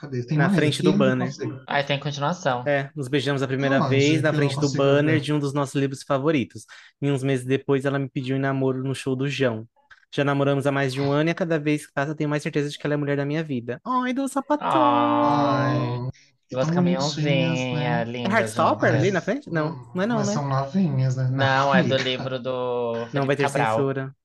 Cadê? 0.00 0.22
Tem 0.26 0.36
Na 0.36 0.50
frente 0.50 0.74
aqui? 0.76 0.82
do 0.82 0.90
não 0.90 0.98
banner. 0.98 1.30
Aí 1.66 1.82
tem 1.84 1.98
continuação. 2.00 2.62
É, 2.66 2.90
nos 2.96 3.08
beijamos 3.08 3.42
a 3.42 3.46
primeira 3.46 3.78
Aonde? 3.78 3.90
vez 3.90 4.20
na 4.22 4.28
Eu 4.28 4.32
não 4.32 4.38
frente 4.38 4.60
do 4.60 4.70
banner 4.72 5.14
ver. 5.14 5.20
de 5.20 5.32
um 5.32 5.38
dos 5.38 5.52
nossos 5.54 5.74
livros 5.76 6.02
favoritos. 6.02 6.64
E 7.00 7.10
uns 7.10 7.22
meses 7.22 7.46
depois 7.46 7.84
ela 7.84 7.98
me 7.98 8.08
pediu 8.08 8.36
em 8.36 8.40
namoro 8.40 8.82
no 8.82 8.94
show 8.94 9.14
do 9.14 9.28
João. 9.28 9.66
Já 10.14 10.24
namoramos 10.24 10.66
há 10.66 10.72
mais 10.72 10.92
de 10.92 11.00
um 11.00 11.10
ano 11.10 11.30
e 11.30 11.32
a 11.32 11.34
cada 11.34 11.58
vez 11.58 11.86
que 11.86 11.92
passa 11.92 12.14
tenho 12.14 12.28
mais 12.30 12.42
certeza 12.42 12.68
de 12.70 12.78
que 12.78 12.86
ela 12.86 12.94
é 12.94 12.96
a 12.96 12.98
mulher 12.98 13.16
da 13.16 13.24
minha 13.24 13.42
vida. 13.42 13.80
Ai, 13.84 14.12
do 14.12 14.26
sapatão! 14.28 14.68
Ai, 14.70 16.10
duas 16.50 16.70
caminhãozinhas, 16.70 17.66
né? 17.70 18.02
É 18.02 18.04
lindas. 18.04 18.32
Heartstopper 18.32 18.90
juntas. 18.90 19.02
ali 19.02 19.10
na 19.10 19.20
frente? 19.20 19.50
Não, 19.50 19.90
não 19.94 20.02
é 20.02 20.06
não, 20.06 20.16
Mas 20.16 20.28
né? 20.28 20.34
são 20.34 20.48
novinhas, 20.48 21.16
né? 21.16 21.28
Não, 21.30 21.74
é 21.74 21.82
do 21.82 21.96
livro 21.96 22.38
do 22.38 23.08
Não 23.12 23.24
Felipe 23.24 23.26
vai 23.26 23.36
ter 23.36 23.42
Cabral. 23.44 23.76
censura. 23.76 24.16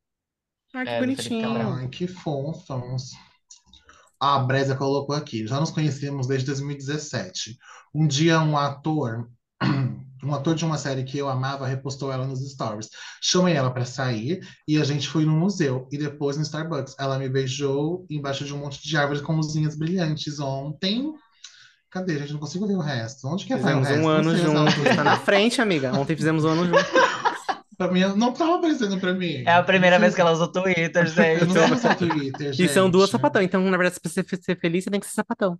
Ai, 0.73 0.87
que 0.87 0.91
É, 0.91 0.99
bonitinho. 0.99 1.73
Ai, 1.73 1.87
que 1.87 2.07
fofos. 2.07 3.11
A 4.19 4.39
Breza 4.39 4.75
colocou 4.75 5.15
aqui. 5.15 5.47
Já 5.47 5.59
nos 5.59 5.71
conhecemos 5.71 6.27
desde 6.27 6.47
2017. 6.47 7.57
Um 7.93 8.05
dia 8.07 8.39
um 8.41 8.57
ator, 8.57 9.29
um 10.23 10.33
ator 10.33 10.55
de 10.55 10.65
uma 10.65 10.77
série 10.77 11.03
que 11.03 11.17
eu 11.17 11.29
amava, 11.29 11.65
repostou 11.65 12.11
ela 12.11 12.27
nos 12.27 12.39
stories. 12.51 12.89
Chamei 13.21 13.55
ela 13.55 13.71
para 13.71 13.85
sair 13.85 14.41
e 14.67 14.77
a 14.77 14.83
gente 14.83 15.07
foi 15.07 15.25
no 15.25 15.31
museu 15.31 15.87
e 15.91 15.97
depois 15.97 16.35
no 16.37 16.43
Starbucks. 16.43 16.95
Ela 16.99 17.17
me 17.17 17.29
beijou 17.29 18.05
embaixo 18.09 18.43
de 18.45 18.53
um 18.53 18.57
monte 18.57 18.81
de 18.85 18.97
árvores 18.97 19.21
com 19.21 19.35
luzinhas 19.35 19.75
brilhantes 19.77 20.39
ontem. 20.39 21.13
Cadê, 21.91 22.19
gente? 22.19 22.33
Não 22.33 22.39
consigo 22.39 22.67
ver 22.67 22.75
o 22.75 22.79
resto. 22.79 23.27
Onde 23.27 23.45
que 23.45 23.53
é 23.53 23.55
o 23.55 23.59
Fizemos 23.59 23.87
resto? 23.87 24.03
um 24.03 24.07
ano 24.07 24.35
juntos. 24.37 24.73
Tá 24.95 25.03
na 25.03 25.17
frente, 25.17 25.61
amiga. 25.61 25.91
Ontem 25.93 26.15
fizemos 26.15 26.45
um 26.45 26.49
ano 26.49 26.65
juntos. 26.65 26.83
Pra 27.77 27.89
mim, 27.89 28.01
não 28.17 28.33
tava 28.33 28.55
aparecendo 28.57 28.99
pra 28.99 29.13
mim. 29.13 29.41
É 29.47 29.53
a 29.53 29.63
primeira 29.63 29.97
vez 29.97 30.13
que 30.13 30.19
ela 30.19 30.31
usa 30.33 30.43
o 30.43 30.47
Twitter, 30.51 31.05
Eu 31.39 31.47
não 31.47 31.55
gente. 31.55 31.73
uso 31.75 31.87
o 31.87 31.95
Twitter, 31.95 32.51
E 32.59 32.67
são 32.67 32.89
duas 32.89 33.05
gente. 33.05 33.13
sapatão. 33.13 33.41
Então, 33.41 33.61
na 33.61 33.77
verdade, 33.77 33.95
se 33.95 34.01
você 34.03 34.21
ser 34.37 34.59
feliz, 34.59 34.83
você 34.83 34.89
tem 34.91 34.99
que 34.99 35.05
ser 35.05 35.13
sapatão. 35.13 35.57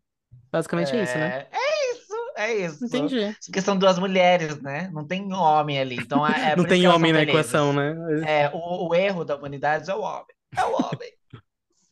Basicamente 0.51 0.93
é 0.93 1.03
isso, 1.03 1.17
né? 1.17 1.47
É, 1.49 1.57
é 1.57 1.93
isso, 1.93 2.13
é 2.35 2.53
isso. 2.65 2.85
Entendi. 2.85 3.33
Porque 3.45 3.61
são 3.61 3.77
duas 3.77 3.97
mulheres, 3.97 4.61
né? 4.61 4.89
Não 4.91 5.07
tem 5.07 5.31
homem 5.33 5.79
ali. 5.79 5.95
Então 5.95 6.27
é, 6.27 6.51
é 6.51 6.55
Não 6.57 6.65
tem 6.65 6.85
homem 6.89 7.13
na 7.13 7.19
felizes. 7.19 7.39
equação, 7.39 7.71
né? 7.71 7.95
É, 8.27 8.51
o, 8.53 8.89
o 8.89 8.93
erro 8.95 9.23
da 9.23 9.37
humanidade 9.37 9.89
é 9.89 9.95
o 9.95 10.01
homem. 10.01 10.25
É 10.57 10.65
o 10.65 10.73
homem. 10.73 11.13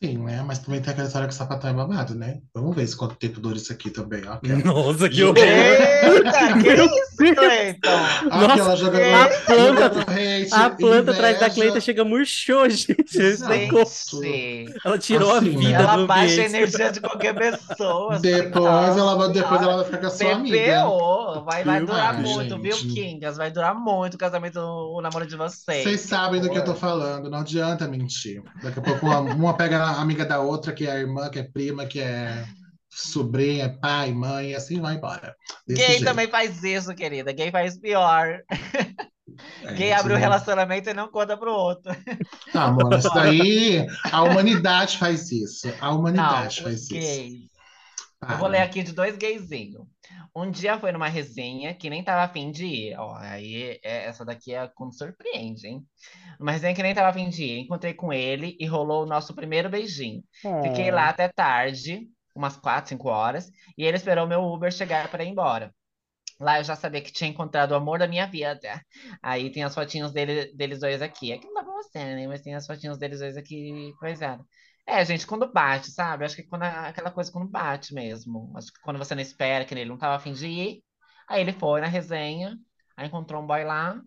Sim, 0.00 0.18
né? 0.18 0.44
Mas 0.46 0.60
também 0.60 0.80
tem 0.80 0.92
aquela 0.92 1.08
história 1.08 1.26
que 1.26 1.34
o 1.34 1.36
sapatão 1.36 1.70
é 1.70 1.72
babado, 1.72 2.14
né? 2.14 2.38
Vamos 2.54 2.76
ver 2.76 2.86
se 2.86 2.96
quanto 2.96 3.16
tempo 3.16 3.40
dura 3.40 3.56
isso 3.56 3.72
aqui 3.72 3.90
também. 3.90 4.22
ó. 4.28 4.34
Aquela, 4.34 4.58
Nossa, 4.60 5.08
que 5.08 5.24
horror! 5.24 5.36
Eita, 5.38 6.58
que 6.62 6.72
isso, 6.72 7.34
Cleiton? 7.34 8.30
aquela 8.30 8.76
jogando, 8.76 9.02
a 9.02 9.28
planta- 9.44 10.04
A 10.52 10.70
planta 10.70 11.10
atrás 11.10 11.40
da. 11.40 11.50
Cleita 11.50 11.80
chega 11.80 12.04
murchou, 12.04 12.68
gente. 12.70 12.94
Gente, 13.08 14.72
Ela 14.84 14.98
tirou 14.98 15.34
Assim, 15.34 15.48
a 15.48 15.52
né? 15.52 15.58
vida 15.58 15.78
ela 15.82 15.96
do 15.96 16.06
baixa 16.06 16.42
a 16.42 16.44
energia 16.44 16.92
de 16.92 17.00
qualquer 17.00 17.34
pessoa. 17.34 18.18
Depois 18.22 18.96
ela, 18.96 19.14
vai- 19.16 19.32
depois 19.32 19.62
ela 19.62 19.76
vai 19.78 19.84
ficar 19.84 19.98
com 19.98 20.06
a 20.06 20.10
sua 20.10 20.32
amiga. 20.32 20.84
Vai, 21.44 21.64
vai 21.64 21.80
durar 21.84 22.14
Ai, 22.14 22.22
muito, 22.22 22.56
viu, 22.60 22.72
gente. 22.76 22.94
Kingas? 22.94 23.36
Vai 23.36 23.50
durar 23.50 23.74
muito 23.74 24.14
o 24.14 24.18
casamento, 24.18 24.60
o 24.60 25.00
namoro 25.00 25.26
de 25.26 25.36
vocês. 25.36 25.82
Vocês 25.82 26.00
sabem 26.02 26.40
do 26.40 26.48
que 26.48 26.58
eu 26.58 26.64
tô 26.64 26.74
falando, 26.74 27.28
não 27.28 27.38
adianta 27.38 27.88
mentir. 27.88 28.42
Daqui 28.62 28.78
a 28.78 28.82
pouco 28.82 29.04
uma, 29.04 29.18
uma 29.20 29.54
pega 29.54 29.87
amiga 29.90 30.24
da 30.24 30.40
outra, 30.40 30.72
que 30.72 30.86
é 30.86 30.98
irmã, 31.00 31.28
que 31.30 31.38
é 31.38 31.42
prima, 31.42 31.86
que 31.86 32.00
é 32.00 32.44
sobrinha, 32.90 33.78
pai, 33.80 34.12
mãe, 34.12 34.50
e 34.50 34.54
assim 34.54 34.80
vai 34.80 34.94
embora. 34.96 35.34
Desse 35.66 35.80
Gay 35.80 35.90
jeito. 35.92 36.04
também 36.04 36.28
faz 36.28 36.62
isso, 36.64 36.94
querida. 36.94 37.32
Gay 37.32 37.50
faz 37.50 37.78
pior. 37.78 38.40
É, 39.62 39.72
Gay 39.74 39.92
abre 39.92 40.12
o 40.14 40.16
isso- 40.16 40.20
relacionamento 40.24 40.90
e 40.90 40.94
não 40.94 41.08
conta 41.08 41.36
pro 41.36 41.52
outro. 41.52 41.92
Ah, 42.54 42.72
mano, 42.72 42.96
isso 42.98 43.10
daí, 43.14 43.86
a 44.10 44.22
humanidade 44.24 44.98
faz 44.98 45.30
isso. 45.30 45.68
A 45.80 45.86
Não, 45.88 45.98
humanidade 46.00 46.62
faz 46.62 46.76
os 46.76 46.82
isso. 46.82 46.94
gays. 46.94 47.48
Para. 48.18 48.34
Eu 48.34 48.38
vou 48.38 48.48
ler 48.48 48.62
aqui 48.62 48.82
de 48.82 48.92
dois 48.92 49.16
gayzinhos. 49.16 49.86
Um 50.34 50.50
dia 50.50 50.78
foi 50.78 50.92
numa 50.92 51.08
resenha 51.08 51.74
que 51.74 51.90
nem 51.90 52.02
tava 52.04 52.22
afim 52.22 52.50
de 52.50 52.64
ir. 52.66 52.98
Ó, 52.98 53.14
aí 53.16 53.78
é- 53.82 54.06
essa 54.06 54.24
daqui 54.24 54.54
é 54.54 54.68
como 54.68 54.92
surpreende, 54.92 55.66
hein? 55.66 55.82
Uma 56.40 56.52
resenha 56.52 56.74
que 56.74 56.82
nem 56.82 56.94
tava 56.94 57.08
afim 57.08 57.28
de 57.28 57.44
ir. 57.44 57.60
Encontrei 57.60 57.94
com 57.94 58.12
ele 58.12 58.56
e 58.60 58.66
rolou 58.66 59.04
o 59.04 59.06
nosso 59.06 59.34
primeiro 59.34 59.70
beijinho. 59.70 60.22
Fiquei 60.62 60.90
lá 60.90 61.08
até 61.10 61.28
tarde, 61.28 62.08
umas 62.36 62.56
4, 62.56 62.90
5 62.90 63.08
horas, 63.08 63.50
e 63.78 63.84
ele 63.84 63.96
esperou 63.96 64.26
meu 64.26 64.42
Uber 64.44 64.72
chegar 64.72 65.10
para 65.10 65.24
ir 65.24 65.28
embora. 65.28 65.74
Lá 66.40 66.58
eu 66.60 66.64
já 66.64 66.76
sabia 66.76 67.02
que 67.02 67.12
tinha 67.12 67.30
encontrado 67.30 67.72
o 67.72 67.74
amor 67.74 67.98
da 67.98 68.06
minha 68.08 68.26
vida. 68.26 68.80
Aí 69.22 69.50
tem 69.50 69.64
as 69.64 69.74
fotinhos 69.74 70.12
dele, 70.12 70.52
deles 70.54 70.80
dois 70.80 71.02
aqui. 71.02 71.32
Aqui 71.32 71.46
não 71.46 71.54
dá 71.54 71.64
pra 71.64 71.72
mostrar, 71.72 72.04
né? 72.04 72.26
Mas 72.28 72.42
tem 72.42 72.54
as 72.54 72.66
fotinhos 72.66 72.98
deles 72.98 73.18
dois 73.20 73.36
aqui, 73.36 73.92
coisada. 73.98 74.44
É, 74.90 75.04
gente, 75.04 75.26
quando 75.26 75.52
bate, 75.52 75.90
sabe? 75.90 76.24
Acho 76.24 76.34
que 76.34 76.44
quando 76.44 76.62
a- 76.62 76.88
aquela 76.88 77.10
coisa 77.10 77.30
quando 77.30 77.46
bate 77.46 77.92
mesmo. 77.92 78.50
Acho 78.56 78.72
que 78.72 78.80
quando 78.80 78.96
você 78.98 79.14
não 79.14 79.20
espera, 79.20 79.64
que 79.64 79.74
ele 79.74 79.84
não 79.84 79.98
tava 79.98 80.16
a 80.16 80.18
fim 80.18 80.32
de 80.32 80.46
ir. 80.46 80.82
Aí 81.28 81.42
ele 81.42 81.52
foi 81.52 81.80
na 81.82 81.86
resenha, 81.86 82.56
aí 82.96 83.06
encontrou 83.06 83.42
um 83.42 83.46
boy 83.46 83.64
lá. 83.64 84.00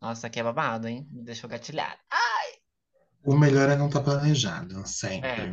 Nossa, 0.00 0.26
aqui 0.26 0.38
é 0.38 0.42
babado, 0.42 0.86
hein? 0.86 1.08
Me 1.10 1.24
deixou 1.24 1.48
gatilhado. 1.48 1.98
O 3.24 3.36
melhor 3.36 3.68
é 3.70 3.76
não 3.76 3.88
estar 3.88 4.00
planejado, 4.02 4.86
sempre. 4.86 5.28
É. 5.28 5.52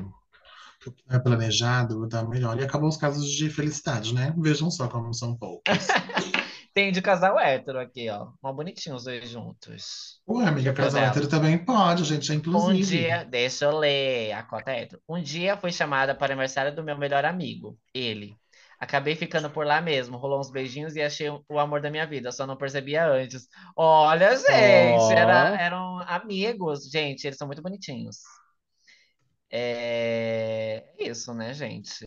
O 0.88 0.92
que 0.92 1.04
não 1.08 1.16
é 1.16 1.20
planejado 1.20 2.08
dá 2.08 2.24
melhor. 2.24 2.60
E 2.60 2.64
acabou 2.64 2.90
os 2.90 2.98
casos 2.98 3.26
de 3.32 3.50
felicidade, 3.50 4.14
né? 4.14 4.34
Vejam 4.38 4.70
só 4.70 4.88
como 4.88 5.14
são 5.14 5.36
poucos. 5.38 5.64
Tem 6.76 6.92
de 6.92 7.02
casal 7.02 7.40
hétero 7.40 7.80
aqui, 7.80 8.10
ó. 8.10 8.34
Mó 8.44 8.54
bonitinho 8.54 8.96
os 8.98 9.06
dois 9.06 9.30
juntos. 9.30 10.22
Ué, 10.28 10.46
amiga, 10.46 10.74
casal 10.74 11.02
dela. 11.02 11.12
hétero 11.12 11.28
também 11.30 11.58
pode, 11.58 12.04
gente, 12.04 12.32
é 12.32 12.36
Um 12.36 12.38
inclusive. 12.40 12.86
dia, 12.86 13.24
deixa 13.24 13.66
eu 13.66 13.78
ler 13.78 14.34
a 14.34 14.44
cota 14.44 14.72
hétero. 14.72 15.02
Um 15.08 15.22
dia 15.22 15.58
fui 15.58 15.72
chamada 15.72 16.14
para 16.16 16.32
o 16.32 16.34
aniversário 16.34 16.76
do 16.76 16.84
meu 16.84 16.98
melhor 16.98 17.26
amigo, 17.26 17.80
ele. 17.94 18.38
Acabei 18.80 19.16
ficando 19.16 19.50
por 19.50 19.66
lá 19.66 19.82
mesmo, 19.82 20.18
rolou 20.18 20.40
uns 20.40 20.52
beijinhos 20.52 20.96
e 20.98 21.02
achei 21.02 21.30
o 21.30 21.60
amor 21.60 21.82
da 21.82 21.90
minha 21.90 22.06
vida, 22.06 22.32
só 22.32 22.46
não 22.46 22.58
percebia 22.58 23.08
antes. 23.08 23.48
Olha, 23.76 24.36
gente, 24.36 24.50
Ó. 24.52 25.12
era- 25.14 25.62
eram 25.62 26.00
amigos, 26.02 26.90
gente, 26.92 27.26
eles 27.26 27.38
são 27.38 27.48
muito 27.48 27.62
bonitinhos. 27.62 28.18
É 29.50 30.84
isso, 31.00 31.34
né, 31.34 31.54
gente? 31.54 32.06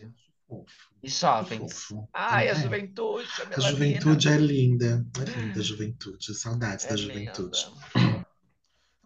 E 1.03 1.09
shoppings. 1.09 1.83
fofo. 1.83 2.09
Ai, 2.13 2.49
a 2.49 2.51
É. 2.51 2.55
juventude, 2.55 3.27
a 3.51 3.57
A 3.57 3.59
juventude 3.69 4.27
é 4.27 4.37
linda. 4.37 5.05
É 5.19 5.39
linda 5.39 5.59
a 5.59 5.63
juventude. 5.63 6.33
Saudades 6.33 6.85
É 6.85 6.89
da 6.89 6.95
linda. 6.95 7.13
juventude. 7.13 7.67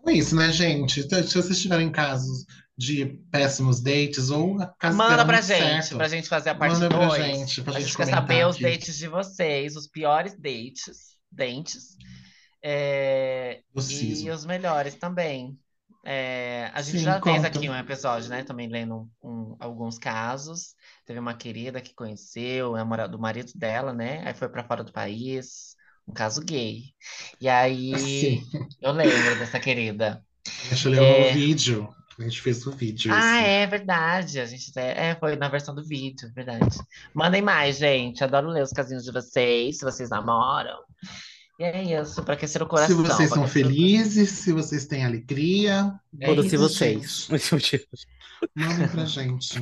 É 0.05 0.11
isso, 0.11 0.35
né, 0.35 0.51
gente? 0.51 0.99
Então, 1.01 1.23
se 1.23 1.33
vocês 1.35 1.61
tiverem 1.61 1.91
casos 1.91 2.45
de 2.77 3.05
péssimos 3.31 3.79
dates 3.79 4.29
ou 4.29 4.57
casos 4.79 4.97
Manda 4.97 5.23
pra 5.25 5.39
gente, 5.41 5.57
certo, 5.85 5.95
pra 5.97 6.07
gente 6.07 6.27
fazer 6.27 6.49
a 6.49 6.55
parte 6.55 6.73
Manda 6.73 6.89
pra 6.89 7.07
2. 7.07 7.23
gente, 7.23 7.61
pra 7.61 7.73
a 7.73 7.79
gente 7.79 7.87
gente 7.89 7.97
quer 7.97 8.07
saber 8.07 8.47
os 8.47 8.55
aqui. 8.55 8.63
dates 8.63 8.97
de 8.97 9.07
vocês, 9.07 9.75
os 9.75 9.87
piores 9.87 10.33
dates, 10.37 11.15
dentes, 11.31 11.95
é, 12.61 13.61
e 13.91 14.29
os 14.31 14.45
melhores 14.45 14.95
também. 14.95 15.57
É, 16.05 16.69
a 16.73 16.81
gente 16.81 16.97
Sim, 16.99 17.03
já 17.05 17.21
fez 17.21 17.35
conta. 17.37 17.47
aqui 17.47 17.69
um 17.69 17.75
episódio, 17.75 18.29
né? 18.29 18.43
Também 18.43 18.67
lendo 18.67 19.09
um- 19.23 19.55
alguns 19.59 19.97
casos. 19.97 20.75
Teve 21.05 21.19
uma 21.19 21.33
querida 21.33 21.79
que 21.81 21.93
conheceu 21.95 22.73
namorado 22.73 23.13
do 23.13 23.19
marido 23.21 23.51
dela, 23.55 23.93
né? 23.93 24.21
Aí 24.25 24.33
foi 24.33 24.49
pra 24.49 24.63
fora 24.65 24.83
do 24.83 24.91
país, 24.91 25.75
um 26.07 26.13
caso 26.13 26.41
gay. 26.43 26.93
E 27.39 27.47
aí 27.47 27.93
Assim, 27.95 28.43
eu 28.81 28.91
lembro 28.91 29.39
dessa 29.39 29.59
querida. 29.59 30.21
a 30.45 30.75
gente 30.75 30.87
leu 30.89 31.03
É. 31.03 31.27
no 31.29 31.33
vídeo. 31.39 31.89
A 32.19 32.21
gente 32.23 32.41
fez 32.41 32.67
o 32.67 32.71
vídeo. 32.71 33.11
Ah, 33.11 33.39
isso. 33.39 33.47
é 33.49 33.65
verdade. 33.67 34.39
A 34.39 34.45
gente 34.45 34.69
até, 34.69 35.09
é, 35.09 35.15
foi 35.15 35.35
na 35.35 35.47
versão 35.49 35.73
do 35.73 35.83
vídeo, 35.83 36.31
verdade. 36.35 36.77
Mandem 37.13 37.41
mais, 37.41 37.77
gente. 37.79 38.23
Adoro 38.23 38.49
ler 38.49 38.61
os 38.61 38.69
casinhos 38.71 39.03
de 39.03 39.11
vocês, 39.11 39.77
se 39.79 39.83
vocês 39.85 40.09
namoram. 40.11 40.77
E 41.59 41.63
é 41.63 42.01
isso, 42.01 42.23
pra 42.23 42.33
aquecer 42.33 42.61
o 42.61 42.65
Se 42.65 42.69
coração. 42.69 42.97
vocês 42.97 43.29
pra 43.29 43.35
são 43.35 43.43
aquecer 43.43 43.65
o- 43.65 43.69
felizes, 43.69 44.29
se 44.31 44.51
vocês 44.51 44.85
têm 44.87 45.05
alegria, 45.05 45.93
É 46.19 46.31
isso, 46.33 46.57
vocês. 46.57 47.27
mandem 48.55 48.87
pra 48.87 49.05
gente. 49.05 49.59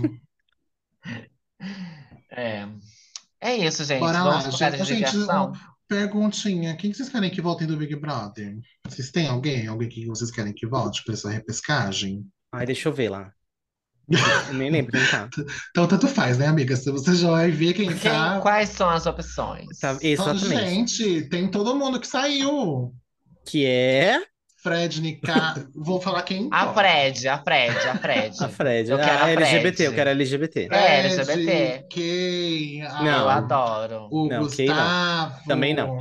É. 2.32 2.68
É 3.42 3.56
isso, 3.58 3.84
gente. 3.84 4.00
Bora 4.00 4.20
Vamos 4.24 4.60
lá, 4.60 4.70
gente. 4.72 4.86
Gente. 4.86 5.18
Perguntinha, 5.88 6.76
quem 6.78 6.90
que 6.92 6.96
vocês 6.98 7.10
querem 7.10 7.30
que 7.30 7.42
voltem 7.42 7.68
do 7.68 7.76
Big 7.76 7.94
Brother? 7.98 8.58
Vocês 8.88 9.12
têm 9.12 9.28
alguém? 9.28 9.68
Alguém 9.68 9.90
que 9.90 10.06
vocês 10.06 10.32
querem 10.32 10.54
que 10.54 10.66
volte 10.66 11.04
pra 11.04 11.14
essa 11.14 11.30
repescagem? 11.30 12.26
Ai, 12.54 12.66
deixa 12.66 12.88
eu 12.88 12.94
ver 12.94 13.10
lá. 13.10 13.34
Eu 14.48 14.54
nem 14.54 14.70
lembro 14.70 14.92
quem 14.92 15.06
tá. 15.08 15.30
Então, 15.72 15.88
tanto 15.88 16.08
faz, 16.08 16.38
né, 16.38 16.48
amiga? 16.48 16.76
Se 16.76 16.92
você 16.92 17.16
já 17.16 17.30
vai 17.32 17.52
ver 17.52 17.74
quem 17.74 17.88
Quem- 17.96 18.12
tá. 18.12 18.40
quais 18.42 18.70
são 18.70 18.90
as 18.90 19.06
opções? 19.06 19.78
Tá, 19.80 19.98
Então, 20.02 20.34
exatamente. 20.34 20.96
gente, 20.98 21.22
tem 21.30 21.48
todo 21.50 21.76
mundo 21.76 22.00
que 22.00 22.08
saiu. 22.08 22.94
Que 23.46 23.66
é 23.66 24.22
Fred, 24.62 25.02
Nika. 25.02 25.66
Vou 25.76 26.00
falar 26.00 26.22
quem. 26.22 26.48
A 26.52 26.68
pode. 26.68 26.76
Fred, 26.80 27.28
a 27.28 27.38
Fred, 27.42 27.78
a 27.80 27.98
Fred. 27.98 28.44
a 28.44 28.48
Fred. 28.48 28.92
Eu 28.92 28.98
quero 29.00 29.12
Ah, 29.12 29.26
a 29.26 29.30
LGBT, 29.32 29.76
Fred. 29.76 29.84
eu 29.86 29.94
quero 29.94 30.10
LGBT. 30.12 30.68
É, 30.72 31.00
LGBT. 31.00 31.86
Kay, 31.92 32.82
a- 32.84 33.02
Não. 33.04 33.20
Eu 33.22 33.30
adoro. 33.30 34.08
o 34.12 34.28
Não, 34.28 34.48
Kay 34.48 34.68
não. 34.68 34.76
Gustavo. 34.76 35.36
Também 35.48 35.74
não. 35.74 35.98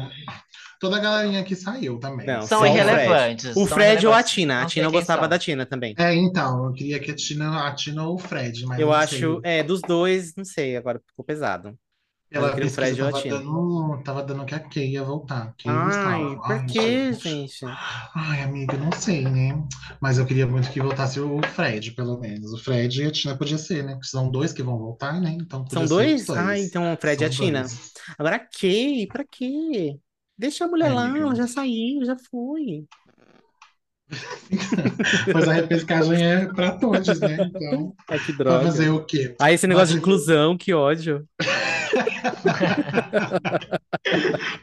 Toda 0.80 0.96
a 0.96 1.00
galerinha 1.00 1.44
que 1.44 1.54
saiu 1.56 2.00
também. 2.00 2.26
Não, 2.26 2.40
São 2.40 2.64
só 2.64 2.74
o 2.74 2.80
Fred. 2.80 3.18
irrelevantes. 3.18 3.56
O 3.56 3.66
são 3.66 3.66
Fred 3.68 4.06
ou 4.06 4.14
a 4.14 4.22
irrelevantes. 4.22 4.32
Tina? 4.32 4.62
A 4.62 4.66
Tina 4.66 4.86
eu 4.86 4.92
gostava 4.92 5.22
são. 5.22 5.28
da 5.28 5.38
Tina 5.38 5.66
também. 5.66 5.94
É, 5.98 6.14
então, 6.14 6.66
eu 6.66 6.72
queria 6.72 7.00
que 7.00 7.10
a 7.10 7.14
Tina, 7.16 7.68
a 7.68 7.74
Tina 7.74 8.04
ou 8.06 8.14
o 8.16 8.18
Fred, 8.18 8.64
mas 8.66 8.78
Eu 8.78 8.86
não 8.86 8.94
acho, 8.94 9.40
sei. 9.40 9.40
é, 9.44 9.62
dos 9.62 9.82
dois, 9.82 10.34
não 10.36 10.44
sei, 10.44 10.76
agora 10.76 11.00
ficou 11.06 11.24
pesado. 11.24 11.78
Pela 12.32 12.48
eu 12.48 12.54
queria 12.54 12.68
o 12.68 12.70
Fred 12.70 13.02
ou 13.02 13.08
a 13.08 13.10
tava 13.10 13.22
Tina. 13.22 13.38
dando, 13.38 14.02
tava 14.04 14.22
dando 14.22 14.46
que 14.46 14.54
a 14.54 14.60
Kay 14.60 14.90
ia 14.92 15.02
voltar. 15.04 15.54
Kay 15.58 15.70
Ai, 15.72 16.36
por 16.46 16.52
Ai, 16.52 16.66
que, 16.66 17.12
gente. 17.12 17.22
gente? 17.22 17.64
Ai, 18.14 18.42
amiga, 18.42 18.76
não 18.76 18.92
sei, 18.92 19.24
né? 19.24 19.52
Mas 20.00 20.16
eu 20.18 20.24
queria 20.26 20.46
muito 20.46 20.70
que 20.70 20.80
voltasse 20.80 21.18
o 21.20 21.40
Fred, 21.54 21.90
pelo 21.92 22.18
menos. 22.20 22.52
O 22.52 22.58
Fred 22.62 23.02
e 23.02 23.06
a 23.06 23.10
Tina 23.10 23.36
podia 23.36 23.58
ser, 23.58 23.82
né? 23.84 23.94
Porque 23.94 24.06
são 24.08 24.30
dois 24.30 24.52
que 24.52 24.62
vão 24.62 24.78
voltar, 24.78 25.20
né? 25.20 25.30
Então 25.40 25.64
São 25.68 25.84
dois? 25.86 26.26
dois. 26.26 26.38
Ah, 26.38 26.56
então 26.58 26.92
o 26.94 26.96
Fred 26.96 27.22
e 27.22 27.26
a 27.26 27.30
São 27.32 27.46
Tina. 27.46 27.60
dois. 27.62 27.92
Agora 28.16 28.36
a 28.36 28.38
Kay, 28.38 29.06
pra 29.08 29.24
quê? 29.24 29.98
Deixa 30.40 30.64
a 30.64 30.68
mulher 30.68 30.90
É, 30.90 30.94
lá, 30.94 31.18
ela 31.18 31.34
já 31.34 31.46
saiu, 31.46 32.02
já 32.02 32.16
foi. 32.16 32.86
Mas 35.34 35.46
a 35.46 35.52
repescagem 35.52 36.24
é 36.26 36.46
pra 36.46 36.72
todos, 36.78 37.20
né? 37.20 37.36
Então, 37.54 37.94
Ai, 38.08 38.18
que 38.18 38.32
pra 38.32 38.44
droga. 38.44 38.64
fazer 38.64 38.88
o 38.88 39.04
quê? 39.04 39.36
Ah, 39.38 39.52
esse 39.52 39.66
negócio 39.66 39.88
de 39.88 39.94
Mas- 39.94 40.00
inclusão, 40.00 40.56
que 40.56 40.72
ódio. 40.72 41.28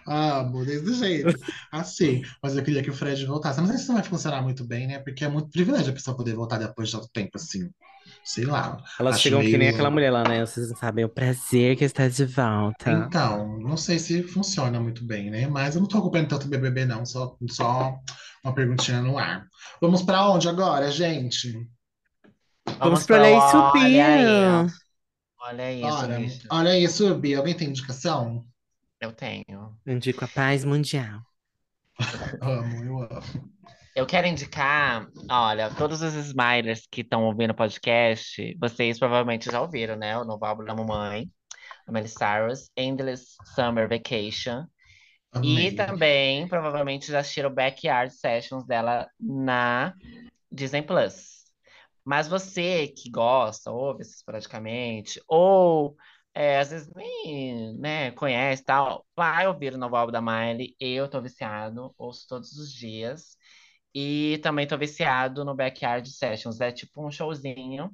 Ah, 0.05 0.39
amor, 0.39 0.65
desse 0.65 0.93
jeito. 0.95 1.37
Assim, 1.71 2.21
mas 2.41 2.55
eu 2.57 2.63
queria 2.63 2.81
que 2.81 2.89
o 2.89 2.93
Fred 2.93 3.23
voltasse. 3.25 3.59
Não 3.59 3.67
sei 3.67 3.77
se 3.77 3.83
isso 3.83 3.93
vai 3.93 4.03
funcionar 4.03 4.41
muito 4.41 4.65
bem, 4.65 4.87
né? 4.87 4.99
Porque 4.99 5.23
é 5.23 5.27
muito 5.29 5.49
privilégio 5.49 5.91
a 5.91 5.93
pessoa 5.93 6.17
poder 6.17 6.33
voltar 6.33 6.57
depois 6.57 6.89
de 6.89 6.95
tanto 6.95 7.09
tempo, 7.13 7.31
assim. 7.35 7.69
Sei 8.27 8.45
lá. 8.45 8.77
Elas 8.99 9.15
Acho 9.15 9.23
chegam 9.23 9.39
que 9.41 9.57
nem 9.57 9.57
meio- 9.57 9.71
aquela 9.73 9.89
mulher 9.89 10.11
lá, 10.11 10.23
né? 10.23 10.45
Vocês 10.45 10.69
não 10.69 10.75
sabem 10.75 11.05
o 11.05 11.09
prazer 11.09 11.77
que 11.77 11.85
está 11.85 12.07
de 12.09 12.25
volta. 12.25 12.91
Então, 12.91 13.57
não 13.59 13.77
sei 13.77 13.97
se 13.99 14.21
funciona 14.23 14.79
muito 14.79 15.03
bem, 15.05 15.29
né? 15.29 15.47
Mas 15.47 15.75
eu 15.75 15.81
não 15.81 15.87
tô 15.87 15.97
acompanhando 15.97 16.29
tanto 16.29 16.47
BBB, 16.47 16.85
não. 16.85 17.05
Só, 17.05 17.37
só 17.49 17.97
uma 18.43 18.53
perguntinha 18.53 19.01
no 19.01 19.17
ar. 19.17 19.47
Vamos 19.81 20.01
pra 20.01 20.29
onde 20.29 20.47
agora, 20.49 20.91
gente? 20.91 21.67
Vamos 22.79 23.01
Isso, 23.01 23.13
Olha 23.13 24.07
aí. 24.07 24.23
Bia. 24.23 24.67
Olha 25.39 25.73
isso, 25.73 25.87
Olha, 25.87 26.17
bicho. 26.19 26.47
olha 26.51 26.79
isso, 26.79 27.15
Bia. 27.15 27.37
Alguém 27.39 27.55
tem 27.55 27.69
indicação? 27.69 28.45
Eu 28.99 29.11
tenho. 29.11 29.75
Indico 29.87 30.23
a 30.25 30.27
paz 30.27 30.63
mundial. 30.63 31.21
Amo, 32.41 32.83
eu 32.83 33.01
amo. 33.03 33.56
Eu 33.97 34.05
quero 34.05 34.27
indicar, 34.27 35.09
olha, 35.27 35.73
todos 35.73 36.03
os 36.03 36.13
Smilers 36.13 36.87
que 36.91 37.01
estão 37.01 37.23
ouvindo 37.23 37.49
o 37.49 37.55
podcast, 37.55 38.55
vocês 38.59 38.99
provavelmente 38.99 39.49
já 39.49 39.59
ouviram, 39.59 39.95
né? 39.95 40.15
O 40.15 40.23
novo 40.23 40.45
álbum 40.45 40.63
da 40.63 40.75
mamãe, 40.75 41.27
a 41.87 41.91
Miley 41.91 42.07
Cyrus, 42.07 42.69
Endless 42.77 43.35
Summer 43.55 43.89
Vacation. 43.89 44.67
Amei. 45.31 45.69
E 45.69 45.71
também, 45.71 46.47
provavelmente, 46.47 47.11
já 47.11 47.21
assistiram 47.21 47.51
Backyard 47.51 48.13
Sessions 48.13 48.67
dela 48.67 49.09
na 49.19 49.95
Disney 50.51 50.83
Plus. 50.83 51.45
Mas 52.05 52.27
você 52.27 52.89
que 52.89 53.09
gosta, 53.09 53.71
ouve 53.71 54.03
esporadicamente, 54.03 55.19
ou 55.27 55.97
é, 56.35 56.59
às 56.59 56.69
vezes 56.69 56.93
nem 56.93 57.75
né, 57.79 58.11
conhece 58.11 58.61
e 58.61 58.65
tal, 58.65 59.07
vai 59.15 59.47
ouvir 59.47 59.73
o 59.73 59.77
novo 59.79 59.95
álbum 59.95 60.11
da 60.11 60.21
Miley. 60.21 60.75
Eu 60.79 61.09
tô 61.09 61.19
viciado, 61.19 61.95
ouço 61.97 62.27
todos 62.29 62.51
os 62.59 62.71
dias. 62.71 63.35
E 63.99 64.37
também 64.43 64.67
tô 64.67 64.77
viciado 64.77 65.43
no 65.45 65.55
Backyard 65.55 66.09
Sessions. 66.11 66.61
É 66.61 66.71
tipo 66.71 67.05
um 67.05 67.11
showzinho 67.11 67.91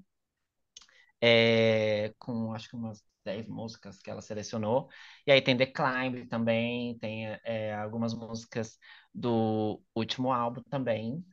é, 1.21 2.13
com 2.19 2.53
acho 2.53 2.69
que 2.69 2.75
umas 2.75 3.03
10 3.23 3.47
músicas 3.47 4.01
que 4.01 4.09
ela 4.09 4.21
selecionou. 4.21 4.89
E 5.25 5.31
aí 5.31 5.41
tem 5.41 5.55
The 5.57 5.65
Climb 5.67 6.27
também, 6.27 6.97
tem 6.99 7.27
é, 7.43 7.73
algumas 7.75 8.13
músicas 8.13 8.77
do 9.13 9.81
último 9.95 10.31
álbum 10.31 10.61
também. 10.63 11.25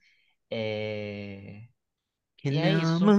É, 0.51 1.63
Que 2.37 2.51
E 2.51 2.59
é 2.59 2.73
isso. 2.73 3.19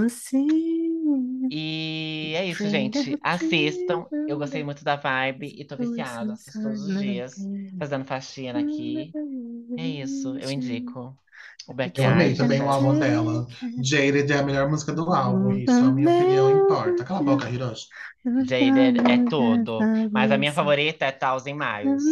E 1.50 2.34
é 2.36 2.46
isso, 2.46 2.68
gente. 2.68 3.18
Assistam. 3.22 4.06
Eu 4.26 4.38
gostei 4.38 4.64
muito 4.64 4.84
da 4.84 4.96
vibe 4.96 5.48
e 5.58 5.64
tô 5.64 5.76
viciado. 5.76 6.32
Assisto 6.32 6.60
todos 6.62 6.80
os 6.80 6.96
dias, 6.96 7.48
fazendo 7.78 8.04
faxina 8.04 8.60
aqui. 8.60 9.16
É 9.76 9.88
isso, 9.88 10.38
eu 10.38 10.50
indico. 10.50 11.18
O 11.68 11.72
Eu 11.72 12.08
amei 12.10 12.34
Backyard. 12.34 12.36
também 12.36 12.60
o 12.62 12.68
álbum 12.68 12.98
dela. 12.98 13.46
Jaded 13.82 14.32
é 14.32 14.38
a 14.38 14.42
melhor 14.42 14.68
música 14.68 14.92
do 14.92 15.12
álbum. 15.12 15.52
Isso, 15.52 15.70
a 15.72 15.92
minha 15.92 16.08
opinião 16.10 16.50
importa. 16.64 17.04
Cala 17.04 17.20
a 17.20 17.22
boca, 17.22 17.48
Hiroshi. 17.50 17.86
Jaded 18.48 18.98
é 19.08 19.24
tudo. 19.28 19.78
Mas 20.10 20.30
a 20.30 20.38
minha 20.38 20.52
favorita 20.52 21.04
é 21.04 21.12
Thousand 21.12 21.54
Miles. 21.54 22.02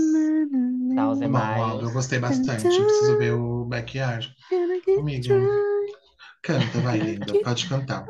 Thousand 0.94 1.30
Bom, 1.30 1.38
álbum 1.38 1.70
eu 1.72 1.76
Miles. 1.78 1.92
gostei 1.92 2.18
bastante. 2.18 2.64
Eu 2.64 2.84
preciso 2.84 3.18
ver 3.18 3.32
o 3.34 3.64
Backyard. 3.64 4.34
Amiga, 4.98 5.34
canta, 6.42 6.80
vai, 6.80 6.98
linda. 6.98 7.26
Pode 7.42 7.68
cantar. 7.68 8.06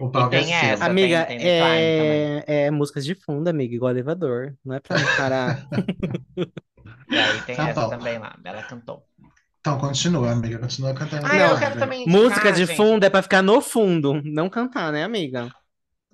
O 0.00 0.10
palco 0.10 0.34
é 0.34 0.50
essa, 0.50 0.84
Amiga, 0.86 1.24
tem, 1.26 1.38
tem 1.38 1.48
é, 1.48 2.44
é 2.46 2.70
músicas 2.70 3.04
de 3.04 3.14
fundo, 3.14 3.48
amiga, 3.48 3.74
igual 3.74 3.90
elevador. 3.90 4.54
Não 4.64 4.74
é 4.74 4.80
pra 4.80 4.98
me 4.98 5.06
parar. 5.16 5.66
E 7.10 7.16
aí 7.18 7.42
tem 7.42 7.54
Tá 7.54 7.68
essa 7.68 7.82
bom. 7.82 7.90
também 7.90 8.18
lá. 8.18 8.34
Ela 8.44 8.62
cantou. 8.62 9.06
Então 9.64 9.78
continua, 9.78 10.30
amiga. 10.30 10.58
Continua 10.58 10.92
cantando. 10.92 11.26
Ah, 11.26 11.36
eu 11.38 11.58
quero 11.58 11.78
também 11.78 12.02
indicar, 12.02 12.20
Música 12.22 12.52
de 12.52 12.66
gente. 12.66 12.76
fundo 12.76 13.02
é 13.04 13.08
pra 13.08 13.22
ficar 13.22 13.40
no 13.40 13.62
fundo, 13.62 14.20
não 14.22 14.50
cantar, 14.50 14.92
né, 14.92 15.02
amiga? 15.02 15.50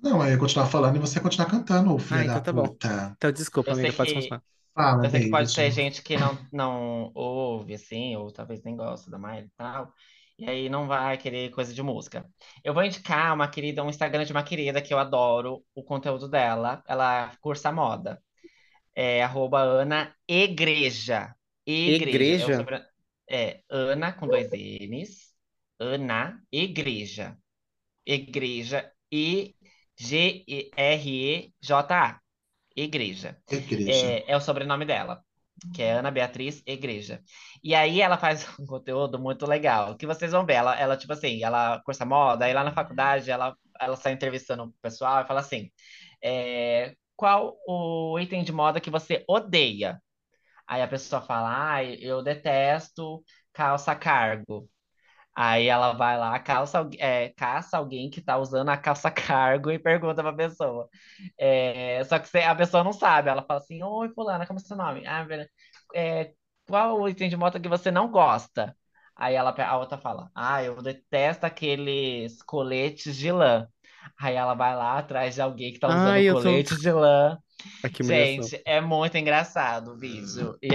Não, 0.01 0.23
eu 0.23 0.31
ia 0.31 0.37
continuar 0.37 0.67
falando 0.67 0.95
e 0.95 0.99
você 0.99 1.19
continuar 1.19 1.49
cantando, 1.49 1.93
ô 1.93 1.99
filha 1.99 2.21
Ah, 2.21 2.23
então 2.23 2.35
da 2.35 2.41
tá 2.41 2.53
bom. 2.53 2.63
puta. 2.63 3.13
Então, 3.17 3.29
desculpa, 3.31 3.71
Eu 3.71 3.75
sei 3.75 3.83
amiga, 3.87 3.97
pode 3.97 4.09
que- 4.09 4.15
continuar. 4.15 4.41
Fala, 4.73 5.05
Eu 5.05 5.09
sei 5.09 5.19
que 5.25 5.29
pode 5.29 5.53
David. 5.53 5.55
ter 5.55 5.71
gente 5.71 6.01
que 6.01 6.15
não, 6.17 6.37
não 6.53 7.11
ouve, 7.13 7.73
assim, 7.73 8.15
ou 8.15 8.31
talvez 8.31 8.63
nem 8.63 8.73
gosta 8.77 9.11
da 9.11 9.19
Miley 9.19 9.43
e 9.43 9.49
tal, 9.57 9.93
e 10.39 10.49
aí 10.49 10.69
não 10.69 10.87
vai 10.87 11.17
querer 11.17 11.49
coisa 11.51 11.73
de 11.73 11.83
música. 11.83 12.25
Eu 12.63 12.73
vou 12.73 12.83
indicar 12.85 13.33
uma 13.35 13.49
querida, 13.49 13.83
um 13.83 13.89
Instagram 13.89 14.23
de 14.23 14.31
uma 14.31 14.43
querida 14.43 14.81
que 14.81 14.93
eu 14.93 14.97
adoro 14.97 15.61
o 15.75 15.83
conteúdo 15.83 16.29
dela. 16.29 16.81
Ela 16.87 17.31
cursa 17.41 17.69
moda. 17.69 18.17
É 18.95 19.21
arroba 19.21 19.59
Ana 19.59 20.13
Igreja. 20.25 21.35
Igreja. 21.67 22.03
É, 22.03 22.05
o 22.05 22.09
Igreja? 22.09 22.57
sobre- 22.57 22.90
é 23.31 23.61
Ana 23.69 24.11
com 24.11 24.27
dois 24.27 24.49
N's. 24.51 25.31
Ana 25.79 26.39
Igreja. 26.51 27.37
Igreja. 28.05 28.91
I-G-R-E-J-A. 29.11 29.61
Igreja. 32.75 33.37
Igreja. 33.49 33.91
É, 33.91 34.31
é 34.31 34.37
o 34.37 34.41
sobrenome 34.41 34.85
dela, 34.85 35.23
que 35.73 35.81
é 35.81 35.93
Ana 35.93 36.11
Beatriz 36.11 36.61
Igreja. 36.65 37.21
E 37.63 37.73
aí 37.75 38.01
ela 38.01 38.17
faz 38.17 38.47
um 38.59 38.65
conteúdo 38.65 39.17
muito 39.19 39.45
legal, 39.45 39.95
que 39.97 40.05
vocês 40.05 40.31
vão 40.31 40.45
ver. 40.45 40.55
Ela, 40.55 40.79
ela 40.79 40.97
tipo 40.97 41.13
assim, 41.13 41.43
ela 41.43 41.81
cursa 41.83 42.05
moda, 42.05 42.45
aí 42.45 42.53
lá 42.53 42.63
na 42.63 42.73
faculdade 42.73 43.31
ela, 43.31 43.55
ela 43.79 43.95
sai 43.95 44.13
entrevistando 44.13 44.63
o 44.63 44.73
pessoal 44.81 45.23
e 45.23 45.27
fala 45.27 45.39
assim: 45.39 45.71
é, 46.23 46.95
qual 47.15 47.57
o 47.67 48.19
item 48.19 48.43
de 48.43 48.51
moda 48.51 48.81
que 48.81 48.89
você 48.89 49.23
odeia? 49.27 50.01
Aí 50.71 50.81
a 50.83 50.89
pessoa 50.89 51.21
fala: 51.21 51.75
ah, 51.75 51.83
eu 51.85 52.23
detesto 52.23 53.23
calça 53.53 53.95
cargo. 53.95 54.69
Aí 55.35 55.67
ela 55.67 55.93
vai 55.93 56.17
lá, 56.19 56.37
calça, 56.39 56.89
é, 56.99 57.29
caça 57.29 57.77
alguém 57.77 58.09
que 58.09 58.21
tá 58.21 58.37
usando 58.37 58.69
a 58.69 58.77
calça 58.77 59.11
cargo 59.11 59.71
e 59.71 59.79
pergunta 59.79 60.21
pra 60.23 60.33
pessoa. 60.33 60.89
É, 61.37 62.03
só 62.05 62.19
que 62.19 62.37
a 62.39 62.55
pessoa 62.55 62.83
não 62.83 62.93
sabe, 62.93 63.29
ela 63.29 63.43
fala 63.43 63.59
assim: 63.61 63.83
Oi, 63.83 64.09
fulana, 64.13 64.47
como 64.47 64.59
é 64.59 64.63
seu 64.63 64.77
nome? 64.77 65.05
Ah, 65.07 65.25
é, 65.95 66.33
qual 66.67 66.99
o 67.01 67.09
item 67.09 67.29
de 67.29 67.37
moto 67.37 67.61
que 67.61 67.69
você 67.69 67.91
não 67.91 68.09
gosta? 68.11 68.75
Aí 69.15 69.35
ela, 69.35 69.51
a 69.51 69.77
outra 69.79 69.97
fala: 69.97 70.31
Ah, 70.35 70.63
eu 70.63 70.81
detesto 70.81 71.45
aqueles 71.45 72.41
coletes 72.43 73.15
de 73.17 73.31
lã. 73.31 73.67
Aí 74.19 74.35
ela 74.35 74.53
vai 74.53 74.75
lá 74.75 74.97
atrás 74.99 75.35
de 75.35 75.41
alguém 75.41 75.73
que 75.73 75.79
tá 75.79 75.87
usando 75.87 76.07
Ai, 76.09 76.23
eu 76.23 76.35
tô- 76.35 76.41
colete 76.43 76.77
de 76.79 76.91
lã. 76.91 77.37
Gente, 78.01 78.59
é 78.65 78.81
muito 78.81 79.17
engraçado 79.17 79.91
o 79.91 79.97
vídeo. 79.97 80.57
E- 80.61 80.69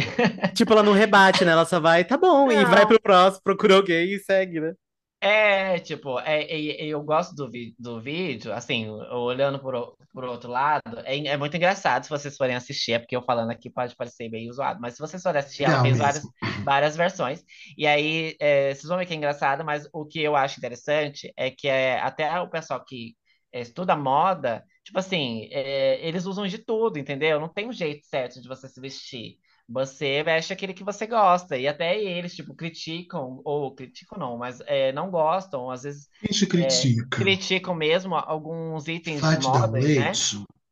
Tipo, 0.55 0.73
ela 0.73 0.83
não 0.83 0.93
rebate, 0.93 1.45
né? 1.45 1.53
Ela 1.53 1.65
só 1.65 1.81
vai, 1.81 2.05
tá 2.05 2.17
bom, 2.17 2.51
e 2.51 2.57
Não. 2.57 2.71
vai 2.71 2.87
pro 2.87 3.01
próximo, 3.01 3.43
procura 3.43 3.75
alguém 3.77 4.13
e 4.13 4.19
segue, 4.21 4.61
né? 4.61 4.73
É, 5.21 5.79
tipo, 5.81 6.21
é, 6.21 6.43
é- 6.45 6.85
eu 6.87 7.03
gosto 7.03 7.35
do, 7.35 7.51
vi- 7.51 7.75
do 7.79 8.01
vídeo, 8.01 8.53
assim, 8.53 8.89
olhando 9.11 9.59
por, 9.59 9.96
por 10.17 10.25
outro 10.25 10.51
lado, 10.51 10.83
é, 11.05 11.19
é 11.27 11.37
muito 11.37 11.57
engraçado 11.59 12.05
se 12.05 12.09
vocês 12.11 12.37
forem 12.39 12.57
assistir, 12.57 12.93
é 12.93 12.99
porque 12.99 13.15
eu 13.15 13.23
falando 13.23 13.51
aqui 13.51 13.69
pode 13.71 13.95
parecer 13.95 14.31
meio 14.31 14.51
zoado, 14.53 14.81
mas 14.81 14.95
se 14.95 15.01
vocês 15.01 15.23
forem 15.23 15.41
assistir, 15.41 15.65
ela 15.65 15.77
Não, 15.77 15.83
fez 15.83 15.99
mesmo. 15.99 15.99
várias, 15.99 16.25
várias 16.65 16.97
versões, 16.97 17.45
e 17.77 17.87
aí 17.87 18.35
é, 18.41 18.75
vocês 18.75 18.89
vão 18.89 18.97
ver 18.97 19.05
que 19.07 19.13
é 19.13 19.17
engraçado, 19.17 19.63
mas 19.65 19.87
o 19.93 20.07
que 20.07 20.23
eu 20.23 20.35
acho 20.35 20.59
interessante 20.59 21.31
é 21.37 21.51
que 21.51 21.69
é, 21.69 22.01
até 22.01 22.41
o 22.41 22.49
pessoal 22.49 22.83
que 22.83 23.15
é, 23.53 23.61
estuda 23.61 23.95
moda, 23.95 24.65
tipo 24.83 24.99
assim, 24.99 25.49
é, 25.53 26.07
eles 26.07 26.25
usam 26.25 26.47
de 26.47 26.59
tudo, 26.59 26.99
entendeu? 26.99 27.39
Não 27.39 27.53
tem 27.53 27.69
um 27.69 27.73
jeito 27.73 28.07
certo 28.07 28.41
de 28.41 28.49
você 28.49 28.69
se 28.69 28.81
vestir. 28.81 29.37
Você 29.69 30.23
veste 30.23 30.53
aquele 30.53 30.73
que 30.73 30.85
você 30.85 31.07
gosta, 31.07 31.57
e 31.57 31.67
até 31.67 32.01
eles, 32.01 32.35
tipo, 32.37 32.55
criticam, 32.55 33.41
ou 33.45 33.75
criticam 33.75 34.19
não, 34.19 34.39
mas 34.39 34.61
é, 34.61 34.93
não 34.93 35.11
gostam, 35.11 35.71
às 35.71 35.83
vezes 35.83 36.09
Quem 36.21 36.31
te 36.31 36.47
critica? 36.47 37.19
criticam 37.19 37.75
mesmo 37.75 38.15
alguns 38.15 38.87
itens 38.87 39.21
de 39.21 39.39
moda, 39.39 39.69
né? 39.79 40.13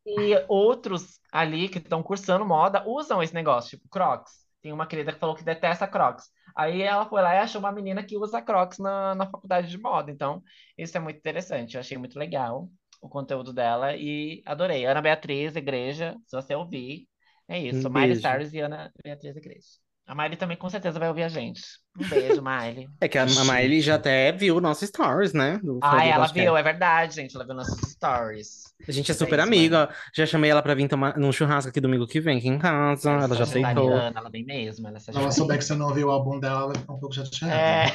E 0.06 0.44
outros 0.48 1.18
ali 1.32 1.68
que 1.68 1.78
estão 1.78 2.02
cursando 2.02 2.44
moda 2.44 2.84
usam 2.86 3.22
esse 3.22 3.34
negócio, 3.34 3.70
tipo 3.70 3.88
Crocs. 3.88 4.44
Tem 4.62 4.72
uma 4.72 4.86
querida 4.86 5.12
que 5.12 5.18
falou 5.18 5.34
que 5.34 5.44
detesta 5.44 5.86
Crocs. 5.86 6.30
Aí 6.56 6.82
ela 6.82 7.06
foi 7.06 7.20
lá 7.20 7.34
e 7.34 7.38
achou 7.38 7.58
uma 7.60 7.72
menina 7.72 8.02
que 8.02 8.16
usa 8.16 8.40
Crocs 8.40 8.78
na, 8.78 9.14
na 9.14 9.26
faculdade 9.26 9.68
de 9.68 9.78
moda. 9.78 10.10
Então, 10.10 10.42
isso 10.78 10.96
é 10.96 11.00
muito 11.00 11.18
interessante. 11.18 11.74
Eu 11.74 11.80
achei 11.80 11.98
muito 11.98 12.18
legal 12.18 12.68
o 13.00 13.08
conteúdo 13.08 13.52
dela 13.52 13.96
e 13.96 14.42
adorei. 14.46 14.86
Ana 14.86 15.02
Beatriz, 15.02 15.56
Igreja, 15.56 16.16
se 16.26 16.36
você 16.36 16.54
ouvir, 16.54 17.06
é 17.48 17.58
isso. 17.58 17.88
Um 17.88 17.90
Miley 17.90 18.08
beijo. 18.08 18.20
Cyrus 18.20 18.52
e 18.52 18.60
Ana 18.60 18.90
Beatriz, 19.02 19.36
Igreja. 19.36 19.66
A 20.06 20.14
Miley 20.14 20.36
também 20.36 20.56
com 20.56 20.68
certeza 20.68 20.98
vai 20.98 21.08
ouvir 21.08 21.22
a 21.22 21.28
gente. 21.28 21.62
Um 21.98 22.06
beijo, 22.06 22.42
Miley. 22.42 22.86
É 23.00 23.08
que 23.08 23.16
a, 23.16 23.22
a 23.24 23.44
Miley 23.44 23.80
já 23.80 23.94
até 23.94 24.32
viu 24.32 24.60
nossos 24.60 24.88
stories, 24.88 25.32
né? 25.32 25.58
Do 25.62 25.78
Ah, 25.82 25.96
do 25.96 26.02
ela 26.02 26.26
viu, 26.26 26.56
é 26.56 26.62
verdade, 26.62 27.14
gente. 27.14 27.34
Ela 27.34 27.44
viu 27.44 27.54
nossos 27.54 27.92
stories. 27.92 28.64
A 28.86 28.92
gente 28.92 29.10
é 29.10 29.14
é 29.14 29.16
super 29.16 29.38
isso, 29.38 29.48
amiga. 29.48 29.88
Já 30.14 30.26
chamei 30.26 30.50
ela 30.50 30.62
pra 30.62 30.74
vir 30.74 30.88
tomar 30.88 31.16
num 31.18 31.32
churrasco 31.32 31.70
aqui 31.70 31.80
domingo 31.80 32.06
que 32.06 32.20
vem, 32.20 32.36
aqui 32.38 32.48
em 32.48 32.58
casa. 32.58 33.10
Ela 33.10 33.24
Ela 33.24 33.34
já 33.34 33.40
é 33.40 33.42
aceitou. 33.44 33.90
ela 33.92 34.28
vem 34.30 34.44
mesmo, 34.44 34.86
ela 34.88 34.98
é 34.98 35.00
Se 35.00 35.10
ela 35.10 35.30
souber 35.30 35.56
que 35.58 35.64
você 35.64 35.74
não 35.74 35.86
ouviu 35.88 36.08
o 36.08 36.10
álbum 36.10 36.38
dela, 36.38 36.56
ela 36.58 36.66
vai 36.68 36.76
ficar 36.76 36.92
um 36.92 36.98
pouco 37.00 37.14
chateada. 37.14 37.54
É. 37.54 37.86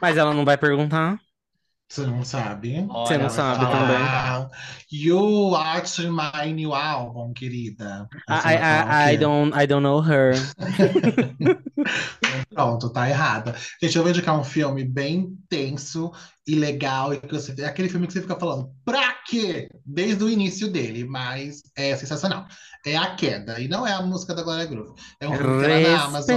Mas 0.00 0.16
ela 0.16 0.32
não 0.32 0.44
vai 0.44 0.56
perguntar. 0.56 1.18
Você 1.88 2.04
não 2.04 2.24
sabe? 2.24 2.84
Olha, 2.90 3.06
Você 3.06 3.16
não 3.18 3.30
sabe 3.30 3.64
falar. 3.64 3.80
também. 3.80 3.96
Ah, 3.96 4.48
you 4.90 5.50
watch 5.50 6.00
my 6.02 6.52
new 6.52 6.74
album, 6.74 7.32
querida. 7.32 8.08
Você 8.28 8.48
I, 8.48 8.54
I, 8.54 9.14
I, 9.14 9.16
don't, 9.16 9.54
I 9.56 9.66
don't 9.66 9.82
know 9.82 10.00
her. 10.00 10.32
Pronto, 12.52 12.90
tá 12.90 13.08
errada. 13.08 13.54
Gente, 13.80 13.96
eu 13.96 14.02
vou 14.02 14.10
indicar 14.10 14.38
um 14.38 14.42
filme 14.44 14.84
bem 14.84 15.28
tenso 15.48 16.10
e 16.46 16.54
legal. 16.54 17.12
E 17.12 17.20
que 17.20 17.32
você, 17.32 17.54
é 17.60 17.66
aquele 17.66 17.88
filme 17.88 18.06
que 18.06 18.12
você 18.12 18.22
fica 18.22 18.38
falando, 18.38 18.70
pra 18.84 19.14
quê? 19.26 19.68
Desde 19.84 20.22
o 20.22 20.30
início 20.30 20.70
dele, 20.70 21.04
mas 21.04 21.62
é 21.76 21.96
sensacional. 21.96 22.46
É 22.84 22.96
A 22.96 23.14
Queda, 23.16 23.60
e 23.60 23.66
não 23.66 23.86
é 23.86 23.92
a 23.92 24.02
música 24.02 24.34
da 24.34 24.42
Glória 24.42 24.66
Groove. 24.66 24.94
É 25.20 25.28
um 25.28 25.36
filme 25.36 25.60
que 25.60 25.66
tem 25.66 25.82
lá 25.82 25.98
na 25.98 26.04
Amazon. 26.04 26.36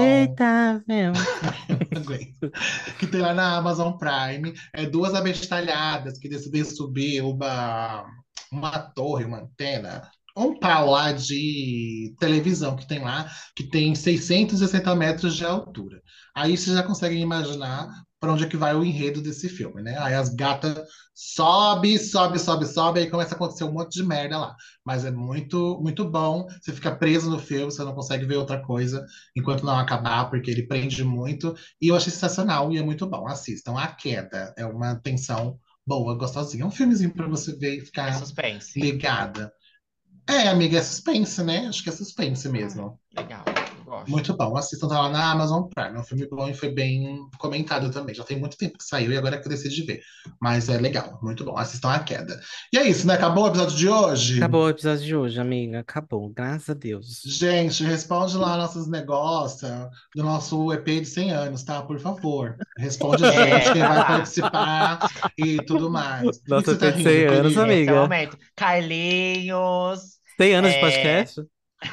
Que 2.97 3.07
tem 3.07 3.21
lá 3.21 3.33
na 3.33 3.57
Amazon 3.57 3.93
Prime. 3.93 4.53
É 4.73 4.85
duas 4.85 5.13
abestalhadas 5.13 6.17
que 6.17 6.27
decidem 6.27 6.63
subir 6.63 7.21
uma, 7.21 8.05
uma 8.51 8.79
torre, 8.79 9.25
uma 9.25 9.41
antena, 9.41 10.09
um 10.35 10.57
pau 10.57 10.91
lá 10.91 11.11
de 11.11 12.15
televisão 12.19 12.75
que 12.75 12.87
tem 12.87 12.99
lá, 12.99 13.29
que 13.55 13.63
tem 13.63 13.93
660 13.93 14.95
metros 14.95 15.35
de 15.35 15.45
altura. 15.45 16.01
Aí 16.35 16.57
vocês 16.57 16.75
já 16.75 16.83
conseguem 16.83 17.21
imaginar 17.21 17.89
para 18.19 18.33
onde 18.33 18.43
é 18.43 18.47
que 18.49 18.57
vai 18.57 18.75
o 18.75 18.83
enredo 18.83 19.21
desse 19.21 19.47
filme, 19.49 19.81
né? 19.81 19.97
Aí 19.99 20.13
as 20.13 20.29
gatas 20.29 20.77
sobe, 21.13 21.97
sobe, 21.97 22.39
sobe, 22.39 22.65
sobe, 22.65 22.99
aí 22.99 23.09
começa 23.09 23.33
a 23.33 23.35
acontecer 23.35 23.63
um 23.63 23.71
monte 23.71 23.93
de 23.93 24.03
merda 24.03 24.37
lá. 24.37 24.55
Mas 24.85 25.05
é 25.05 25.11
muito, 25.11 25.79
muito 25.81 26.09
bom. 26.09 26.45
Você 26.61 26.73
fica 26.73 26.95
preso 26.95 27.29
no 27.29 27.39
filme, 27.39 27.65
você 27.71 27.83
não 27.83 27.93
consegue 27.95 28.25
ver 28.25 28.37
outra 28.37 28.61
coisa 28.61 29.05
enquanto 29.35 29.65
não 29.65 29.77
acabar, 29.77 30.29
porque 30.29 30.51
ele 30.51 30.67
prende 30.67 31.03
muito. 31.03 31.55
E 31.81 31.87
eu 31.87 31.95
achei 31.95 32.11
sensacional 32.11 32.71
e 32.71 32.77
é 32.77 32.81
muito 32.83 33.07
bom. 33.07 33.27
Assistam. 33.27 33.77
A 33.77 33.87
Queda 33.87 34.53
é 34.57 34.65
uma 34.65 34.95
tensão 34.95 35.57
boa, 35.85 36.15
gostosinha. 36.17 36.63
É 36.63 36.67
um 36.67 36.71
filmezinho 36.71 37.13
para 37.13 37.27
você 37.27 37.55
ver 37.55 37.77
e 37.77 37.81
É 37.81 37.85
ficar 37.85 38.13
suspense. 38.13 38.79
ligada. 38.79 39.51
É, 40.27 40.47
amiga, 40.47 40.77
é 40.77 40.81
suspense, 40.83 41.43
né? 41.43 41.67
Acho 41.67 41.83
que 41.83 41.89
é 41.89 41.91
suspense 41.91 42.47
mesmo. 42.49 42.99
Legal. 43.15 43.68
Gosto. 43.89 44.09
Muito 44.11 44.37
bom. 44.37 44.55
Assistam, 44.55 44.87
tá 44.87 45.01
lá 45.01 45.09
na 45.09 45.31
Amazon 45.31 45.63
Prime. 45.73 45.97
É 45.97 45.99
um 45.99 46.03
filme 46.03 46.27
bom 46.29 46.47
e 46.47 46.53
foi 46.53 46.69
bem 46.69 47.27
comentado 47.39 47.89
também. 47.91 48.13
Já 48.13 48.23
tem 48.23 48.37
muito 48.39 48.55
tempo 48.57 48.77
que 48.77 48.83
saiu 48.83 49.11
e 49.11 49.17
agora 49.17 49.35
é 49.35 49.39
que 49.39 49.47
eu 49.47 49.51
decidi 49.51 49.81
ver. 49.83 50.01
Mas 50.39 50.69
é 50.69 50.77
legal, 50.77 51.17
muito 51.23 51.43
bom. 51.43 51.57
Assistam 51.57 51.89
a 51.91 51.99
queda. 51.99 52.39
E 52.71 52.77
é 52.77 52.87
isso, 52.87 53.07
né? 53.07 53.15
Acabou 53.15 53.45
o 53.45 53.47
episódio 53.47 53.75
de 53.75 53.89
hoje? 53.89 54.37
Acabou 54.37 54.65
o 54.65 54.69
episódio 54.69 55.03
de 55.05 55.15
hoje, 55.15 55.39
amiga. 55.39 55.79
Acabou, 55.79 56.29
graças 56.29 56.69
a 56.69 56.73
Deus. 56.73 57.21
Gente, 57.25 57.83
responde 57.83 58.37
lá 58.37 58.55
nossos 58.57 58.87
negócios 58.87 59.71
do 60.15 60.23
nosso 60.23 60.71
EP 60.71 60.85
de 60.85 61.05
100 61.05 61.31
anos, 61.31 61.63
tá? 61.63 61.81
Por 61.81 61.99
favor. 61.99 62.55
Responde 62.77 63.25
a 63.25 63.33
É. 63.33 63.59
gente, 63.61 63.73
quem 63.73 63.81
vai 63.81 64.05
participar 64.05 65.09
e 65.37 65.57
tudo 65.65 65.89
mais. 65.89 66.39
Você 66.47 66.75
tá 66.77 66.87
EP 66.87 66.95
de 66.95 67.03
rindo, 67.03 67.09
100 67.09 67.25
anos, 67.27 67.57
amiga. 67.57 68.09
Carlinhos. 68.55 70.19
100 70.37 70.55
anos 70.55 70.71
de 70.71 70.77
É. 70.77 70.79
podcast? 70.81 71.41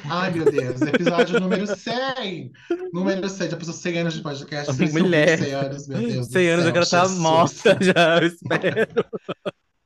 Ai, 0.08 0.32
meu 0.32 0.44
Deus. 0.44 0.80
Episódio 0.82 1.38
número 1.40 1.66
100. 1.66 2.52
Número 2.92 3.28
100. 3.28 3.50
Já 3.50 3.56
passou 3.56 3.74
100 3.74 3.98
anos 3.98 4.14
de 4.14 4.22
podcast. 4.22 4.66
Vocês 4.66 4.92
mulher. 4.92 5.38
100 5.38 5.52
anos, 5.52 5.88
meu 5.88 5.98
Deus 5.98 6.26
do 6.28 6.32
100 6.32 6.48
anos, 6.48 6.62
céu, 6.62 6.68
eu 6.68 6.72
quero 6.72 6.84
estar 6.84 7.02
Jesus. 7.02 7.18
morta 7.18 7.78
já, 7.80 8.18
eu 8.18 8.26
espero. 8.26 9.04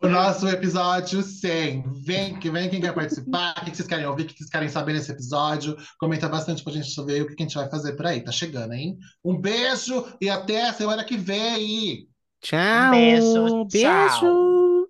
O 0.03 0.09
nosso 0.09 0.49
episódio 0.49 1.23
100. 1.23 1.85
Vem, 2.05 2.39
que 2.39 2.51
vem 2.51 2.71
quem 2.71 2.81
quer 2.81 2.95
participar, 2.95 3.55
o 3.59 3.65
que 3.67 3.77
vocês 3.77 3.87
querem 3.87 4.07
ouvir, 4.07 4.23
o 4.23 4.27
que 4.27 4.39
vocês 4.39 4.49
querem 4.49 4.69
saber 4.69 4.95
nesse 4.95 5.13
episódio. 5.13 5.77
Comenta 5.99 6.29
bastante 6.29 6.65
pra 6.65 6.73
gente 6.73 6.91
saber 6.93 7.21
o 7.23 7.27
que 7.27 7.35
a 7.39 7.43
gente 7.43 7.55
vai 7.55 7.69
fazer 7.69 7.93
por 7.93 8.07
aí. 8.07 8.23
Tá 8.23 8.33
chegando, 8.33 8.73
hein? 8.73 8.97
Um 9.23 9.39
beijo 9.39 10.07
e 10.19 10.31
até 10.31 10.69
a 10.69 10.73
semana 10.73 11.05
que 11.05 11.19
vem. 11.19 12.09
Tchau. 12.41 12.91
Beijo, 12.93 13.67
tchau. 13.69 14.89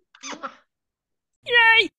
Beijo. 1.45 1.91